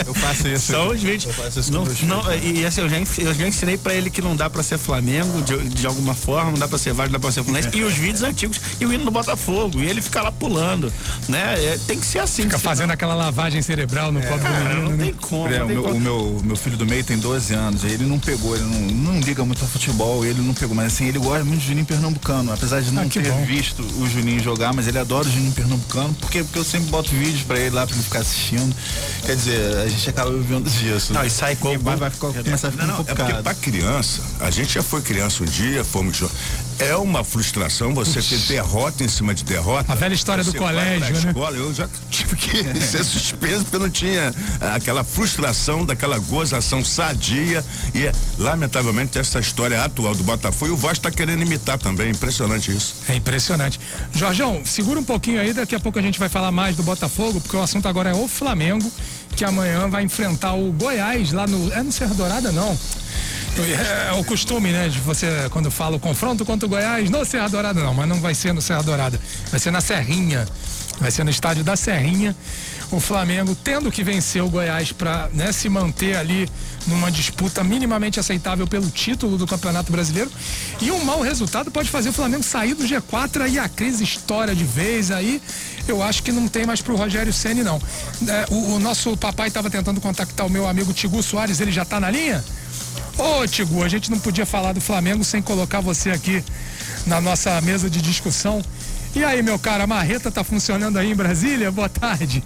Eu 0.06 0.14
faço 0.14 0.48
isso. 0.48 0.72
São 0.72 0.90
os 0.90 1.02
vídeos. 1.02 1.26
Eu 1.26 1.44
faço 1.44 1.60
isso 1.60 1.72
Não, 1.72 1.84
não, 1.86 2.36
e 2.36 2.66
assim, 2.66 2.82
eu 2.82 2.90
já, 2.90 2.98
eu 2.98 3.34
já 3.34 3.48
ensinei 3.48 3.78
pra 3.78 3.94
ele 3.94 4.10
que 4.10 4.22
não 4.22 4.36
dá 4.36 4.50
pra 4.50 4.62
ser 4.64 4.78
Flamengo 4.78 5.42
de, 5.42 5.58
de 5.70 5.86
alguma 5.88 6.14
forma, 6.14 6.52
não 6.52 6.60
dá 6.60 6.68
pra 6.68 6.78
ser 6.78 6.94
Vasco, 6.94 7.12
não 7.12 7.20
dá 7.20 7.22
pra 7.22 7.32
ser 7.32 7.44
Fluminense. 7.44 7.76
e 7.78 7.84
os 7.84 7.94
vídeos 7.94 8.24
antigos 8.24 8.60
e 8.80 8.86
o 8.86 8.94
hino 8.94 9.06
do 9.06 9.12
Botafogo. 9.12 9.80
E 9.82 9.86
ele 9.88 10.02
fica 10.02 10.22
lá 10.22 10.32
pulando, 10.32 10.92
né? 11.28 11.56
É, 11.64 11.80
tem 11.88 12.00
que 12.00 12.06
ser 12.06 12.20
assim. 12.20 12.44
Fica 12.44 12.58
senão- 12.58 12.72
fazendo 12.72 12.92
aquela 12.92 13.14
lavagem 13.16 13.62
cerebral 13.62 14.12
no 14.12 14.22
pobre 14.22 14.38
do 14.38 14.44
Cara, 14.44 14.64
menino, 14.70 14.90
não 14.90 14.98
né? 14.98 15.06
tem 15.06 15.14
como. 15.14 15.48
É, 15.48 15.60
não 15.60 15.66
o, 15.66 15.68
tem 15.68 15.76
meu, 15.76 15.84
como. 15.84 15.96
o 15.96 16.00
meu, 16.00 16.42
meu 16.44 16.56
filho 16.56 16.78
do 16.78 16.86
meio 16.86 17.04
tem 17.04 17.18
12 17.18 17.54
anos, 17.54 17.84
ele 17.84 18.06
não 18.06 18.20
pegou, 18.20 18.56
ele 18.56 18.66
não, 18.66 19.14
não 19.14 19.20
liga 19.20 19.44
muito 19.46 19.64
a 19.64 19.68
futebol, 19.68 20.26
ele 20.26 20.42
não 20.42 20.54
pegou, 20.54 20.76
mas 20.76 20.88
assim, 20.94 21.08
ele 21.08 21.20
gosta 21.20 21.44
muito 21.44 21.62
de 21.62 21.68
Juninho 21.68 21.86
Pernambucano, 21.86 22.52
apesar 22.54 22.82
de 22.82 22.92
não 22.92 23.04
Ah, 23.04 23.06
ter 23.06 23.30
bom. 23.32 23.46
visto 23.46 23.82
o 23.82 24.08
Juninho 24.10 24.40
jogar, 24.42 24.74
mas 24.74 24.88
ele 24.88 24.98
adora 25.00 25.28
o 25.28 25.32
Juninho 25.32 25.47
Pernambucano, 25.52 26.14
porque, 26.16 26.44
porque 26.44 26.60
eu 26.60 26.64
sempre 26.64 26.90
boto 26.90 27.10
vídeos 27.12 27.44
pra 27.44 27.60
ele 27.60 27.76
lá 27.76 27.86
pra 27.86 27.96
ele 27.96 28.04
ficar 28.04 28.20
assistindo. 28.20 28.76
Quer 29.26 29.36
dizer, 29.36 29.78
a 29.78 29.88
gente 29.88 30.10
acaba 30.10 30.32
vivendo 30.32 30.70
disso. 30.70 31.14
Não, 31.14 31.26
e 31.26 31.30
sai 31.30 31.56
com 31.56 31.74
E 31.74 31.78
vai, 31.78 31.96
vai 31.96 32.10
ficar, 32.10 32.34
começar 32.34 32.68
a 32.70 32.72
ficar 32.72 32.86
Não, 32.86 32.94
não, 32.96 33.02
é 33.02 33.04
porque 33.04 33.22
complicado. 33.22 33.44
pra 33.44 33.54
criança, 33.56 34.22
a 34.40 34.50
gente 34.50 34.74
já 34.74 34.84
foi 34.84 35.02
criança 35.02 35.44
um 35.44 35.46
dia, 35.46 35.84
fomos. 35.84 36.24
É 36.80 36.96
uma 36.96 37.24
frustração 37.24 37.94
você 37.94 38.22
ter 38.22 38.38
derrota 38.48 39.04
em 39.04 39.08
cima 39.08 39.34
de 39.34 39.44
derrota. 39.44 39.92
A 39.92 39.96
velha 39.96 40.14
história 40.14 40.44
do 40.44 40.52
Você 40.52 40.60
vai 40.60 40.68
colégio, 40.68 41.20
né? 41.22 41.30
escola, 41.30 41.56
eu 41.58 41.74
já 41.74 41.90
tive 42.12 42.36
que 42.36 42.64
ser 42.80 43.04
suspenso 43.04 43.64
porque 43.64 43.76
eu 43.76 43.80
não 43.80 43.90
tinha 43.90 44.34
aquela 44.76 45.04
frustração 45.04 45.84
daquela 45.86 46.20
gozação 46.20 46.86
sadia 46.86 47.66
e 47.96 48.12
lamentavelmente 48.42 49.18
essa 49.18 49.40
história 49.40 49.84
atual 49.84 50.14
do 50.14 50.24
Botafogo 50.24 50.72
e 50.72 50.74
o 50.74 50.78
Vasco 50.78 51.04
tá 51.04 51.12
querendo 51.12 51.42
imitar 51.42 51.80
também, 51.80 52.12
impressionante 52.12 52.72
isso. 52.72 52.96
É 53.10 53.16
impressionante. 53.16 53.80
Jorjão, 54.14 54.62
segura 54.64 55.00
um 55.00 55.04
pouquinho 55.04 55.42
aí, 55.42 55.54
daqui 55.54 55.74
a 55.74 55.80
pouco 55.80 55.98
a 55.98 56.02
gente 56.02 56.20
vai 56.20 56.30
falar 56.30 56.52
mais 56.52 56.76
do 56.76 56.84
Botafogo, 56.84 57.42
porque 57.42 57.58
o 57.58 57.62
assunto 57.62 57.88
agora 57.88 58.12
é 58.12 58.14
o 58.14 58.28
Flamengo, 58.28 58.92
que 59.36 59.44
amanhã 59.44 59.88
vai 59.88 60.04
enfrentar 60.04 60.54
o 60.54 60.72
Goiás 60.72 61.32
lá 61.32 61.48
no. 61.48 61.72
É 61.72 61.82
no 61.82 61.92
Serra 61.92 62.14
Dourada, 62.14 62.52
não. 62.52 62.78
É, 63.62 64.14
o 64.14 64.24
costume, 64.24 64.72
né? 64.72 64.90
De 64.90 65.00
você, 65.00 65.48
quando 65.50 65.72
fala 65.72 65.96
o 65.96 66.00
confronto 66.00 66.46
contra 66.46 66.66
o 66.66 66.70
Goiás, 66.70 67.10
no 67.10 67.26
Serra 67.26 67.48
Dourada, 67.48 67.82
não, 67.82 67.94
mas 67.94 68.08
não 68.08 68.20
vai 68.20 68.36
ser 68.36 68.54
no 68.54 68.62
Serra 68.62 68.84
Dourada. 68.84 69.20
Vai 69.50 69.60
ser 69.60 69.72
na 69.72 69.82
Serrinha. 69.82 70.48
Vai 71.00 71.12
ser 71.12 71.24
no 71.24 71.30
estádio 71.30 71.64
da 71.64 71.76
Serrinha. 71.76 72.36
O 72.90 73.00
Flamengo 73.00 73.56
tendo 73.56 73.92
que 73.92 74.04
vencer 74.04 74.42
o 74.42 74.50
Goiás 74.50 74.92
para 74.92 75.30
né, 75.34 75.52
se 75.52 75.68
manter 75.68 76.16
ali 76.16 76.50
numa 76.88 77.12
disputa 77.12 77.64
minimamente 77.64 78.20
aceitável 78.20 78.66
pelo 78.66 78.90
título 78.90 79.38
do 79.38 79.46
Campeonato 79.46 79.92
Brasileiro. 79.92 80.32
E 80.82 80.90
um 80.90 81.04
mau 81.04 81.22
resultado 81.22 81.70
pode 81.70 81.90
fazer 81.90 82.10
o 82.10 82.14
Flamengo 82.14 82.44
sair 82.44 82.74
do 82.74 82.86
G4 82.86 83.42
aí 83.42 83.60
a 83.60 83.68
crise 83.68 84.04
estoura 84.04 84.56
de 84.56 84.64
vez 84.64 85.12
aí. 85.12 85.42
Eu 85.88 86.02
acho 86.02 86.24
que 86.24 86.32
não 86.32 86.48
tem 86.48 86.66
mais 86.66 86.82
pro 86.82 86.96
Rogério 86.96 87.34
Ceni 87.34 87.62
não. 87.62 87.82
É, 88.28 88.46
o, 88.50 88.76
o 88.76 88.80
nosso 88.80 89.16
papai 89.18 89.50
estava 89.50 89.70
tentando 89.70 90.00
contactar 90.00 90.46
o 90.46 90.50
meu 90.50 90.68
amigo 90.68 90.94
Tigu 90.94 91.22
Soares, 91.22 91.60
ele 91.60 91.72
já 91.72 91.84
tá 91.84 92.00
na 92.00 92.10
linha? 92.10 92.44
Ô, 93.18 93.48
Tigu, 93.48 93.84
a 93.84 93.90
gente 93.90 94.12
não 94.12 94.20
podia 94.20 94.46
falar 94.46 94.74
do 94.74 94.82
Flamengo 94.82 95.24
sem 95.24 95.42
colocar 95.42 95.82
você 95.82 96.12
aqui 96.12 96.44
na 97.06 97.20
nossa 97.20 97.60
mesa 97.62 97.90
de 97.90 98.02
discussão. 98.02 98.62
E 99.16 99.24
aí, 99.24 99.42
meu 99.42 99.58
cara, 99.58 99.86
a 99.86 99.88
marreta 99.88 100.30
tá 100.30 100.44
funcionando 100.44 100.98
aí 100.98 101.12
em 101.12 101.16
Brasília? 101.16 101.72
Boa 101.72 101.90
tarde. 101.90 102.44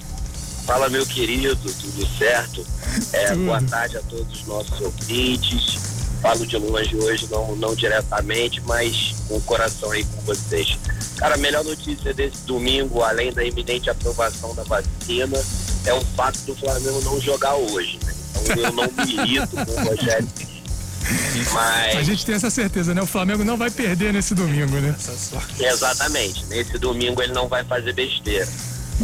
Fala, 0.65 0.89
meu 0.89 1.05
querido, 1.05 1.55
tudo 1.55 2.07
certo? 2.17 2.65
É, 3.11 3.27
tudo. 3.27 3.45
Boa 3.45 3.61
tarde 3.61 3.97
a 3.97 4.01
todos 4.01 4.39
os 4.39 4.47
nossos 4.47 4.79
ouvintes. 4.79 5.79
Falo 6.21 6.45
de 6.45 6.55
longe 6.55 6.95
hoje, 6.95 7.27
não, 7.31 7.55
não 7.55 7.75
diretamente, 7.75 8.61
mas 8.61 9.15
com 9.27 9.37
o 9.37 9.41
coração 9.41 9.91
aí 9.91 10.05
com 10.05 10.21
vocês. 10.21 10.77
Cara, 11.17 11.35
a 11.35 11.37
melhor 11.37 11.63
notícia 11.63 12.13
desse 12.13 12.45
domingo, 12.45 13.01
além 13.01 13.33
da 13.33 13.43
iminente 13.43 13.89
aprovação 13.89 14.53
da 14.55 14.63
vacina, 14.63 15.37
é 15.85 15.93
o 15.93 16.01
fato 16.15 16.39
do 16.45 16.55
Flamengo 16.55 17.01
não 17.01 17.19
jogar 17.19 17.55
hoje. 17.55 17.99
Né? 18.05 18.13
Então 18.43 18.55
eu 18.57 18.71
não 18.71 18.83
me 18.83 19.13
irrito 19.13 19.55
com 19.55 19.71
o 19.71 19.85
Rogério 19.85 20.27
mas... 21.53 21.97
A 21.97 22.03
gente 22.03 22.25
tem 22.25 22.35
essa 22.35 22.49
certeza, 22.49 22.93
né? 22.93 23.01
O 23.01 23.05
Flamengo 23.05 23.43
não 23.43 23.57
vai 23.57 23.69
perder 23.69 24.13
nesse 24.13 24.33
domingo, 24.33 24.75
né? 24.77 24.95
Exatamente. 25.59 26.45
Nesse 26.45 26.77
domingo 26.77 27.21
ele 27.21 27.33
não 27.33 27.47
vai 27.47 27.63
fazer 27.63 27.93
besteira. 27.93 28.47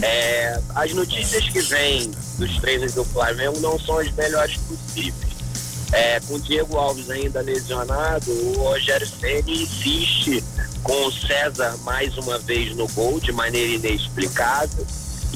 É, 0.02 0.60
as 0.76 0.94
notícias 0.94 1.50
que 1.50 1.60
vêm 1.62 2.12
dos 2.38 2.58
treinos 2.60 2.94
do 2.94 3.04
Flamengo 3.04 3.60
não 3.60 3.80
são 3.80 3.98
as 3.98 4.12
melhores 4.12 4.58
possíveis. 4.58 5.38
É, 5.92 6.20
com 6.20 6.36
o 6.36 6.40
Diego 6.40 6.78
Alves 6.78 7.10
ainda 7.10 7.42
lesionado, 7.42 8.30
o 8.30 8.54
Rogério 8.58 9.08
Ceni 9.08 9.64
insiste 9.64 10.44
com 10.84 11.08
o 11.08 11.12
César 11.12 11.78
mais 11.84 12.16
uma 12.18 12.38
vez 12.40 12.76
no 12.76 12.88
gol 12.90 13.20
de 13.20 13.32
maneira 13.32 13.74
inexplicável 13.74 14.86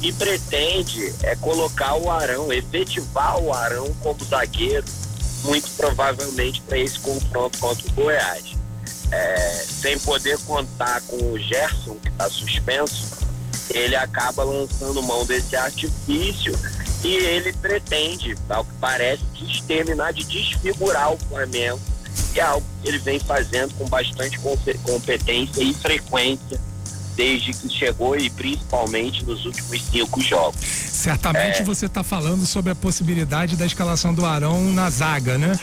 e 0.02 0.12
pretende 0.12 1.14
é, 1.22 1.36
colocar 1.36 1.94
o 1.94 2.10
Arão, 2.10 2.52
efetivar 2.52 3.38
o 3.38 3.52
Arão 3.52 3.94
como 4.02 4.22
zagueiro 4.24 4.84
muito 5.44 5.70
provavelmente 5.76 6.60
para 6.62 6.78
esse 6.78 6.98
confronto 6.98 7.58
contra 7.58 7.86
o 7.88 7.92
Goiás. 7.92 8.56
É, 9.10 9.64
sem 9.68 9.98
poder 9.98 10.38
contar 10.38 11.02
com 11.02 11.16
o 11.16 11.38
Gerson, 11.38 11.96
que 11.96 12.08
está 12.08 12.30
suspenso, 12.30 13.28
ele 13.70 13.94
acaba 13.94 14.42
lançando 14.42 15.02
mão 15.02 15.26
desse 15.26 15.54
artifício 15.54 16.58
e 17.04 17.14
ele 17.14 17.52
pretende, 17.54 18.34
ao 18.48 18.64
que 18.64 18.72
parece, 18.80 19.22
terminar 19.66 20.12
de 20.12 20.24
desfigurar 20.24 21.12
o 21.12 21.18
Flamengo, 21.28 21.80
que 22.32 22.40
é 22.40 22.42
algo 22.42 22.66
que 22.82 22.88
ele 22.88 22.98
vem 22.98 23.18
fazendo 23.18 23.74
com 23.74 23.86
bastante 23.88 24.38
competência 24.38 25.62
e 25.62 25.74
frequência 25.74 26.58
desde 27.14 27.52
que 27.52 27.68
chegou 27.68 28.16
e 28.16 28.30
principalmente 28.30 29.24
nos 29.24 29.44
últimos 29.44 29.82
cinco 29.90 30.20
jogos. 30.20 30.60
Certamente 30.60 31.62
é... 31.62 31.64
você 31.64 31.86
está 31.86 32.02
falando 32.02 32.46
sobre 32.46 32.72
a 32.72 32.74
possibilidade 32.74 33.56
da 33.56 33.66
escalação 33.66 34.14
do 34.14 34.24
Arão 34.24 34.60
na 34.72 34.88
zaga, 34.90 35.38
né? 35.38 35.58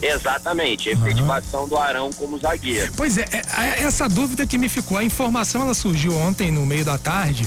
Exatamente, 0.00 0.88
efetivação 0.88 1.62
uhum. 1.62 1.68
do 1.68 1.78
Arão 1.78 2.10
como 2.12 2.36
zagueiro. 2.38 2.92
Pois 2.96 3.16
é, 3.16 3.24
é, 3.30 3.38
é, 3.38 3.82
essa 3.84 4.08
dúvida 4.08 4.44
que 4.44 4.58
me 4.58 4.68
ficou, 4.68 4.98
a 4.98 5.04
informação 5.04 5.62
ela 5.62 5.74
surgiu 5.74 6.16
ontem 6.16 6.50
no 6.50 6.66
meio 6.66 6.84
da 6.84 6.98
tarde 6.98 7.46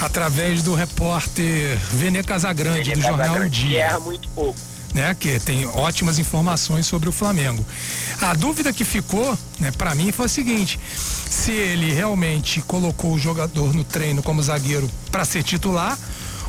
através 0.00 0.62
do 0.62 0.74
repórter 0.74 1.76
Vene 1.90 2.22
Casagrande 2.22 2.90
Vene 2.90 2.94
do 2.94 3.02
Jornal 3.02 3.26
Casagrande, 3.26 3.60
Dia. 3.60 3.68
Que 3.68 3.76
erra 3.76 4.00
muito 4.00 4.28
pouco 4.28 4.71
né, 4.94 5.14
que 5.18 5.38
tem 5.40 5.66
ótimas 5.66 6.18
informações 6.18 6.86
sobre 6.86 7.08
o 7.08 7.12
Flamengo. 7.12 7.64
A 8.20 8.34
dúvida 8.34 8.72
que 8.72 8.84
ficou, 8.84 9.36
né, 9.58 9.70
para 9.70 9.94
mim 9.94 10.12
foi 10.12 10.26
a 10.26 10.28
seguinte: 10.28 10.78
se 11.28 11.52
ele 11.52 11.92
realmente 11.92 12.60
colocou 12.62 13.12
o 13.12 13.18
jogador 13.18 13.74
no 13.74 13.84
treino 13.84 14.22
como 14.22 14.42
zagueiro 14.42 14.90
para 15.10 15.24
ser 15.24 15.42
titular, 15.42 15.98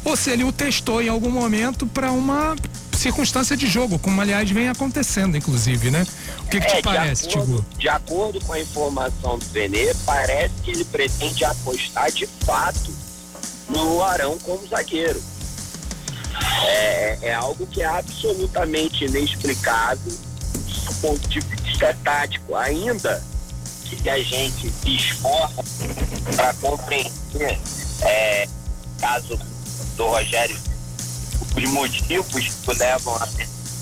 ou 0.04 0.18
se 0.18 0.30
ele 0.30 0.44
o 0.44 0.52
testou 0.52 1.02
em 1.02 1.08
algum 1.08 1.32
momento 1.32 1.88
para 1.88 2.12
uma 2.12 2.56
circunstância 2.92 3.56
de 3.56 3.68
jogo, 3.68 3.98
como 3.98 4.22
aliás 4.22 4.50
vem 4.50 4.70
acontecendo, 4.70 5.38
inclusive, 5.38 5.90
né? 5.90 6.06
O 6.40 6.44
que, 6.50 6.60
que 6.60 6.68
é, 6.68 6.76
te 6.78 6.82
parece, 6.82 7.28
Tigo? 7.28 7.66
De 7.78 7.90
acordo 7.90 8.40
com 8.42 8.54
a 8.54 8.60
informação 8.60 9.40
do 9.40 9.46
Benê, 9.48 9.94
parece 10.06 10.54
que 10.64 10.72
ele 10.72 10.86
pretende 10.86 11.44
apostar 11.44 12.12
de 12.12 12.28
fato 12.46 12.94
no 13.70 14.04
Arão 14.04 14.38
como 14.40 14.66
zagueiro. 14.68 15.22
É, 16.66 17.18
é 17.22 17.34
algo 17.34 17.66
que 17.68 17.82
é 17.82 17.86
absolutamente 17.86 19.06
inexplicável 19.06 20.12
do 20.12 20.94
ponto 20.96 21.28
de 21.28 21.40
vista 21.40 21.96
tático, 22.04 22.56
ainda 22.56 23.24
que 24.02 24.10
a 24.10 24.18
gente 24.24 24.70
se 24.70 24.96
esforça 24.96 25.64
para 26.36 26.54
compreender, 26.56 27.60
é, 28.02 28.48
caso 29.00 29.40
do 29.96 30.08
Rogério, 30.08 30.58
os 31.56 31.70
motivos 31.70 32.48
que 32.64 32.74
levam 32.74 33.16
a 33.16 33.28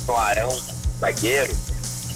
o 0.08 0.16
Arão, 0.18 0.62
zagueiro, 1.00 1.56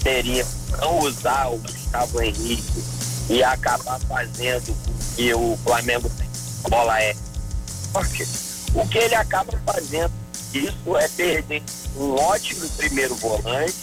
seria 0.02 0.46
não 0.80 1.00
usar 1.00 1.48
o 1.48 1.58
Gustavo 1.58 2.22
Henrique 2.22 2.84
e 3.30 3.44
acabar 3.44 4.00
fazendo 4.02 4.76
que 5.16 5.34
o 5.34 5.58
Flamengo 5.64 6.12
bola 6.70 7.02
é 7.02 7.16
porque 7.94 8.28
o 8.74 8.86
que 8.88 8.98
ele 8.98 9.16
acaba 9.16 9.54
fazendo 9.66 10.12
isso 10.60 10.98
é 10.98 11.08
perder 11.10 11.64
um 11.98 12.16
ótimo 12.16 12.70
primeiro 12.72 13.16
volante 13.16 13.76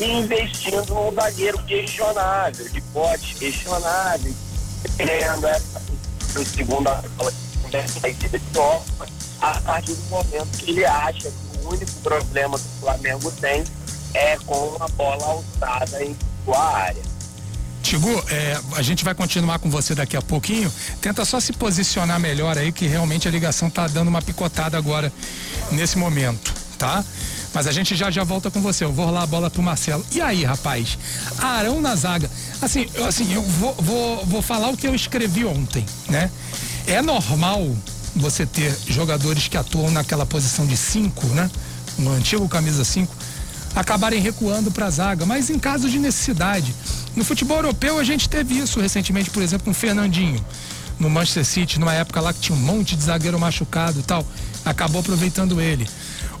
e 0.00 0.04
investindo 0.04 0.94
num 0.94 1.12
zagueiro 1.12 1.58
questionável, 1.64 2.68
de 2.68 2.80
pote 2.92 3.34
questionável, 3.34 4.32
criando 4.96 5.46
essa 5.46 5.80
segunda 6.44 7.02
saída 8.00 8.38
de 8.38 8.44
a 9.40 9.60
partir 9.60 9.94
do 9.94 10.02
momento 10.10 10.58
que 10.58 10.70
ele 10.70 10.84
acha 10.84 11.30
que 11.30 11.64
o 11.64 11.70
único 11.70 11.92
problema 12.02 12.58
que 12.58 12.64
o 12.64 12.80
Flamengo 12.80 13.30
tem 13.32 13.64
é 14.14 14.36
com 14.38 14.76
a 14.80 14.88
bola 14.88 15.24
alçada 15.26 16.02
em 16.02 16.16
sua 16.44 16.58
área. 16.58 17.07
Tigu, 17.88 18.22
é, 18.28 18.60
a 18.76 18.82
gente 18.82 19.02
vai 19.02 19.14
continuar 19.14 19.58
com 19.58 19.70
você 19.70 19.94
daqui 19.94 20.14
a 20.14 20.20
pouquinho. 20.20 20.70
Tenta 21.00 21.24
só 21.24 21.40
se 21.40 21.54
posicionar 21.54 22.20
melhor 22.20 22.58
aí, 22.58 22.70
que 22.70 22.86
realmente 22.86 23.26
a 23.26 23.30
ligação 23.30 23.70
tá 23.70 23.86
dando 23.86 24.08
uma 24.08 24.20
picotada 24.20 24.76
agora 24.76 25.10
nesse 25.72 25.96
momento, 25.96 26.52
tá? 26.76 27.02
Mas 27.54 27.66
a 27.66 27.72
gente 27.72 27.96
já 27.96 28.10
já 28.10 28.22
volta 28.24 28.50
com 28.50 28.60
você. 28.60 28.84
Eu 28.84 28.92
vou 28.92 29.06
rolar 29.06 29.22
a 29.22 29.26
bola 29.26 29.48
pro 29.48 29.62
Marcelo. 29.62 30.04
E 30.12 30.20
aí, 30.20 30.44
rapaz? 30.44 30.98
Arão 31.38 31.80
na 31.80 31.96
zaga. 31.96 32.30
Assim, 32.60 32.86
eu, 32.92 33.06
assim, 33.06 33.32
eu 33.32 33.40
vou, 33.42 33.74
vou, 33.78 34.26
vou 34.26 34.42
falar 34.42 34.68
o 34.68 34.76
que 34.76 34.86
eu 34.86 34.94
escrevi 34.94 35.46
ontem, 35.46 35.86
né? 36.10 36.30
É 36.86 37.00
normal 37.00 37.74
você 38.14 38.44
ter 38.44 38.76
jogadores 38.86 39.48
que 39.48 39.56
atuam 39.56 39.90
naquela 39.90 40.26
posição 40.26 40.66
de 40.66 40.76
5, 40.76 41.26
né? 41.28 41.50
No 41.98 42.12
antigo 42.12 42.46
camisa 42.50 42.84
5, 42.84 43.16
acabarem 43.74 44.20
recuando 44.20 44.70
para 44.70 44.86
a 44.86 44.90
zaga, 44.90 45.24
mas 45.24 45.48
em 45.48 45.58
caso 45.58 45.88
de 45.88 45.98
necessidade. 45.98 46.74
No 47.18 47.24
futebol 47.24 47.56
europeu 47.56 47.98
a 47.98 48.04
gente 48.04 48.28
teve 48.28 48.56
isso 48.56 48.78
recentemente, 48.78 49.28
por 49.28 49.42
exemplo, 49.42 49.64
com 49.64 49.72
o 49.72 49.74
Fernandinho 49.74 50.40
no 51.00 51.10
Manchester 51.10 51.44
City, 51.44 51.80
numa 51.80 51.92
época 51.92 52.20
lá 52.20 52.32
que 52.32 52.38
tinha 52.38 52.56
um 52.56 52.60
monte 52.60 52.94
de 52.94 53.02
zagueiro 53.02 53.36
machucado 53.40 53.98
e 53.98 54.02
tal, 54.04 54.24
acabou 54.64 55.00
aproveitando 55.00 55.60
ele. 55.60 55.84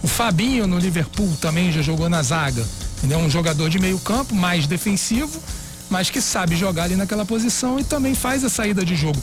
O 0.04 0.06
Fabinho 0.06 0.68
no 0.68 0.78
Liverpool 0.78 1.36
também 1.40 1.72
já 1.72 1.82
jogou 1.82 2.08
na 2.08 2.22
zaga. 2.22 2.64
É 3.10 3.16
um 3.16 3.28
jogador 3.28 3.68
de 3.68 3.80
meio 3.80 3.98
campo, 3.98 4.36
mais 4.36 4.68
defensivo, 4.68 5.42
mas 5.90 6.10
que 6.10 6.20
sabe 6.20 6.54
jogar 6.54 6.84
ali 6.84 6.94
naquela 6.94 7.26
posição 7.26 7.80
e 7.80 7.82
também 7.82 8.14
faz 8.14 8.44
a 8.44 8.48
saída 8.48 8.84
de 8.84 8.94
jogo. 8.94 9.20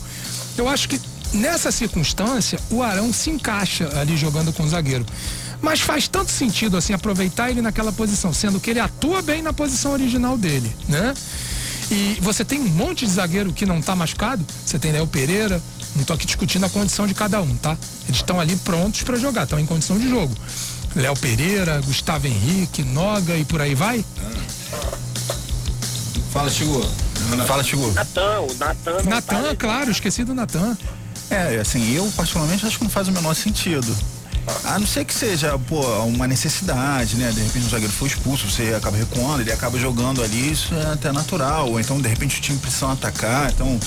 Eu 0.58 0.68
acho 0.68 0.90
que 0.90 1.00
nessa 1.34 1.72
circunstância 1.72 2.60
o 2.70 2.84
Arão 2.84 3.14
se 3.14 3.30
encaixa 3.30 3.98
ali 3.98 4.18
jogando 4.18 4.52
com 4.52 4.64
o 4.64 4.68
zagueiro. 4.68 5.06
Mas 5.66 5.82
faz 5.82 6.08
tanto 6.08 6.30
sentido 6.30 6.78
assim 6.78 6.94
aproveitar 6.94 7.50
ele 7.50 7.60
naquela 7.60 7.92
posição, 7.92 8.32
sendo 8.32 8.60
que 8.60 8.70
ele 8.70 8.80
atua 8.80 9.24
bem 9.24 9.42
na 9.42 9.52
posição 9.52 9.94
original 9.94 10.38
dele, 10.38 10.72
né? 10.88 11.12
E 11.90 12.20
você 12.22 12.46
tem 12.46 12.60
um 12.60 12.68
monte 12.68 13.04
de 13.04 13.12
zagueiro 13.12 13.52
que 13.52 13.66
não 13.66 13.82
tá 13.82 13.96
machucado. 13.96 14.46
Você 14.64 14.78
tem 14.78 14.92
Léo 14.92 15.08
Pereira, 15.08 15.60
não 15.96 16.04
tô 16.04 16.14
aqui 16.14 16.28
discutindo 16.28 16.68
a 16.68 16.70
condição 16.70 17.08
de 17.08 17.16
cada 17.16 17.42
um, 17.42 17.56
tá? 17.58 17.76
Eles 18.08 18.18
estão 18.18 18.40
ali 18.40 18.56
prontos 18.58 19.02
para 19.02 19.18
jogar, 19.18 19.46
estão 19.46 19.60
em 19.60 19.66
condição 19.66 19.98
de 19.98 20.08
jogo. 20.08 20.36
Léo 20.96 21.18
Pereira, 21.18 21.82
Gustavo 21.82 22.28
Henrique, 22.28 22.84
Noga 22.84 23.36
e 23.36 23.44
por 23.44 23.60
aí 23.60 23.74
vai. 23.74 24.06
Fala, 26.32 26.52
Chigu. 26.52 26.88
Fala, 27.48 27.64
Chigu. 27.64 27.92
Natan, 27.92 28.42
o 28.42 28.54
Natan. 28.54 29.04
Natan, 29.04 29.44
tá 29.44 29.56
claro, 29.56 29.90
esqueci 29.90 30.24
do 30.24 30.36
Natan. 30.36 30.78
É, 31.32 31.56
assim, 31.60 31.96
eu 31.96 32.08
particularmente 32.16 32.68
acho 32.68 32.78
que 32.78 32.84
não 32.84 32.92
faz 32.92 33.08
o 33.08 33.12
menor 33.12 33.34
sentido. 33.34 34.15
A 34.64 34.78
não 34.78 34.86
ser 34.86 35.06
que 35.06 35.14
seja, 35.14 35.58
pô, 35.58 35.82
uma 36.04 36.28
necessidade, 36.28 37.16
né? 37.16 37.32
De 37.32 37.42
repente 37.42 37.66
o 37.66 37.70
zagueiro 37.70 37.92
foi 37.92 38.08
expulso, 38.08 38.48
você 38.50 38.74
acaba 38.76 38.96
recuando, 38.96 39.42
ele 39.42 39.52
acaba 39.52 39.78
jogando 39.80 40.24
ali, 40.24 40.52
isso 40.52 40.74
é 40.76 40.94
até 40.94 41.12
natural. 41.12 41.70
Ou 41.70 41.80
então, 41.80 42.00
de 42.00 42.08
repente, 42.08 42.38
o 42.38 42.42
time 42.42 42.58
precisa 42.60 42.92
atacar, 42.92 43.52
então 43.52 43.80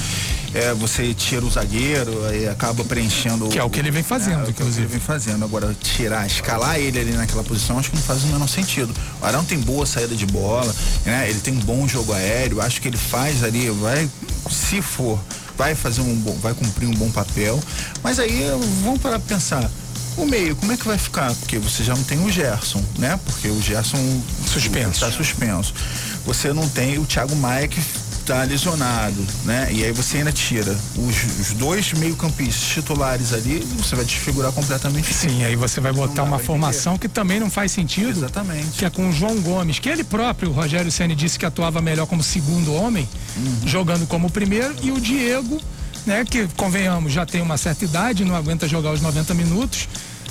é, 0.55 0.75
você 0.75 1.15
tira 1.15 1.45
o 1.45 1.51
zagueiro 1.51 2.13
e 2.35 2.49
acaba 2.49 2.85
preenchendo. 2.85 3.49
Que 3.49 3.59
é 3.59 3.63
o 3.63 3.71
que 3.71 3.79
ele 3.79 3.93
vem 3.93 4.03
fazendo, 4.03 4.47
é, 4.47 4.51
inclusive. 4.51 4.81
ele 4.81 4.89
vem 4.89 5.01
fazendo. 5.01 5.45
Agora, 5.45 5.75
tirar, 5.81 6.27
escalar 6.27 6.77
ele 6.77 6.99
ali 6.99 7.13
naquela 7.13 7.45
posição, 7.45 7.79
acho 7.79 7.91
que 7.91 7.97
não 7.97 8.03
faz 8.03 8.25
o 8.25 8.27
menor 8.27 8.49
sentido. 8.49 8.93
O 9.21 9.25
Arão 9.25 9.45
tem 9.45 9.61
boa 9.61 9.87
saída 9.87 10.17
de 10.17 10.27
bola, 10.27 10.75
né? 11.05 11.31
Ele 11.31 11.39
tem 11.41 11.55
um 11.55 11.61
bom 11.61 11.87
jogo 11.87 12.13
aéreo, 12.13 12.61
acho 12.61 12.81
que 12.81 12.89
ele 12.89 12.97
faz 12.99 13.45
ali, 13.45 13.71
vai, 13.71 14.11
se 14.51 14.83
for, 14.83 15.21
vai 15.57 15.77
fazer 15.77 16.01
um 16.01 16.17
bom, 16.17 16.37
vai 16.43 16.53
cumprir 16.53 16.89
um 16.89 16.95
bom 16.95 17.11
papel. 17.11 17.63
Mas 18.03 18.19
aí 18.19 18.43
vamos 18.83 19.01
para 19.01 19.21
pensar 19.21 19.71
O 20.19 20.27
meio, 20.27 20.57
como 20.57 20.73
é 20.73 20.77
que 20.77 20.85
vai 20.85 20.99
ficar? 20.99 21.33
Porque 21.35 21.59
você 21.59 21.85
já 21.85 21.95
não 21.95 22.03
tem 22.03 22.19
o 22.25 22.31
Gerson, 22.31 22.83
né? 22.99 23.19
Porque 23.25 23.47
o 23.49 23.63
Gerson 23.63 23.99
suspenso. 24.45 24.91
Está 24.91 25.13
suspenso. 25.13 25.73
Você 26.27 26.53
não 26.53 26.69
tem 26.69 26.99
o 26.99 27.05
Thiago 27.05 27.37
Maia 27.37 27.69
que 27.69 27.81
está 28.31 28.43
lesionado, 28.43 29.25
né? 29.45 29.69
E 29.71 29.85
aí 29.85 29.93
você 29.93 30.19
ainda 30.19 30.33
tira 30.33 30.77
os, 30.97 31.41
os 31.41 31.53
dois 31.53 31.93
meio-campistas 31.93 32.61
titulares 32.61 33.33
ali, 33.33 33.61
você 33.79 33.95
vai 33.95 34.05
desfigurar 34.05 34.51
completamente. 34.51 35.15
Sim, 35.15 35.45
aí 35.45 35.55
você 35.55 35.81
vai 35.81 35.93
botar 35.93 36.25
uma 36.25 36.41
formação 36.41 36.95
entender. 36.95 37.09
que 37.09 37.15
também 37.15 37.39
não 37.39 37.49
faz 37.49 37.71
sentido. 37.71 38.11
Exatamente. 38.11 38.71
Que 38.77 38.85
é 38.85 38.91
com 38.91 39.09
o 39.09 39.13
João 39.13 39.41
Gomes, 39.41 39.79
que 39.79 39.89
ele 39.89 40.03
próprio, 40.03 40.51
o 40.51 40.53
Rogério 40.53 40.91
Ceni 40.91 41.15
disse 41.15 41.39
que 41.39 41.47
atuava 41.47 41.81
melhor 41.81 42.07
como 42.07 42.25
segundo 42.25 42.75
homem, 42.75 43.09
uhum. 43.37 43.61
jogando 43.65 44.05
como 44.07 44.29
primeiro, 44.29 44.75
e 44.83 44.91
o 44.91 45.01
Diego, 45.01 45.61
né, 46.05 46.25
que 46.25 46.49
convenhamos, 46.57 47.13
já 47.13 47.25
tem 47.25 47.41
uma 47.41 47.57
certa 47.57 47.85
idade, 47.85 48.25
não 48.25 48.35
aguenta 48.35 48.67
jogar 48.67 48.93
os 48.93 49.01
90 49.01 49.33
minutos 49.33 49.89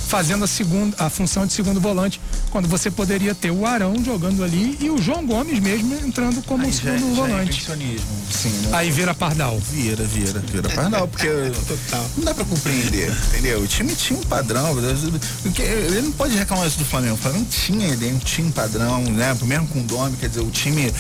fazendo 0.08 0.44
a 0.46 0.48
segunda 0.48 0.96
a 0.98 1.10
função 1.10 1.46
de 1.46 1.54
segundo 1.54 1.80
volante, 1.80 2.20
quando 2.50 2.68
você 2.68 2.90
poderia 2.90 3.36
ter 3.36 3.52
o 3.52 3.66
Arão 3.66 3.94
jogando 4.04 4.44
ali 4.44 4.78
e 4.80 4.90
o 4.90 4.98
João 5.02 5.26
Gomes 5.26 5.60
mesmo 5.60 5.94
entrando 5.96 6.42
como 6.44 6.64
Aí 6.64 6.74
segundo 6.74 7.16
já, 7.16 7.22
volante. 7.22 7.66
Já 7.66 7.74
é 7.74 7.78
Sim, 8.32 8.50
né? 8.50 8.70
Aí 8.74 8.90
vira 8.90 9.14
Pardal. 9.14 9.60
Vira, 9.60 10.04
vira, 10.04 10.40
vira 10.40 10.70
Pardal, 10.70 11.08
porque 11.08 11.28
não 12.18 12.24
dá 12.24 12.34
para 12.34 12.46
compreender, 12.46 13.12
entendeu? 13.28 13.62
O 13.62 13.68
time 13.68 13.94
tinha 13.96 14.18
um 14.18 14.24
padrão, 14.24 14.76
ele 14.80 16.02
não 16.02 16.12
pode 16.12 16.36
reclamar 16.36 16.68
isso 16.68 16.78
do 16.78 16.86
Flamengo. 16.86 17.16
O 17.16 17.18
Flamengo 17.18 17.46
tinha, 17.50 17.88
ele 17.88 18.18
um 18.40 18.52
padrão, 18.52 19.02
né? 19.04 19.36
Mesmo 19.44 19.68
com 19.68 19.80
o 19.80 19.84
Domi, 19.84 20.16
quer 20.18 20.30
dizer, 20.30 20.42
o 20.42 20.50
time 20.50 20.92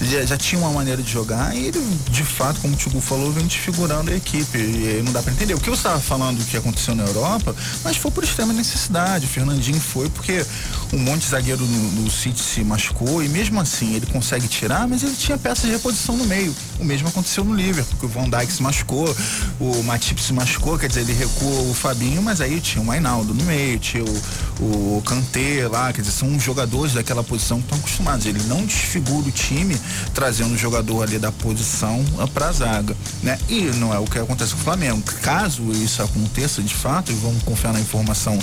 já, 0.00 0.24
já, 0.24 0.36
tinha 0.36 0.60
uma 0.60 0.70
maneira 0.70 1.02
de 1.02 1.10
jogar 1.10 1.54
e 1.56 1.66
ele, 1.66 1.80
de 2.10 2.24
fato, 2.24 2.60
como 2.60 2.74
o 2.74 2.76
Tigu 2.76 3.00
falou, 3.00 3.32
vem 3.32 3.46
desfigurando 3.46 4.10
a 4.10 4.14
equipe. 4.16 4.58
E 4.58 5.02
não 5.04 5.12
dá 5.12 5.22
para 5.22 5.32
entender. 5.32 5.54
O 5.54 5.60
que 5.60 5.68
você 5.68 5.80
estava 5.80 6.00
falando 6.00 6.44
que 6.44 6.56
aconteceu 6.56 6.94
na 6.94 7.04
Europa, 7.04 7.54
mas 7.84 7.96
foi 7.96 8.10
por 8.10 8.24
extrema 8.48 8.52
necessidade. 8.52 9.26
O 9.26 9.28
Fernandinho 9.28 9.80
foi 9.80 10.08
porque 10.08 10.44
um 10.92 10.98
monte 10.98 11.22
de 11.22 11.28
zagueiro 11.28 11.64
no 11.64 12.10
City 12.10 12.40
se 12.40 12.64
machucou 12.64 13.22
e 13.22 13.28
mesmo 13.28 13.60
assim 13.60 13.94
ele 13.94 14.06
consegue 14.06 14.48
tirar, 14.48 14.88
mas 14.88 15.02
ele 15.02 15.14
tinha 15.14 15.36
peças 15.36 15.64
de 15.64 15.72
reposição 15.72 16.16
no 16.16 16.24
meio. 16.24 16.54
O 16.78 16.84
mesmo 16.84 17.08
aconteceu 17.08 17.44
no 17.44 17.54
Liverpool, 17.54 17.96
porque 17.98 18.06
o 18.06 18.08
Van 18.08 18.28
Dijk 18.28 18.52
se 18.52 18.62
machucou, 18.62 19.16
o 19.58 19.82
Matip 19.82 20.22
se 20.22 20.32
machucou, 20.32 20.78
quer 20.78 20.88
dizer, 20.88 21.00
ele 21.00 21.12
recuou 21.12 21.70
o 21.70 21.74
Fabinho, 21.74 22.22
mas 22.22 22.40
aí 22.40 22.60
tinha 22.60 22.80
o 22.80 22.84
Mainaldo 22.84 23.34
no 23.34 23.42
meio, 23.44 23.78
tinha 23.78 24.04
o, 24.04 24.96
o 24.98 25.02
Kanté 25.04 25.66
lá, 25.68 25.92
quer 25.92 26.02
dizer, 26.02 26.12
são 26.12 26.38
jogadores 26.38 26.94
daquela 26.94 27.24
posição 27.24 27.58
que 27.58 27.64
estão 27.64 27.78
acostumados. 27.78 28.26
Ele 28.26 28.40
não 28.44 28.64
desfigura 28.64 29.28
o 29.28 29.32
time 29.32 29.76
trazendo 30.14 30.54
o 30.54 30.58
jogador 30.58 31.02
ali 31.02 31.18
da 31.18 31.32
posição 31.32 32.04
para 32.32 32.48
a 32.48 32.52
zaga, 32.52 32.96
né? 33.22 33.38
E 33.48 33.62
não 33.76 33.92
é 33.92 33.98
o 33.98 34.04
que 34.04 34.18
acontece 34.18 34.54
com 34.54 34.60
o 34.60 34.64
Flamengo. 34.64 35.02
Caso 35.22 35.70
isso 35.72 36.02
aconteça 36.02 36.62
de 36.62 36.74
fato, 36.74 37.10
e 37.10 37.14
vamos 37.16 37.42
confiar 37.42 37.72
na 37.72 37.80
informação 37.80 38.38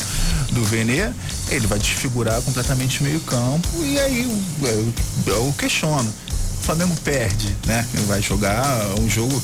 do 0.51 0.63
Venê, 0.65 1.09
ele 1.49 1.67
vai 1.67 1.79
desfigurar 1.79 2.41
completamente 2.41 2.99
o 2.99 3.03
meio-campo 3.03 3.67
e 3.81 3.99
aí 3.99 4.29
eu, 4.61 4.93
eu 5.25 5.55
questiono. 5.57 6.11
O 6.65 6.73
Flamengo 6.73 6.95
perde, 7.03 7.55
né? 7.67 7.85
Vai 8.07 8.23
jogar 8.23 8.65
um 8.99 9.07
jogo 9.07 9.39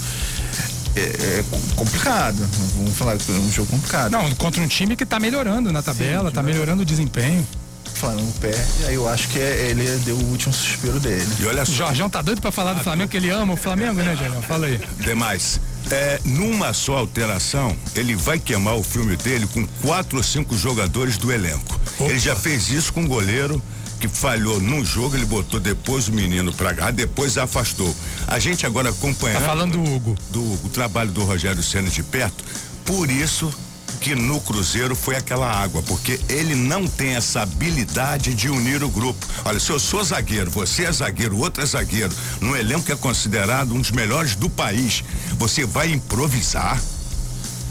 é, 0.96 1.00
é, 1.00 1.44
complicado. 1.76 2.50
Vamos 2.76 2.98
falar 2.98 3.16
que 3.16 3.32
é 3.32 3.36
um 3.36 3.52
jogo 3.52 3.70
complicado. 3.70 4.12
Não, 4.12 4.28
contra 4.32 4.60
um 4.60 4.68
time 4.68 4.96
que 4.96 5.04
está 5.04 5.20
melhorando 5.20 5.72
na 5.72 5.84
tabela, 5.84 6.30
está 6.30 6.42
melhorando 6.42 6.82
o 6.82 6.86
desempenho. 6.86 7.48
Flamengo 7.94 8.34
perde, 8.42 8.86
aí 8.88 8.96
eu 8.96 9.08
acho 9.08 9.28
que 9.28 9.38
é, 9.38 9.68
ele 9.70 9.86
deu 10.00 10.16
o 10.16 10.32
último 10.32 10.52
suspiro 10.52 11.00
dele. 11.00 11.28
E 11.40 11.46
olha 11.46 11.64
só. 11.64 11.72
Jorjão 11.72 12.10
tá 12.10 12.24
doido 12.24 12.42
pra 12.42 12.52
falar 12.52 12.74
do 12.74 12.84
Flamengo, 12.84 13.12
que 13.12 13.18
ele 13.18 13.30
ama 13.30 13.54
o 13.54 13.58
Flamengo, 13.58 14.02
né, 14.02 14.16
Jorjão? 14.16 14.42
Fala 14.42 14.66
aí. 14.66 14.82
Demais. 14.98 15.62
É, 15.92 16.20
numa 16.26 16.74
só 16.74 16.98
alteração, 16.98 17.78
ele 17.94 18.16
vai 18.16 18.40
queimar 18.40 18.74
o 18.78 18.82
filme 18.82 19.16
dele 19.16 19.46
com 19.54 19.68
quatro 19.84 20.18
ou 20.18 20.24
cinco 20.24 20.58
jogadores 20.58 21.18
do 21.18 21.32
elenco. 21.32 21.80
Opa. 22.00 22.10
Ele 22.10 22.18
já 22.18 22.36
fez 22.36 22.70
isso 22.70 22.92
com 22.92 23.04
o 23.04 23.08
goleiro 23.08 23.62
que 24.02 24.08
falhou 24.08 24.60
num 24.60 24.84
jogo, 24.84 25.16
ele 25.16 25.26
botou 25.26 25.60
depois 25.60 26.08
o 26.08 26.12
menino 26.12 26.52
pra 26.52 26.74
cá, 26.74 26.90
depois 26.90 27.38
afastou. 27.38 27.96
A 28.28 28.40
gente 28.40 28.66
agora 28.66 28.90
acompanha. 28.90 29.40
Tá 29.40 29.46
falando 29.46 29.74
do 29.74 29.94
Hugo. 29.94 30.18
Do 30.32 30.42
o 30.42 30.70
trabalho 30.70 31.12
do 31.12 31.24
Rogério 31.24 31.62
Senna 31.62 31.88
de 31.88 32.02
perto. 32.02 32.44
Por 32.84 33.12
isso 33.12 33.54
que 34.00 34.16
no 34.16 34.42
Cruzeiro 34.42 34.96
foi 34.96 35.16
aquela 35.16 35.48
água, 35.48 35.84
porque 35.84 36.20
ele 36.28 36.56
não 36.56 36.88
tem 36.88 37.16
essa 37.16 37.42
habilidade 37.44 38.34
de 38.34 38.50
unir 38.50 38.84
o 38.84 38.90
grupo. 38.90 39.24
Olha, 39.46 39.60
se 39.60 39.70
eu 39.70 39.80
sou 39.80 40.04
zagueiro, 40.04 40.50
você 40.50 40.86
é 40.86 40.92
zagueiro, 40.92 41.38
outro 41.38 41.62
é 41.62 41.66
zagueiro, 41.68 42.12
no 42.40 42.58
elenco 42.58 42.86
que 42.86 42.92
é 42.92 42.96
considerado 42.96 43.76
um 43.76 43.80
dos 43.80 43.92
melhores 43.92 44.34
do 44.34 44.50
país, 44.50 45.04
você 45.38 45.64
vai 45.64 45.92
improvisar. 45.92 46.82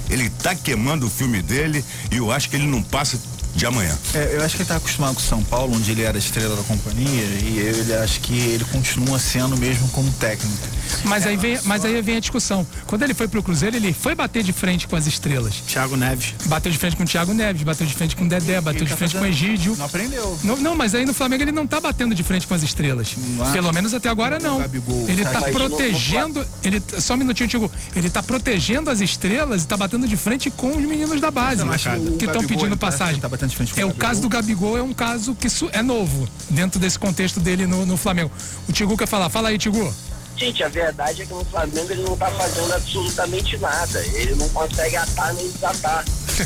Ele 0.09 0.27
está 0.27 0.55
queimando 0.55 1.07
o 1.07 1.11
filme 1.11 1.43
dele 1.43 1.85
e 2.13 2.19
eu 2.19 2.31
acho 2.31 2.49
que 2.49 2.55
ele 2.55 2.67
não 2.67 2.83
passa 2.83 3.19
de 3.55 3.67
amanhã. 3.67 3.97
É, 4.15 4.37
eu 4.37 4.45
acho 4.45 4.57
que 4.57 4.63
ele 4.63 4.65
está 4.65 4.77
acostumado 4.77 5.15
com 5.15 5.21
São 5.21 5.43
Paulo, 5.43 5.77
onde 5.77 5.91
ele 5.91 6.03
era 6.03 6.17
estrela 6.19 6.57
da 6.57 6.63
companhia, 6.63 7.25
e 7.43 7.59
ele 7.59 7.93
acho 7.95 8.21
que 8.21 8.35
ele 8.39 8.65
continua 8.65 9.19
sendo 9.19 9.57
mesmo 9.57 9.89
como 9.89 10.11
técnico. 10.13 10.69
Mas 11.05 11.27
aí 11.27 11.37
vem, 11.37 11.59
mas 11.65 11.85
aí 11.85 12.01
vem 12.03 12.17
a 12.17 12.21
discussão. 12.21 12.67
Quando 12.87 13.03
ele 13.03 13.15
foi 13.15 13.29
pro 13.29 13.43
Cruzeiro, 13.43 13.77
ele 13.77 13.93
foi 13.93 14.15
bater 14.15 14.43
de 14.43 14.53
frente 14.53 14.89
com 14.89 14.97
as 14.97 15.07
estrelas. 15.07 15.55
Thiago 15.67 15.97
Neves. 15.97 16.35
Bateu 16.47 16.71
de 16.71 16.79
frente 16.79 16.97
com 16.97 17.05
o 17.05 17.07
Thiago 17.07 17.33
Neves, 17.33 17.63
bateu 17.63 17.87
de 17.87 17.95
frente 17.95 18.17
com 18.17 18.25
o 18.25 18.29
Dedé, 18.29 18.61
bateu 18.61 18.85
de 18.85 18.91
tá 18.91 18.97
frente 18.97 19.17
com 19.17 19.23
o 19.23 19.27
Egídio. 19.27 19.77
Não 19.77 19.87
aprendeu. 19.87 20.39
Não, 20.43 20.57
não, 20.57 20.77
mas 20.77 20.95
aí 20.95 21.07
no 21.07 21.15
Flamengo 21.15 21.43
ele 21.43 21.53
não 21.53 21.67
tá 21.67 21.81
batendo 21.81 22.15
de 22.15 22.23
frente 22.23 22.47
com 22.47 22.55
as 22.55 22.63
estrelas. 22.63 23.15
Não 23.17 23.53
Pelo 23.53 23.73
menos 23.73 23.95
até 23.95 24.09
agora 24.09 24.39
não. 24.39 24.61
Ele 25.09 25.25
tá 25.25 25.43
protegendo, 25.43 26.45
ele 26.63 26.83
só 26.99 27.15
um 27.15 27.19
minutinho, 27.19 27.49
Tiago. 27.49 27.71
Ele 27.95 28.11
tá 28.11 28.23
protegendo 28.23 28.91
as 28.91 29.01
estrelas 29.01 29.63
e 29.63 29.67
tá 29.67 29.77
batendo 29.77 30.07
de 30.09 30.17
frente 30.17 30.51
com 30.51 30.71
os 30.71 30.85
meninos 30.85 31.21
da 31.21 31.31
base, 31.31 31.63
que 32.19 32.25
estão 32.25 32.45
pedindo 32.45 32.77
tá- 32.77 32.87
Tá 33.49 33.81
é 33.81 33.85
o 33.85 33.95
caso 33.95 34.21
do 34.21 34.29
Gabigol 34.29 34.77
é 34.77 34.83
um 34.83 34.93
caso 34.93 35.35
que 35.35 35.49
é 35.73 35.83
novo 35.83 36.29
dentro 36.51 36.79
desse 36.79 36.99
contexto 36.99 37.41
dele 37.41 37.67
no, 37.67 37.87
no 37.87 37.97
Flamengo. 37.97 38.31
O 38.69 38.73
Tigu 38.73 38.97
quer 38.97 39.07
falar, 39.07 39.31
fala 39.31 39.49
aí, 39.49 39.59
Tigu. 39.59 39.93
Gente, 40.41 40.65
a 40.65 40.69
verdade 40.69 41.21
é 41.21 41.27
que 41.27 41.35
no 41.35 41.45
Flamengo 41.45 41.87
ele 41.91 42.03
não 42.03 42.17
tá 42.17 42.31
fazendo 42.31 42.73
absolutamente 42.73 43.59
nada. 43.59 44.03
Ele 44.15 44.35
não 44.37 44.49
consegue 44.49 44.97
atar 44.97 45.35
nem 45.35 45.51
desatar. 45.51 46.03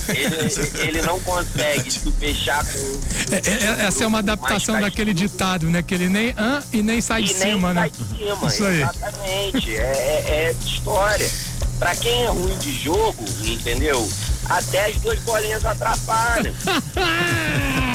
Ele, 0.08 0.82
ele 0.88 1.02
não 1.02 1.20
consegue 1.20 1.90
se 1.92 2.10
fechar 2.10 2.64
com. 2.64 3.00
É, 3.32 3.36
é, 3.36 3.86
essa 3.86 4.02
é 4.02 4.06
uma 4.08 4.18
adaptação 4.18 4.80
daquele 4.80 5.14
ditado, 5.14 5.70
né? 5.70 5.80
Que 5.80 5.94
ele 5.94 6.08
nem 6.08 6.34
ah, 6.36 6.60
e 6.72 6.82
nem 6.82 7.00
sai 7.00 7.22
e 7.22 7.24
de 7.26 7.34
cima, 7.34 7.72
né? 7.72 7.82
Sai 7.82 7.90
de 7.90 8.18
cima, 8.18 8.48
Isso 8.48 8.64
aí. 8.64 8.82
Exatamente. 8.82 9.76
É, 9.76 9.80
é, 9.80 10.24
é 10.28 10.56
história. 10.66 11.30
Pra 11.78 11.94
quem 11.94 12.24
é 12.24 12.28
ruim 12.28 12.58
de 12.58 12.72
jogo, 12.72 13.24
entendeu? 13.44 14.08
Até 14.48 14.86
as 14.86 14.96
duas 14.96 15.18
bolinhas 15.20 15.64
atrapalham. 15.64 16.54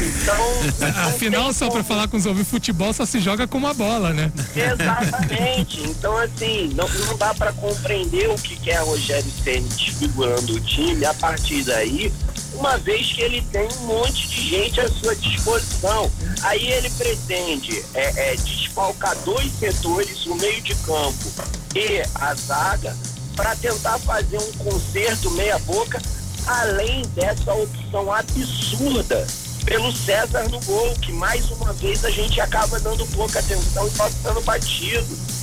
Então. 0.00 1.06
Afinal, 1.06 1.52
só 1.52 1.70
para 1.70 1.84
falar 1.84 2.08
com 2.08 2.16
os 2.16 2.26
ouvintes, 2.26 2.50
futebol 2.50 2.92
só 2.92 3.06
se 3.06 3.20
joga 3.20 3.46
com 3.46 3.58
uma 3.58 3.72
bola, 3.72 4.12
né? 4.12 4.30
Exatamente. 4.54 5.82
Então, 5.82 6.16
assim, 6.16 6.72
não, 6.74 6.88
não 6.88 7.16
dá 7.16 7.32
para 7.34 7.52
compreender 7.52 8.28
o 8.28 8.34
que 8.34 8.56
quer 8.56 8.82
Rogério 8.82 9.30
Senna 9.42 9.66
desfigurando 9.68 10.54
o 10.54 10.60
time 10.60 11.04
a 11.04 11.14
partir 11.14 11.62
daí, 11.62 12.12
uma 12.54 12.76
vez 12.78 13.12
que 13.12 13.22
ele 13.22 13.40
tem 13.52 13.68
um 13.80 13.86
monte 13.86 14.28
de 14.28 14.48
gente 14.48 14.80
à 14.80 14.88
sua 14.88 15.14
disposição. 15.16 16.10
Aí 16.42 16.66
ele 16.72 16.90
pretende 16.90 17.82
é, 17.94 18.32
é, 18.32 18.36
desfalcar 18.36 19.16
dois 19.24 19.50
setores, 19.58 20.26
o 20.26 20.34
meio 20.34 20.60
de 20.62 20.74
campo 20.76 21.32
e 21.74 22.02
a 22.14 22.34
zaga, 22.34 22.96
para 23.34 23.54
tentar 23.56 23.98
fazer 23.98 24.38
um 24.38 24.52
conserto 24.52 25.30
meia-boca, 25.32 26.00
além 26.46 27.02
dessa 27.14 27.52
opção 27.52 28.12
absurda 28.12 29.26
pelo 29.64 29.92
César 29.92 30.48
no 30.50 30.60
gol, 30.60 30.92
que 31.00 31.12
mais 31.12 31.50
uma 31.50 31.72
vez 31.72 32.04
a 32.04 32.10
gente 32.10 32.40
acaba 32.40 32.78
dando 32.80 33.06
pouca 33.08 33.38
atenção 33.38 33.86
e 33.86 33.90
passando 33.92 34.40
batido. 34.42 35.34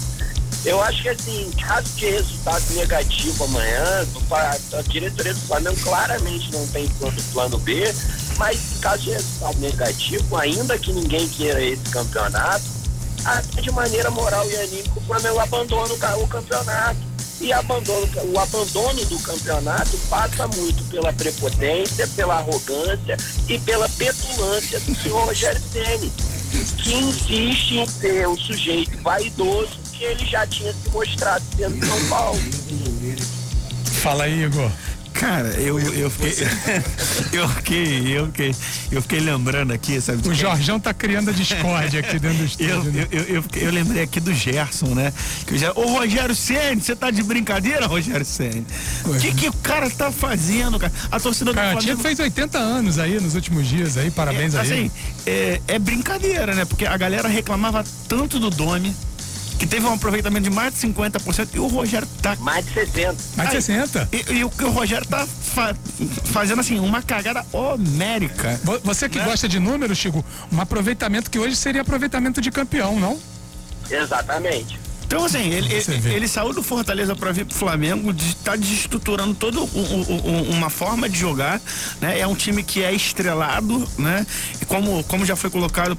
Eu 0.63 0.79
acho 0.83 1.01
que 1.01 1.09
assim, 1.09 1.51
caso 1.59 1.89
de 1.95 2.05
resultado 2.05 2.63
negativo 2.75 3.43
amanhã, 3.45 4.07
a 4.73 4.81
diretoria 4.83 5.33
do 5.33 5.39
Flamengo 5.41 5.77
claramente 5.81 6.51
não 6.51 6.67
tem 6.67 6.87
plano, 6.87 7.21
plano 7.33 7.57
B, 7.57 7.91
mas 8.37 8.75
em 8.75 8.79
caso 8.79 9.03
de 9.03 9.09
resultado 9.09 9.59
negativo, 9.59 10.37
ainda 10.37 10.77
que 10.77 10.93
ninguém 10.93 11.27
queira 11.29 11.63
esse 11.63 11.83
campeonato, 11.89 12.63
até 13.25 13.61
de 13.61 13.71
maneira 13.71 14.11
moral 14.11 14.47
e 14.49 14.55
anímica 14.55 14.99
o 14.99 15.01
Flamengo 15.01 15.39
abandona 15.39 15.93
o 15.93 16.27
campeonato 16.27 17.10
e 17.41 17.51
abandono, 17.51 18.07
o 18.31 18.39
abandono 18.39 19.05
do 19.05 19.19
campeonato 19.19 19.97
passa 20.09 20.47
muito 20.47 20.83
pela 20.89 21.11
prepotência, 21.11 22.07
pela 22.09 22.35
arrogância 22.35 23.17
e 23.49 23.59
pela 23.59 23.89
petulância 23.89 24.79
do 24.79 24.95
senhor 24.95 25.25
Rogério 25.25 25.61
Ceni, 25.71 26.11
que 26.77 26.93
insiste 26.93 27.77
em 27.79 27.87
ser 27.87 28.27
o 28.27 28.37
sujeito 28.37 28.95
vaidoso 29.01 29.79
que 29.91 30.03
ele 30.03 30.25
já 30.25 30.45
tinha 30.45 30.71
se 30.71 30.89
mostrado 30.89 31.43
sendo 31.57 31.85
São 31.85 32.09
Paulo. 32.09 32.39
Fala 34.01 34.23
aí, 34.25 34.43
Igor. 34.43 34.71
Cara, 35.13 35.49
eu, 35.49 35.79
eu, 35.79 36.09
fiquei, 36.09 36.47
eu, 37.39 37.49
fiquei, 37.49 38.17
eu, 38.17 38.25
fiquei, 38.27 38.55
eu 38.91 39.01
fiquei 39.01 39.19
lembrando 39.19 39.71
aqui, 39.71 39.99
sabe? 40.01 40.27
O 40.27 40.33
Jorjão 40.33 40.79
tá 40.79 40.93
criando 40.93 41.29
a 41.29 41.33
discórdia 41.33 41.99
aqui 41.99 42.17
dentro 42.17 42.37
do 42.37 42.45
estúdio. 42.45 42.73
Eu, 42.73 42.83
né? 42.83 43.07
eu, 43.11 43.21
eu, 43.23 43.43
eu, 43.55 43.71
lembrei 43.71 44.03
aqui 44.03 44.19
do 44.19 44.33
Gerson, 44.33 44.95
né? 44.95 45.13
Que 45.45 45.57
já, 45.57 45.71
Ô 45.73 45.97
Rogério 45.97 46.33
Senni, 46.33 46.81
você 46.81 46.95
tá 46.95 47.11
de 47.11 47.21
brincadeira, 47.23 47.85
Rogério 47.85 48.25
Senni? 48.25 48.65
O 49.05 49.19
que, 49.19 49.33
que 49.33 49.49
o 49.49 49.53
cara 49.53 49.89
tá 49.89 50.11
fazendo, 50.11 50.79
cara? 50.79 50.91
A 51.11 51.19
torcida 51.19 51.51
do 51.51 51.55
Cara, 51.55 51.71
Flamengo. 51.71 51.85
tinha 51.85 51.97
fez 51.97 52.19
80 52.19 52.57
anos 52.57 52.97
aí 52.97 53.19
nos 53.19 53.35
últimos 53.35 53.67
dias 53.67 53.97
aí, 53.97 54.09
parabéns 54.09 54.55
é, 54.55 54.57
a 54.57 54.61
assim, 54.61 54.73
ele. 54.73 54.91
É, 55.25 55.61
é 55.67 55.79
brincadeira, 55.79 56.55
né? 56.55 56.65
Porque 56.65 56.85
a 56.85 56.97
galera 56.97 57.27
reclamava 57.27 57.83
tanto 58.07 58.39
do 58.39 58.49
Domi, 58.49 58.95
que 59.61 59.67
teve 59.67 59.85
um 59.85 59.93
aproveitamento 59.93 60.49
de 60.49 60.55
mais 60.55 60.73
de 60.73 60.79
50%, 60.87 61.49
e 61.53 61.59
o 61.59 61.67
Rogério 61.67 62.07
tá. 62.19 62.35
Mais 62.37 62.65
de 62.65 62.71
60%. 62.73 63.15
Mais 63.37 63.51
de 63.51 63.57
60%. 63.57 64.07
E, 64.11 64.33
e 64.39 64.43
o 64.43 64.49
que 64.49 64.63
o 64.63 64.71
Rogério 64.71 65.07
tá 65.07 65.27
fa 65.27 65.75
fazendo 66.25 66.61
assim, 66.61 66.79
uma 66.79 67.03
cagada 67.03 67.45
homérica. 67.53 68.59
Vo- 68.63 68.79
Você 68.83 69.07
que 69.07 69.19
Né? 69.19 69.23
gosta 69.25 69.47
de 69.47 69.59
números, 69.59 69.99
Chico, 69.99 70.25
um 70.51 70.59
aproveitamento 70.59 71.29
que 71.29 71.37
hoje 71.37 71.55
seria 71.55 71.81
aproveitamento 71.83 72.41
de 72.41 72.49
campeão, 72.49 72.99
não? 72.99 73.19
Exatamente. 73.87 74.79
Então, 75.05 75.25
assim, 75.25 75.47
ele, 75.51 75.71
ele, 75.71 76.09
ele 76.15 76.27
saiu 76.27 76.53
do 76.53 76.63
Fortaleza 76.63 77.15
para 77.15 77.31
vir 77.31 77.45
pro 77.45 77.53
Flamengo, 77.55 78.11
de- 78.11 78.35
tá 78.37 78.55
desestruturando 78.55 79.35
toda 79.35 79.59
uma 80.49 80.71
forma 80.71 81.07
de 81.07 81.19
jogar, 81.19 81.61
né? 81.99 82.17
É 82.17 82.25
um 82.25 82.33
time 82.33 82.63
que 82.63 82.81
é 82.81 82.91
estrelado, 82.93 83.87
né? 83.99 84.25
E 84.59 84.65
como, 84.65 85.03
como 85.03 85.23
já 85.23 85.35
foi 85.35 85.51
colocado 85.51 85.95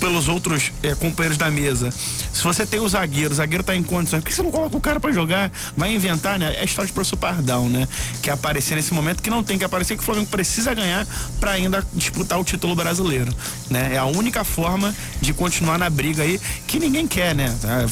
pelos 0.00 0.28
outros 0.28 0.72
eh, 0.82 0.94
companheiros 0.94 1.36
da 1.38 1.50
mesa. 1.50 1.90
Se 2.32 2.42
você 2.44 2.64
tem 2.66 2.78
o 2.80 2.88
zagueiro, 2.88 3.32
o 3.32 3.34
zagueiro 3.34 3.64
tá 3.64 3.74
em 3.74 3.82
condições, 3.82 4.20
por 4.22 4.28
que 4.28 4.34
você 4.34 4.42
não 4.42 4.50
coloca 4.50 4.76
o 4.76 4.80
cara 4.80 5.00
para 5.00 5.10
jogar? 5.12 5.50
Vai 5.76 5.94
inventar, 5.94 6.38
né? 6.38 6.54
É 6.56 6.60
a 6.60 6.64
história 6.64 6.86
de 6.86 6.92
professor 6.92 7.16
Pardal, 7.16 7.64
né? 7.68 7.86
Que 8.22 8.30
é 8.30 8.32
aparecer 8.32 8.74
nesse 8.76 8.94
momento 8.94 9.22
que 9.22 9.30
não 9.30 9.42
tem 9.42 9.58
que 9.58 9.64
aparecer, 9.64 9.96
que 9.96 10.02
o 10.02 10.06
Flamengo 10.06 10.26
precisa 10.28 10.72
ganhar 10.74 11.06
para 11.40 11.52
ainda 11.52 11.84
disputar 11.94 12.38
o 12.38 12.44
título 12.44 12.74
brasileiro, 12.76 13.32
né? 13.70 13.90
É 13.94 13.98
a 13.98 14.04
única 14.04 14.44
forma 14.44 14.94
de 15.20 15.32
continuar 15.32 15.78
na 15.78 15.90
briga 15.90 16.22
aí 16.22 16.40
que 16.66 16.78
ninguém 16.78 17.06
quer, 17.06 17.34
né? 17.34 17.54
Ah, 17.64 17.86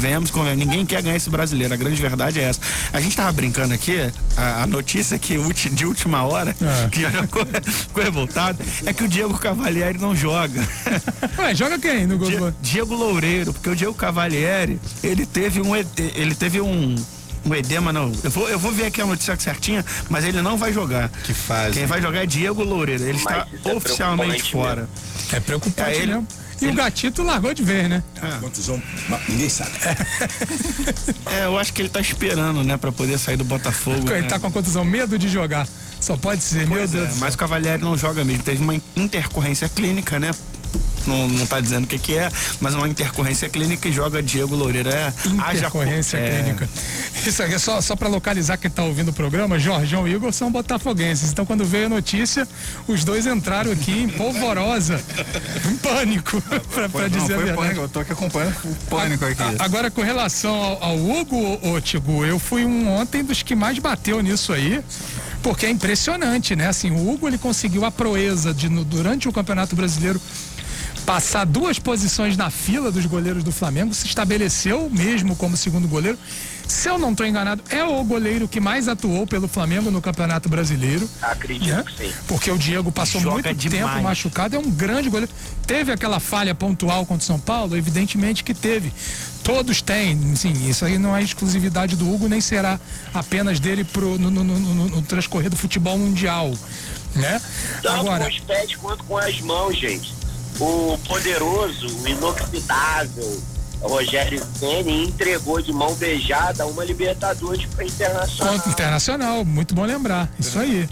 Venhamos 0.00 0.30
com 0.30 0.42
ninguém 0.44 0.84
quer 0.84 1.02
ganhar 1.02 1.16
esse 1.16 1.30
brasileiro. 1.30 1.72
A 1.72 1.76
grande 1.76 2.00
verdade 2.00 2.40
é 2.40 2.44
essa. 2.44 2.60
A 2.92 3.00
gente 3.00 3.16
tava 3.16 3.32
brincando 3.32 3.72
aqui, 3.74 3.96
a, 4.36 4.62
a 4.62 4.66
notícia 4.66 5.18
que 5.18 5.36
de 5.70 5.86
última 5.86 6.22
hora, 6.24 6.54
É. 6.60 6.88
que 6.88 7.00
já 7.02 7.10
ficou, 7.10 7.46
ficou 7.62 8.02
revoltado, 8.04 8.58
é 8.84 8.92
que 8.92 9.04
o 9.04 9.08
Diego 9.08 9.36
Cavalieri 9.38 9.98
não 9.98 10.14
joga. 10.14 10.60
Ué, 11.38 11.54
joga 11.54 11.78
quem 11.78 12.06
no 12.06 12.18
gol? 12.18 12.28
Die- 12.28 12.54
Diego 12.60 12.94
Loureiro, 12.94 13.52
porque 13.52 13.70
o 13.70 13.76
Diego 13.76 13.94
Cavalieri, 13.94 14.80
ele 15.02 15.24
teve 15.24 15.60
um, 15.60 15.74
ele 15.76 16.34
teve 16.34 16.60
um 16.60 16.94
um 17.46 17.54
edema, 17.54 17.92
não. 17.92 18.12
Eu 18.24 18.30
vou, 18.30 18.48
eu 18.48 18.58
vou 18.58 18.72
ver 18.72 18.86
aqui 18.86 19.00
a 19.00 19.06
notícia 19.06 19.38
certinha, 19.38 19.84
mas 20.10 20.24
ele 20.24 20.42
não 20.42 20.58
vai 20.58 20.72
jogar. 20.72 21.08
Que 21.22 21.32
fase. 21.32 21.74
Quem 21.74 21.86
vai 21.86 22.02
jogar 22.02 22.24
é 22.24 22.26
Diego 22.26 22.62
Loureiro. 22.64 23.02
Ele 23.04 23.20
Mas 23.24 23.46
está 23.54 23.70
é 23.70 23.74
oficialmente 23.74 24.50
preocupante 24.50 24.52
fora. 24.52 24.88
É 25.32 25.40
preocupante 25.40 25.90
É, 25.90 25.96
ele- 26.02 26.06
mesmo. 26.14 26.26
E 26.60 26.66
o 26.66 26.74
gatito 26.74 27.22
largou 27.22 27.54
de 27.54 27.62
vez, 27.62 27.88
né? 27.88 28.02
Contusão, 28.40 28.82
mas 29.08 29.28
ninguém 29.28 29.48
sabe. 29.48 29.70
É, 31.30 31.44
eu 31.44 31.56
acho 31.56 31.72
que 31.72 31.80
ele 31.82 31.88
tá 31.88 32.00
esperando, 32.00 32.64
né, 32.64 32.76
pra 32.76 32.90
poder 32.90 33.16
sair 33.18 33.36
do 33.36 33.44
Botafogo. 33.44 34.10
Ele 34.10 34.22
né? 34.22 34.26
tá 34.28 34.38
com 34.40 34.48
a 34.48 34.50
contusão, 34.50 34.84
medo 34.84 35.16
de 35.16 35.28
jogar. 35.28 35.68
Só 36.00 36.16
pode 36.16 36.42
ser, 36.42 36.66
meu 36.66 36.78
Pois 36.78 36.90
Deus 36.90 37.04
é, 37.04 37.06
do 37.06 37.12
céu. 37.12 37.20
mas 37.20 37.34
o 37.34 37.38
Cavalieri 37.38 37.80
não 37.82 37.96
joga 37.96 38.24
mesmo. 38.24 38.42
Teve 38.42 38.62
uma 38.62 38.74
intercorrência 38.96 39.68
clínica, 39.68 40.18
né? 40.18 40.32
Não, 41.06 41.26
não 41.26 41.46
tá 41.46 41.58
dizendo 41.58 41.84
o 41.84 41.86
que, 41.86 41.98
que 41.98 42.18
é, 42.18 42.28
mas 42.60 42.74
uma 42.74 42.86
intercorrência 42.86 43.48
clínica 43.48 43.88
e 43.88 43.92
joga 43.92 44.22
Diego 44.22 44.54
Loureiro. 44.54 44.90
É, 44.90 45.06
haja- 45.38 45.58
Intercorrência 45.60 46.18
é, 46.18 46.42
clínica. 46.42 46.68
Isso 47.26 47.42
aqui 47.42 47.54
é 47.54 47.58
só, 47.58 47.80
só 47.80 47.96
para 47.96 48.08
localizar 48.08 48.58
quem 48.58 48.70
tá 48.70 48.82
ouvindo 48.82 49.08
o 49.08 49.12
programa, 49.14 49.58
Jorjão 49.58 50.06
e 50.06 50.12
Igor 50.12 50.30
são 50.34 50.52
botafoguenses. 50.52 51.30
Então, 51.30 51.46
quando 51.46 51.64
veio 51.64 51.86
a 51.86 51.88
notícia, 51.88 52.46
os 52.86 53.04
dois 53.04 53.26
entraram 53.26 53.72
aqui 53.72 53.90
em 54.02 54.08
polvorosa, 54.08 55.00
em 55.70 55.76
pânico, 55.76 56.42
para 56.74 56.88
não, 56.88 57.08
dizer 57.08 57.32
a 57.32 57.36
foi 57.36 57.44
verdade. 57.44 57.56
pânico. 57.56 57.80
Eu 57.80 57.88
tô 57.88 58.00
aqui 58.00 58.12
acompanhando 58.12 58.56
o 58.64 58.74
pânico 58.90 59.24
aqui. 59.24 59.42
A- 59.42 59.64
Agora, 59.64 59.90
com 59.90 60.02
relação 60.02 60.54
ao, 60.54 60.82
ao 60.84 60.96
Hugo, 60.98 61.58
ô, 61.62 61.80
Tigu, 61.80 62.26
eu 62.26 62.38
fui 62.38 62.66
um 62.66 62.86
ontem 62.86 63.24
dos 63.24 63.42
que 63.42 63.54
mais 63.54 63.78
bateu 63.78 64.20
nisso 64.22 64.52
aí, 64.52 64.82
porque 65.42 65.64
é 65.64 65.70
impressionante, 65.70 66.54
né? 66.54 66.68
Assim, 66.68 66.90
o 66.90 67.10
Hugo 67.10 67.26
ele 67.28 67.38
conseguiu 67.38 67.86
a 67.86 67.90
proeza 67.90 68.52
de, 68.52 68.68
no- 68.68 68.84
durante 68.84 69.26
o 69.26 69.32
Campeonato 69.32 69.74
Brasileiro, 69.74 70.20
passar 71.08 71.46
duas 71.46 71.78
posições 71.78 72.36
na 72.36 72.50
fila 72.50 72.92
dos 72.92 73.06
goleiros 73.06 73.42
do 73.42 73.50
Flamengo, 73.50 73.94
se 73.94 74.06
estabeleceu 74.06 74.90
mesmo 74.90 75.34
como 75.34 75.56
segundo 75.56 75.88
goleiro. 75.88 76.18
Se 76.66 76.86
eu 76.86 76.98
não 76.98 77.12
estou 77.12 77.24
enganado, 77.24 77.62
é 77.70 77.82
o 77.82 78.04
goleiro 78.04 78.46
que 78.46 78.60
mais 78.60 78.88
atuou 78.88 79.26
pelo 79.26 79.48
Flamengo 79.48 79.90
no 79.90 80.02
Campeonato 80.02 80.50
Brasileiro. 80.50 81.08
Acredito 81.22 81.74
né? 81.74 81.82
que 81.82 82.08
sim. 82.08 82.12
Porque 82.26 82.50
o 82.50 82.58
Diego 82.58 82.92
passou 82.92 83.22
Joga 83.22 83.36
muito 83.36 83.54
demais. 83.54 83.90
tempo 83.90 84.02
machucado, 84.02 84.54
é 84.54 84.58
um 84.58 84.70
grande 84.70 85.08
goleiro. 85.08 85.32
Teve 85.66 85.90
aquela 85.92 86.20
falha 86.20 86.54
pontual 86.54 87.06
contra 87.06 87.22
o 87.22 87.26
São 87.26 87.40
Paulo? 87.40 87.74
Evidentemente 87.74 88.44
que 88.44 88.52
teve. 88.52 88.92
Todos 89.42 89.80
têm, 89.80 90.36
sim, 90.36 90.68
isso 90.68 90.84
aí 90.84 90.98
não 90.98 91.16
é 91.16 91.22
exclusividade 91.22 91.96
do 91.96 92.06
Hugo, 92.12 92.28
nem 92.28 92.42
será 92.42 92.78
apenas 93.14 93.58
dele 93.58 93.82
pro, 93.82 94.18
no, 94.18 94.30
no, 94.30 94.44
no, 94.44 94.88
no- 94.90 95.02
transcorrer 95.02 95.48
do 95.48 95.56
futebol 95.56 95.96
mundial. 95.96 96.52
Né? 97.14 97.40
Tanto 97.82 98.00
Agora, 98.00 98.24
com 98.24 98.30
os 98.30 98.40
pés 98.40 98.76
quanto 98.76 99.04
com 99.04 99.16
as 99.16 99.40
mãos, 99.40 99.74
gente. 99.74 100.17
O 100.60 100.98
poderoso, 101.06 101.86
o 102.02 102.08
inoxidável 102.08 103.42
Rogério 103.80 104.44
Ceni 104.58 105.04
entregou 105.06 105.62
de 105.62 105.72
mão 105.72 105.94
beijada 105.94 106.66
uma 106.66 106.84
Libertadores 106.84 107.64
para 107.66 107.84
Internacional. 107.84 108.54
Internacional, 108.66 109.44
muito 109.44 109.74
bom 109.74 109.84
lembrar. 109.84 110.28
Isso 110.38 110.58
aí. 110.58 110.88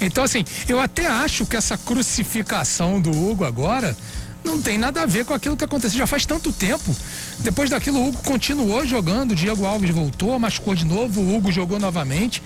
Então, 0.00 0.24
assim, 0.24 0.44
eu 0.68 0.78
até 0.78 1.06
acho 1.06 1.46
que 1.46 1.56
essa 1.56 1.78
crucificação 1.78 3.00
do 3.00 3.10
Hugo 3.10 3.44
agora 3.44 3.96
não 4.44 4.60
tem 4.60 4.76
nada 4.78 5.02
a 5.02 5.06
ver 5.06 5.24
com 5.24 5.32
aquilo 5.32 5.56
que 5.56 5.64
aconteceu. 5.64 5.98
Já 5.98 6.06
faz 6.06 6.26
tanto 6.26 6.52
tempo. 6.52 6.94
Depois 7.38 7.70
daquilo, 7.70 7.98
o 7.98 8.08
Hugo 8.08 8.22
continuou 8.22 8.86
jogando, 8.86 9.32
o 9.32 9.34
Diego 9.34 9.64
Alves 9.64 9.90
voltou, 9.90 10.38
machucou 10.38 10.74
de 10.74 10.84
novo, 10.84 11.20
o 11.20 11.36
Hugo 11.36 11.50
jogou 11.50 11.78
novamente. 11.78 12.42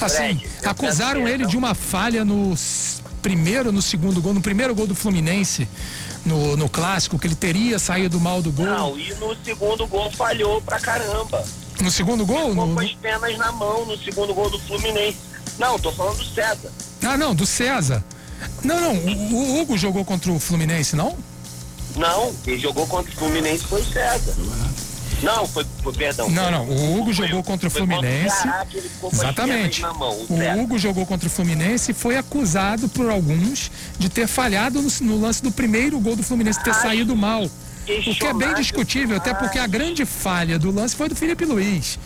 Assim, 0.00 0.38
Fred, 0.38 0.48
acusaram 0.64 1.26
ele 1.26 1.44
de 1.44 1.56
uma 1.56 1.74
falha 1.74 2.24
no 2.24 2.54
primeiro, 3.20 3.72
no 3.72 3.82
segundo 3.82 4.20
gol, 4.20 4.34
no 4.34 4.40
primeiro 4.40 4.74
gol 4.74 4.86
do 4.86 4.94
Fluminense, 4.94 5.66
no, 6.24 6.56
no 6.56 6.68
clássico, 6.68 7.18
que 7.18 7.26
ele 7.26 7.34
teria 7.34 7.78
saído 7.78 8.18
mal 8.20 8.40
do 8.42 8.50
gol. 8.52 8.66
Não, 8.66 8.98
e 8.98 9.12
no 9.14 9.36
segundo 9.44 9.86
gol 9.86 10.10
falhou 10.10 10.60
pra 10.62 10.78
caramba. 10.80 11.44
No 11.80 11.90
segundo 11.90 12.24
gol? 12.24 12.50
Ficou 12.50 12.66
No- 12.66 12.74
com 12.74 12.80
as 12.80 12.92
penas 12.94 13.36
na 13.38 13.52
mão 13.52 13.84
no 13.86 13.96
segundo 13.98 14.32
gol 14.34 14.48
do 14.50 14.58
Fluminense. 14.60 15.18
Não, 15.58 15.78
tô 15.78 15.92
falando 15.92 16.18
do 16.18 16.24
César. 16.24 16.70
Ah, 17.02 17.16
não, 17.16 17.34
do 17.34 17.44
César. 17.46 18.02
Não, 18.62 18.80
não, 18.80 18.94
o, 18.94 19.34
o 19.34 19.60
Hugo 19.60 19.76
jogou 19.78 20.04
contra 20.04 20.30
o 20.32 20.38
Fluminense, 20.38 20.96
não? 20.96 21.16
Não, 21.96 22.34
quem 22.42 22.58
jogou 22.58 22.86
contra 22.86 23.12
o 23.12 23.14
Fluminense 23.16 23.64
foi 23.64 23.80
o 23.80 23.84
César. 23.84 24.34
Não, 25.22 25.46
foi, 25.46 25.64
foi 25.82 25.92
perdão. 25.92 26.28
Não, 26.30 26.50
não. 26.50 26.64
O 26.68 26.98
Hugo 26.98 27.12
jogou 27.12 27.42
contra 27.42 27.68
o 27.68 27.70
Fluminense. 27.70 28.48
Exatamente. 29.12 29.84
o 29.84 30.34
O. 30.34 30.62
Hugo 30.62 30.78
jogou 30.78 31.06
contra 31.06 31.26
o 31.26 31.30
Fluminense 31.30 31.90
e 31.92 31.94
foi 31.94 32.16
acusado 32.16 32.88
por 32.88 33.08
alguns 33.08 33.70
de 33.98 34.08
ter 34.08 34.26
falhado 34.26 34.80
no, 34.82 34.88
no 35.02 35.20
lance 35.20 35.42
do 35.42 35.50
primeiro 35.50 35.98
gol 36.00 36.16
do 36.16 36.22
Fluminense, 36.22 36.62
ter 36.62 36.74
saído 36.74 37.16
mal. 37.16 37.44
O 37.44 38.14
que 38.14 38.26
é 38.26 38.32
bem 38.32 38.54
discutível, 38.54 39.16
até 39.16 39.34
porque 39.34 39.58
a 39.58 39.66
grande 39.66 40.06
falha 40.06 40.58
do 40.58 40.70
lance 40.70 40.96
foi 40.96 41.08
do 41.08 41.14
Felipe 41.14 41.44
Luiz. 41.44 41.98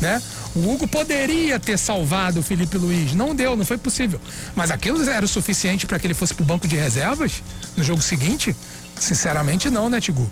Né? 0.00 0.20
O 0.54 0.70
Hugo 0.70 0.86
poderia 0.86 1.58
ter 1.58 1.78
salvado 1.78 2.40
o 2.40 2.42
Felipe 2.42 2.76
Luiz, 2.76 3.14
não 3.14 3.34
deu, 3.34 3.56
não 3.56 3.64
foi 3.64 3.78
possível. 3.78 4.20
Mas 4.54 4.70
aquilo 4.70 5.02
era 5.08 5.24
o 5.24 5.28
suficiente 5.28 5.86
para 5.86 5.98
que 5.98 6.06
ele 6.06 6.14
fosse 6.14 6.34
pro 6.34 6.44
banco 6.44 6.68
de 6.68 6.76
reservas 6.76 7.42
no 7.76 7.82
jogo 7.82 8.02
seguinte? 8.02 8.54
Sinceramente, 8.98 9.70
não, 9.70 9.88
né, 9.88 10.00
Tigu? 10.00 10.28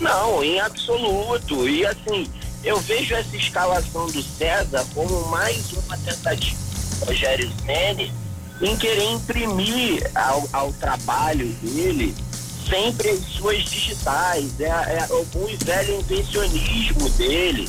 Não, 0.00 0.42
em 0.42 0.60
absoluto. 0.60 1.68
E 1.68 1.84
assim, 1.86 2.26
eu 2.64 2.78
vejo 2.80 3.14
essa 3.14 3.36
escalação 3.36 4.06
do 4.06 4.22
César 4.22 4.84
como 4.94 5.26
mais 5.26 5.72
uma 5.72 5.96
tentativa 5.98 6.58
do 7.00 7.06
Rogério 7.06 7.50
Ceni 7.64 8.12
em 8.60 8.76
querer 8.76 9.10
imprimir 9.12 10.10
ao, 10.14 10.48
ao 10.52 10.72
trabalho 10.72 11.46
dele 11.62 12.14
sempre 12.68 13.10
as 13.10 13.20
suas 13.20 13.64
digitais, 13.64 14.60
é, 14.60 14.64
é 14.66 15.06
algum 15.10 15.46
velho 15.64 16.00
intencionismo 16.00 17.08
dele, 17.10 17.68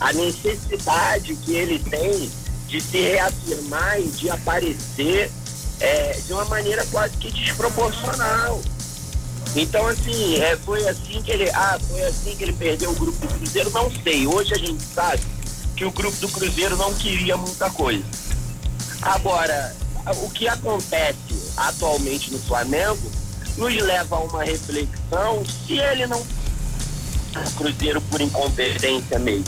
a 0.00 0.12
necessidade 0.12 1.34
que 1.36 1.54
ele 1.54 1.78
tem 1.78 2.30
de 2.66 2.80
se 2.80 2.98
reafirmar 2.98 4.00
e 4.00 4.08
de 4.08 4.30
aparecer 4.30 5.30
é, 5.80 6.18
de 6.26 6.32
uma 6.32 6.44
maneira 6.46 6.84
quase 6.86 7.16
que 7.16 7.30
desproporcional. 7.30 8.60
Então, 9.56 9.86
assim, 9.86 10.36
é, 10.36 10.56
foi 10.56 10.86
assim 10.88 11.22
que 11.22 11.30
ele. 11.30 11.50
Ah, 11.50 11.78
foi 11.88 12.02
assim 12.04 12.36
que 12.36 12.44
ele 12.44 12.52
perdeu 12.52 12.90
o 12.90 12.94
grupo 12.94 13.26
do 13.26 13.34
Cruzeiro, 13.34 13.70
não 13.70 13.90
sei. 13.90 14.26
Hoje 14.26 14.54
a 14.54 14.58
gente 14.58 14.82
sabe 14.82 15.22
que 15.76 15.84
o 15.84 15.90
grupo 15.90 16.16
do 16.18 16.28
Cruzeiro 16.28 16.76
não 16.76 16.92
queria 16.94 17.36
muita 17.36 17.70
coisa. 17.70 18.04
Agora, 19.02 19.74
o 20.22 20.30
que 20.30 20.48
acontece 20.48 21.16
atualmente 21.56 22.32
no 22.32 22.38
Flamengo 22.38 23.10
nos 23.56 23.74
leva 23.74 24.16
a 24.16 24.20
uma 24.20 24.44
reflexão 24.44 25.42
se 25.66 25.78
ele 25.78 26.06
não 26.06 26.24
Cruzeiro 27.56 28.00
por 28.02 28.20
incompetência 28.20 29.18
mesmo. 29.18 29.44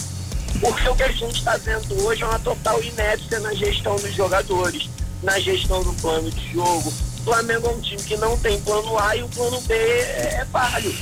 Porque 0.60 0.88
o 0.88 0.96
que 0.96 1.02
a 1.02 1.12
gente 1.12 1.38
está 1.38 1.56
vendo 1.56 2.04
hoje 2.04 2.22
é 2.22 2.26
uma 2.26 2.38
total 2.38 2.82
inépcia 2.82 3.40
na 3.40 3.54
gestão 3.54 3.96
dos 3.96 4.14
jogadores, 4.14 4.88
na 5.22 5.38
gestão 5.38 5.82
do 5.82 5.92
plano 5.94 6.30
de 6.30 6.52
jogo. 6.52 6.92
O 7.20 7.22
Flamengo 7.22 7.66
é 7.66 7.70
um 7.70 7.80
time 7.80 8.02
que 8.02 8.16
não 8.16 8.36
tem 8.38 8.58
plano 8.62 8.98
A 8.98 9.14
e 9.14 9.22
o 9.22 9.28
plano 9.28 9.60
B 9.62 9.74
é, 9.74 10.38
é 10.40 10.46
falho. 10.50 10.94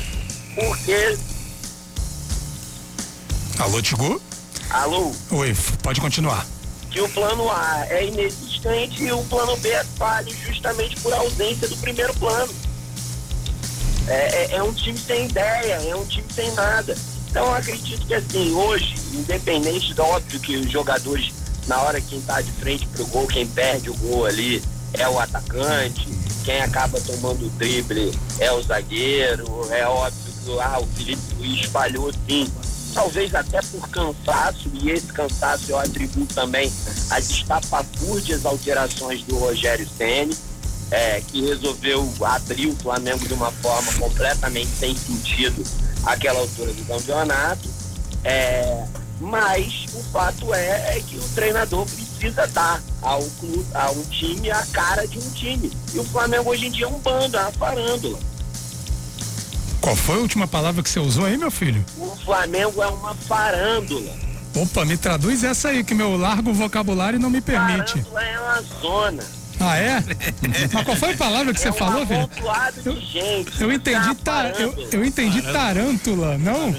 Porque. 0.52 1.16
Alô, 3.60 3.80
Tigu? 3.80 4.20
Alô? 4.70 5.12
Oi, 5.30 5.56
pode 5.80 6.00
continuar. 6.00 6.44
Que 6.90 7.00
o 7.00 7.08
plano 7.10 7.48
A 7.48 7.86
é 7.88 8.06
inexistente 8.06 9.04
e 9.04 9.12
o 9.12 9.22
plano 9.24 9.56
B 9.58 9.68
é 9.68 9.84
falho 9.96 10.34
justamente 10.44 10.96
por 11.00 11.12
ausência 11.14 11.68
do 11.68 11.76
primeiro 11.76 12.12
plano. 12.14 12.52
É, 14.08 14.14
é, 14.14 14.54
é 14.56 14.62
um 14.62 14.72
time 14.72 14.98
sem 14.98 15.26
ideia, 15.26 15.74
é 15.74 15.94
um 15.94 16.04
time 16.04 16.26
sem 16.34 16.50
nada. 16.52 16.96
Então 17.30 17.46
eu 17.46 17.54
acredito 17.54 18.04
que 18.06 18.14
assim, 18.14 18.52
hoje, 18.54 18.96
independente 19.12 19.94
do 19.94 20.02
óbvio 20.02 20.40
que 20.40 20.56
os 20.56 20.68
jogadores, 20.68 21.32
na 21.68 21.80
hora 21.80 22.00
quem 22.00 22.18
está 22.18 22.40
de 22.40 22.50
frente 22.52 22.86
pro 22.88 23.06
gol, 23.06 23.28
quem 23.28 23.46
perde 23.46 23.90
o 23.90 23.94
gol 23.94 24.26
ali 24.26 24.60
é 24.94 25.08
o 25.08 25.18
atacante, 25.18 26.08
quem 26.44 26.60
acaba 26.60 27.00
tomando 27.00 27.46
o 27.46 27.50
drible 27.50 28.12
é 28.38 28.50
o 28.52 28.62
zagueiro, 28.62 29.44
é 29.70 29.86
óbvio 29.86 30.32
que 30.44 30.60
ah, 30.60 30.78
o 30.80 30.86
Felipe 30.86 31.34
Luiz 31.36 31.66
falhou 31.66 32.12
sim. 32.26 32.50
Talvez 32.94 33.34
até 33.34 33.60
por 33.62 33.86
cansaço, 33.90 34.70
e 34.72 34.90
esse 34.90 35.08
cansaço 35.08 35.70
eu 35.70 35.78
atribuo 35.78 36.26
também 36.26 36.72
às 37.10 37.30
estapafúrdias 37.30 38.46
alterações 38.46 39.22
do 39.24 39.36
Rogério 39.36 39.86
Senni, 39.96 40.34
é, 40.90 41.20
que 41.20 41.44
resolveu 41.44 42.10
abrir 42.22 42.66
o 42.66 42.76
Flamengo 42.76 43.26
de 43.28 43.34
uma 43.34 43.52
forma 43.52 43.92
completamente 43.92 44.70
sem 44.78 44.96
sentido 44.96 45.62
àquela 46.04 46.40
altura 46.40 46.72
do 46.72 46.84
campeonato. 46.86 47.68
É, 48.24 48.84
mas 49.20 49.86
o 49.94 50.02
fato 50.10 50.54
é, 50.54 50.96
é, 50.96 51.02
que 51.06 51.16
o 51.16 51.22
treinador 51.34 51.84
precisa 51.84 52.07
dar 52.52 52.82
ao 53.02 53.22
clube, 53.22 53.66
a 53.74 53.90
um 53.90 54.02
time 54.04 54.50
a 54.50 54.64
cara 54.66 55.06
de 55.06 55.18
um 55.18 55.30
time. 55.30 55.72
E 55.94 55.98
o 55.98 56.04
Flamengo 56.04 56.50
hoje 56.50 56.66
em 56.66 56.70
dia 56.70 56.86
é 56.86 56.88
um 56.88 56.98
bando, 56.98 57.36
é 57.36 57.40
uma 57.40 57.52
farândula. 57.52 58.18
Qual 59.80 59.94
foi 59.94 60.16
a 60.16 60.18
última 60.18 60.48
palavra 60.48 60.82
que 60.82 60.90
você 60.90 60.98
usou 60.98 61.24
aí, 61.24 61.36
meu 61.36 61.50
filho? 61.50 61.84
O 61.96 62.16
Flamengo 62.24 62.82
é 62.82 62.88
uma 62.88 63.14
farândula. 63.14 64.12
Opa, 64.54 64.84
me 64.84 64.96
traduz 64.96 65.44
essa 65.44 65.68
aí, 65.68 65.84
que 65.84 65.94
meu 65.94 66.16
largo 66.16 66.52
vocabulário 66.52 67.18
não 67.18 67.30
me 67.30 67.40
permite. 67.40 68.02
Farândula 68.02 68.22
é 68.22 68.40
uma 68.40 68.62
zona. 68.80 69.38
Ah, 69.60 69.76
é? 69.76 70.02
Mas 70.72 70.84
qual 70.84 70.96
foi 70.96 71.12
a 71.12 71.16
palavra 71.16 71.52
que 71.52 71.60
é 71.60 71.62
você 71.62 71.70
um 71.70 71.72
falou, 71.72 72.06
filho? 72.06 72.30
Eu, 72.84 72.94
de 72.94 73.00
gente, 73.06 73.60
eu 73.60 73.72
entendi, 73.72 74.14
tar, 74.16 74.60
eu, 74.60 74.88
eu 74.92 75.04
entendi 75.04 75.42
tarântula, 75.42 76.38
não? 76.38 76.72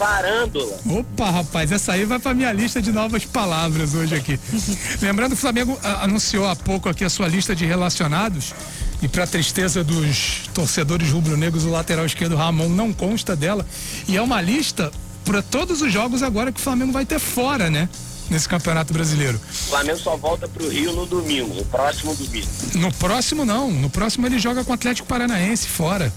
Farândula. 0.00 0.80
Opa, 0.88 1.30
rapaz, 1.30 1.70
essa 1.70 1.92
aí 1.92 2.06
vai 2.06 2.18
pra 2.18 2.32
minha 2.32 2.50
lista 2.52 2.80
de 2.80 2.90
novas 2.90 3.26
palavras 3.26 3.92
hoje 3.92 4.14
aqui. 4.14 4.40
Lembrando 5.02 5.32
que 5.32 5.36
o 5.36 5.40
Flamengo 5.40 5.78
a, 5.82 6.04
anunciou 6.04 6.48
há 6.48 6.56
pouco 6.56 6.88
aqui 6.88 7.04
a 7.04 7.10
sua 7.10 7.28
lista 7.28 7.54
de 7.54 7.66
relacionados 7.66 8.54
e 9.02 9.08
para 9.08 9.26
tristeza 9.26 9.84
dos 9.84 10.48
torcedores 10.54 11.10
rubro-negros, 11.10 11.66
o 11.66 11.70
lateral 11.70 12.06
esquerdo 12.06 12.34
Ramon 12.34 12.70
não 12.70 12.94
consta 12.94 13.36
dela 13.36 13.66
e 14.08 14.16
é 14.16 14.22
uma 14.22 14.40
lista 14.40 14.90
para 15.22 15.42
todos 15.42 15.82
os 15.82 15.92
jogos 15.92 16.22
agora 16.22 16.50
que 16.50 16.58
o 16.58 16.62
Flamengo 16.62 16.92
vai 16.92 17.04
ter 17.04 17.18
fora, 17.18 17.68
né? 17.68 17.86
Nesse 18.30 18.48
Campeonato 18.48 18.94
Brasileiro. 18.94 19.38
O 19.38 19.68
Flamengo 19.68 19.98
só 19.98 20.16
volta 20.16 20.48
pro 20.48 20.66
Rio 20.66 20.92
no 20.92 21.04
domingo, 21.04 21.52
no 21.52 21.64
próximo 21.66 22.14
domingo. 22.14 22.48
No 22.76 22.90
próximo 22.94 23.44
não, 23.44 23.70
no 23.70 23.90
próximo 23.90 24.26
ele 24.26 24.38
joga 24.38 24.64
com 24.64 24.70
o 24.70 24.74
Atlético 24.74 25.06
Paranaense 25.06 25.66
fora. 25.66 26.10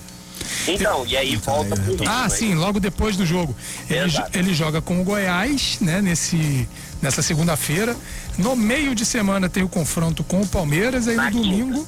Então, 0.68 1.06
e 1.06 1.18
aí 1.18 1.36
volta 1.36 1.76
pro 1.76 1.96
Rio. 1.96 2.10
Ah, 2.10 2.28
sim, 2.30 2.54
logo 2.56 2.80
depois 2.80 3.18
do 3.18 3.26
jogo. 3.26 3.56
Ele, 3.90 4.12
ele 4.34 4.54
joga 4.54 4.82
com 4.82 5.02
o 5.02 5.04
Goiás, 5.04 5.78
né, 5.82 6.02
nesse, 6.02 6.68
nessa 7.02 7.22
segunda-feira. 7.22 7.96
No 8.38 8.56
meio 8.56 8.96
de 8.96 9.06
semana 9.06 9.50
tem 9.50 9.64
o 9.64 9.70
confronto 9.70 10.24
com 10.24 10.42
o 10.42 10.48
Palmeiras, 10.48 11.08
aí 11.08 11.16
Na 11.16 11.30
no 11.30 11.42
domingo, 11.42 11.88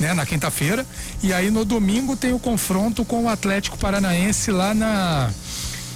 né, 0.00 0.14
na 0.14 0.24
quinta-feira. 0.24 0.86
E 1.22 1.32
aí 1.32 1.50
no 1.50 1.64
domingo 1.64 2.16
tem 2.16 2.32
o 2.32 2.38
confronto 2.38 3.04
com 3.04 3.24
o 3.24 3.28
Atlético 3.28 3.76
Paranaense 3.78 4.50
lá 4.50 4.74
na. 4.74 5.30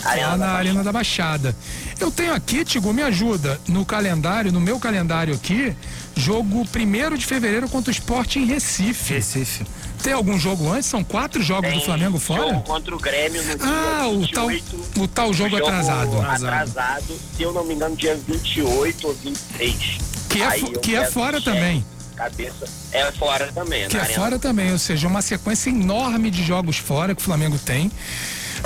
Arena 0.05 0.29
lá 0.29 0.37
da 0.37 0.47
na 0.47 0.53
Arena 0.53 0.83
da 0.83 0.93
Baixada. 0.93 1.55
Eu 1.99 2.11
tenho 2.11 2.33
aqui, 2.33 2.65
Tigo, 2.65 2.93
me 2.93 3.03
ajuda, 3.03 3.61
no 3.69 3.85
calendário, 3.85 4.51
no 4.51 4.61
meu 4.61 4.79
calendário 4.79 5.35
aqui, 5.35 5.77
jogo 6.21 6.63
1 6.63 7.17
de 7.17 7.27
fevereiro 7.27 7.69
contra 7.69 7.91
o 7.91 7.93
Sport 7.93 8.37
em 8.37 8.45
Recife. 8.45 9.15
Recife. 9.15 9.65
Tem 10.03 10.13
algum 10.13 10.39
jogo 10.39 10.71
antes? 10.71 10.87
São 10.89 11.03
quatro 11.03 11.43
jogos 11.43 11.71
do 11.71 11.77
Tem 11.77 11.85
Flamengo 11.85 12.19
fora? 12.19 12.43
Jogo 12.51 12.61
contra 12.63 12.95
o 12.95 12.99
Grêmio 12.99 13.43
no 13.43 13.53
Ah, 13.65 13.99
dia 14.01 14.09
o 14.09 14.21
28, 14.21 14.65
tal, 14.95 15.05
o 15.05 15.09
tal 15.09 15.33
jogo, 15.35 15.57
atrasado. 15.57 16.21
atrasado. 16.21 17.19
se 17.37 17.43
eu 17.43 17.53
não 17.53 17.65
me 17.65 17.75
engano, 17.75 17.97
dia 17.97 18.17
28 18.29 19.07
ou 19.09 19.15
26. 19.15 19.99
Que 20.29 20.43
é, 20.43 20.47
Aí 20.47 20.63
que 20.79 20.95
é 20.95 21.05
fora 21.11 21.39
cheque, 21.41 21.45
também. 21.51 21.85
Cabeça. 22.15 22.67
É 22.93 23.11
fora 23.13 23.51
também. 23.53 23.89
Que 23.89 23.97
é 23.97 24.01
Arena 24.01 24.15
fora 24.15 24.39
também, 24.39 24.73
ou 24.73 24.79
seja, 24.79 25.09
uma 25.09 25.23
sequência 25.23 25.71
enorme 25.71 26.31
de 26.31 26.45
jogos 26.45 26.77
fora 26.77 27.15
que 27.15 27.21
o 27.21 27.25
Flamengo 27.25 27.59
tem. 27.59 27.91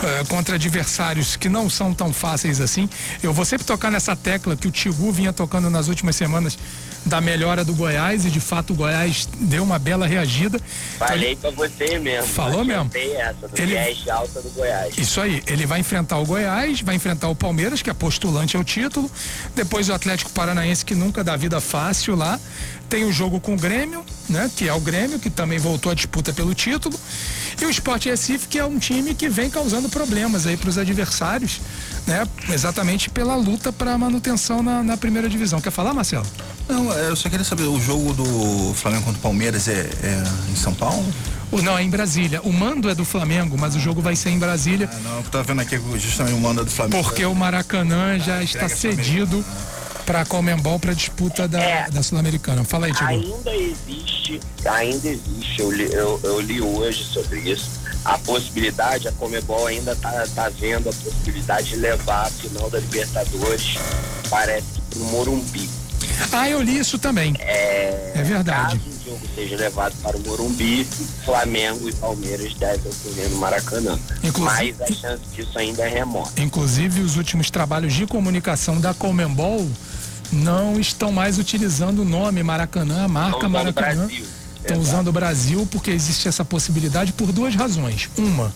Eh, 0.03 0.25
contra 0.29 0.57
adversários 0.57 1.37
que 1.37 1.49
não 1.49 1.69
são 1.71 1.93
tão 1.95 2.13
fáceis 2.13 2.61
assim. 2.61 2.89
Eu 3.23 3.33
vou 3.33 3.45
sempre 3.45 3.67
tocar 3.67 3.91
nessa 3.91 4.15
tecla 4.17 4.57
que 4.57 4.69
o 4.69 4.71
Tigu 4.71 5.13
vinha 5.13 5.33
tocando 5.33 5.71
nas 5.71 5.89
últimas 5.89 6.17
semanas 6.17 6.59
da 7.07 7.21
melhora 7.21 7.65
do 7.65 7.75
Goiás 7.75 8.25
e 8.25 8.31
de 8.31 8.41
fato 8.41 8.73
o 8.73 8.77
Goiás 8.77 9.29
deu 9.39 9.63
uma 9.63 9.79
bela 9.79 10.07
reagida. 10.07 10.59
Então, 10.97 11.07
Falei 11.09 11.37
pra 11.37 11.51
você 11.51 11.99
mesmo. 11.99 12.27
Falou 12.33 12.65
mesmo? 12.65 12.91
Essa, 12.95 13.47
do 13.49 13.61
Ele- 13.61 13.77
alta 14.11 14.41
do 14.41 14.49
Goiás. 14.51 14.97
Isso 14.97 15.21
aí, 15.21 15.43
ele 15.47 15.67
vai 15.67 15.81
enfrentar 15.81 16.19
o 16.19 16.25
Goiás, 16.25 16.81
vai 16.81 16.95
enfrentar 16.95 17.29
o 17.29 17.35
Palmeiras, 17.35 17.83
que 17.83 17.91
é 17.91 17.95
postulante 17.95 18.57
ao 18.57 18.65
título, 18.65 19.11
depois 19.55 19.89
o 19.91 19.93
Atlético 19.93 20.31
Paranaense, 20.31 20.83
que 20.85 20.95
nunca 20.95 21.23
dá 21.23 21.37
vida 21.37 21.61
fácil 21.61 22.15
lá. 22.17 22.41
Tem 22.89 23.05
o 23.05 23.13
jogo 23.13 23.41
com 23.41 23.55
o 23.55 23.57
Grêmio, 23.57 24.05
né? 24.29 24.51
Que 24.57 24.69
é 24.69 24.73
o 24.73 24.81
Grêmio, 24.81 25.19
que 25.19 25.29
também 25.29 25.59
voltou 25.59 25.91
à 25.93 25.95
disputa 25.95 26.33
pelo 26.33 26.55
título. 26.55 26.99
E 27.61 27.65
o 27.65 27.71
Sport 27.71 28.07
Recife, 28.07 28.49
que 28.49 28.59
é 28.59 28.65
um 28.65 28.79
time 28.79 29.15
que 29.15 29.29
vem 29.29 29.49
causando 29.51 29.89
problemas 29.89 30.47
aí 30.47 30.57
para 30.57 30.69
os 30.69 30.79
adversários, 30.79 31.61
né? 32.07 32.27
Exatamente 32.51 33.09
pela 33.11 33.37
luta 33.37 33.73
para 33.73 33.97
manutenção 33.97 34.63
na, 34.63 34.83
na 34.83 34.97
primeira 34.97 35.29
divisão. 35.29 35.61
Quer 35.61 35.71
falar, 35.71 35.95
Marcelo? 35.95 36.27
Não, 36.69 36.93
é, 36.93 37.09
eu 37.09 37.17
só 37.17 37.29
queria 37.29 37.45
saber, 37.45 37.65
o 37.65 37.81
jogo 37.81 38.13
do 38.13 38.75
Flamengo 38.75 39.05
contra 39.05 39.19
o 39.19 39.23
Palmeiras 39.23 39.69
é, 39.69 39.89
é 40.03 40.23
em 40.53 40.57
São 40.57 40.75
Paulo? 40.75 41.05
O, 41.53 41.63
não, 41.63 41.79
é 41.79 41.83
em 41.83 41.91
Brasília. 41.91 42.41
O 42.43 42.53
mando 42.53 42.89
é 42.91 42.95
do 42.95 43.05
Flamengo, 43.05 43.57
mas 43.59 43.77
o 43.77 43.81
jogo 43.81 44.01
vai 44.03 44.17
ser 44.17 44.31
em 44.31 44.39
Brasília. 44.39 44.89
Ah, 44.93 44.99
não, 45.05 45.17
eu 45.19 45.23
tô 45.25 45.43
vendo 45.43 45.61
aqui 45.61 45.79
justamente 45.99 46.35
o 46.35 46.41
mando 46.41 46.65
do 46.65 46.71
Flamengo. 46.71 47.03
Porque 47.05 47.25
o 47.25 47.35
Maracanã 47.35 48.19
já 48.19 48.43
está 48.43 48.69
cedido 48.69 49.45
para 50.05 50.23
a 50.23 50.25
Comembol 50.27 50.79
para 50.79 50.93
disputa 50.93 51.47
da, 51.49 51.63
É. 51.63 51.91
da 51.91 52.03
Sul-Americana. 52.03 52.65
Fala 52.65 52.87
aí, 52.87 52.93
Tiago. 52.93 53.13
Ainda 53.13 53.55
existe, 53.57 54.41
ainda 54.67 55.09
existe, 55.09 55.44
eu 55.63 55.71
li, 55.71 55.85
eu, 55.93 56.21
eu 56.23 56.41
li 56.41 56.61
hoje 56.61 57.05
sobre 57.05 57.41
isso, 57.41 57.71
a 58.05 58.19
possibilidade, 58.19 59.09
a 59.09 59.13
Comebol 59.13 59.67
ainda 59.67 59.95
tá, 59.97 60.27
tá 60.35 60.49
vendo 60.51 60.89
a 60.89 60.93
possibilidade 60.93 61.69
de 61.71 61.77
levar 61.77 62.27
a 62.27 62.31
final 62.31 62.69
da 62.71 62.79
Libertadores, 62.79 63.75
parece 64.29 64.67
que 64.75 64.81
pro 64.91 65.01
Morumbi. 65.07 65.69
Ah, 66.33 66.49
eu 66.49 66.61
li 66.63 66.79
isso 66.79 66.99
também. 66.99 67.35
É, 67.41 68.13
É 68.15 68.23
verdade. 68.23 68.79
Caso 68.79 68.91
o 68.91 69.05
jogo 69.11 69.27
seja 69.35 69.57
levado 69.57 69.95
para 70.03 70.17
o 70.17 70.21
Morumbi, 70.21 70.87
Flamengo 71.25 71.89
e 71.89 71.93
Palmeiras 71.95 72.55
devem 72.55 72.91
ocorrer 72.93 73.29
no 73.31 73.37
Maracanã. 73.39 73.99
Inclusive- 74.23 74.75
Mas 74.79 74.91
a 74.91 74.95
chance 74.95 75.23
disso 75.35 75.59
ainda 75.59 75.83
é 75.83 75.89
remota. 75.89 76.41
Inclusive, 76.41 77.01
os 77.01 77.17
últimos 77.17 77.51
trabalhos 77.51 77.93
de 77.95 78.07
comunicação 78.07 78.81
da 78.81 78.95
Comembol 78.95 79.69
não 80.33 80.79
estão 80.79 81.11
mais 81.11 81.39
utilizando 81.39 82.01
o 82.03 82.05
nome 82.05 82.43
Maracanã, 82.43 83.05
a 83.05 83.09
marca 83.09 83.49
Maracanã. 83.49 84.07
Brasil. 84.07 84.27
Estão 84.65 84.81
usando 84.81 85.09
o 85.09 85.13
Brasil 85.13 85.69
porque 85.71 85.91
existe 85.91 86.27
essa 86.27 86.45
possibilidade 86.45 87.13
por 87.13 87.31
duas 87.33 87.55
razões. 87.55 88.09
Uma, 88.17 88.53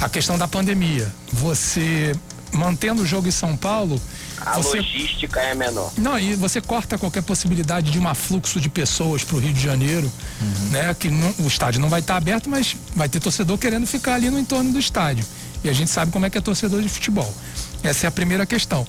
a 0.00 0.08
questão 0.08 0.38
da 0.38 0.48
pandemia. 0.48 1.12
Você 1.32 2.14
mantendo 2.52 3.02
o 3.02 3.06
jogo 3.06 3.28
em 3.28 3.32
São 3.32 3.54
Paulo, 3.54 4.00
A 4.40 4.56
você 4.56 4.78
logística 4.78 5.40
é 5.40 5.54
menor. 5.54 5.92
Não, 5.98 6.18
e 6.18 6.34
você 6.36 6.58
corta 6.60 6.96
qualquer 6.96 7.22
possibilidade 7.22 7.90
de 7.90 7.98
um 7.98 8.08
afluxo 8.08 8.58
de 8.60 8.70
pessoas 8.70 9.22
para 9.24 9.36
o 9.36 9.38
Rio 9.40 9.52
de 9.52 9.60
Janeiro, 9.60 10.10
né? 10.70 10.94
Que 10.98 11.10
não- 11.10 11.34
o 11.40 11.46
estádio 11.46 11.80
não 11.82 11.90
vai 11.90 12.00
estar 12.00 12.16
aberto, 12.16 12.48
mas 12.48 12.74
vai 12.94 13.08
ter 13.10 13.20
torcedor 13.20 13.58
querendo 13.58 13.86
ficar 13.86 14.14
ali 14.14 14.30
no 14.30 14.38
entorno 14.38 14.72
do 14.72 14.78
estádio. 14.78 15.24
E 15.62 15.68
a 15.68 15.72
gente 15.72 15.90
sabe 15.90 16.10
como 16.12 16.24
é 16.24 16.30
que 16.30 16.38
é 16.38 16.40
torcedor 16.40 16.80
de 16.80 16.88
futebol. 16.88 17.30
Essa 17.82 18.06
é 18.06 18.08
a 18.08 18.12
primeira 18.12 18.46
questão. 18.46 18.86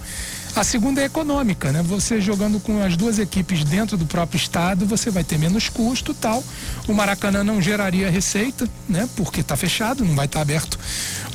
A 0.57 0.63
segunda 0.63 1.01
é 1.01 1.05
econômica, 1.05 1.71
né? 1.71 1.83
Você 1.83 2.19
jogando 2.19 2.59
com 2.59 2.81
as 2.81 2.97
duas 2.97 3.19
equipes 3.19 3.63
dentro 3.63 3.95
do 3.95 4.07
próprio 4.07 4.37
estado, 4.37 4.87
você 4.87 5.11
vai 5.11 5.23
ter 5.23 5.37
menos 5.37 5.69
custo, 5.69 6.15
tal. 6.15 6.43
O 6.87 6.93
Maracanã 6.95 7.43
não 7.43 7.61
geraria 7.61 8.09
receita, 8.09 8.67
né? 8.89 9.07
Porque 9.15 9.41
está 9.41 9.55
fechado, 9.55 10.03
não 10.03 10.15
vai 10.15 10.25
estar 10.25 10.41
aberto 10.41 10.79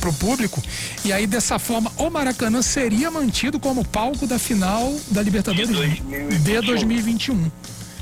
para 0.01 0.11
o 0.11 0.13
público. 0.13 0.61
E 1.05 1.13
aí 1.13 1.25
dessa 1.25 1.57
forma, 1.61 1.93
o 1.97 2.11
Maracanã 2.11 2.61
seria 2.63 3.13
mantido 3.13 3.61
como 3.61 3.85
palco 3.85 4.27
da 4.27 4.41
final 4.41 4.93
da 5.09 5.23
Libertadores 5.23 5.69
De 5.69 6.39
de 6.39 6.61
2021. 6.61 7.49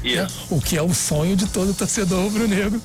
Isso. 0.03 0.23
né? 0.23 0.29
O 0.49 0.59
que 0.59 0.75
é 0.75 0.83
o 0.83 0.95
sonho 0.95 1.37
de 1.37 1.47
todo 1.49 1.75
torcedor 1.75 2.25
rubro-negro 2.25 2.81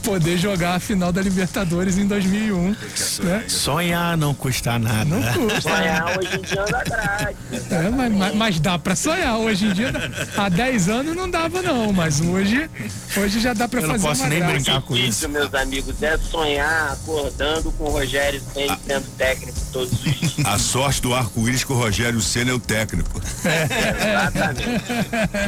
poder 0.00 0.36
jogar 0.38 0.74
a 0.74 0.80
final 0.80 1.12
da 1.12 1.20
Libertadores 1.22 1.96
em 1.98 2.06
2001. 2.06 2.76
Né? 3.22 3.44
Sonhar 3.48 4.16
não 4.16 4.34
custa 4.34 4.78
nada. 4.78 5.04
Não 5.04 5.22
custa. 5.32 5.60
Sonhar 5.60 6.18
hoje 6.18 6.36
em 6.36 6.40
dia 6.42 6.62
anda 6.62 6.78
atrás. 6.78 7.36
É, 7.70 7.88
mas, 7.90 8.12
mas, 8.12 8.34
mas 8.34 8.60
dá 8.60 8.78
pra 8.78 8.96
sonhar. 8.96 9.36
Hoje 9.38 9.66
em 9.66 9.72
dia, 9.72 9.92
há 10.36 10.48
10 10.48 10.88
anos 10.88 11.16
não 11.16 11.30
dava, 11.30 11.62
não. 11.62 11.92
Mas 11.92 12.20
hoje, 12.20 12.68
hoje 13.16 13.40
já 13.40 13.52
dá 13.52 13.68
pra 13.68 13.80
Eu 13.80 13.88
não 13.88 13.94
fazer 13.94 14.06
posso 14.08 14.22
uma 14.22 14.28
nem 14.28 14.38
graça. 14.40 14.54
brincar 14.54 14.82
com 14.82 14.96
Isso, 14.96 15.28
meus 15.28 15.52
amigos, 15.54 16.02
é 16.02 16.16
sonhar 16.18 16.92
acordando 16.92 17.70
com 17.72 17.84
o 17.84 17.90
Rogério 17.90 18.40
Senna 18.52 18.78
sendo 18.86 19.06
técnico 19.16 19.58
todos 19.72 19.92
os 19.92 20.00
dias. 20.02 20.34
A 20.44 20.58
sorte 20.58 21.02
do 21.02 21.14
arco-íris 21.14 21.64
que 21.64 21.72
o 21.72 21.76
Rogério 21.76 22.20
Senna 22.20 22.50
é 22.50 22.54
o 22.54 22.58
técnico. 22.60 23.20
Exatamente. 23.44 24.80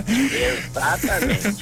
Exatamente. 0.72 1.56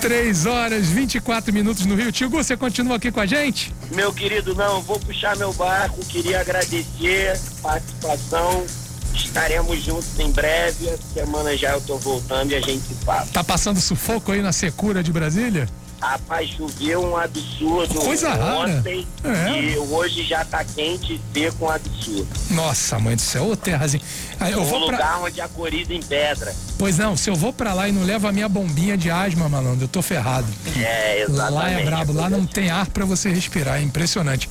3 0.00 0.46
horas 0.46 0.86
24 0.88 1.52
minutos 1.52 1.84
no 1.86 1.94
Rio. 1.94 2.12
Tio 2.12 2.30
Você 2.36 2.54
continua 2.54 2.96
aqui 2.96 3.10
com 3.10 3.18
a 3.18 3.24
gente? 3.24 3.74
Meu 3.92 4.12
querido, 4.12 4.54
não, 4.54 4.82
vou 4.82 5.00
puxar 5.00 5.34
meu 5.38 5.54
barco, 5.54 6.04
queria 6.04 6.38
agradecer 6.38 7.32
a 7.32 7.62
participação. 7.62 8.66
Estaremos 9.14 9.82
juntos 9.82 10.20
em 10.20 10.30
breve. 10.30 10.86
Essa 10.86 11.02
semana 11.14 11.56
já 11.56 11.72
eu 11.72 11.80
tô 11.80 11.96
voltando 11.96 12.52
e 12.52 12.54
a 12.54 12.60
gente 12.60 12.82
se 12.82 12.94
fala. 13.06 13.26
Tá 13.32 13.42
passando 13.42 13.80
sufoco 13.80 14.32
aí 14.32 14.42
na 14.42 14.52
secura 14.52 15.02
de 15.02 15.10
Brasília? 15.10 15.66
Rapaz, 16.06 16.48
choveu 16.50 17.04
um 17.04 17.16
absurdo 17.16 17.94
Coisa 17.96 18.30
rara. 18.30 18.78
ontem 18.78 19.06
É. 19.24 19.60
e 19.60 19.76
hoje 19.76 20.22
já 20.22 20.44
tá 20.44 20.64
quente 20.64 21.14
e 21.14 21.20
seco 21.38 21.64
um 21.66 21.70
absurdo. 21.70 22.28
Nossa, 22.50 22.98
mãe 22.98 23.16
do 23.16 23.22
céu, 23.22 23.48
ô 23.50 23.56
terrazinha. 23.56 24.02
Aí 24.38 24.52
eu 24.52 24.62
um 24.62 24.64
vou 24.64 24.86
pra. 24.86 24.96
lugar 24.96 25.20
onde 25.22 25.40
a 25.40 25.48
coriza 25.48 25.92
em 25.92 26.00
pedra. 26.00 26.54
Pois 26.78 26.96
não, 26.98 27.16
se 27.16 27.28
eu 27.28 27.34
vou 27.34 27.52
pra 27.52 27.74
lá 27.74 27.88
e 27.88 27.92
não 27.92 28.04
levo 28.04 28.28
a 28.28 28.32
minha 28.32 28.48
bombinha 28.48 28.96
de 28.96 29.10
asma, 29.10 29.48
malandro, 29.48 29.84
eu 29.84 29.88
tô 29.88 30.00
ferrado. 30.00 30.46
É, 30.76 31.22
exatamente. 31.22 31.52
Lá 31.54 31.70
é 31.70 31.84
brabo, 31.84 32.12
lá 32.12 32.30
não 32.30 32.46
tem 32.46 32.70
ar 32.70 32.86
pra 32.86 33.04
você 33.04 33.28
respirar, 33.28 33.78
é 33.78 33.82
impressionante. 33.82 34.48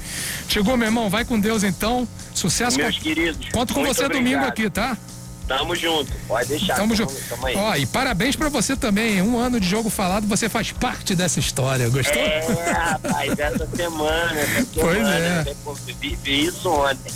Chegou, 0.49 0.75
meu 0.75 0.87
irmão, 0.87 1.09
vai 1.09 1.23
com 1.23 1.39
Deus 1.39 1.63
então. 1.63 2.07
Sucesso 2.33 2.77
Meus 2.77 2.97
com... 2.97 3.01
queridos. 3.03 3.49
Conto 3.49 3.73
com 3.73 3.85
você 3.85 4.09
domingo 4.09 4.39
obrigado. 4.39 4.49
aqui, 4.49 4.69
tá? 4.69 4.97
Tamo 5.47 5.75
junto, 5.75 6.11
pode 6.27 6.49
deixar. 6.49 6.75
Tamo 6.75 6.95
tamo, 6.95 7.09
junto. 7.11 7.29
tamo 7.29 7.45
aí. 7.45 7.55
Ó, 7.55 7.75
e 7.75 7.85
parabéns 7.85 8.35
pra 8.35 8.49
você 8.49 8.75
também. 8.75 9.21
Um 9.21 9.37
ano 9.37 9.59
de 9.59 9.67
jogo 9.67 9.89
falado, 9.91 10.25
você 10.27 10.49
faz 10.49 10.71
parte 10.71 11.13
dessa 11.15 11.39
história. 11.39 11.87
Gostou? 11.89 12.19
É, 12.21 12.39
rapaz, 12.73 13.37
essa 13.37 13.67
semana, 13.75 14.39
essa 14.39 14.67
Pois 14.73 14.97
semana, 14.97 15.15
é. 15.17 15.43
né, 15.43 15.55
pô, 15.63 15.73
vi, 15.73 16.17
vi 16.23 16.45
isso 16.45 16.67
ontem. 16.69 17.11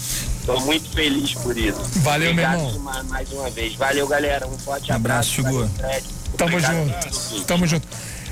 Tô 0.45 0.59
muito 0.61 0.89
feliz 0.91 1.33
por 1.33 1.57
isso. 1.57 1.79
Valeu, 2.01 2.33
meu 2.33 2.45
Obrigado 2.45 2.67
irmão. 2.69 2.79
mais, 2.83 3.07
mais 3.07 3.31
uma 3.31 3.49
vez. 3.49 3.75
Valeu, 3.75 4.07
galera. 4.07 4.47
Um 4.47 4.57
forte 4.59 4.91
abraço. 4.91 5.41
abraço. 5.41 5.69
Fred. 5.77 6.05
Tamo 6.37 6.51
Obrigado 6.57 6.75
junto. 7.31 7.45
Tamo 7.45 7.67
junto. 7.67 7.87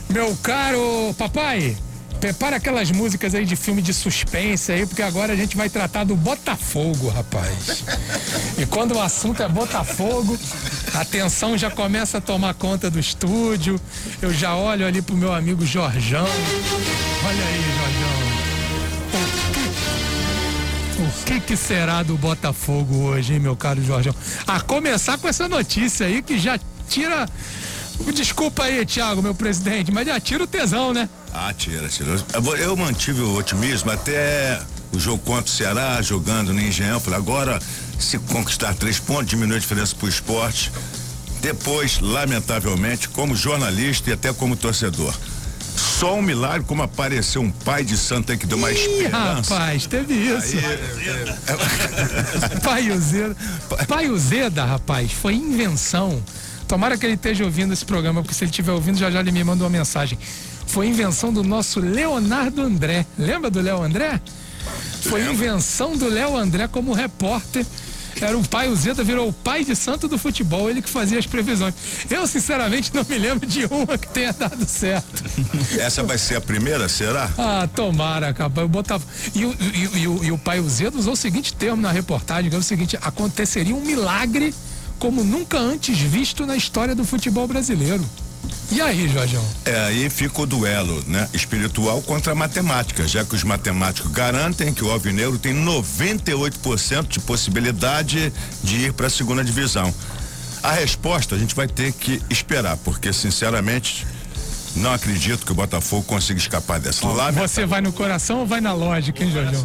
Meu 0.09 0.35
caro 0.37 1.13
papai, 1.17 1.75
prepara 2.17 2.57
aquelas 2.57 2.91
músicas 2.91 3.33
aí 3.33 3.45
de 3.45 3.55
filme 3.55 3.81
de 3.81 3.93
suspense 3.93 4.71
aí, 4.71 4.85
porque 4.85 5.01
agora 5.01 5.33
a 5.33 5.35
gente 5.35 5.55
vai 5.55 5.69
tratar 5.69 6.03
do 6.03 6.15
Botafogo, 6.15 7.09
rapaz. 7.09 7.83
E 8.57 8.65
quando 8.65 8.95
o 8.95 9.01
assunto 9.01 9.41
é 9.41 9.47
Botafogo, 9.47 10.37
a 10.93 11.05
tensão 11.05 11.57
já 11.57 11.69
começa 11.69 12.17
a 12.17 12.21
tomar 12.21 12.53
conta 12.55 12.89
do 12.89 12.99
estúdio. 12.99 13.79
Eu 14.21 14.33
já 14.33 14.55
olho 14.55 14.85
ali 14.85 15.01
pro 15.01 15.15
meu 15.15 15.33
amigo 15.33 15.65
Jorjão. 15.65 16.25
Olha 16.25 17.45
aí, 17.45 17.61
Jorjão. 17.77 18.27
O 20.99 21.25
que, 21.25 21.39
que 21.39 21.55
será 21.55 22.01
do 22.01 22.17
Botafogo 22.17 22.95
hoje, 23.03 23.33
hein, 23.33 23.39
meu 23.39 23.55
caro 23.55 23.83
Jorjão? 23.83 24.15
A 24.47 24.59
começar 24.59 25.17
com 25.17 25.27
essa 25.27 25.47
notícia 25.47 26.07
aí 26.07 26.23
que 26.23 26.39
já 26.39 26.59
tira. 26.89 27.29
Desculpa 28.13 28.63
aí, 28.63 28.85
Thiago, 28.85 29.21
meu 29.21 29.35
presidente, 29.35 29.91
mas 29.91 30.07
já 30.07 30.19
tira 30.19 30.43
o 30.43 30.47
tesão, 30.47 30.93
né? 30.93 31.07
Ah, 31.39 31.53
tira, 31.53 31.87
tira. 31.87 32.15
Eu 32.59 32.75
mantive 32.75 33.21
o 33.21 33.35
otimismo 33.37 33.91
até 33.91 34.59
o 34.91 34.99
jogo 34.99 35.19
contra 35.19 35.45
o 35.45 35.49
Ceará, 35.49 36.01
jogando 36.01 36.51
no 36.51 36.59
Engenhão. 36.59 36.99
Falei, 36.99 37.19
agora, 37.19 37.59
se 37.99 38.17
conquistar 38.17 38.73
três 38.73 38.97
pontos, 38.99 39.27
diminui 39.27 39.57
a 39.57 39.59
diferença 39.59 39.95
pro 39.95 40.09
esporte. 40.09 40.71
Depois, 41.39 41.99
lamentavelmente, 41.99 43.07
como 43.09 43.35
jornalista 43.35 44.09
e 44.09 44.13
até 44.13 44.33
como 44.33 44.55
torcedor. 44.55 45.13
Só 45.75 46.15
um 46.15 46.23
milagre 46.23 46.65
como 46.65 46.81
apareceu 46.81 47.39
um 47.39 47.51
pai 47.51 47.83
de 47.83 47.95
santo 47.95 48.31
aí 48.31 48.37
que 48.37 48.47
deu 48.47 48.57
uma 48.57 48.71
Ih, 48.71 48.75
esperança. 48.75 49.53
rapaz, 49.53 49.85
teve 49.85 50.15
isso. 50.15 50.57
Pai 52.63 52.89
Uzeda. 52.89 53.35
Pai 53.87 54.09
Uzeda, 54.09 54.65
rapaz, 54.65 55.11
foi 55.11 55.35
invenção. 55.35 56.19
Tomara 56.67 56.97
que 56.97 57.05
ele 57.05 57.13
esteja 57.13 57.43
ouvindo 57.43 57.73
esse 57.73 57.85
programa, 57.85 58.23
porque 58.23 58.33
se 58.33 58.43
ele 58.43 58.49
estiver 58.49 58.71
ouvindo, 58.71 58.97
já 58.97 59.11
já 59.11 59.19
ele 59.19 59.31
me 59.31 59.43
manda 59.43 59.63
uma 59.63 59.69
mensagem. 59.69 60.17
Foi 60.67 60.87
invenção 60.87 61.33
do 61.33 61.43
nosso 61.43 61.79
Leonardo 61.79 62.61
André. 62.61 63.05
Lembra 63.17 63.49
do 63.49 63.61
Léo 63.61 63.81
André? 63.81 64.19
Foi 65.03 65.21
invenção 65.29 65.95
do 65.97 66.07
Léo 66.09 66.35
André 66.37 66.67
como 66.67 66.93
repórter. 66.93 67.65
Era 68.19 68.35
o 68.35 68.43
pai 68.47 68.67
Uzeda, 68.67 69.03
virou 69.03 69.29
o 69.29 69.33
pai 69.33 69.63
de 69.63 69.75
santo 69.75 70.07
do 70.07 70.17
futebol, 70.17 70.67
ele 70.69 70.81
que 70.81 70.89
fazia 70.89 71.19
as 71.19 71.27
previsões. 71.27 71.75
Eu, 72.09 72.25
sinceramente, 72.25 72.89
não 72.91 73.05
me 73.07 73.15
lembro 73.15 73.47
de 73.47 73.65
uma 73.65 73.95
que 73.95 74.07
tenha 74.07 74.33
dado 74.33 74.65
certo. 74.67 75.23
Essa 75.79 76.01
vai 76.03 76.17
ser 76.17 76.35
a 76.37 76.41
primeira, 76.41 76.89
será? 76.89 77.29
Ah, 77.37 77.69
tomara, 77.73 78.33
capaz. 78.33 78.63
Eu 78.63 78.67
botava. 78.69 79.03
E, 79.35 79.45
o- 79.45 79.55
e 79.59 79.87
o- 79.87 79.97
e 79.97 80.07
o- 80.07 80.23
e 80.25 80.31
o 80.31 80.37
pai 80.37 80.59
Uzedo 80.59 80.97
usou 80.97 81.13
o 81.13 81.15
seguinte 81.15 81.53
termo 81.53 81.79
na 81.79 81.91
reportagem, 81.91 82.49
que 82.49 82.55
é 82.55 82.59
o 82.59 82.63
seguinte: 82.63 82.97
aconteceria 83.03 83.75
um 83.75 83.81
milagre 83.81 84.51
como 84.97 85.23
nunca 85.23 85.59
antes 85.59 85.95
visto 85.99 86.43
na 86.43 86.55
história 86.57 86.95
do 86.95 87.05
futebol 87.05 87.47
brasileiro. 87.47 88.03
E 88.69 88.81
aí, 88.81 89.07
Jorjão? 89.07 89.43
É, 89.65 89.79
aí 89.85 90.09
fica 90.09 90.41
o 90.41 90.45
duelo, 90.45 91.01
né? 91.07 91.27
Espiritual 91.33 92.01
contra 92.01 92.33
a 92.33 92.35
matemática, 92.35 93.07
já 93.07 93.23
que 93.23 93.33
os 93.33 93.43
matemáticos 93.43 94.11
garantem 94.11 94.73
que 94.73 94.83
o 94.83 94.91
Alvinegro 94.91 95.37
tem 95.39 95.53
98% 95.53 97.07
de 97.07 97.19
possibilidade 97.21 98.31
de 98.61 98.75
ir 98.87 98.93
para 98.93 99.07
a 99.07 99.09
segunda 99.09 99.43
divisão. 99.43 99.93
A 100.61 100.71
resposta 100.73 101.35
a 101.35 101.37
gente 101.37 101.55
vai 101.55 101.67
ter 101.67 101.93
que 101.93 102.21
esperar, 102.29 102.75
porque 102.77 103.13
sinceramente 103.13 104.05
não 104.75 104.93
acredito 104.93 105.45
que 105.45 105.51
o 105.51 105.55
Botafogo 105.55 106.03
consiga 106.03 106.37
escapar 106.39 106.79
dessa. 106.79 107.05
Lamentavelmente. 107.07 107.49
Você 107.49 107.65
vai 107.65 107.79
no 107.81 107.93
coração 107.93 108.39
ou 108.39 108.45
vai 108.45 108.59
na 108.59 108.73
lógica, 108.73 109.23
hein, 109.23 109.31
Jorjão? 109.31 109.63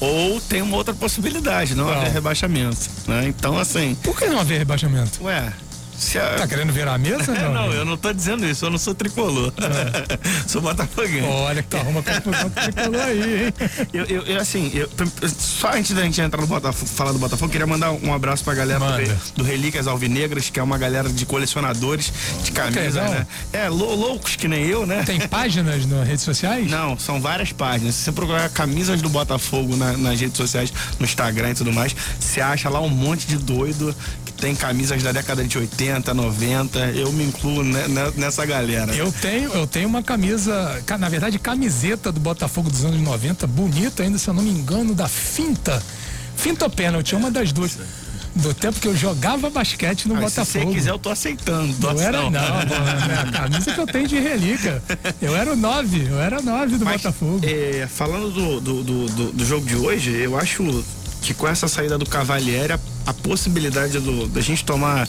Ou 0.00 0.40
tem 0.40 0.62
uma 0.62 0.76
outra 0.76 0.94
possibilidade, 0.94 1.74
não 1.74 1.84
Qual? 1.86 1.96
haver 1.98 2.12
rebaixamento. 2.12 2.88
Né? 3.06 3.26
Então, 3.28 3.58
assim, 3.58 3.96
Por 4.02 4.16
que 4.16 4.26
não 4.26 4.38
haver 4.38 4.58
rebaixamento? 4.58 5.24
ué. 5.24 5.52
A... 6.16 6.38
Tá 6.38 6.46
querendo 6.48 6.72
virar 6.72 6.94
a 6.94 6.98
mesa? 6.98 7.32
É, 7.34 7.42
Não, 7.42 7.52
não, 7.52 7.72
eu 7.72 7.84
não 7.84 7.96
tô 7.96 8.12
dizendo 8.12 8.46
isso, 8.46 8.64
eu 8.64 8.70
não 8.70 8.78
sou 8.78 8.94
tricolor. 8.94 9.52
sou 10.46 10.60
botafoguense. 10.60 11.26
Olha 11.26 11.62
que 11.62 11.68
tu 11.68 11.76
arruma 11.76 12.02
confusão 12.02 12.50
falou 12.74 13.00
aí, 13.00 13.46
hein? 13.46 13.54
Eu, 13.92 14.04
eu, 14.06 14.22
eu, 14.22 14.40
assim, 14.40 14.70
eu- 14.74 14.88
só 15.38 15.72
antes 15.72 15.92
da 15.94 16.02
gente 16.02 16.20
entrar 16.20 16.40
no 16.40 16.46
Botafogo, 16.46 16.86
falar 16.90 17.12
do 17.12 17.18
Botafogo, 17.18 17.50
queria 17.50 17.66
mandar 17.66 17.92
um 17.92 18.12
abraço 18.12 18.42
pra 18.44 18.54
galera 18.54 18.78
do, 18.80 18.84
Manda. 18.84 19.02
Re- 19.02 19.16
do 19.36 19.44
Relíquias 19.44 19.86
Alvinegras, 19.86 20.50
que 20.50 20.58
é 20.58 20.62
uma 20.62 20.76
galera 20.78 21.08
de 21.08 21.24
colecionadores 21.26 22.12
de 22.42 22.50
camisas, 22.52 22.94
né? 22.94 23.26
É, 23.52 23.68
lou- 23.68 23.94
loucos 23.94 24.36
que 24.36 24.48
nem 24.48 24.64
eu, 24.66 24.84
né? 24.86 25.02
Tem 25.04 25.20
páginas 25.20 25.86
nas 25.86 26.06
redes 26.06 26.22
sociais? 26.24 26.68
Não, 26.70 26.98
são 26.98 27.20
várias 27.20 27.52
páginas. 27.52 27.94
Se 27.94 28.02
você 28.04 28.12
procurar 28.12 28.48
camisas 28.50 29.00
do 29.00 29.08
Botafogo 29.08 29.76
na- 29.76 29.96
nas 29.96 30.20
redes 30.20 30.36
sociais, 30.36 30.72
no 30.98 31.04
Instagram 31.04 31.50
e 31.50 31.54
tudo 31.54 31.72
mais, 31.72 31.94
você 32.18 32.40
acha 32.40 32.68
lá 32.68 32.80
um 32.80 32.88
monte 32.90 33.26
de 33.26 33.36
doido 33.36 33.94
tem 34.44 34.54
camisas 34.54 35.02
da 35.02 35.10
década 35.10 35.42
de 35.42 35.56
80, 35.56 36.12
90. 36.12 36.78
Eu 36.90 37.10
me 37.10 37.24
incluo 37.24 37.64
ne- 37.64 37.88
ne- 37.88 38.10
nessa 38.18 38.44
galera. 38.44 38.94
Eu 38.94 39.10
tenho, 39.10 39.50
eu 39.54 39.66
tenho 39.66 39.88
uma 39.88 40.02
camisa, 40.02 40.82
ca- 40.84 40.98
na 40.98 41.08
verdade, 41.08 41.38
camiseta 41.38 42.12
do 42.12 42.20
Botafogo 42.20 42.68
dos 42.68 42.84
anos 42.84 43.00
90, 43.00 43.46
bonita 43.46 44.02
ainda, 44.02 44.18
se 44.18 44.28
eu 44.28 44.34
não 44.34 44.42
me 44.42 44.50
engano, 44.50 44.94
da 44.94 45.08
Finta. 45.08 45.82
Finta 46.36 46.66
ou 46.66 46.70
Pênalti, 46.70 47.14
uma 47.14 47.30
das 47.30 47.52
duas. 47.52 47.78
Do 48.34 48.52
tempo 48.52 48.78
que 48.80 48.86
eu 48.88 48.94
jogava 48.94 49.48
basquete 49.48 50.06
no 50.08 50.14
Ah, 50.16 50.28
se 50.28 50.36
Botafogo. 50.40 50.66
você 50.66 50.74
quiser, 50.74 50.90
eu 50.90 50.98
tô 50.98 51.08
aceitando. 51.08 51.68
Não 51.68 51.78
doação. 51.80 52.02
era 52.06 52.18
não, 52.24 52.30
mano, 52.30 53.12
é 53.14 53.20
a 53.26 53.32
camisa 53.32 53.72
que 53.72 53.80
eu 53.80 53.86
tenho 53.86 54.06
de 54.08 54.18
relíquia. 54.18 54.82
Eu 55.22 55.34
era 55.34 55.54
o 55.54 55.56
9, 55.56 56.06
eu 56.10 56.20
era 56.20 56.38
o 56.38 56.42
9 56.42 56.76
do 56.76 56.84
Mas, 56.84 57.00
Botafogo. 57.00 57.40
é, 57.44 57.86
falando 57.88 58.30
do, 58.30 58.60
do, 58.60 58.82
do, 58.84 59.06
do- 59.06 59.32
do 59.32 59.44
jogo 59.46 59.64
de 59.64 59.76
hoje, 59.76 60.10
eu 60.10 60.36
acho 60.38 60.84
que 61.24 61.34
com 61.34 61.48
essa 61.48 61.66
saída 61.68 61.96
do 61.98 62.06
Cavalieri, 62.06 62.72
a, 62.74 62.78
a 63.06 63.12
possibilidade 63.14 63.98
do, 63.98 64.26
da 64.28 64.40
gente 64.40 64.64
tomar 64.64 65.08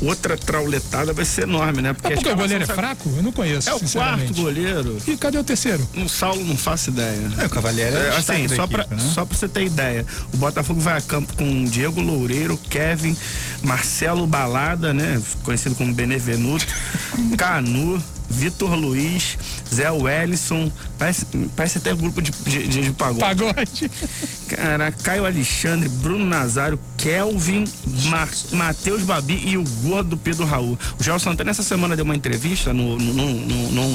outra 0.00 0.36
trauletada 0.36 1.12
vai 1.12 1.24
ser 1.24 1.42
enorme, 1.42 1.82
né? 1.82 1.94
Mas 2.02 2.14
porque 2.14 2.28
o 2.28 2.32
a 2.32 2.34
goleiro 2.34 2.62
é 2.62 2.66
escalação 2.66 2.74
fraco? 2.96 3.12
Eu 3.16 3.22
não 3.22 3.32
conheço, 3.32 3.68
É 3.68 3.74
o 3.74 3.80
quarto 3.80 4.34
goleiro. 4.34 4.96
E 5.06 5.16
cadê 5.16 5.38
o 5.38 5.44
terceiro? 5.44 5.86
O 5.96 6.08
Saulo 6.08 6.42
não 6.44 6.56
faço 6.56 6.90
ideia. 6.90 7.30
É, 7.38 7.46
o 7.46 7.50
Cavalieri 7.50 7.94
é 7.94 7.98
É, 8.08 8.16
assim, 8.16 8.48
só, 8.48 8.64
equipe, 8.64 8.68
pra, 8.68 8.86
né? 8.96 9.12
só 9.14 9.24
pra 9.26 9.36
você 9.36 9.48
ter 9.48 9.64
ideia, 9.64 10.06
o 10.32 10.36
Botafogo 10.38 10.80
vai 10.80 10.96
a 10.96 11.00
campo 11.00 11.34
com 11.36 11.64
Diego 11.64 12.00
Loureiro, 12.00 12.56
Kevin, 12.70 13.16
Marcelo 13.62 14.26
Balada, 14.26 14.94
né? 14.94 15.20
Conhecido 15.42 15.74
como 15.74 15.92
Benevenuto, 15.92 16.66
Canu, 17.36 18.02
Vitor 18.30 18.74
Luiz, 18.74 19.36
Zé 19.72 19.90
Wellison, 19.90 20.70
parece, 20.96 21.26
parece 21.56 21.78
até 21.78 21.92
grupo 21.94 22.22
de, 22.22 22.30
de, 22.30 22.68
de, 22.68 22.82
de 22.82 22.92
pagode. 22.92 23.20
Pagode. 23.20 23.90
Cara, 24.48 24.92
Caio 24.92 25.26
Alexandre, 25.26 25.88
Bruno 25.88 26.24
Nazário, 26.24 26.78
Kelvin, 26.96 27.64
Ma 28.08 28.28
Matheus 28.52 29.02
Babi 29.02 29.42
e 29.44 29.56
o 29.56 29.64
gordo 29.82 30.16
Pedro 30.16 30.46
Raul. 30.46 30.78
O 30.98 31.02
João 31.02 31.18
Santana 31.18 31.50
essa 31.50 31.62
semana 31.62 31.96
deu 31.96 32.04
uma 32.04 32.14
entrevista 32.14 32.72
no, 32.72 32.98
no, 32.98 33.12
no, 33.12 33.88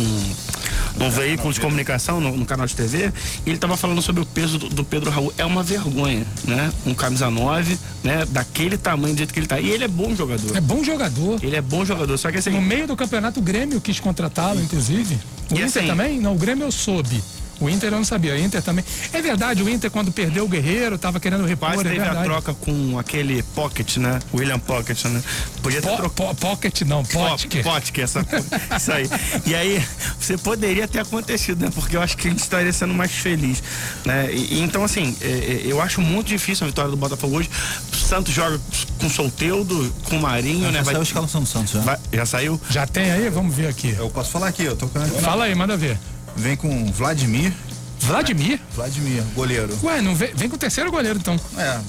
no, 0.98 1.12
veículo 1.12 1.54
de 1.54 1.60
comunicação, 1.60 2.20
no, 2.20 2.36
no, 2.36 2.46
canal 2.46 2.66
de 2.66 2.76
TV, 2.76 3.12
e 3.46 3.50
ele 3.50 3.56
estava 3.56 3.78
falando 3.78 4.02
sobre 4.02 4.22
o 4.22 4.26
peso 4.26 4.58
do, 4.58 4.70
do, 4.70 4.84
Pedro 4.84 5.10
Raul. 5.12 5.34
É 5.38 5.46
uma 5.46 5.64
vergonha, 5.64 6.26
né? 6.44 6.72
Um 6.86 6.94
camisa 6.94 7.30
9, 7.30 7.78
né? 8.04 8.26
Daquele 8.30 8.78
tamanho, 8.78 9.14
do 9.14 9.18
jeito 9.18 9.34
que 9.34 9.40
ele 9.40 9.48
tá. 9.48 9.60
E 9.60 9.70
ele 9.70 9.84
é 9.84 9.88
bom 9.88 10.16
jogador. 10.16 10.56
É 10.56 10.62
bom 10.62 10.84
jogador. 10.84 11.44
Ele 11.44 11.56
é 11.56 11.62
bom 11.62 11.86
jogador, 11.86 12.18
só 12.18 12.32
que 12.32 12.38
assim... 12.38 12.50
No 12.50 12.62
meio 12.62 12.88
do 12.88 12.96
campeonato, 12.96 13.40
o 13.40 13.44
Grêmio 13.44 13.80
quis 13.80 14.00
contratá-lo, 14.26 14.62
inclusive. 14.62 15.16
O 15.52 15.54
e 15.54 15.58
Inter 15.58 15.66
assim, 15.66 15.88
também? 15.88 16.20
Não, 16.20 16.34
o 16.34 16.38
Grêmio 16.38 16.66
eu 16.66 16.72
soube. 16.72 17.22
O 17.60 17.70
Inter 17.70 17.92
eu 17.92 17.98
não 17.98 18.04
sabia, 18.06 18.34
o 18.34 18.38
Inter 18.38 18.62
também. 18.62 18.84
É 19.14 19.22
verdade, 19.22 19.64
o 19.64 19.70
Inter 19.70 19.90
quando 19.90 20.12
perdeu 20.12 20.46
o 20.46 20.48
Guerreiro, 20.48 20.98
tava 20.98 21.20
querendo 21.20 21.46
repor, 21.46 21.70
Quase 21.70 21.82
é 21.82 21.84
teve 21.84 22.00
verdade. 22.00 22.20
a 22.20 22.24
troca 22.24 22.54
com 22.54 23.00
aquele 23.00 23.42
Pocket, 23.44 23.98
né? 23.98 24.20
William 24.34 24.60
Pocket, 24.60 25.06
né? 25.06 25.22
Podia 25.62 25.82
ter 25.82 25.98
po, 25.98 26.10
po, 26.10 26.36
Pocket 26.36 26.82
não, 26.82 27.04
Potker. 27.04 27.64
Potker, 27.64 28.04
essa 28.04 28.26
isso 28.76 28.92
aí. 28.92 29.10
E 29.46 29.56
aí, 29.56 29.86
você 30.20 30.38
poderia 30.38 30.88
ter 30.88 31.00
acontecido, 31.00 31.64
né? 31.64 31.72
Porque 31.74 31.96
eu 31.96 32.02
acho 32.02 32.18
que 32.18 32.28
a 32.28 32.32
gente 32.32 32.40
estaria 32.40 32.74
sendo 32.74 32.94
mais 32.94 33.12
feliz, 33.12 33.64
né? 34.04 34.34
E, 34.34 34.62
então, 34.62 34.84
assim, 34.84 35.16
é, 35.22 35.28
é, 35.28 35.62
eu 35.66 35.82
acho 35.82 36.02
muito 36.02 36.28
difícil 36.28 36.66
a 36.66 36.68
vitória 36.68 36.92
do 36.92 36.98
Botafogo 36.98 37.38
hoje. 37.38 37.50
O 37.92 37.96
Santos 37.96 38.34
joga 38.34 38.60
com 39.00 39.10
Solteudo, 39.10 39.94
com 40.04 40.20
Marinho, 40.20 40.66
já 40.66 40.72
né? 40.72 40.78
Já 40.80 40.86
saiu 40.86 41.00
a 41.00 41.04
escalação 41.04 41.42
do 41.42 41.48
Santos, 41.48 41.74
já. 41.74 41.80
Vai, 41.80 41.98
já 42.12 42.26
saiu? 42.26 42.62
Já 42.70 42.86
tem 42.86 43.12
aí? 43.12 43.30
Vamos 43.30 43.56
ver 43.56 43.68
aqui. 43.68 43.96
Eu 43.98 44.10
posso 44.10 44.32
falar 44.32 44.48
aqui, 44.48 44.64
eu 44.64 44.76
tô 44.76 44.88
com... 44.88 45.00
Fala 45.22 45.46
aí, 45.46 45.56
manda 45.56 45.78
ver. 45.78 45.98
Vem 46.36 46.56
com 46.56 46.92
Vladimir, 46.92 47.54
Vladimir? 48.00 48.60
Vladimir, 48.76 49.24
goleiro. 49.34 49.78
Ué, 49.84 50.02
não 50.02 50.14
vem, 50.16 50.34
vem 50.36 50.50
com 50.50 50.56
o 50.56 50.60
terceiro 50.60 50.92
goleiro 50.92 51.18
então. 51.20 51.40
É. 51.58 51.80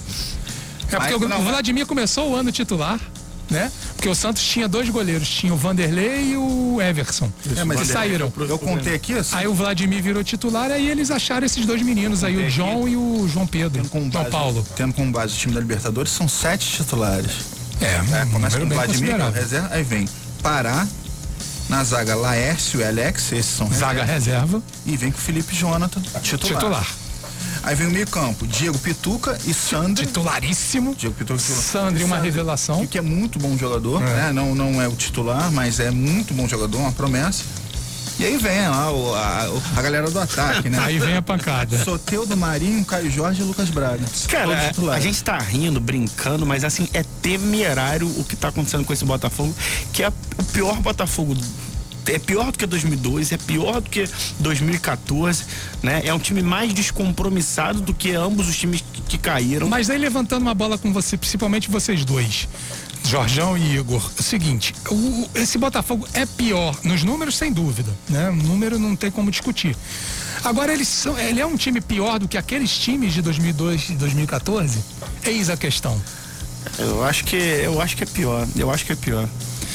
É 0.93 0.97
porque 0.99 1.15
o, 1.15 1.17
o 1.39 1.43
Vladimir 1.43 1.85
começou 1.85 2.31
o 2.31 2.37
ano 2.37 2.53
titular, 2.53 3.01
né? 3.51 3.71
Porque 3.97 4.09
o 4.09 4.15
Santos 4.15 4.43
tinha 4.43 4.69
dois 4.69 4.89
goleiros, 4.89 5.29
tinha 5.29 5.53
o 5.53 5.57
Vanderlei 5.57 6.33
e 6.33 6.37
o 6.37 6.81
Everson. 6.81 7.31
É, 7.57 7.65
mas 7.65 7.81
que 7.81 7.87
saíram. 7.87 8.33
Eu 8.49 8.59
contei 8.59 8.95
aqui 8.95 9.15
assim. 9.15 9.35
Aí 9.35 9.47
o 9.49 9.55
Vladimir 9.55 10.01
virou 10.03 10.23
titular, 10.23 10.71
aí 10.71 10.89
eles 10.89 11.11
acharam 11.11 11.45
esses 11.45 11.67
dois 11.67 11.83
meninos 11.83 12.23
aí, 12.23 12.37
o 12.37 12.49
João 12.49 12.89
e 12.89 12.97
o 12.97 13.29
João 13.29 13.47
Pedro. 13.47 13.83
Tendo 13.83 13.91
como 13.91 14.11
João 14.11 14.25
base, 14.25 14.31
Paulo. 14.31 14.67
Tendo 14.77 14.95
como 14.95 15.11
base 15.11 15.35
o 15.35 15.37
time 15.37 15.55
da 15.55 15.61
Libertadores, 15.61 16.13
são 16.13 16.29
sete 16.29 16.69
titulares. 16.77 17.33
É, 17.81 18.21
É, 18.23 18.27
começa 18.33 18.59
com 18.59 18.67
Vladimir, 18.69 19.11
é 19.11 19.15
o 19.17 19.19
considerável. 19.19 19.33
reserva, 19.43 19.69
aí 19.73 19.83
vem 19.83 20.09
Pará, 20.43 20.87
na 21.69 21.83
zaga 21.85 22.15
Laércio 22.15 22.81
e 22.81 22.85
Alex, 22.85 23.33
esses 23.33 23.47
são 23.47 23.71
Zaga 23.73 24.05
reserva, 24.05 24.63
E 24.85 24.97
vem 24.97 25.11
com 25.11 25.19
o 25.19 25.21
Felipe 25.21 25.55
Jonathan, 25.55 26.01
titular. 26.23 26.55
titular. 26.55 26.87
Aí 27.63 27.75
vem 27.75 27.89
o 27.89 27.91
meio 27.91 28.07
campo, 28.07 28.47
Diego 28.47 28.79
Pituca 28.79 29.37
e 29.45 29.53
Sandro. 29.53 30.07
Titularíssimo. 30.07 30.95
Diego 30.95 31.15
Pituca 31.17 31.39
titular. 31.39 31.63
Sandro, 31.63 32.05
uma 32.05 32.19
revelação. 32.19 32.87
Que, 32.87 32.99
é 32.99 33.01
muito 33.01 33.41
bom 33.41 33.57
jogador, 33.59 34.01
né? 34.01 34.31
Não, 34.33 34.55
não 34.55 34.81
é 34.81 34.87
o 34.87 34.93
titular, 34.93 35.51
mas 35.51 35.81
é 35.81 35.91
muito 35.91 36.33
bom 36.33 36.47
jogador, 36.47 36.79
uma 36.79 36.93
promessa. 36.93 37.43
E 38.19 38.25
aí 38.25 38.37
vem 38.39 38.69
lá 38.69 38.91
o- 38.93 39.15
a, 39.15 39.49
a 39.77 39.83
galera 39.83 40.11
do 40.11 40.19
ataque, 40.19 40.69
né? 40.69 40.79
Aí 40.85 40.99
vem 40.99 41.17
a 41.17 41.23
pancada. 41.23 41.83
Soteudo 41.85 42.37
Marinho, 42.37 42.85
Caio 42.85 43.11
Jorge 43.11 43.43
e 43.43 43.45
Lucas 43.45 43.69
Braga. 43.71 44.05
Cara, 44.29 44.73
a 44.93 45.01
gente 45.01 45.23
tá 45.23 45.39
rindo, 45.39 45.81
brincando, 45.81 46.47
mas 46.47 46.65
assim, 46.65 46.89
é 46.95 47.03
temerário 47.21 48.07
o 48.19 48.25
que 48.25 48.35
tá 48.37 48.49
acontecendo 48.49 48.85
com 48.85 48.93
esse 48.93 49.05
Botafogo, 49.05 49.55
que 49.93 50.03
é 50.03 50.09
o 50.09 50.43
pior 50.45 50.77
Botafogo. 50.81 51.37
É 52.09 52.21
pior 52.21 52.53
do 52.53 52.59
que 52.59 52.65
2002, 52.67 53.33
é 53.33 53.37
pior 53.37 53.81
do 53.81 53.91
que 53.91 54.09
2014, 54.39 55.43
né? 55.83 56.03
É 56.05 56.15
um 56.15 56.21
time 56.21 56.41
mais 56.41 56.73
descompromissado 56.73 57.81
do 57.81 57.93
que 57.93 58.13
ambos 58.13 58.49
os 58.49 58.57
times 58.57 58.81
que, 58.93 59.03
que 59.03 59.19
caíram. 59.19 59.69
Mas 59.69 59.91
aí 59.91 59.99
levantando 59.99 60.43
uma 60.43 60.55
bola 60.55 60.79
com 60.79 60.93
você, 60.93 61.17
principalmente 61.17 61.69
vocês 61.69 62.05
dois, 62.05 62.49
Jorjão 63.11 63.57
e 63.57 63.77
Igor, 63.77 64.03
é 64.17 64.21
o 64.21 64.23
seguinte, 64.23 64.75
o- 64.91 65.29
esse 65.35 65.57
Botafogo 65.59 66.07
é 66.13 66.27
pior 66.27 66.77
nos 66.83 67.05
números 67.05 67.37
sem 67.37 67.53
dúvida, 67.53 67.93
né? 68.09 68.31
Número 68.31 68.79
não 68.79 68.97
tem 68.97 69.11
como 69.13 69.31
discutir. 69.31 69.77
Agora 70.43 70.73
eles 70.73 70.89
são, 70.89 71.17
ele 71.19 71.41
é 71.41 71.47
um 71.47 71.57
time 71.57 71.81
pior 71.81 72.19
do 72.19 72.27
que 72.27 72.37
aqueles 72.37 72.77
times 72.77 73.15
de 73.15 73.23
2002 73.23 73.91
e 73.91 73.93
2014? 73.95 74.79
Eis 75.25 75.49
a 75.49 75.57
questão. 75.57 76.01
Eu 76.79 77.05
acho 77.05 77.25
que 77.25 77.37
eu 77.37 77.81
acho 77.81 77.97
que 77.97 78.03
é 78.03 78.07
pior. 78.07 78.47
Eu 78.57 78.71
acho 78.73 78.85
que 78.85 78.93
é 78.93 78.97
pior. 78.97 79.29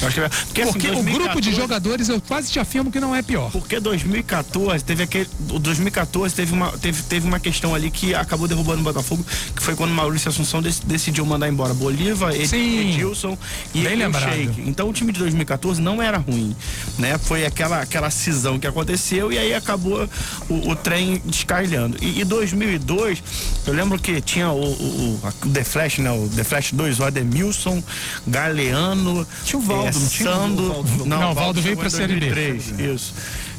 Que 0.09 0.19
é. 0.19 0.29
Porque, 0.29 0.61
assim, 0.61 0.71
Porque 0.73 0.87
o 0.87 1.03
grupo 1.03 1.41
de 1.41 1.51
2014 1.51 1.51
jogadores 1.55 2.09
eu 2.09 2.21
quase 2.21 2.51
te 2.51 2.59
afirmo 2.59 2.91
que 2.91 2.99
não 2.99 3.15
é 3.15 3.21
pior. 3.21 3.51
Porque 3.51 3.79
2014 3.79 4.83
teve 4.83 5.03
aquele. 5.03 5.29
O 5.49 5.59
2014 5.59 6.33
teve 6.35 6.53
uma, 6.53 6.71
teve, 6.77 7.01
teve 7.03 7.27
uma 7.27 7.39
questão 7.39 7.73
ali 7.75 7.91
que 7.91 8.13
acabou 8.15 8.47
derrubando 8.47 8.81
o 8.81 8.83
Botafogo, 8.83 9.23
que 9.55 9.61
foi 9.61 9.75
quando 9.75 9.91
Maurício 9.91 10.29
Assunção 10.29 10.61
dec- 10.61 10.83
decidiu 10.85 11.25
mandar 11.25 11.47
embora 11.47 11.73
Bolívar, 11.73 12.33
Ed-. 12.33 12.55
Edilson 12.55 13.37
e 13.73 13.81
Bem 13.83 13.95
lembrado. 13.95 14.33
Sheik. 14.33 14.61
Então 14.67 14.89
o 14.89 14.93
time 14.93 15.11
de 15.11 15.19
2014 15.19 15.81
não 15.81 16.01
era 16.01 16.17
ruim. 16.17 16.55
Né? 16.97 17.17
Foi 17.17 17.45
aquela, 17.45 17.81
aquela 17.81 18.09
cisão 18.09 18.59
que 18.59 18.67
aconteceu 18.67 19.31
e 19.31 19.37
aí 19.37 19.53
acabou 19.53 20.07
o, 20.49 20.69
o 20.71 20.75
trem 20.75 21.21
descarrilhando. 21.25 21.97
E, 22.01 22.21
e 22.21 22.23
2002, 22.23 23.23
eu 23.67 23.73
lembro 23.73 23.99
que 23.99 24.19
tinha 24.21 24.49
o, 24.49 24.63
o, 24.63 25.21
o, 25.43 25.49
The 25.49 25.63
Flash, 25.63 25.97
né? 25.99 26.11
O 26.11 26.27
The 26.29 26.43
Flash 26.43 26.71
2, 26.73 26.99
o 26.99 27.03
Ademilson, 27.03 27.83
Galeano, 28.27 29.27
Tinha 29.45 29.59
o 29.59 29.61
Valdo, 29.61 29.90
eh, 29.95 29.99
não 29.99 30.09
tinha 30.09 30.29
o. 30.31 30.33
Valdo? 30.35 31.05
Não, 31.05 31.31
o 31.31 31.33
Valdo 31.33 31.61
veio 31.61 31.77
pra 31.77 31.87
em 31.87 31.89
Série 31.89 32.19
B. 32.19 32.31
2003, 32.31 32.79
Isso. 32.95 33.13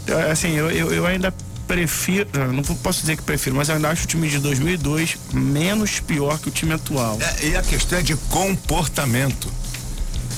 Então, 0.04 0.18
assim, 0.30 0.50
eu, 0.50 0.70
eu, 0.70 0.92
eu 0.92 1.06
ainda 1.06 1.32
prefiro, 1.66 2.28
não 2.52 2.62
posso 2.62 3.00
dizer 3.00 3.16
que 3.16 3.22
prefiro, 3.22 3.56
mas 3.56 3.68
eu 3.68 3.76
ainda 3.76 3.88
acho 3.88 4.04
o 4.04 4.06
time 4.06 4.28
de 4.28 4.38
2002 4.38 5.16
menos 5.32 6.00
pior 6.00 6.38
que 6.38 6.48
o 6.48 6.50
time 6.50 6.74
atual. 6.74 7.18
É, 7.20 7.46
e 7.46 7.56
a 7.56 7.62
questão 7.62 7.98
é 7.98 8.02
de 8.02 8.16
comportamento. 8.16 9.48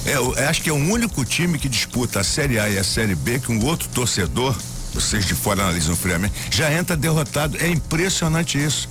É, 0.06 0.14
eu 0.16 0.34
acho 0.48 0.62
que 0.62 0.68
é 0.68 0.72
o 0.72 0.76
único 0.76 1.24
time 1.24 1.58
que 1.58 1.68
disputa 1.68 2.20
a 2.20 2.24
Série 2.24 2.58
A 2.58 2.68
e 2.68 2.78
a 2.78 2.84
Série 2.84 3.14
B 3.14 3.38
que 3.38 3.50
um 3.50 3.64
outro 3.64 3.88
torcedor, 3.88 4.54
vocês 4.92 5.24
de 5.24 5.34
fora 5.34 5.62
analisam 5.62 5.96
friamente, 5.96 6.34
já 6.50 6.72
entra 6.72 6.96
derrotado. 6.96 7.56
É 7.58 7.68
impressionante 7.68 8.62
isso. 8.62 8.88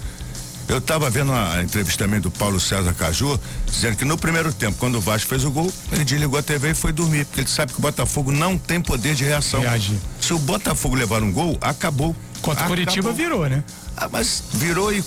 Eu 0.67 0.77
estava 0.77 1.09
vendo 1.09 1.31
a 1.31 1.61
entrevista 1.61 2.05
também 2.05 2.19
do 2.19 2.31
Paulo 2.31 2.59
César 2.59 2.93
Caju, 2.93 3.39
dizendo 3.65 3.97
que 3.97 4.05
no 4.05 4.17
primeiro 4.17 4.53
tempo, 4.53 4.77
quando 4.79 4.95
o 4.95 5.01
Vasco 5.01 5.29
fez 5.29 5.43
o 5.43 5.51
gol, 5.51 5.71
ele 5.91 6.05
desligou 6.05 6.39
a 6.39 6.43
TV 6.43 6.71
e 6.71 6.73
foi 6.73 6.91
dormir, 6.91 7.25
porque 7.25 7.41
ele 7.41 7.49
sabe 7.49 7.73
que 7.73 7.79
o 7.79 7.81
Botafogo 7.81 8.31
não 8.31 8.57
tem 8.57 8.79
poder 8.81 9.13
de 9.13 9.23
reação. 9.23 9.61
Reagir. 9.61 9.97
Se 10.21 10.33
o 10.33 10.39
Botafogo 10.39 10.95
levar 10.95 11.21
um 11.21 11.31
gol, 11.31 11.57
acabou. 11.61 12.15
Contra 12.41 12.65
o 12.65 12.67
Curitiba 12.67 13.11
virou, 13.13 13.47
né? 13.47 13.63
Ah, 13.95 14.09
mas 14.11 14.43
virou 14.53 14.91
e 14.91 15.03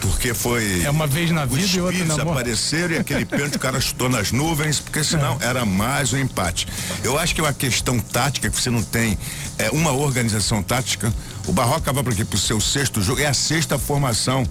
porque 0.00 0.32
foi. 0.32 0.82
É 0.82 0.90
uma 0.90 1.06
vez 1.06 1.30
na 1.30 1.44
vida 1.44 1.76
e 1.76 1.80
outra 1.80 2.04
na 2.04 2.16
morte. 2.16 2.30
apareceram 2.30 2.94
e 2.94 2.98
aquele 2.98 3.24
pênalti 3.24 3.56
o 3.56 3.58
cara 3.58 3.80
chutou 3.80 4.08
nas 4.08 4.32
nuvens, 4.32 4.78
porque 4.78 5.02
senão 5.02 5.36
era 5.40 5.64
mais 5.64 6.12
um 6.12 6.18
empate. 6.18 6.66
Eu 7.02 7.18
acho 7.18 7.34
que 7.34 7.40
é 7.40 7.44
uma 7.44 7.52
questão 7.52 7.98
tática, 7.98 8.48
que 8.48 8.60
você 8.60 8.70
não 8.70 8.82
tem 8.82 9.18
é, 9.58 9.70
uma 9.70 9.92
organização 9.92 10.62
tática. 10.62 11.12
O 11.46 11.52
Barroca 11.52 11.92
vai 11.92 12.02
para 12.02 12.12
aqui 12.12 12.24
pro 12.24 12.38
seu 12.38 12.60
sexto 12.60 13.02
jogo, 13.02 13.20
é 13.20 13.26
a 13.26 13.34
sexta 13.34 13.78
formação. 13.78 14.46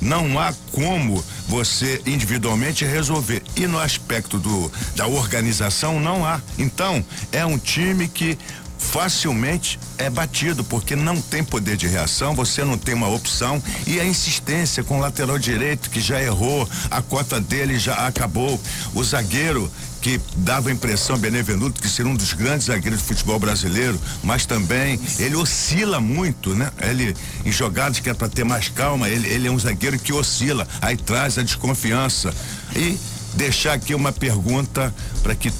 Não 0.00 0.38
há 0.38 0.54
como 0.72 1.22
você 1.48 2.00
individualmente 2.06 2.84
resolver. 2.84 3.42
E 3.56 3.66
no 3.66 3.78
aspecto 3.78 4.38
do, 4.38 4.72
da 4.96 5.06
organização, 5.06 6.00
não 6.00 6.24
há. 6.24 6.40
Então, 6.58 7.04
é 7.32 7.44
um 7.44 7.58
time 7.58 8.08
que 8.08 8.38
facilmente 8.80 9.78
é 9.98 10.08
batido, 10.08 10.64
porque 10.64 10.96
não 10.96 11.20
tem 11.20 11.44
poder 11.44 11.76
de 11.76 11.86
reação, 11.86 12.34
você 12.34 12.64
não 12.64 12.78
tem 12.78 12.94
uma 12.94 13.08
opção 13.08 13.62
e 13.86 14.00
a 14.00 14.04
insistência 14.04 14.82
com 14.82 14.96
o 14.96 15.00
lateral 15.00 15.38
direito 15.38 15.90
que 15.90 16.00
já 16.00 16.20
errou, 16.20 16.66
a 16.90 17.02
cota 17.02 17.38
dele 17.38 17.78
já 17.78 18.06
acabou. 18.06 18.58
O 18.94 19.04
zagueiro 19.04 19.70
que 20.00 20.20
dava 20.36 20.68
a 20.68 20.72
impressão 20.72 21.18
Benevenuto 21.18 21.80
que 21.80 21.88
seria 21.88 22.10
um 22.10 22.16
dos 22.16 22.32
grandes 22.32 22.66
zagueiros 22.66 23.00
do 23.00 23.04
futebol 23.04 23.38
brasileiro, 23.38 24.00
mas 24.22 24.46
também 24.46 24.98
ele 25.18 25.36
oscila 25.36 26.00
muito, 26.00 26.54
né? 26.54 26.70
Ele 26.80 27.14
em 27.44 27.52
jogadas 27.52 28.00
que 28.00 28.08
é 28.08 28.14
para 28.14 28.28
ter 28.28 28.44
mais 28.44 28.68
calma, 28.68 29.08
ele, 29.08 29.28
ele 29.28 29.48
é 29.48 29.50
um 29.50 29.58
zagueiro 29.58 29.98
que 29.98 30.12
oscila, 30.12 30.66
aí 30.80 30.96
traz 30.96 31.38
a 31.38 31.42
desconfiança. 31.42 32.32
E 32.74 32.98
deixar 33.34 33.74
aqui 33.74 33.94
uma 33.94 34.12
pergunta 34.12 34.94
para 35.22 35.34
que 35.34 35.52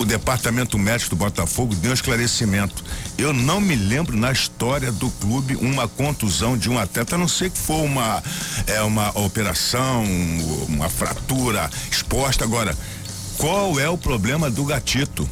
o 0.00 0.04
departamento 0.04 0.78
médico 0.78 1.10
do 1.10 1.16
Botafogo 1.16 1.74
deu 1.74 1.90
um 1.90 1.94
esclarecimento. 1.94 2.82
Eu 3.18 3.34
não 3.34 3.60
me 3.60 3.76
lembro 3.76 4.16
na 4.16 4.32
história 4.32 4.90
do 4.90 5.10
clube 5.10 5.56
uma 5.56 5.86
contusão 5.86 6.56
de 6.56 6.70
um 6.70 6.78
atleta, 6.78 7.16
a 7.16 7.18
não 7.18 7.28
ser 7.28 7.50
que 7.50 7.58
for 7.58 7.84
uma 7.84 8.22
é 8.66 8.80
uma 8.80 9.10
operação, 9.18 10.02
uma 10.66 10.88
fratura 10.88 11.68
exposta. 11.90 12.44
Agora, 12.44 12.74
qual 13.40 13.80
é 13.80 13.88
o 13.88 13.96
problema 13.96 14.50
do 14.50 14.66
gatito? 14.66 15.26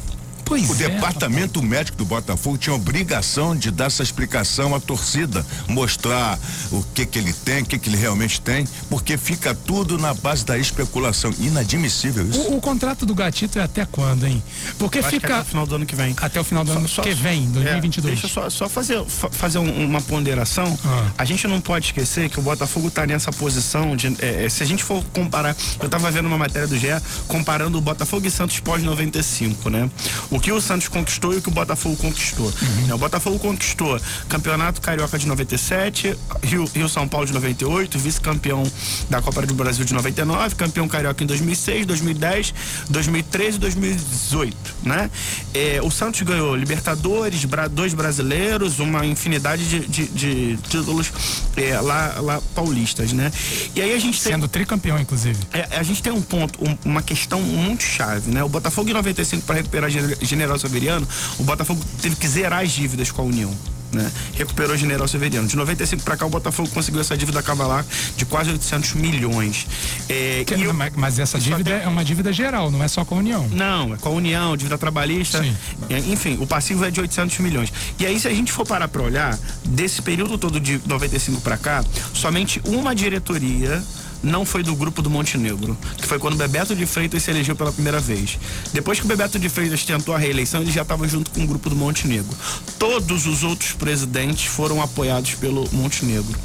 Pois 0.49 0.69
o 0.69 0.73
é, 0.73 0.89
departamento 0.89 1.61
médico 1.61 1.97
do 1.97 2.05
Botafogo 2.05 2.57
tinha 2.57 2.75
obrigação 2.75 3.55
de 3.55 3.69
dar 3.71 3.85
essa 3.85 4.01
explicação 4.03 4.73
à 4.75 4.79
torcida, 4.79 5.45
mostrar 5.67 6.37
o 6.71 6.83
que 6.93 7.05
que 7.05 7.19
ele 7.19 7.31
tem, 7.31 7.61
o 7.61 7.65
que 7.65 7.77
que 7.77 7.87
ele 7.87 7.97
realmente 7.97 8.41
tem, 8.41 8.67
porque 8.89 9.15
fica 9.17 9.53
tudo 9.53 9.97
na 9.97 10.13
base 10.13 10.43
da 10.43 10.57
especulação. 10.57 11.31
Inadmissível 11.39 12.27
isso. 12.27 12.41
O, 12.41 12.57
o 12.57 12.61
contrato 12.61 13.05
do 13.05 13.13
Gatito 13.13 13.59
é 13.59 13.63
até 13.63 13.85
quando, 13.85 14.25
hein? 14.25 14.41
Porque 14.77 15.01
fica 15.03 15.27
até 15.35 15.41
o 15.41 15.45
final 15.45 15.65
do 15.67 15.75
ano 15.75 15.85
que 15.85 15.95
vem. 15.95 16.15
até 16.19 16.39
o 16.39 16.43
final 16.43 16.63
do 16.65 16.71
ano 16.71 16.87
Só- 16.87 17.03
que 17.03 17.13
só- 17.15 17.21
vem, 17.21 17.45
2022. 17.51 18.05
É, 18.17 18.21
deixa 18.21 18.25
eu 18.25 18.29
só, 18.43 18.49
só 18.49 18.67
fazer, 18.67 19.03
fa- 19.05 19.29
fazer 19.29 19.59
um- 19.59 19.85
uma 19.85 20.01
ponderação. 20.01 20.77
Ah. 20.83 21.11
A 21.19 21.25
gente 21.25 21.47
não 21.47 21.61
pode 21.61 21.85
esquecer 21.87 22.27
que 22.29 22.39
o 22.39 22.41
Botafogo 22.41 22.87
está 22.87 23.05
nessa 23.05 23.31
posição 23.31 23.95
de. 23.95 24.07
é, 24.19 24.45
é, 24.45 24.49
se 24.49 24.63
a 24.63 24.65
gente 24.65 24.83
for 24.83 25.03
comparar. 25.13 25.55
Eu 25.79 25.85
estava 25.85 26.09
vendo 26.09 26.25
uma 26.25 26.37
matéria 26.37 26.67
do 26.67 26.77
GE 26.77 26.87
comparando 27.27 27.77
o 27.77 27.81
Botafogo 27.81 28.25
e 28.25 28.31
Santos 28.31 28.59
pós-95, 28.59 29.69
né? 29.69 29.89
O 30.31 30.38
que 30.39 30.51
o 30.51 30.61
Santos 30.61 30.87
conquistou 30.87 31.33
e 31.33 31.37
o 31.37 31.41
que 31.41 31.49
o 31.49 31.51
Botafogo 31.51 31.95
conquistou. 31.97 32.45
Uhum. 32.87 32.95
O 32.95 32.97
Botafogo 32.97 33.39
conquistou 33.39 33.99
Campeonato 34.27 34.81
Carioca 34.81 35.17
de 35.17 35.27
97, 35.27 36.15
Rio, 36.43 36.65
Rio 36.73 36.87
São 36.89 37.07
Paulo 37.07 37.25
de 37.25 37.33
98, 37.33 37.97
vice-campeão 37.99 38.63
da 39.09 39.21
Copa 39.21 39.45
do 39.45 39.53
Brasil 39.53 39.83
de 39.85 39.93
99, 39.93 40.55
campeão 40.55 40.87
carioca 40.87 41.23
em 41.23 41.27
2006, 41.27 41.85
2010, 41.85 42.53
2013 42.89 43.57
e 43.57 43.59
2018, 43.59 44.57
né? 44.83 45.09
É, 45.53 45.79
o 45.83 45.89
Santos 45.91 46.21
ganhou 46.21 46.55
Libertadores, 46.55 47.45
dois 47.71 47.93
brasileiros, 47.93 48.79
uma 48.79 49.05
infinidade 49.05 49.67
de, 49.67 49.79
de- 49.87 50.07
de 50.09 50.57
títulos 50.69 51.11
é, 51.55 51.79
lá, 51.79 52.15
lá 52.19 52.41
paulistas, 52.55 53.11
né? 53.13 53.31
E 53.75 53.81
aí 53.81 53.93
a 53.93 53.99
gente 53.99 54.21
tem 54.21 54.33
Sendo 54.33 54.47
tricampeão, 54.47 54.99
inclusive. 54.99 55.37
é, 55.53 55.77
a 55.77 55.83
gente 55.83 56.01
tem 56.03 56.11
um 56.11 56.21
ponto, 56.21 56.63
um- 56.63 56.77
uma 56.85 57.01
questão 57.01 57.41
muito 57.41 57.83
chave, 57.83 58.31
né? 58.31 58.43
O 58.43 58.49
Botafogo 58.49 58.89
em 58.89 58.93
95 58.93 59.45
para 59.45 59.55
recuperar 59.55 59.89
General 60.29 60.57
Severiano, 60.59 61.07
o 61.37 61.43
Botafogo 61.43 61.83
teve 62.01 62.15
que 62.15 62.27
zerar 62.27 62.63
as 62.63 62.71
dívidas 62.71 63.11
com 63.11 63.21
a 63.21 63.25
União. 63.25 63.53
Né? 63.91 64.11
Recuperou 64.35 64.77
General 64.77 65.07
Severiano. 65.07 65.47
De 65.47 65.55
95 65.55 66.03
para 66.03 66.15
cá, 66.15 66.23
o 66.23 66.29
Botafogo 66.29 66.69
conseguiu 66.69 67.01
essa 67.01 67.17
dívida 67.17 67.41
cavalar 67.41 67.83
de 68.15 68.23
quase 68.23 68.51
800 68.51 68.93
milhões. 68.93 69.65
É, 70.07 70.43
Que- 70.45 70.53
e 70.53 70.67
o- 70.67 70.73
mas, 70.95 71.17
essa 71.17 71.39
dívida 71.39 71.71
tem- 71.71 71.81
é 71.81 71.87
uma 71.87 72.05
dívida 72.05 72.31
geral, 72.31 72.69
não 72.69 72.83
é 72.83 72.87
só 72.87 73.03
com 73.03 73.15
a 73.15 73.17
União. 73.17 73.47
não, 73.51 73.95
é 73.95 73.97
com 73.97 74.09
a 74.09 74.11
União, 74.11 74.55
dívida 74.55 74.77
trabalhista. 74.77 75.43
É, 75.89 75.97
Enfim, 75.97 76.37
o 76.39 76.45
passivo 76.45 76.85
é 76.85 76.91
de 76.91 77.01
800 77.01 77.39
milhões. 77.39 77.73
E 77.97 78.05
aí, 78.05 78.19
se 78.19 78.27
a 78.27 78.31
gente 78.31 78.51
for 78.51 78.63
parar 78.63 78.87
para 78.87 79.01
olhar, 79.01 79.35
desse 79.65 80.03
período 80.03 80.37
todo 80.37 80.59
de 80.59 80.79
95 80.85 81.41
para 81.41 81.57
cá, 81.57 81.83
somente 82.13 82.61
uma 82.65 82.93
diretoria 82.93 83.83
não 84.21 84.45
foi 84.45 84.63
do 84.63 84.75
grupo 84.75 85.01
do 85.01 85.09
Montenegro, 85.09 85.77
que 85.97 86.05
foi 86.05 86.19
quando 86.19 86.33
o 86.33 86.37
Bebeto 86.37 86.75
de 86.75 86.85
Freitas 86.85 87.23
se 87.23 87.31
elegeu 87.31 87.55
pela 87.55 87.71
primeira 87.71 87.99
vez. 87.99 88.37
Depois 88.73 88.99
que 88.99 89.05
o 89.05 89.07
Bebeto 89.07 89.39
de 89.39 89.47
Freitas 89.49 89.83
tentou 89.85 90.13
a 90.13 90.17
reeleição, 90.17 90.61
ele 90.61 90.71
já 90.71 90.81
estava 90.81 91.07
junto 91.07 91.31
com 91.31 91.43
o 91.43 91.47
grupo 91.47 91.69
do 91.69 91.75
Montenegro. 91.75 92.35
Todos 92.77 93.25
os 93.25 93.43
outros 93.43 93.71
presidentes 93.73 94.45
foram 94.45 94.81
apoiados 94.81 95.35
pelo 95.35 95.67
Montenegro. 95.71 96.37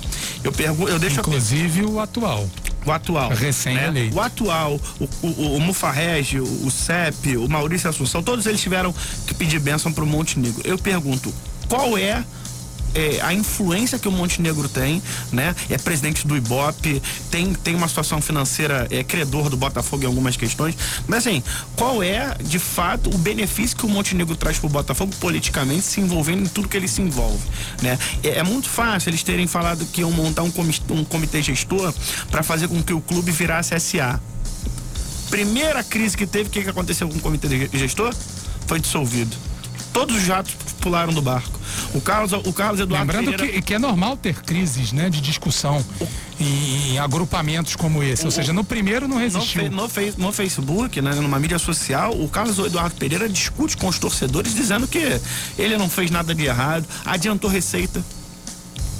Eu 0.42 0.52
pergunto, 0.52 0.90
eu 0.90 0.98
deixo 0.98 1.18
a 1.18 1.20
Inclusive 1.20 1.84
o 1.84 1.98
atual. 2.00 2.48
o 2.84 2.92
atual. 2.92 3.30
Recém-eleito. 3.30 4.14
né? 4.14 4.20
O 4.20 4.24
atual, 4.24 4.80
o, 5.00 5.08
o, 5.26 5.56
o 5.56 5.60
Mufarrege, 5.60 6.38
o, 6.38 6.44
o 6.66 6.70
CEP, 6.70 7.36
o 7.36 7.48
Maurício 7.48 7.88
Assunção, 7.88 8.22
todos 8.22 8.46
eles 8.46 8.60
tiveram 8.60 8.94
que 9.26 9.34
pedir 9.34 9.58
bênção 9.58 9.92
para 9.92 10.04
o 10.04 10.06
Montenegro. 10.06 10.60
Eu 10.64 10.78
pergunto, 10.78 11.32
qual 11.68 11.96
é, 11.96 12.22
é, 12.94 13.20
a 13.22 13.32
influência 13.32 13.98
que 13.98 14.08
o 14.08 14.12
Montenegro 14.12 14.68
tem, 14.68 15.02
né? 15.32 15.54
É 15.68 15.76
presidente 15.78 16.26
do 16.26 16.36
Ibope, 16.36 17.02
tem, 17.30 17.52
tem 17.54 17.74
uma 17.74 17.88
situação 17.88 18.20
financeira, 18.20 18.86
é 18.90 19.02
credor 19.02 19.48
do 19.50 19.56
Botafogo 19.56 20.04
em 20.04 20.06
algumas 20.06 20.36
questões. 20.36 20.76
Mas 21.06 21.26
assim, 21.26 21.42
qual 21.76 22.02
é, 22.02 22.34
de 22.42 22.58
fato, 22.58 23.12
o 23.14 23.18
benefício 23.18 23.76
que 23.76 23.84
o 23.84 23.88
Montenegro 23.88 24.36
traz 24.36 24.58
para 24.58 24.66
o 24.66 24.70
Botafogo 24.70 25.12
politicamente, 25.20 25.82
se 25.82 26.00
envolvendo 26.00 26.42
em 26.44 26.46
tudo 26.48 26.68
que 26.68 26.76
ele 26.76 26.88
se 26.88 27.02
envolve, 27.02 27.42
né? 27.82 27.98
É, 28.22 28.38
é 28.38 28.42
muito 28.42 28.68
fácil 28.68 29.10
eles 29.10 29.22
terem 29.22 29.46
falado 29.46 29.84
que 29.86 30.00
iam 30.00 30.10
montar 30.10 30.42
um, 30.42 30.50
comi- 30.50 30.80
um 30.90 31.04
comitê 31.04 31.42
gestor 31.42 31.92
para 32.30 32.42
fazer 32.42 32.68
com 32.68 32.82
que 32.82 32.92
o 32.92 33.00
clube 33.00 33.30
virasse 33.30 33.78
SA. 33.80 34.20
Primeira 35.30 35.82
crise 35.82 36.16
que 36.16 36.26
teve, 36.26 36.48
o 36.48 36.52
que, 36.52 36.62
que 36.62 36.68
aconteceu 36.70 37.08
com 37.08 37.16
o 37.16 37.20
comitê 37.20 37.68
gestor? 37.72 38.14
Foi 38.66 38.78
dissolvido. 38.78 39.36
Todos 39.94 40.16
os 40.16 40.22
jatos 40.24 40.52
pularam 40.80 41.12
do 41.14 41.22
barco. 41.22 41.58
O 41.94 42.00
Carlos, 42.00 42.32
o 42.32 42.52
Carlos 42.52 42.80
Eduardo 42.80 43.06
Lembrando 43.12 43.30
Pereira- 43.36 43.52
que, 43.54 43.62
que 43.62 43.74
é 43.74 43.78
normal 43.78 44.16
ter 44.16 44.42
crises 44.42 44.92
né, 44.92 45.08
de 45.08 45.20
discussão 45.20 45.82
em, 46.38 46.92
em 46.94 46.98
agrupamentos 46.98 47.74
como 47.76 48.02
esse. 48.02 48.24
Ou 48.26 48.30
seja, 48.30 48.52
no 48.52 48.64
primeiro 48.64 49.06
não 49.08 49.16
no, 49.16 49.22
resistiu. 49.22 49.62
fe- 49.62 49.68
no, 49.70 49.88
fe- 49.88 50.12
no 50.18 50.32
Facebook, 50.32 51.00
né, 51.00 51.14
numa 51.14 51.38
mídia 51.38 51.58
social, 51.58 52.12
o 52.12 52.28
Carlos 52.28 52.58
Eduardo 52.58 52.96
Pereira 52.96 53.28
discute 53.28 53.76
com 53.76 53.86
os 53.88 53.98
torcedores 53.98 54.54
dizendo 54.54 54.86
que 54.88 55.18
ele 55.56 55.78
não 55.78 55.88
fez 55.88 56.10
nada 56.10 56.34
de 56.34 56.44
errado, 56.44 56.84
adiantou 57.06 57.48
receita. 57.48 58.04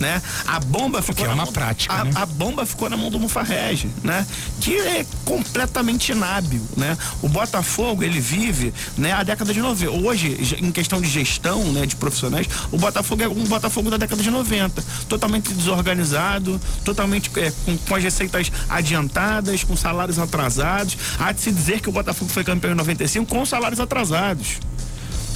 Né? 0.00 0.20
A 0.46 0.58
bomba 0.58 1.00
ficou 1.00 1.24
é 1.24 1.28
na 1.28 1.34
uma 1.34 1.44
mão- 1.44 1.52
prática, 1.52 1.94
a, 1.94 2.04
né? 2.04 2.10
a 2.14 2.26
bomba 2.26 2.66
ficou 2.66 2.90
na 2.90 2.96
mão 2.96 3.10
do 3.10 3.18
Mufarrege, 3.20 3.88
né? 4.02 4.26
Que 4.60 4.76
é 4.76 5.06
completamente 5.24 6.10
inábil, 6.12 6.60
né? 6.76 6.98
O 7.22 7.28
Botafogo, 7.28 8.02
ele 8.02 8.18
vive, 8.20 8.74
né, 8.98 9.12
a 9.12 9.22
década 9.22 9.52
de 9.54 9.60
90. 9.60 9.90
Hoje, 9.92 10.56
em 10.60 10.72
questão 10.72 11.00
de 11.00 11.08
gestão, 11.08 11.62
né, 11.72 11.86
de 11.86 11.94
profissionais, 11.96 12.46
o 12.72 12.76
Botafogo 12.76 13.22
é 13.22 13.28
um 13.28 13.44
Botafogo 13.44 13.88
da 13.90 13.96
década 13.96 14.22
de 14.22 14.30
90, 14.30 14.84
totalmente 15.08 15.52
desorganizado, 15.54 16.60
totalmente 16.84 17.30
é, 17.38 17.52
com, 17.64 17.76
com 17.78 17.94
as 17.94 18.02
receitas 18.02 18.50
adiantadas, 18.68 19.62
com 19.64 19.76
salários 19.76 20.18
atrasados. 20.18 20.96
Há 21.18 21.32
de 21.32 21.40
se 21.40 21.52
dizer 21.52 21.80
que 21.80 21.88
o 21.88 21.92
Botafogo 21.92 22.30
foi 22.30 22.42
campeão 22.44 22.72
em 22.72 22.76
95 22.76 23.26
com 23.26 23.44
salários 23.46 23.80
atrasados. 23.80 24.58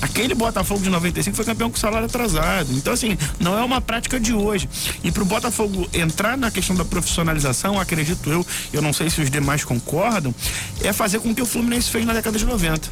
Aquele 0.01 0.35
Botafogo 0.35 0.81
de 0.81 0.91
95 0.91 1.37
foi 1.37 1.45
campeão 1.45 1.71
com 1.71 1.77
salário 1.77 2.07
atrasado. 2.07 2.73
Então, 2.73 2.93
assim, 2.93 3.19
não 3.41 3.59
é 3.59 3.65
uma 3.65 3.81
prática 3.81 4.21
de 4.21 4.33
hoje. 4.33 4.69
E 5.03 5.11
para 5.11 5.23
o 5.23 5.27
Botafogo 5.27 5.89
entrar 5.93 6.37
na 6.37 6.51
questão 6.51 6.77
da 6.77 6.85
profissionalização, 6.85 7.81
acredito 7.81 8.31
eu, 8.31 8.47
eu 8.73 8.81
não 8.81 8.93
sei 8.93 9.11
se 9.11 9.21
os 9.21 9.31
demais 9.31 9.65
concordam, 9.65 10.35
é 10.83 10.93
fazer 10.93 11.19
com 11.19 11.35
que 11.35 11.43
o 11.43 11.47
Fluminense 11.47 11.91
fez 11.91 12.07
na 12.07 12.13
década 12.13 12.39
de 12.39 12.45
90. 12.45 12.89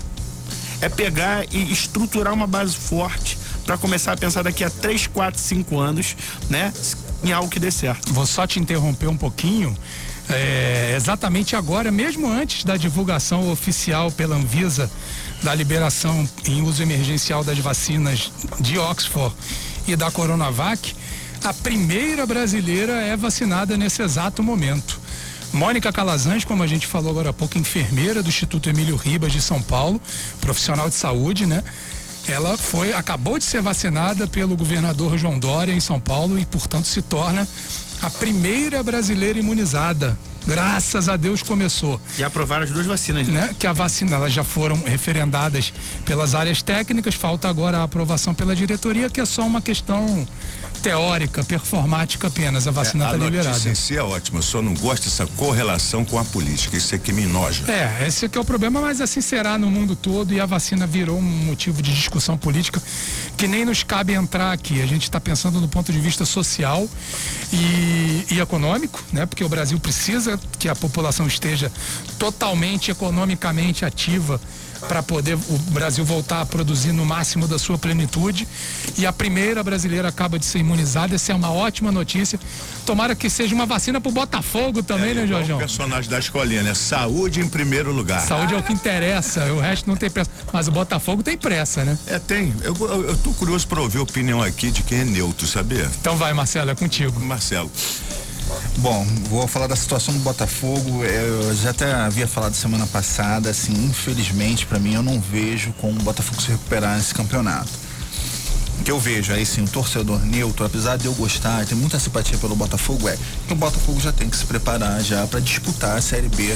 É 0.81 0.89
pegar 0.89 1.45
e 1.53 1.73
estruturar 1.73 2.35
uma 2.35 2.47
base 2.47 2.77
forte 2.77 3.39
para 3.65 3.79
começar 3.79 4.13
a 4.13 4.17
pensar 4.17 4.43
daqui 4.43 4.65
a 4.65 4.71
3, 4.71 5.07
4, 5.07 5.41
5 5.41 5.79
anos, 5.79 6.17
né? 6.51 6.73
Em 7.25 7.33
algo 7.33 7.49
que 7.49 7.59
dê 7.59 7.71
certo. 7.71 8.13
Vou 8.13 8.27
só 8.27 8.47
te 8.47 8.61
interromper 8.61 9.09
um 9.09 9.17
pouquinho. 9.17 9.77
É, 10.29 10.95
exatamente 10.97 11.55
agora, 11.55 11.91
mesmo 11.91 12.29
antes 12.29 12.65
da 12.65 12.77
divulgação 12.77 13.51
oficial 13.51 14.11
pela 14.11 14.37
Anvisa 14.37 14.91
da 15.43 15.55
liberação 15.55 16.29
em 16.47 16.63
uso 16.63 16.83
emergencial 16.83 17.45
das 17.45 17.59
vacinas 17.59 18.33
de 18.61 18.79
Oxford 18.79 19.35
e 19.87 19.95
da 19.95 20.11
Coronavac, 20.11 20.95
a 21.45 21.53
primeira 21.53 22.27
brasileira 22.27 22.93
é 22.95 23.17
vacinada 23.17 23.77
nesse 23.77 24.03
exato 24.03 24.43
momento. 24.43 24.99
Mônica 25.53 25.93
Calazans, 25.93 26.45
como 26.45 26.63
a 26.63 26.67
gente 26.67 26.87
falou 26.87 27.11
agora 27.11 27.31
há 27.31 27.33
pouco, 27.33 27.57
enfermeira 27.57 28.23
do 28.23 28.29
Instituto 28.29 28.69
Emílio 28.69 28.97
Ribas 28.97 29.33
de 29.33 29.41
São 29.41 29.63
Paulo, 29.63 30.01
profissional 30.41 30.89
de 30.89 30.95
saúde, 30.95 31.47
né? 31.47 31.63
Ela 32.29 32.57
foi, 32.57 32.93
acabou 32.93 33.39
de 33.39 33.45
ser 33.45 33.63
vacinada 33.63 34.27
pelo 34.27 34.57
governador 34.57 35.17
João 35.17 35.39
Dória 35.39 35.73
em 35.73 35.81
São 35.81 36.01
Paulo 36.01 36.39
e, 36.39 36.45
portanto, 36.45 36.87
se 36.87 37.01
torna 37.01 37.47
a 38.03 38.11
primeira 38.11 38.83
brasileira 38.83 39.39
imunizada. 39.39 40.19
Graças 40.47 41.09
a 41.09 41.17
Deus 41.17 41.43
começou. 41.43 42.01
E 42.19 42.23
aprovar 42.23 42.63
as 42.63 42.71
duas 42.71 42.87
vacinas, 42.87 43.27
né? 43.29 43.55
Que 43.59 43.67
a 43.67 43.73
vacina, 43.73 44.17
elas 44.17 44.33
já 44.33 44.45
foram 44.45 44.81
referendadas 44.85 45.73
pelas 46.05 46.35
áreas 46.35 46.63
técnicas, 46.63 47.15
falta 47.15 47.49
agora 47.49 47.79
a 47.79 47.83
aprovação 47.83 48.33
pela 48.33 48.55
diretoria, 48.55 49.11
que 49.11 49.21
é 49.21 49.25
só 49.25 49.43
uma 49.43 49.61
questão 49.61 50.27
teórica, 50.91 51.43
performática 51.43 52.29
apenas. 52.29 52.67
A 52.67 52.71
vacina 52.71 53.05
É, 53.05 53.07
está 53.09 53.17
a 53.17 53.25
liberada. 53.25 53.49
notícia 53.51 53.71
em 53.71 53.75
si 53.75 53.97
é 53.97 54.03
ótima, 54.03 54.39
eu 54.39 54.43
só 54.43 54.63
não 54.63 54.73
gosto 54.75 55.05
dessa 55.05 55.27
correlação 55.27 56.05
com 56.05 56.19
a 56.19 56.25
política, 56.25 56.77
isso 56.77 56.95
é 56.95 56.99
que 56.99 57.13
me 57.13 57.25
enoja. 57.25 57.65
É, 57.71 58.07
esse 58.07 58.27
aqui 58.27 58.39
é 58.39 58.41
o 58.41 58.45
problema, 58.45 58.81
mas 58.81 59.01
assim 59.01 59.21
será 59.21 59.59
no 59.59 59.69
mundo 59.71 59.97
todo 59.97 60.33
e 60.33 60.41
a 60.41 60.47
vacina 60.47 60.87
virou 60.87 61.19
um 61.19 61.23
motivo 61.23 61.83
de 61.83 61.93
discussão 61.93 62.39
política 62.39 62.81
que 63.37 63.49
nem 63.49 63.65
nos 63.65 63.83
cabe 63.83 64.13
entrar 64.15 64.53
aqui. 64.53 64.81
A 64.81 64.87
gente 64.87 65.03
está 65.03 65.21
pensando 65.21 65.61
no 65.61 65.69
ponto 65.69 65.93
de 65.93 65.99
vista 65.99 66.25
social 66.25 66.89
e, 67.53 68.25
e 68.31 68.41
econômico, 68.41 69.03
né? 69.13 69.27
Porque 69.27 69.43
o 69.43 69.49
Brasil 69.49 69.79
precisa 69.81 70.39
que 70.59 70.69
a 70.69 70.75
população 70.77 71.27
esteja 71.27 71.71
totalmente 72.19 72.91
economicamente 72.91 73.85
ativa 73.85 74.41
para 74.89 75.03
poder 75.03 75.35
o 75.35 75.59
Brasil 75.71 76.05
voltar 76.05 76.41
a 76.41 76.47
produzir 76.47 76.93
no 76.93 77.05
máximo 77.05 77.47
da 77.47 77.59
sua 77.59 77.79
plenitude. 77.79 78.47
E 78.97 79.07
a 79.07 79.13
primeira 79.13 79.63
brasileira 79.63 80.09
acaba 80.09 80.39
de 80.39 80.45
ser 80.45 80.59
imunizada. 80.59 81.15
Essa 81.15 81.33
é 81.33 81.35
uma 81.35 81.51
ótima 81.51 81.93
notícia. 81.93 82.39
Tomara 82.85 83.15
que 83.15 83.29
seja 83.29 83.55
uma 83.55 83.67
vacina 83.67 84.01
para 84.01 84.09
o 84.09 84.13
Botafogo 84.13 84.83
também, 84.83 85.15
né, 85.15 85.25
igual 85.25 85.41
Jorjão? 85.41 85.57
O 85.57 85.61
personagem 85.61 86.11
da 86.11 86.19
escolinha, 86.19 86.63
né? 86.63 86.75
Saúde 86.75 87.41
em 87.41 87.49
primeiro 87.49 87.93
lugar. 87.93 88.21
Saúde 88.21 88.55
é 88.55 88.57
o 88.57 88.63
que 88.63 88.73
interessa, 88.73 89.45
o 89.53 89.61
resto 89.61 89.89
não 89.89 89.97
tem 89.97 90.09
pressa. 90.09 90.31
Mas 90.53 90.69
o 90.69 90.73
Botafogo 90.73 91.23
tem 91.23 91.37
pressa, 91.37 91.85
né? 91.85 91.99
É, 92.07 92.19
tem. 92.19 92.55
Eu, 92.63 92.75
eu, 92.81 93.09
eu 93.09 93.17
tô 93.19 93.33
curioso 93.33 93.67
para 93.67 93.81
ouvir 93.81 93.99
a 93.99 94.03
opinião 94.03 94.43
aqui 94.43 94.71
de 94.71 94.83
quem 94.83 95.01
é 95.01 95.05
neutro, 95.05 95.47
sabia? 95.47 95.91
Então 96.01 96.17
vai, 96.17 96.33
Marcelo, 96.33 96.71
é 96.71 96.75
contigo. 96.75 97.19
Marcelo. 97.21 97.71
Bom, 98.79 99.07
vou 99.29 99.47
falar 99.47 99.67
da 99.67 99.77
situação 99.77 100.15
do 100.15 100.21
Botafogo. 100.21 101.05
Eu 101.05 101.55
já 101.57 101.71
até 101.71 101.93
havia 101.93 102.27
falado 102.27 102.55
semana 102.55 102.87
passada, 102.87 103.51
assim, 103.51 103.73
infelizmente 103.85 104.67
para 104.67 104.79
mim 104.79 104.95
eu 104.95 105.03
não 105.03 105.21
vejo 105.21 105.73
como 105.81 105.99
o 105.99 106.03
Botafogo 106.03 106.41
se 106.41 106.49
recuperar 106.49 106.97
nesse 106.97 107.15
campeonato. 107.15 107.71
O 108.81 108.85
que 108.85 108.91
eu 108.91 109.01
vejo 109.01 109.33
aí 109.33 109.45
sim, 109.45 109.63
um 109.63 109.67
torcedor 109.67 110.21
neutro, 110.21 110.65
apesar 110.65 110.97
de 110.97 111.07
eu 111.07 111.15
gostar, 111.15 111.65
ter 111.67 111.75
muita 111.75 111.99
simpatia 111.99 112.39
pelo 112.39 112.55
Botafogo, 112.55 113.09
é 113.09 113.17
que 113.47 113.53
o 113.53 113.57
Botafogo 113.57 113.99
já 114.01 114.13
tem 114.13 114.29
que 114.29 114.37
se 114.37 114.45
preparar 114.45 115.03
já 115.03 115.27
para 115.27 115.41
disputar 115.41 115.97
a 115.97 116.03
Série 116.03 116.29
B 116.29 116.55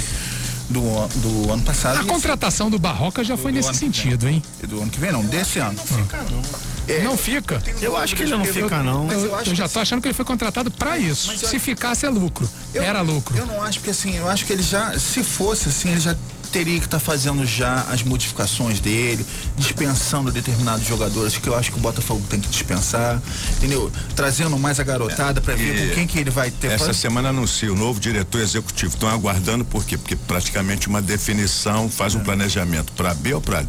do, 0.69 0.81
do 1.17 1.53
ano 1.53 1.63
passado. 1.63 1.99
A 2.01 2.05
contratação 2.05 2.71
do 2.71 2.79
Barroca 2.79 3.25
já 3.25 3.37
foi 3.37 3.51
nesse 3.53 3.75
sentido, 3.75 4.29
hein? 4.29 4.43
Do 4.69 4.81
ano 4.81 4.91
que 4.91 5.01
vem, 5.01 5.11
não, 5.11 5.25
desse 5.25 5.59
ano. 5.59 5.75
Não 5.77 5.85
fica, 5.85 6.19
não. 6.31 6.43
É, 6.91 7.03
não 7.03 7.17
fica? 7.17 7.63
Eu 7.81 7.97
acho 7.97 8.17
que 8.17 8.23
ele 8.23 8.31
não 8.31 8.45
fica, 8.45 8.83
não. 8.83 9.11
Eu, 9.11 9.27
eu, 9.27 9.41
eu 9.47 9.55
já 9.55 9.69
tô 9.69 9.79
achando 9.81 10.01
que 10.01 10.09
ele 10.09 10.15
foi 10.15 10.25
contratado 10.25 10.71
para 10.71 10.99
isso. 10.99 11.37
Se 11.37 11.59
ficasse, 11.59 12.07
é 12.07 12.11
lucro. 12.11 12.49
Era 12.75 13.01
lucro. 13.01 13.37
Eu 13.37 13.47
não 13.47 13.63
acho, 13.63 13.79
porque 13.79 13.91
assim, 13.91 14.17
eu 14.17 14.29
acho 14.29 14.45
que 14.45 14.53
ele 14.53 14.63
já, 14.63 14.99
se 14.99 15.23
fosse 15.23 15.69
assim, 15.69 15.91
ele 15.91 16.01
já 16.01 16.17
teria 16.51 16.79
que 16.79 16.87
estar 16.87 16.99
tá 16.99 17.05
fazendo 17.05 17.47
já 17.47 17.83
as 17.91 18.03
modificações 18.03 18.81
dele, 18.81 19.25
dispensando 19.57 20.31
determinados 20.31 20.87
jogadores 20.87 21.37
que 21.39 21.49
eu 21.49 21.55
acho 21.55 21.71
que 21.71 21.79
o 21.79 21.81
Botafogo 21.81 22.23
tem 22.29 22.41
que 22.41 22.49
dispensar, 22.49 23.21
entendeu? 23.57 23.91
Trazendo 24.15 24.59
mais 24.59 24.81
a 24.81 24.83
garotada 24.83 25.41
é, 25.41 25.43
para 25.43 25.55
ver 25.55 25.89
com 25.89 25.95
quem 25.95 26.07
que 26.07 26.19
ele 26.19 26.31
vai 26.31 26.51
ter. 26.51 26.73
Essa 26.73 26.93
semana 26.93 27.29
anuncia 27.31 27.73
o 27.73 27.77
novo 27.77 28.01
diretor 28.01 28.41
executivo. 28.41 28.95
Estão 28.95 29.09
aguardando 29.09 29.65
por 29.65 29.85
quê? 29.85 29.97
Porque 29.97 30.17
praticamente 30.17 30.89
uma 30.89 31.01
definição 31.01 31.89
faz 31.89 32.15
um 32.15 32.21
é. 32.21 32.25
planejamento 32.25 32.93
para 32.93 33.15
B 33.15 33.35
ou 33.35 33.41
para 33.41 33.65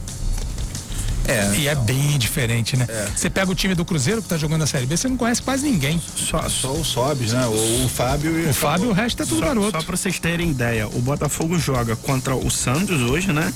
é, 1.28 1.56
e 1.56 1.68
é 1.68 1.76
bem 1.76 2.18
diferente, 2.18 2.76
né? 2.76 2.86
É. 2.90 3.08
Você 3.16 3.30
pega 3.30 3.52
o 3.52 3.56
time 3.56 3.76
do 3.76 3.86
Cruzeiro 3.86 4.22
que 4.22 4.28
tá 4.28 4.38
jogando 4.38 4.64
a 4.64 4.68
Série 4.68 4.86
B, 4.86 4.98
você 4.98 5.08
não 5.08 5.18
conhece 5.18 5.42
quase 5.42 5.70
ninguém. 5.70 6.02
Só, 6.16 6.48
só 6.50 6.72
o 6.74 6.84
Sobes, 6.84 7.34
né? 7.34 7.46
O, 7.46 7.86
o 7.86 7.90
Fábio 7.90 8.40
e 8.40 8.50
o 8.50 8.54
Fábio, 8.54 8.90
o 8.90 8.94
resto 8.94 9.24
é 9.24 9.26
tudo 9.26 9.40
só, 9.40 9.46
garoto. 9.46 9.72
Só 9.72 9.84
pra 9.84 9.96
vocês 9.96 10.20
terem 10.20 10.52
ideia, 10.52 10.88
o 10.88 11.02
Botafogo 11.02 11.58
joga 11.60 11.96
contra 11.96 12.36
o 12.36 12.50
Santos 12.50 13.02
hoje, 13.02 13.32
né? 13.32 13.54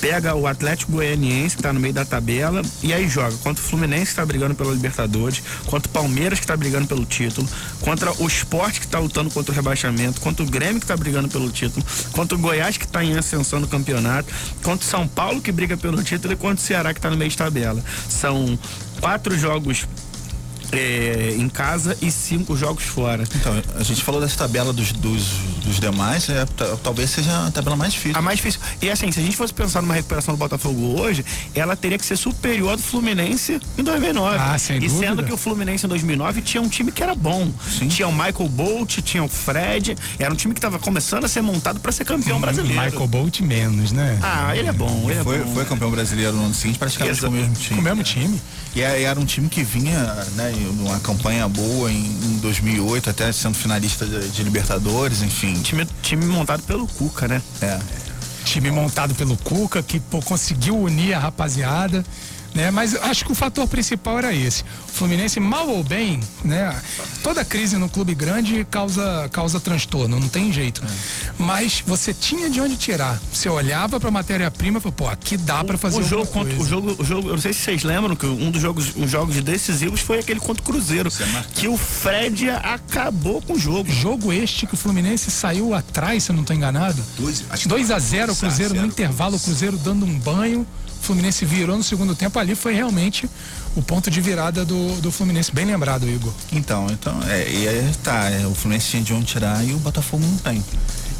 Pega 0.00 0.34
o 0.34 0.46
Atlético 0.46 0.92
Goianiense, 0.92 1.56
que 1.56 1.62
tá 1.62 1.72
no 1.72 1.80
meio 1.80 1.94
da 1.94 2.04
tabela, 2.04 2.62
e 2.82 2.92
aí 2.92 3.08
joga 3.08 3.36
contra 3.38 3.62
o 3.62 3.66
Fluminense, 3.66 4.10
que 4.10 4.16
tá 4.16 4.24
brigando 4.24 4.54
pela 4.54 4.72
Libertadores, 4.72 5.42
contra 5.66 5.88
o 5.88 5.92
Palmeiras, 5.92 6.40
que 6.40 6.46
tá 6.46 6.56
brigando 6.56 6.86
pelo 6.86 7.04
título, 7.04 7.48
contra 7.80 8.12
o 8.22 8.26
Sport, 8.26 8.80
que 8.80 8.86
tá 8.86 8.98
lutando 8.98 9.30
contra 9.30 9.52
o 9.52 9.54
rebaixamento, 9.54 10.20
contra 10.20 10.44
o 10.44 10.48
Grêmio, 10.48 10.80
que 10.80 10.86
tá 10.86 10.96
brigando 10.96 11.28
pelo 11.28 11.50
título, 11.50 11.84
contra 12.12 12.36
o 12.36 12.40
Goiás, 12.40 12.76
que 12.76 12.86
tá 12.86 13.04
em 13.04 13.16
ascensão 13.16 13.60
no 13.60 13.68
campeonato, 13.68 14.32
contra 14.62 14.86
o 14.86 14.88
São 14.88 15.06
Paulo, 15.06 15.40
que 15.40 15.52
briga 15.52 15.76
pelo 15.76 16.02
título, 16.02 16.32
e 16.32 16.36
contra 16.36 16.56
o 16.56 16.66
Ceará, 16.66 16.94
que 16.94 16.99
tá 17.00 17.10
no 17.10 17.16
meio 17.16 17.30
de 17.30 17.36
tabela. 17.36 17.82
São 18.08 18.58
quatro 19.00 19.36
jogos 19.38 19.86
é, 20.72 21.34
em 21.36 21.48
casa 21.48 21.96
e 22.00 22.10
cinco 22.10 22.56
jogos 22.56 22.84
fora. 22.84 23.24
Então, 23.34 23.62
a 23.76 23.82
gente 23.82 24.02
falou 24.02 24.20
dessa 24.20 24.36
tabela 24.36 24.72
dos, 24.72 24.92
dos, 24.92 25.28
dos 25.64 25.80
demais, 25.80 26.28
é, 26.28 26.46
talvez 26.82 27.10
seja 27.10 27.46
a 27.46 27.50
tabela 27.50 27.76
mais 27.76 27.92
difícil. 27.92 28.18
A 28.18 28.22
mais 28.22 28.36
difícil. 28.36 28.60
E 28.80 28.90
assim, 28.90 29.10
se 29.10 29.20
a 29.20 29.22
gente 29.22 29.36
fosse 29.36 29.52
pensar 29.52 29.80
numa 29.80 29.94
recuperação 29.94 30.34
do 30.34 30.38
Botafogo 30.38 31.00
hoje, 31.00 31.24
ela 31.54 31.76
teria 31.76 31.98
que 31.98 32.04
ser 32.04 32.16
superior 32.16 32.76
do 32.76 32.82
Fluminense 32.82 33.60
em 33.76 33.82
2009. 33.82 34.36
Ah, 34.38 34.58
sem 34.58 34.76
e 34.76 34.80
dúvida. 34.80 34.98
sendo 34.98 35.24
que 35.24 35.32
o 35.32 35.36
Fluminense 35.36 35.86
em 35.86 35.88
2009 35.88 36.42
tinha 36.42 36.62
um 36.62 36.68
time 36.68 36.92
que 36.92 37.02
era 37.02 37.14
bom. 37.14 37.50
Sim. 37.68 37.88
Tinha 37.88 38.08
o 38.08 38.12
Michael 38.12 38.48
Bolt, 38.48 38.98
tinha 39.02 39.22
o 39.22 39.28
Fred, 39.28 39.96
era 40.18 40.32
um 40.32 40.36
time 40.36 40.54
que 40.54 40.58
estava 40.58 40.78
começando 40.78 41.24
a 41.24 41.28
ser 41.28 41.42
montado 41.42 41.80
para 41.80 41.92
ser 41.92 42.04
campeão 42.04 42.38
hum, 42.38 42.40
brasileiro. 42.40 42.82
Michael 42.82 43.06
Bolt 43.08 43.40
menos, 43.40 43.92
né? 43.92 44.18
Ah, 44.22 44.56
ele 44.56 44.68
é 44.68 44.72
bom. 44.72 45.08
Ele 45.10 45.20
é 45.20 45.24
foi, 45.24 45.36
é 45.36 45.38
bom. 45.40 45.54
foi 45.54 45.64
campeão 45.64 45.90
brasileiro 45.90 46.32
no 46.32 46.44
ano 46.46 46.54
seguinte, 46.54 46.78
praticamente 46.78 47.20
com 47.20 47.28
o 47.28 47.30
mesmo 47.30 47.54
time. 47.54 47.74
Com 47.74 47.80
o 47.80 47.84
mesmo 47.84 48.02
time. 48.02 48.40
E 48.74 48.82
era 48.82 49.18
um 49.18 49.24
time 49.24 49.48
que 49.48 49.64
vinha, 49.64 49.98
né, 50.36 50.52
numa 50.76 51.00
campanha 51.00 51.48
boa 51.48 51.90
em, 51.90 52.04
em 52.04 52.38
2008, 52.38 53.10
até 53.10 53.32
sendo 53.32 53.54
finalista 53.54 54.06
de, 54.06 54.28
de, 54.28 54.42
Libertadores, 54.44 55.22
enfim. 55.22 55.54
Time, 55.54 55.86
time 56.02 56.24
montado 56.24 56.62
pelo 56.62 56.86
Cuca, 56.86 57.26
né? 57.26 57.42
É. 57.60 57.78
Time 58.44 58.70
montado 58.70 59.14
pelo 59.14 59.36
Cuca, 59.36 59.82
que 59.82 59.98
pô, 59.98 60.22
conseguiu 60.22 60.78
unir 60.78 61.14
a 61.14 61.18
rapaziada 61.18 62.04
né? 62.54 62.70
Mas 62.70 62.94
acho 62.94 63.24
que 63.24 63.32
o 63.32 63.34
fator 63.34 63.66
principal 63.66 64.18
era 64.18 64.34
esse. 64.34 64.62
O 64.62 64.92
Fluminense, 64.92 65.38
mal 65.40 65.68
ou 65.68 65.82
bem, 65.82 66.20
né? 66.44 66.74
Toda 67.22 67.44
crise 67.44 67.76
no 67.76 67.88
clube 67.88 68.14
grande 68.14 68.66
causa, 68.70 69.28
causa 69.32 69.60
transtorno, 69.60 70.18
não 70.18 70.28
tem 70.28 70.52
jeito. 70.52 70.82
É. 70.84 71.32
Mas 71.38 71.82
você 71.86 72.12
tinha 72.12 72.50
de 72.50 72.60
onde 72.60 72.76
tirar. 72.76 73.20
Você 73.32 73.48
olhava 73.48 73.98
para 74.00 74.08
a 74.08 74.12
matéria-prima 74.12 74.78
e 74.78 74.80
falou, 74.80 74.92
pô, 74.92 75.08
aqui 75.08 75.36
dá 75.36 75.62
para 75.64 75.78
fazer 75.78 76.00
o 76.00 76.04
jogo 76.04 76.26
contra, 76.26 76.54
o 76.54 76.66
jogo, 76.66 76.96
o 76.98 77.04
jogo, 77.04 77.28
eu 77.28 77.34
não 77.34 77.40
sei 77.40 77.52
se 77.52 77.60
vocês 77.60 77.82
lembram 77.82 78.16
que 78.16 78.26
um 78.26 78.50
dos 78.50 78.60
jogos, 78.60 78.94
os 78.96 79.10
jogos 79.10 79.40
decisivos 79.42 80.00
foi 80.00 80.18
aquele 80.18 80.40
contra 80.40 80.62
o 80.62 80.64
Cruzeiro, 80.64 81.10
que 81.54 81.68
o 81.68 81.76
Fred 81.76 82.50
acabou 82.50 83.40
com 83.42 83.54
o 83.54 83.58
jogo. 83.58 83.90
Jogo 83.90 84.32
este 84.32 84.66
que 84.66 84.74
o 84.74 84.76
Fluminense 84.76 85.30
saiu 85.30 85.74
atrás, 85.74 86.24
se 86.24 86.30
eu 86.30 86.34
não 86.34 86.42
estou 86.42 86.54
enganado. 86.56 87.02
2 87.66 87.90
a 87.90 87.98
0 87.98 88.32
o 88.32 88.36
Cruzeiro 88.36 88.74
no 88.74 88.86
intervalo, 88.86 89.36
o 89.36 89.40
Cruzeiro 89.40 89.76
dando 89.78 90.04
um 90.04 90.18
banho. 90.18 90.66
Fluminense 91.00 91.44
virou 91.44 91.76
no 91.76 91.82
segundo 91.82 92.14
tempo, 92.14 92.38
ali 92.38 92.54
foi 92.54 92.74
realmente 92.74 93.28
o 93.74 93.82
ponto 93.82 94.10
de 94.10 94.20
virada 94.20 94.64
do, 94.64 95.00
do 95.00 95.10
Fluminense. 95.12 95.52
Bem 95.52 95.64
lembrado, 95.64 96.08
Igor. 96.08 96.32
Então, 96.52 96.86
então, 96.90 97.20
é, 97.28 97.50
e 97.50 97.68
aí 97.68 97.92
tá, 98.02 98.30
é, 98.30 98.46
o 98.46 98.54
Fluminense 98.54 98.90
tinha 98.90 99.02
de 99.02 99.12
onde 99.12 99.26
tirar 99.26 99.64
e 99.64 99.72
o 99.72 99.78
Botafogo 99.78 100.24
não 100.24 100.36
tem. 100.38 100.62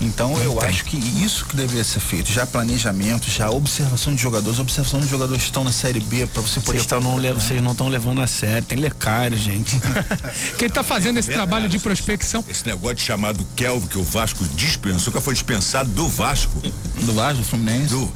Então 0.00 0.30
não 0.30 0.42
eu 0.42 0.54
tem. 0.54 0.68
acho 0.68 0.84
que 0.84 0.96
isso 0.96 1.44
que 1.44 1.54
deveria 1.54 1.84
ser 1.84 2.00
feito, 2.00 2.32
já 2.32 2.46
planejamento, 2.46 3.30
já 3.30 3.50
observação 3.50 4.14
de 4.14 4.22
jogadores, 4.22 4.58
observação 4.58 5.00
de 5.00 5.06
jogadores 5.06 5.42
que 5.42 5.48
estão 5.48 5.62
na 5.62 5.72
série 5.72 6.00
B 6.00 6.26
para 6.26 6.40
você 6.40 6.58
poder. 6.60 6.78
Vocês, 6.78 7.02
não, 7.02 7.18
né? 7.18 7.32
vocês 7.32 7.62
não 7.62 7.72
estão 7.72 7.88
levando 7.88 8.20
a 8.22 8.26
sério, 8.26 8.64
tem 8.66 8.78
lecário, 8.78 9.36
gente. 9.36 9.78
Quem 10.58 10.68
está 10.68 10.82
fazendo 10.82 11.18
esse 11.18 11.30
é 11.30 11.34
trabalho 11.34 11.68
de 11.68 11.78
prospecção? 11.78 12.42
Esse 12.48 12.66
negócio 12.66 12.96
de 12.96 13.02
chamado 13.02 13.46
Kelvin 13.54 13.86
que 13.86 13.98
o 13.98 14.02
Vasco 14.02 14.44
dispensou, 14.54 15.12
que 15.12 15.20
foi 15.20 15.34
dispensado 15.34 15.90
do 15.90 16.08
Vasco. 16.08 16.60
Do 17.02 17.12
Vasco, 17.12 17.38
do 17.38 17.44
Fluminense? 17.44 17.88
Do, 17.88 18.10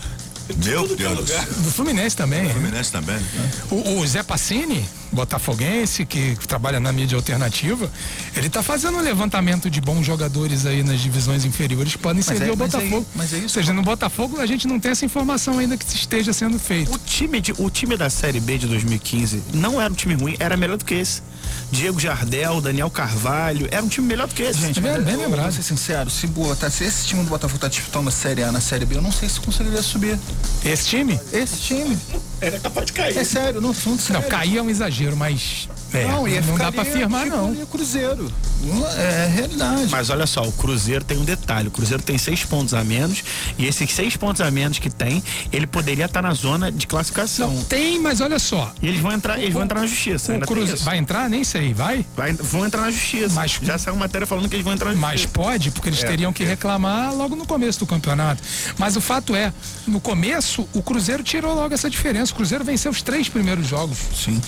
meu 0.65 0.97
Deus. 0.97 1.29
Do 1.29 1.71
Fluminense 1.71 2.17
também. 2.17 2.45
Do 2.45 2.51
Fluminense 2.51 2.93
também. 2.93 3.17
Né? 3.17 3.51
O, 3.71 3.99
o 3.99 4.07
Zé 4.07 4.23
Passini, 4.23 4.89
botafoguense, 5.15 6.05
que 6.05 6.37
trabalha 6.47 6.81
na 6.81 6.93
mídia 6.93 7.17
alternativa, 7.17 7.91
ele 8.37 8.49
está 8.49 8.63
fazendo 8.63 8.99
um 8.99 9.01
levantamento 9.01 9.71
de 9.71 9.81
bons 9.81 10.05
jogadores 10.05 10.67
aí 10.67 10.83
nas 10.83 11.01
divisões 11.01 11.45
inferiores 11.45 11.93
que 11.93 11.99
podem 11.99 12.19
mas 12.19 12.27
servir 12.27 12.47
é, 12.47 12.51
ao 12.51 12.57
Botafogo. 12.57 13.07
Mas 13.15 13.33
é, 13.33 13.35
mas 13.35 13.35
é 13.35 13.37
isso. 13.37 13.59
Ou 13.59 13.63
seja, 13.63 13.73
no 13.73 13.83
Botafogo 13.83 14.41
a 14.41 14.47
gente 14.47 14.67
não 14.67 14.79
tem 14.79 14.91
essa 14.91 15.05
informação 15.05 15.59
ainda 15.59 15.77
que 15.77 15.85
esteja 15.85 16.33
sendo 16.33 16.59
feito. 16.59 16.93
O 16.93 16.99
time, 16.99 17.41
de, 17.41 17.53
o 17.59 17.71
time 17.71 17.97
da 17.97 18.11
Série 18.11 18.41
B 18.41 18.59
de 18.59 18.67
2015 18.67 19.43
não 19.55 19.81
era 19.81 19.93
um 19.93 19.97
time 19.97 20.15
ruim, 20.15 20.37
era 20.39 20.57
melhor 20.57 20.77
do 20.77 20.85
que 20.85 20.95
esse. 20.95 21.23
Diego 21.71 21.99
Jardel, 21.99 22.61
Daniel 22.61 22.91
Carvalho, 22.91 23.69
era 23.71 23.83
um 23.83 23.89
time 23.89 24.07
melhor 24.07 24.29
do 24.29 24.35
que 24.35 24.43
esse. 24.43 24.61
Gente, 24.61 24.81
bem, 24.81 25.01
bem 25.01 25.17
lembrado. 25.17 25.45
Vou 25.45 25.53
ser 25.53 25.63
sincero, 25.63 26.09
se, 26.09 26.27
botar, 26.27 26.71
se 26.71 26.85
esse 26.85 27.07
time 27.07 27.23
do 27.23 27.29
Botafogo 27.29 27.59
tá 27.59 27.69
disputando 27.69 28.09
a 28.09 28.11
Série 28.11 28.43
A 28.43 28.53
na 28.53 28.61
Série 28.61 28.85
B, 28.85 28.97
eu 28.97 29.03
não 29.03 29.13
sei 29.13 29.29
se 29.29 29.41
conseguiria 29.41 29.83
subir. 29.83 30.19
Esse 30.65 30.87
time? 30.87 31.19
Esse 31.33 31.61
time. 31.61 31.99
Era 32.41 32.59
capaz 32.61 32.87
de 32.87 32.93
cair. 32.93 33.17
É 33.17 33.25
sério, 33.25 33.61
no 33.61 33.73
fundo, 33.73 34.01
sério. 34.01 34.23
Não, 34.23 34.29
cair 34.29 34.59
é 34.59 34.63
um 34.63 34.71
exagero, 34.71 35.04
mas 35.13 35.69
é, 35.93 36.09
não, 36.09 36.27
não 36.27 36.59
dá 36.59 36.73
para 36.73 36.83
afirmar, 36.83 37.27
não. 37.27 37.53
O 37.53 37.67
Cruzeiro. 37.67 38.31
É, 38.97 39.25
é 39.25 39.27
realidade. 39.29 39.89
Mas 39.91 40.11
olha 40.11 40.27
só, 40.27 40.43
o 40.43 40.53
Cruzeiro 40.53 41.05
tem 41.05 41.19
um 41.19 41.25
detalhe: 41.25 41.69
o 41.69 41.71
Cruzeiro 41.71 42.03
tem 42.03 42.19
seis 42.19 42.45
pontos 42.45 42.75
a 42.75 42.83
menos, 42.83 43.23
e 43.57 43.67
esses 43.67 43.91
seis 43.93 44.17
pontos 44.17 44.41
a 44.41 44.51
menos 44.51 44.79
que 44.79 44.91
tem, 44.91 45.23
ele 45.53 45.67
poderia 45.67 46.07
estar 46.07 46.23
na 46.23 46.33
zona 46.35 46.73
de 46.73 46.87
classificação. 46.87 47.53
Não, 47.53 47.65
tem, 47.65 48.01
mas 48.01 48.21
olha 48.21 48.39
só. 48.39 48.73
E 48.83 48.89
eles 48.89 49.01
vão 49.01 49.13
entrar, 49.13 49.39
eles 49.39 49.51
o, 49.51 49.53
vão 49.55 49.63
entrar 49.63 49.81
na 49.81 49.87
justiça. 49.87 50.35
O 50.35 50.41
Cruzeiro, 50.41 50.81
vai 50.83 50.99
entrar? 50.99 51.29
Nem 51.29 51.45
sei, 51.45 51.73
vai? 51.73 52.05
vai? 52.17 52.33
Vão 52.33 52.67
entrar 52.67 52.83
na 52.83 52.91
justiça. 52.91 53.35
Mas, 53.35 53.59
Já 53.63 53.79
saiu 53.79 53.97
matéria 53.97 54.27
falando 54.27 54.49
que 54.49 54.57
eles 54.57 54.65
vão 54.65 54.75
entrar 54.75 54.95
na 54.95 54.95
justiça. 54.95 55.29
Mas 55.29 55.47
pode, 55.47 55.71
porque 55.71 55.89
eles 55.91 56.03
é, 56.03 56.07
teriam 56.07 56.33
que 56.33 56.45
reclamar 56.45 57.15
logo 57.15 57.37
no 57.37 57.47
começo 57.47 57.79
do 57.79 57.87
campeonato. 57.87 58.43
Mas 58.79 58.97
o 58.97 59.01
fato 59.01 59.37
é, 59.37 59.53
no 59.87 60.01
começo, 60.01 60.69
o 60.73 60.83
Cruzeiro 60.83 61.23
tirou 61.23 61.55
logo 61.55 61.73
essa 61.73 61.89
diferença. 61.89 62.33
O 62.33 62.37
Cruzeiro 62.37 62.65
venceu 62.65 62.91
os 62.91 63.03
três 63.03 63.29
primeiros 63.29 63.67
jogos. 63.67 63.99
Sim. 64.15 64.41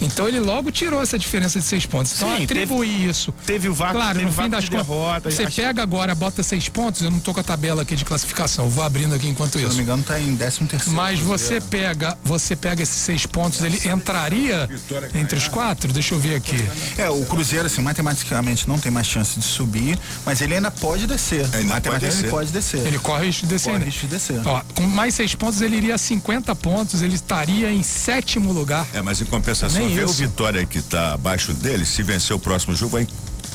Então 0.00 0.28
ele 0.28 0.40
logo 0.40 0.70
tirou 0.70 1.02
essa 1.02 1.18
diferença 1.18 1.58
de 1.58 1.64
seis 1.64 1.86
pontos. 1.86 2.14
Então 2.16 2.36
Sim, 2.36 2.44
atribuir 2.44 2.90
teve, 2.90 3.10
isso. 3.10 3.34
Teve 3.46 3.68
o 3.68 3.74
vácuo, 3.74 3.94
claro, 3.94 4.22
no 4.22 4.32
fim 4.32 4.48
das 4.48 4.64
de 4.64 4.70
derrota. 4.70 5.30
Você 5.30 5.44
acho... 5.44 5.56
pega 5.56 5.82
agora, 5.82 6.14
bota 6.14 6.42
seis 6.42 6.68
pontos, 6.68 7.02
eu 7.02 7.10
não 7.10 7.20
tô 7.20 7.32
com 7.32 7.40
a 7.40 7.42
tabela 7.42 7.82
aqui 7.82 7.96
de 7.96 8.04
classificação, 8.04 8.68
vou 8.68 8.84
abrindo 8.84 9.14
aqui 9.14 9.28
enquanto 9.28 9.58
isso. 9.58 9.64
Se 9.64 9.68
não 9.68 9.76
me 9.76 9.82
engano, 9.82 10.02
tá 10.02 10.20
em 10.20 10.34
décimo 10.34 10.68
terceiro. 10.68 10.96
Mas 10.96 11.18
você 11.20 11.60
pega, 11.60 12.16
você 12.22 12.56
pega 12.56 12.82
esses 12.82 12.96
seis 12.96 13.26
pontos, 13.26 13.62
ele 13.62 13.80
entraria 13.88 14.68
entre 15.14 15.38
os 15.38 15.48
quatro? 15.48 15.92
Deixa 15.92 16.14
eu 16.14 16.18
ver 16.18 16.36
aqui. 16.36 16.56
É, 16.98 17.08
o 17.08 17.24
Cruzeiro, 17.26 17.66
assim, 17.66 17.82
matematicamente 17.82 18.68
não 18.68 18.78
tem 18.78 18.90
mais 18.90 19.06
chance 19.06 19.38
de 19.38 19.44
subir, 19.44 19.98
mas 20.24 20.40
ele 20.40 20.54
ainda 20.54 20.70
pode 20.70 21.06
descer. 21.06 21.44
Ainda 21.54 21.74
matematicamente 21.74 22.22
ele 22.24 22.30
pode 22.30 22.50
descer. 22.50 22.86
Ele 22.86 22.98
corre 22.98 23.26
risco 23.26 23.46
de 23.46 23.52
descer. 23.52 23.72
Corre 23.72 23.84
risco 23.84 24.00
de 24.02 24.06
descer. 24.08 24.40
Ó, 24.44 24.62
com 24.74 24.82
mais 24.82 25.14
seis 25.14 25.34
pontos, 25.34 25.60
ele 25.60 25.76
iria 25.76 25.94
a 25.94 25.98
50 25.98 26.54
pontos, 26.56 27.02
ele 27.02 27.14
estaria 27.14 27.70
em 27.70 27.82
sétimo 27.82 28.52
lugar. 28.52 28.86
É, 28.92 29.02
mas 29.02 29.20
em 29.20 29.24
compensação, 29.24 29.83
ver 29.88 30.04
o 30.04 30.12
Vitória 30.12 30.64
que 30.66 30.78
está 30.78 31.14
abaixo 31.14 31.52
dele, 31.52 31.84
se 31.84 32.02
vencer 32.02 32.34
o 32.34 32.38
próximo 32.38 32.74
jogo, 32.74 32.92
vai 32.92 33.06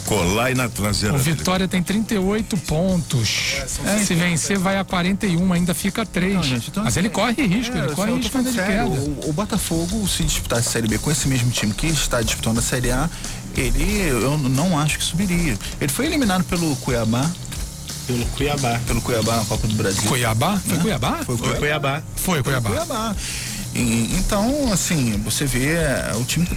colar 0.06 0.52
e 0.52 0.56
na 0.56 0.68
traseira. 0.68 1.16
O 1.16 1.20
Vitória 1.20 1.68
dele. 1.68 1.84
tem 1.84 1.96
38 2.04 2.58
pontos. 2.58 3.56
É, 3.86 3.98
se 4.00 4.16
vencer, 4.16 4.58
vai 4.58 4.78
a 4.78 4.84
41, 4.84 5.54
ainda 5.54 5.74
fica 5.74 6.06
3. 6.06 6.34
Não, 6.34 6.44
gente, 6.44 6.70
então, 6.70 6.84
Mas 6.84 6.98
ele 6.98 7.08
assim, 7.08 7.16
corre 7.16 7.46
risco, 7.46 7.78
é, 7.78 7.80
ele 7.80 7.94
corre 7.94 8.14
risco 8.14 8.44
de 8.44 8.52
queda. 8.52 8.86
O, 8.86 9.30
o, 9.30 9.34
Botafogo, 9.34 10.08
se 10.08 10.24
disputar 10.24 10.60
a 10.60 10.64
Série 10.64 10.88
B 10.88 10.98
com 10.98 11.12
esse 11.12 11.28
mesmo 11.28 11.52
time 11.52 11.74
que 11.74 11.88
está 11.88 12.22
disputando 12.22 12.58
a 12.58 12.62
Série 12.62 12.92
A, 12.92 13.08
ele 13.56 14.10
eu 14.10 14.38
não 14.38 14.78
acho 14.80 14.98
que 14.98 15.04
subiria. 15.04 15.58
Ele 15.80 15.92
foi 15.92 16.08
eliminado 16.08 16.44
pelo 16.46 16.76
Cuiabá. 16.78 17.30
Pelo 18.08 18.26
Cuiabá. 18.26 18.80
Pelo 18.88 19.02
Cuiabá 19.02 19.38
na 19.38 19.46
Copa 19.46 19.68
do 19.68 19.76
Brasil. 19.76 20.02
Cuiabá? 20.10 20.58
Foi 20.58 20.76
Né? 20.76 20.82
Cuiabá? 20.82 21.20
Foi 21.24 21.38
Foi 21.38 21.56
Cuiabá. 21.56 22.04
Foi 22.16 22.44
Cuiabá. 22.44 22.70
Cuiabá. 22.70 23.16
E- 23.74 24.16
então, 24.18 24.72
assim, 24.72 25.20
você 25.24 25.46
vê 25.46 25.74
é, 25.74 26.12
o 26.16 26.24
time. 26.24 26.48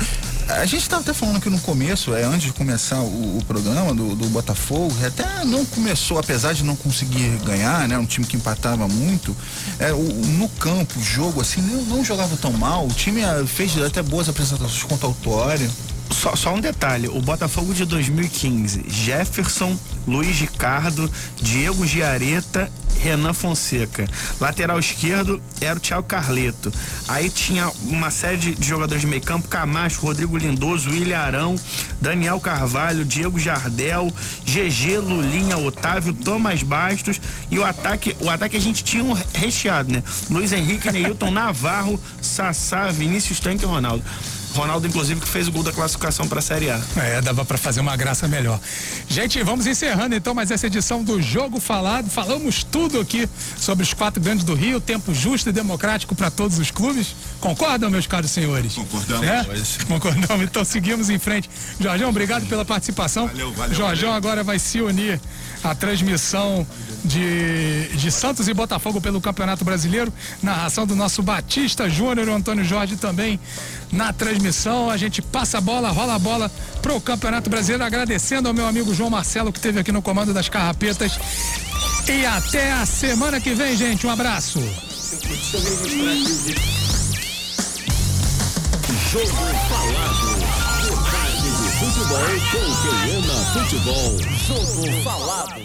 A 0.48 0.66
gente 0.66 0.82
estava 0.82 1.02
até 1.02 1.14
falando 1.14 1.36
aqui 1.36 1.48
no 1.48 1.59
começo, 1.60 2.14
é, 2.14 2.24
antes 2.24 2.43
de 2.43 2.52
começar 2.52 3.01
o, 3.01 3.39
o 3.39 3.44
programa 3.47 3.94
do, 3.94 4.14
do 4.14 4.28
Botafogo, 4.28 4.93
até 5.05 5.44
não 5.44 5.64
começou, 5.64 6.18
apesar 6.18 6.52
de 6.52 6.64
não 6.64 6.74
conseguir 6.76 7.39
ganhar, 7.44 7.86
né? 7.89 7.97
Um 7.97 8.05
time 8.05 8.26
que 8.26 8.36
empatava 8.36 8.86
muito. 8.89 9.34
É, 9.78 9.93
o, 9.93 10.02
no 10.02 10.48
campo, 10.48 10.98
o 10.98 11.02
jogo, 11.02 11.40
assim, 11.40 11.60
não, 11.62 11.82
não 11.84 12.05
jogava 12.05 12.36
tão 12.36 12.52
mal. 12.52 12.86
O 12.86 12.93
time 12.93 13.22
ah, 13.24 13.44
fez 13.47 13.80
até 13.80 14.02
boas 14.02 14.28
apresentações 14.28 14.82
contra 14.82 15.06
o 15.06 15.10
Autório. 15.10 15.70
Só, 16.12 16.36
só 16.36 16.55
um 16.55 16.60
detalhe, 16.60 17.09
o 17.09 17.20
Botafogo 17.20 17.72
de 17.72 17.84
2015, 17.84 18.84
Jefferson, 18.89 19.76
Luiz 20.06 20.39
Ricardo, 20.39 21.10
Diego 21.40 21.86
Giareta, 21.86 22.70
Renan 23.01 23.32
Fonseca. 23.32 24.06
Lateral 24.40 24.78
esquerdo 24.78 25.43
era 25.60 25.76
o 25.76 25.80
Thiago 25.80 26.06
Carleto. 26.06 26.72
Aí 27.09 27.28
tinha 27.28 27.68
uma 27.84 28.10
série 28.10 28.36
de, 28.36 28.64
jogadores 28.66 29.01
de 29.01 29.09
meio 29.09 29.22
campo, 29.22 29.48
Camacho, 29.48 30.01
Rodrigo 30.01 30.36
Lindoso, 30.36 30.90
William 30.90 31.18
Arão, 31.18 31.56
Daniel 32.01 32.39
Carvalho, 32.39 33.05
Diego 33.05 33.39
Jardel, 33.39 34.12
GG, 34.44 34.98
Lulinha, 34.98 35.59
Otávio, 35.59 36.12
Thomas 36.12 36.62
Bastos 36.62 37.20
e 37.51 37.59
o 37.59 37.64
ataque, 37.64 38.16
o 38.20 38.30
ataque 38.30 38.56
a 38.56 38.60
gente 38.60 38.84
tinha 38.84 39.02
um 39.02 39.12
recheado, 39.34 39.93
né? 39.93 40.02
Luiz 40.30 40.52
Henrique, 40.52 40.90
Neilton, 40.93 41.30
Navarro, 41.32 41.98
Sassá, 42.20 42.86
Vinícius 42.89 43.40
Tanque 43.40 43.64
e 43.64 43.66
Ronaldo. 43.66 44.05
Ronaldo, 44.53 44.87
inclusive, 44.87 45.20
que 45.20 45.29
fez 45.29 45.49
o 45.49 45.53
gol 45.53 45.62
da 45.62 45.73
classificação 45.73 46.29
para 46.29 46.39
a 46.39 46.43
Série 46.43 46.70
A. 46.70 46.81
É, 46.97 47.20
dava 47.20 47.45
pra 47.45 47.59
fazer 47.59 47.81
uma 47.81 47.97
graça 47.97 48.29
melhor. 48.29 48.61
Gente, 49.09 49.43
vamos 49.43 49.66
encerrando 49.66 50.15
então 50.15 50.35
mais 50.35 50.51
essa 50.51 50.66
edição 50.66 51.03
do 51.03 51.20
Jogo 51.20 51.59
Falado. 51.61 52.09
Falamos 52.11 52.62
tudo 52.62 53.01
aqui 53.01 53.29
sobre 53.57 53.83
os 53.83 53.93
quatro 53.93 54.20
grandes 54.23 54.45
do 54.45 54.55
Rio, 54.55 54.81
tempo 54.81 55.15
justo 55.15 55.49
e 55.49 55.53
democrático 55.53 56.15
para 56.15 56.31
todos 56.31 56.59
os 56.59 56.70
clubes. 56.70 57.15
Concordam, 57.43 57.90
meus 57.90 58.06
caros 58.06 58.31
senhores? 58.31 58.74
Concordamos. 58.74 59.27
É? 59.27 59.44
Concordamos. 59.89 60.44
Então 60.44 60.64
seguimos 60.64 61.10
em 61.10 61.19
frente. 61.19 61.51
Jorjão, 61.78 62.09
obrigado 62.09 62.47
pela 62.47 62.64
participação. 62.64 63.27
Valeu, 63.27 63.52
valeu, 63.52 63.77
valeu. 63.77 64.12
agora 64.12 64.44
vai 64.44 64.60
se 64.60 64.81
unir 64.81 65.20
à 65.64 65.74
transmissão 65.74 66.64
de, 67.05 67.89
de 67.97 68.12
Santos 68.12 68.47
e 68.47 68.55
Botafogo 68.55 69.01
pelo 69.01 69.20
Campeonato 69.20 69.64
Brasileiro. 69.64 70.12
Narração 70.40 70.86
do 70.86 70.94
nosso 70.94 71.20
Batista 71.20 71.90
Júnior, 71.90 72.28
o 72.28 72.32
Antônio 72.32 72.64
Jorge 72.64 72.94
também 72.94 73.40
na 73.90 74.12
transmissão. 74.12 74.89
A 74.89 74.97
gente 74.97 75.20
passa 75.20 75.59
a 75.59 75.60
bola, 75.60 75.90
rola 75.90 76.14
a 76.14 76.19
bola 76.20 76.48
pro 76.81 77.01
Campeonato 77.01 77.51
Brasileiro, 77.51 77.82
agradecendo 77.82 78.47
ao 78.47 78.55
meu 78.55 78.69
amigo 78.69 78.94
João 78.94 79.10
Marcelo 79.10 79.52
que 79.52 79.59
esteve 79.59 79.81
aqui 79.81 79.90
no 79.90 80.01
comando 80.01 80.32
das 80.32 80.48
carrapetas. 80.48 81.19
E 82.06 82.24
até 82.24 82.73
a 82.73 82.86
semana 82.86 83.40
que 83.40 83.52
vem, 83.52 83.77
gente. 83.77 84.06
Um 84.06 84.10
abraço. 84.10 84.60
Jogo 89.12 89.26
Falado. 89.26 90.40
Debate 90.80 91.43
de 91.43 91.68
futebol 91.78 92.32
com 92.51 92.64
ama 93.18 93.39
futebol. 93.52 94.10
Jogo 94.39 95.02
Falado. 95.05 95.60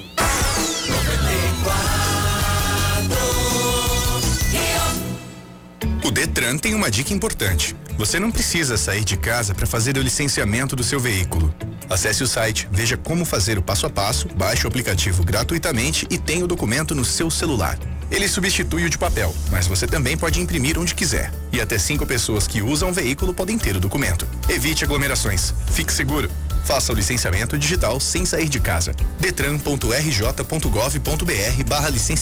Detran 6.18 6.58
tem 6.58 6.74
uma 6.74 6.90
dica 6.90 7.14
importante. 7.14 7.76
Você 7.96 8.20
não 8.20 8.32
precisa 8.32 8.76
sair 8.76 9.04
de 9.04 9.16
casa 9.16 9.54
para 9.54 9.68
fazer 9.68 10.00
o 10.00 10.02
licenciamento 10.02 10.76
do 10.76 10.84
seu 10.84 11.00
veículo. 11.00 11.54
Acesse 11.88 12.24
o 12.24 12.28
site, 12.28 12.68
veja 12.72 12.98
como 12.98 13.24
fazer 13.24 13.60
o 13.60 13.62
passo 13.62 13.86
a 13.86 13.90
passo, 13.92 14.28
baixe 14.30 14.66
o 14.66 14.68
aplicativo 14.68 15.24
gratuitamente 15.24 16.08
e 16.10 16.18
tenha 16.18 16.44
o 16.44 16.48
documento 16.48 16.96
no 16.96 17.06
seu 17.06 17.30
celular. 17.30 17.78
Ele 18.10 18.28
substitui 18.28 18.86
o 18.86 18.90
de 18.90 18.98
papel, 18.98 19.32
mas 19.52 19.68
você 19.68 19.86
também 19.86 20.18
pode 20.18 20.42
imprimir 20.42 20.80
onde 20.80 20.96
quiser. 20.96 21.32
E 21.54 21.62
até 21.62 21.78
cinco 21.78 22.04
pessoas 22.04 22.48
que 22.48 22.64
usam 22.64 22.90
o 22.90 22.94
veículo 22.94 23.32
podem 23.32 23.60
ter 23.60 23.76
o 23.76 23.80
documento. 23.80 24.28
Evite 24.50 24.84
aglomerações. 24.84 25.54
Fique 25.72 25.94
seguro. 25.94 26.32
Faça 26.66 26.92
o 26.92 26.96
licenciamento 26.96 27.60
digital 27.60 28.00
sem 28.00 28.26
sair 28.26 28.50
de 28.50 28.60
casa. 28.60 28.92
detran.rj.gov.br 29.20 31.64
barra. 31.68 31.92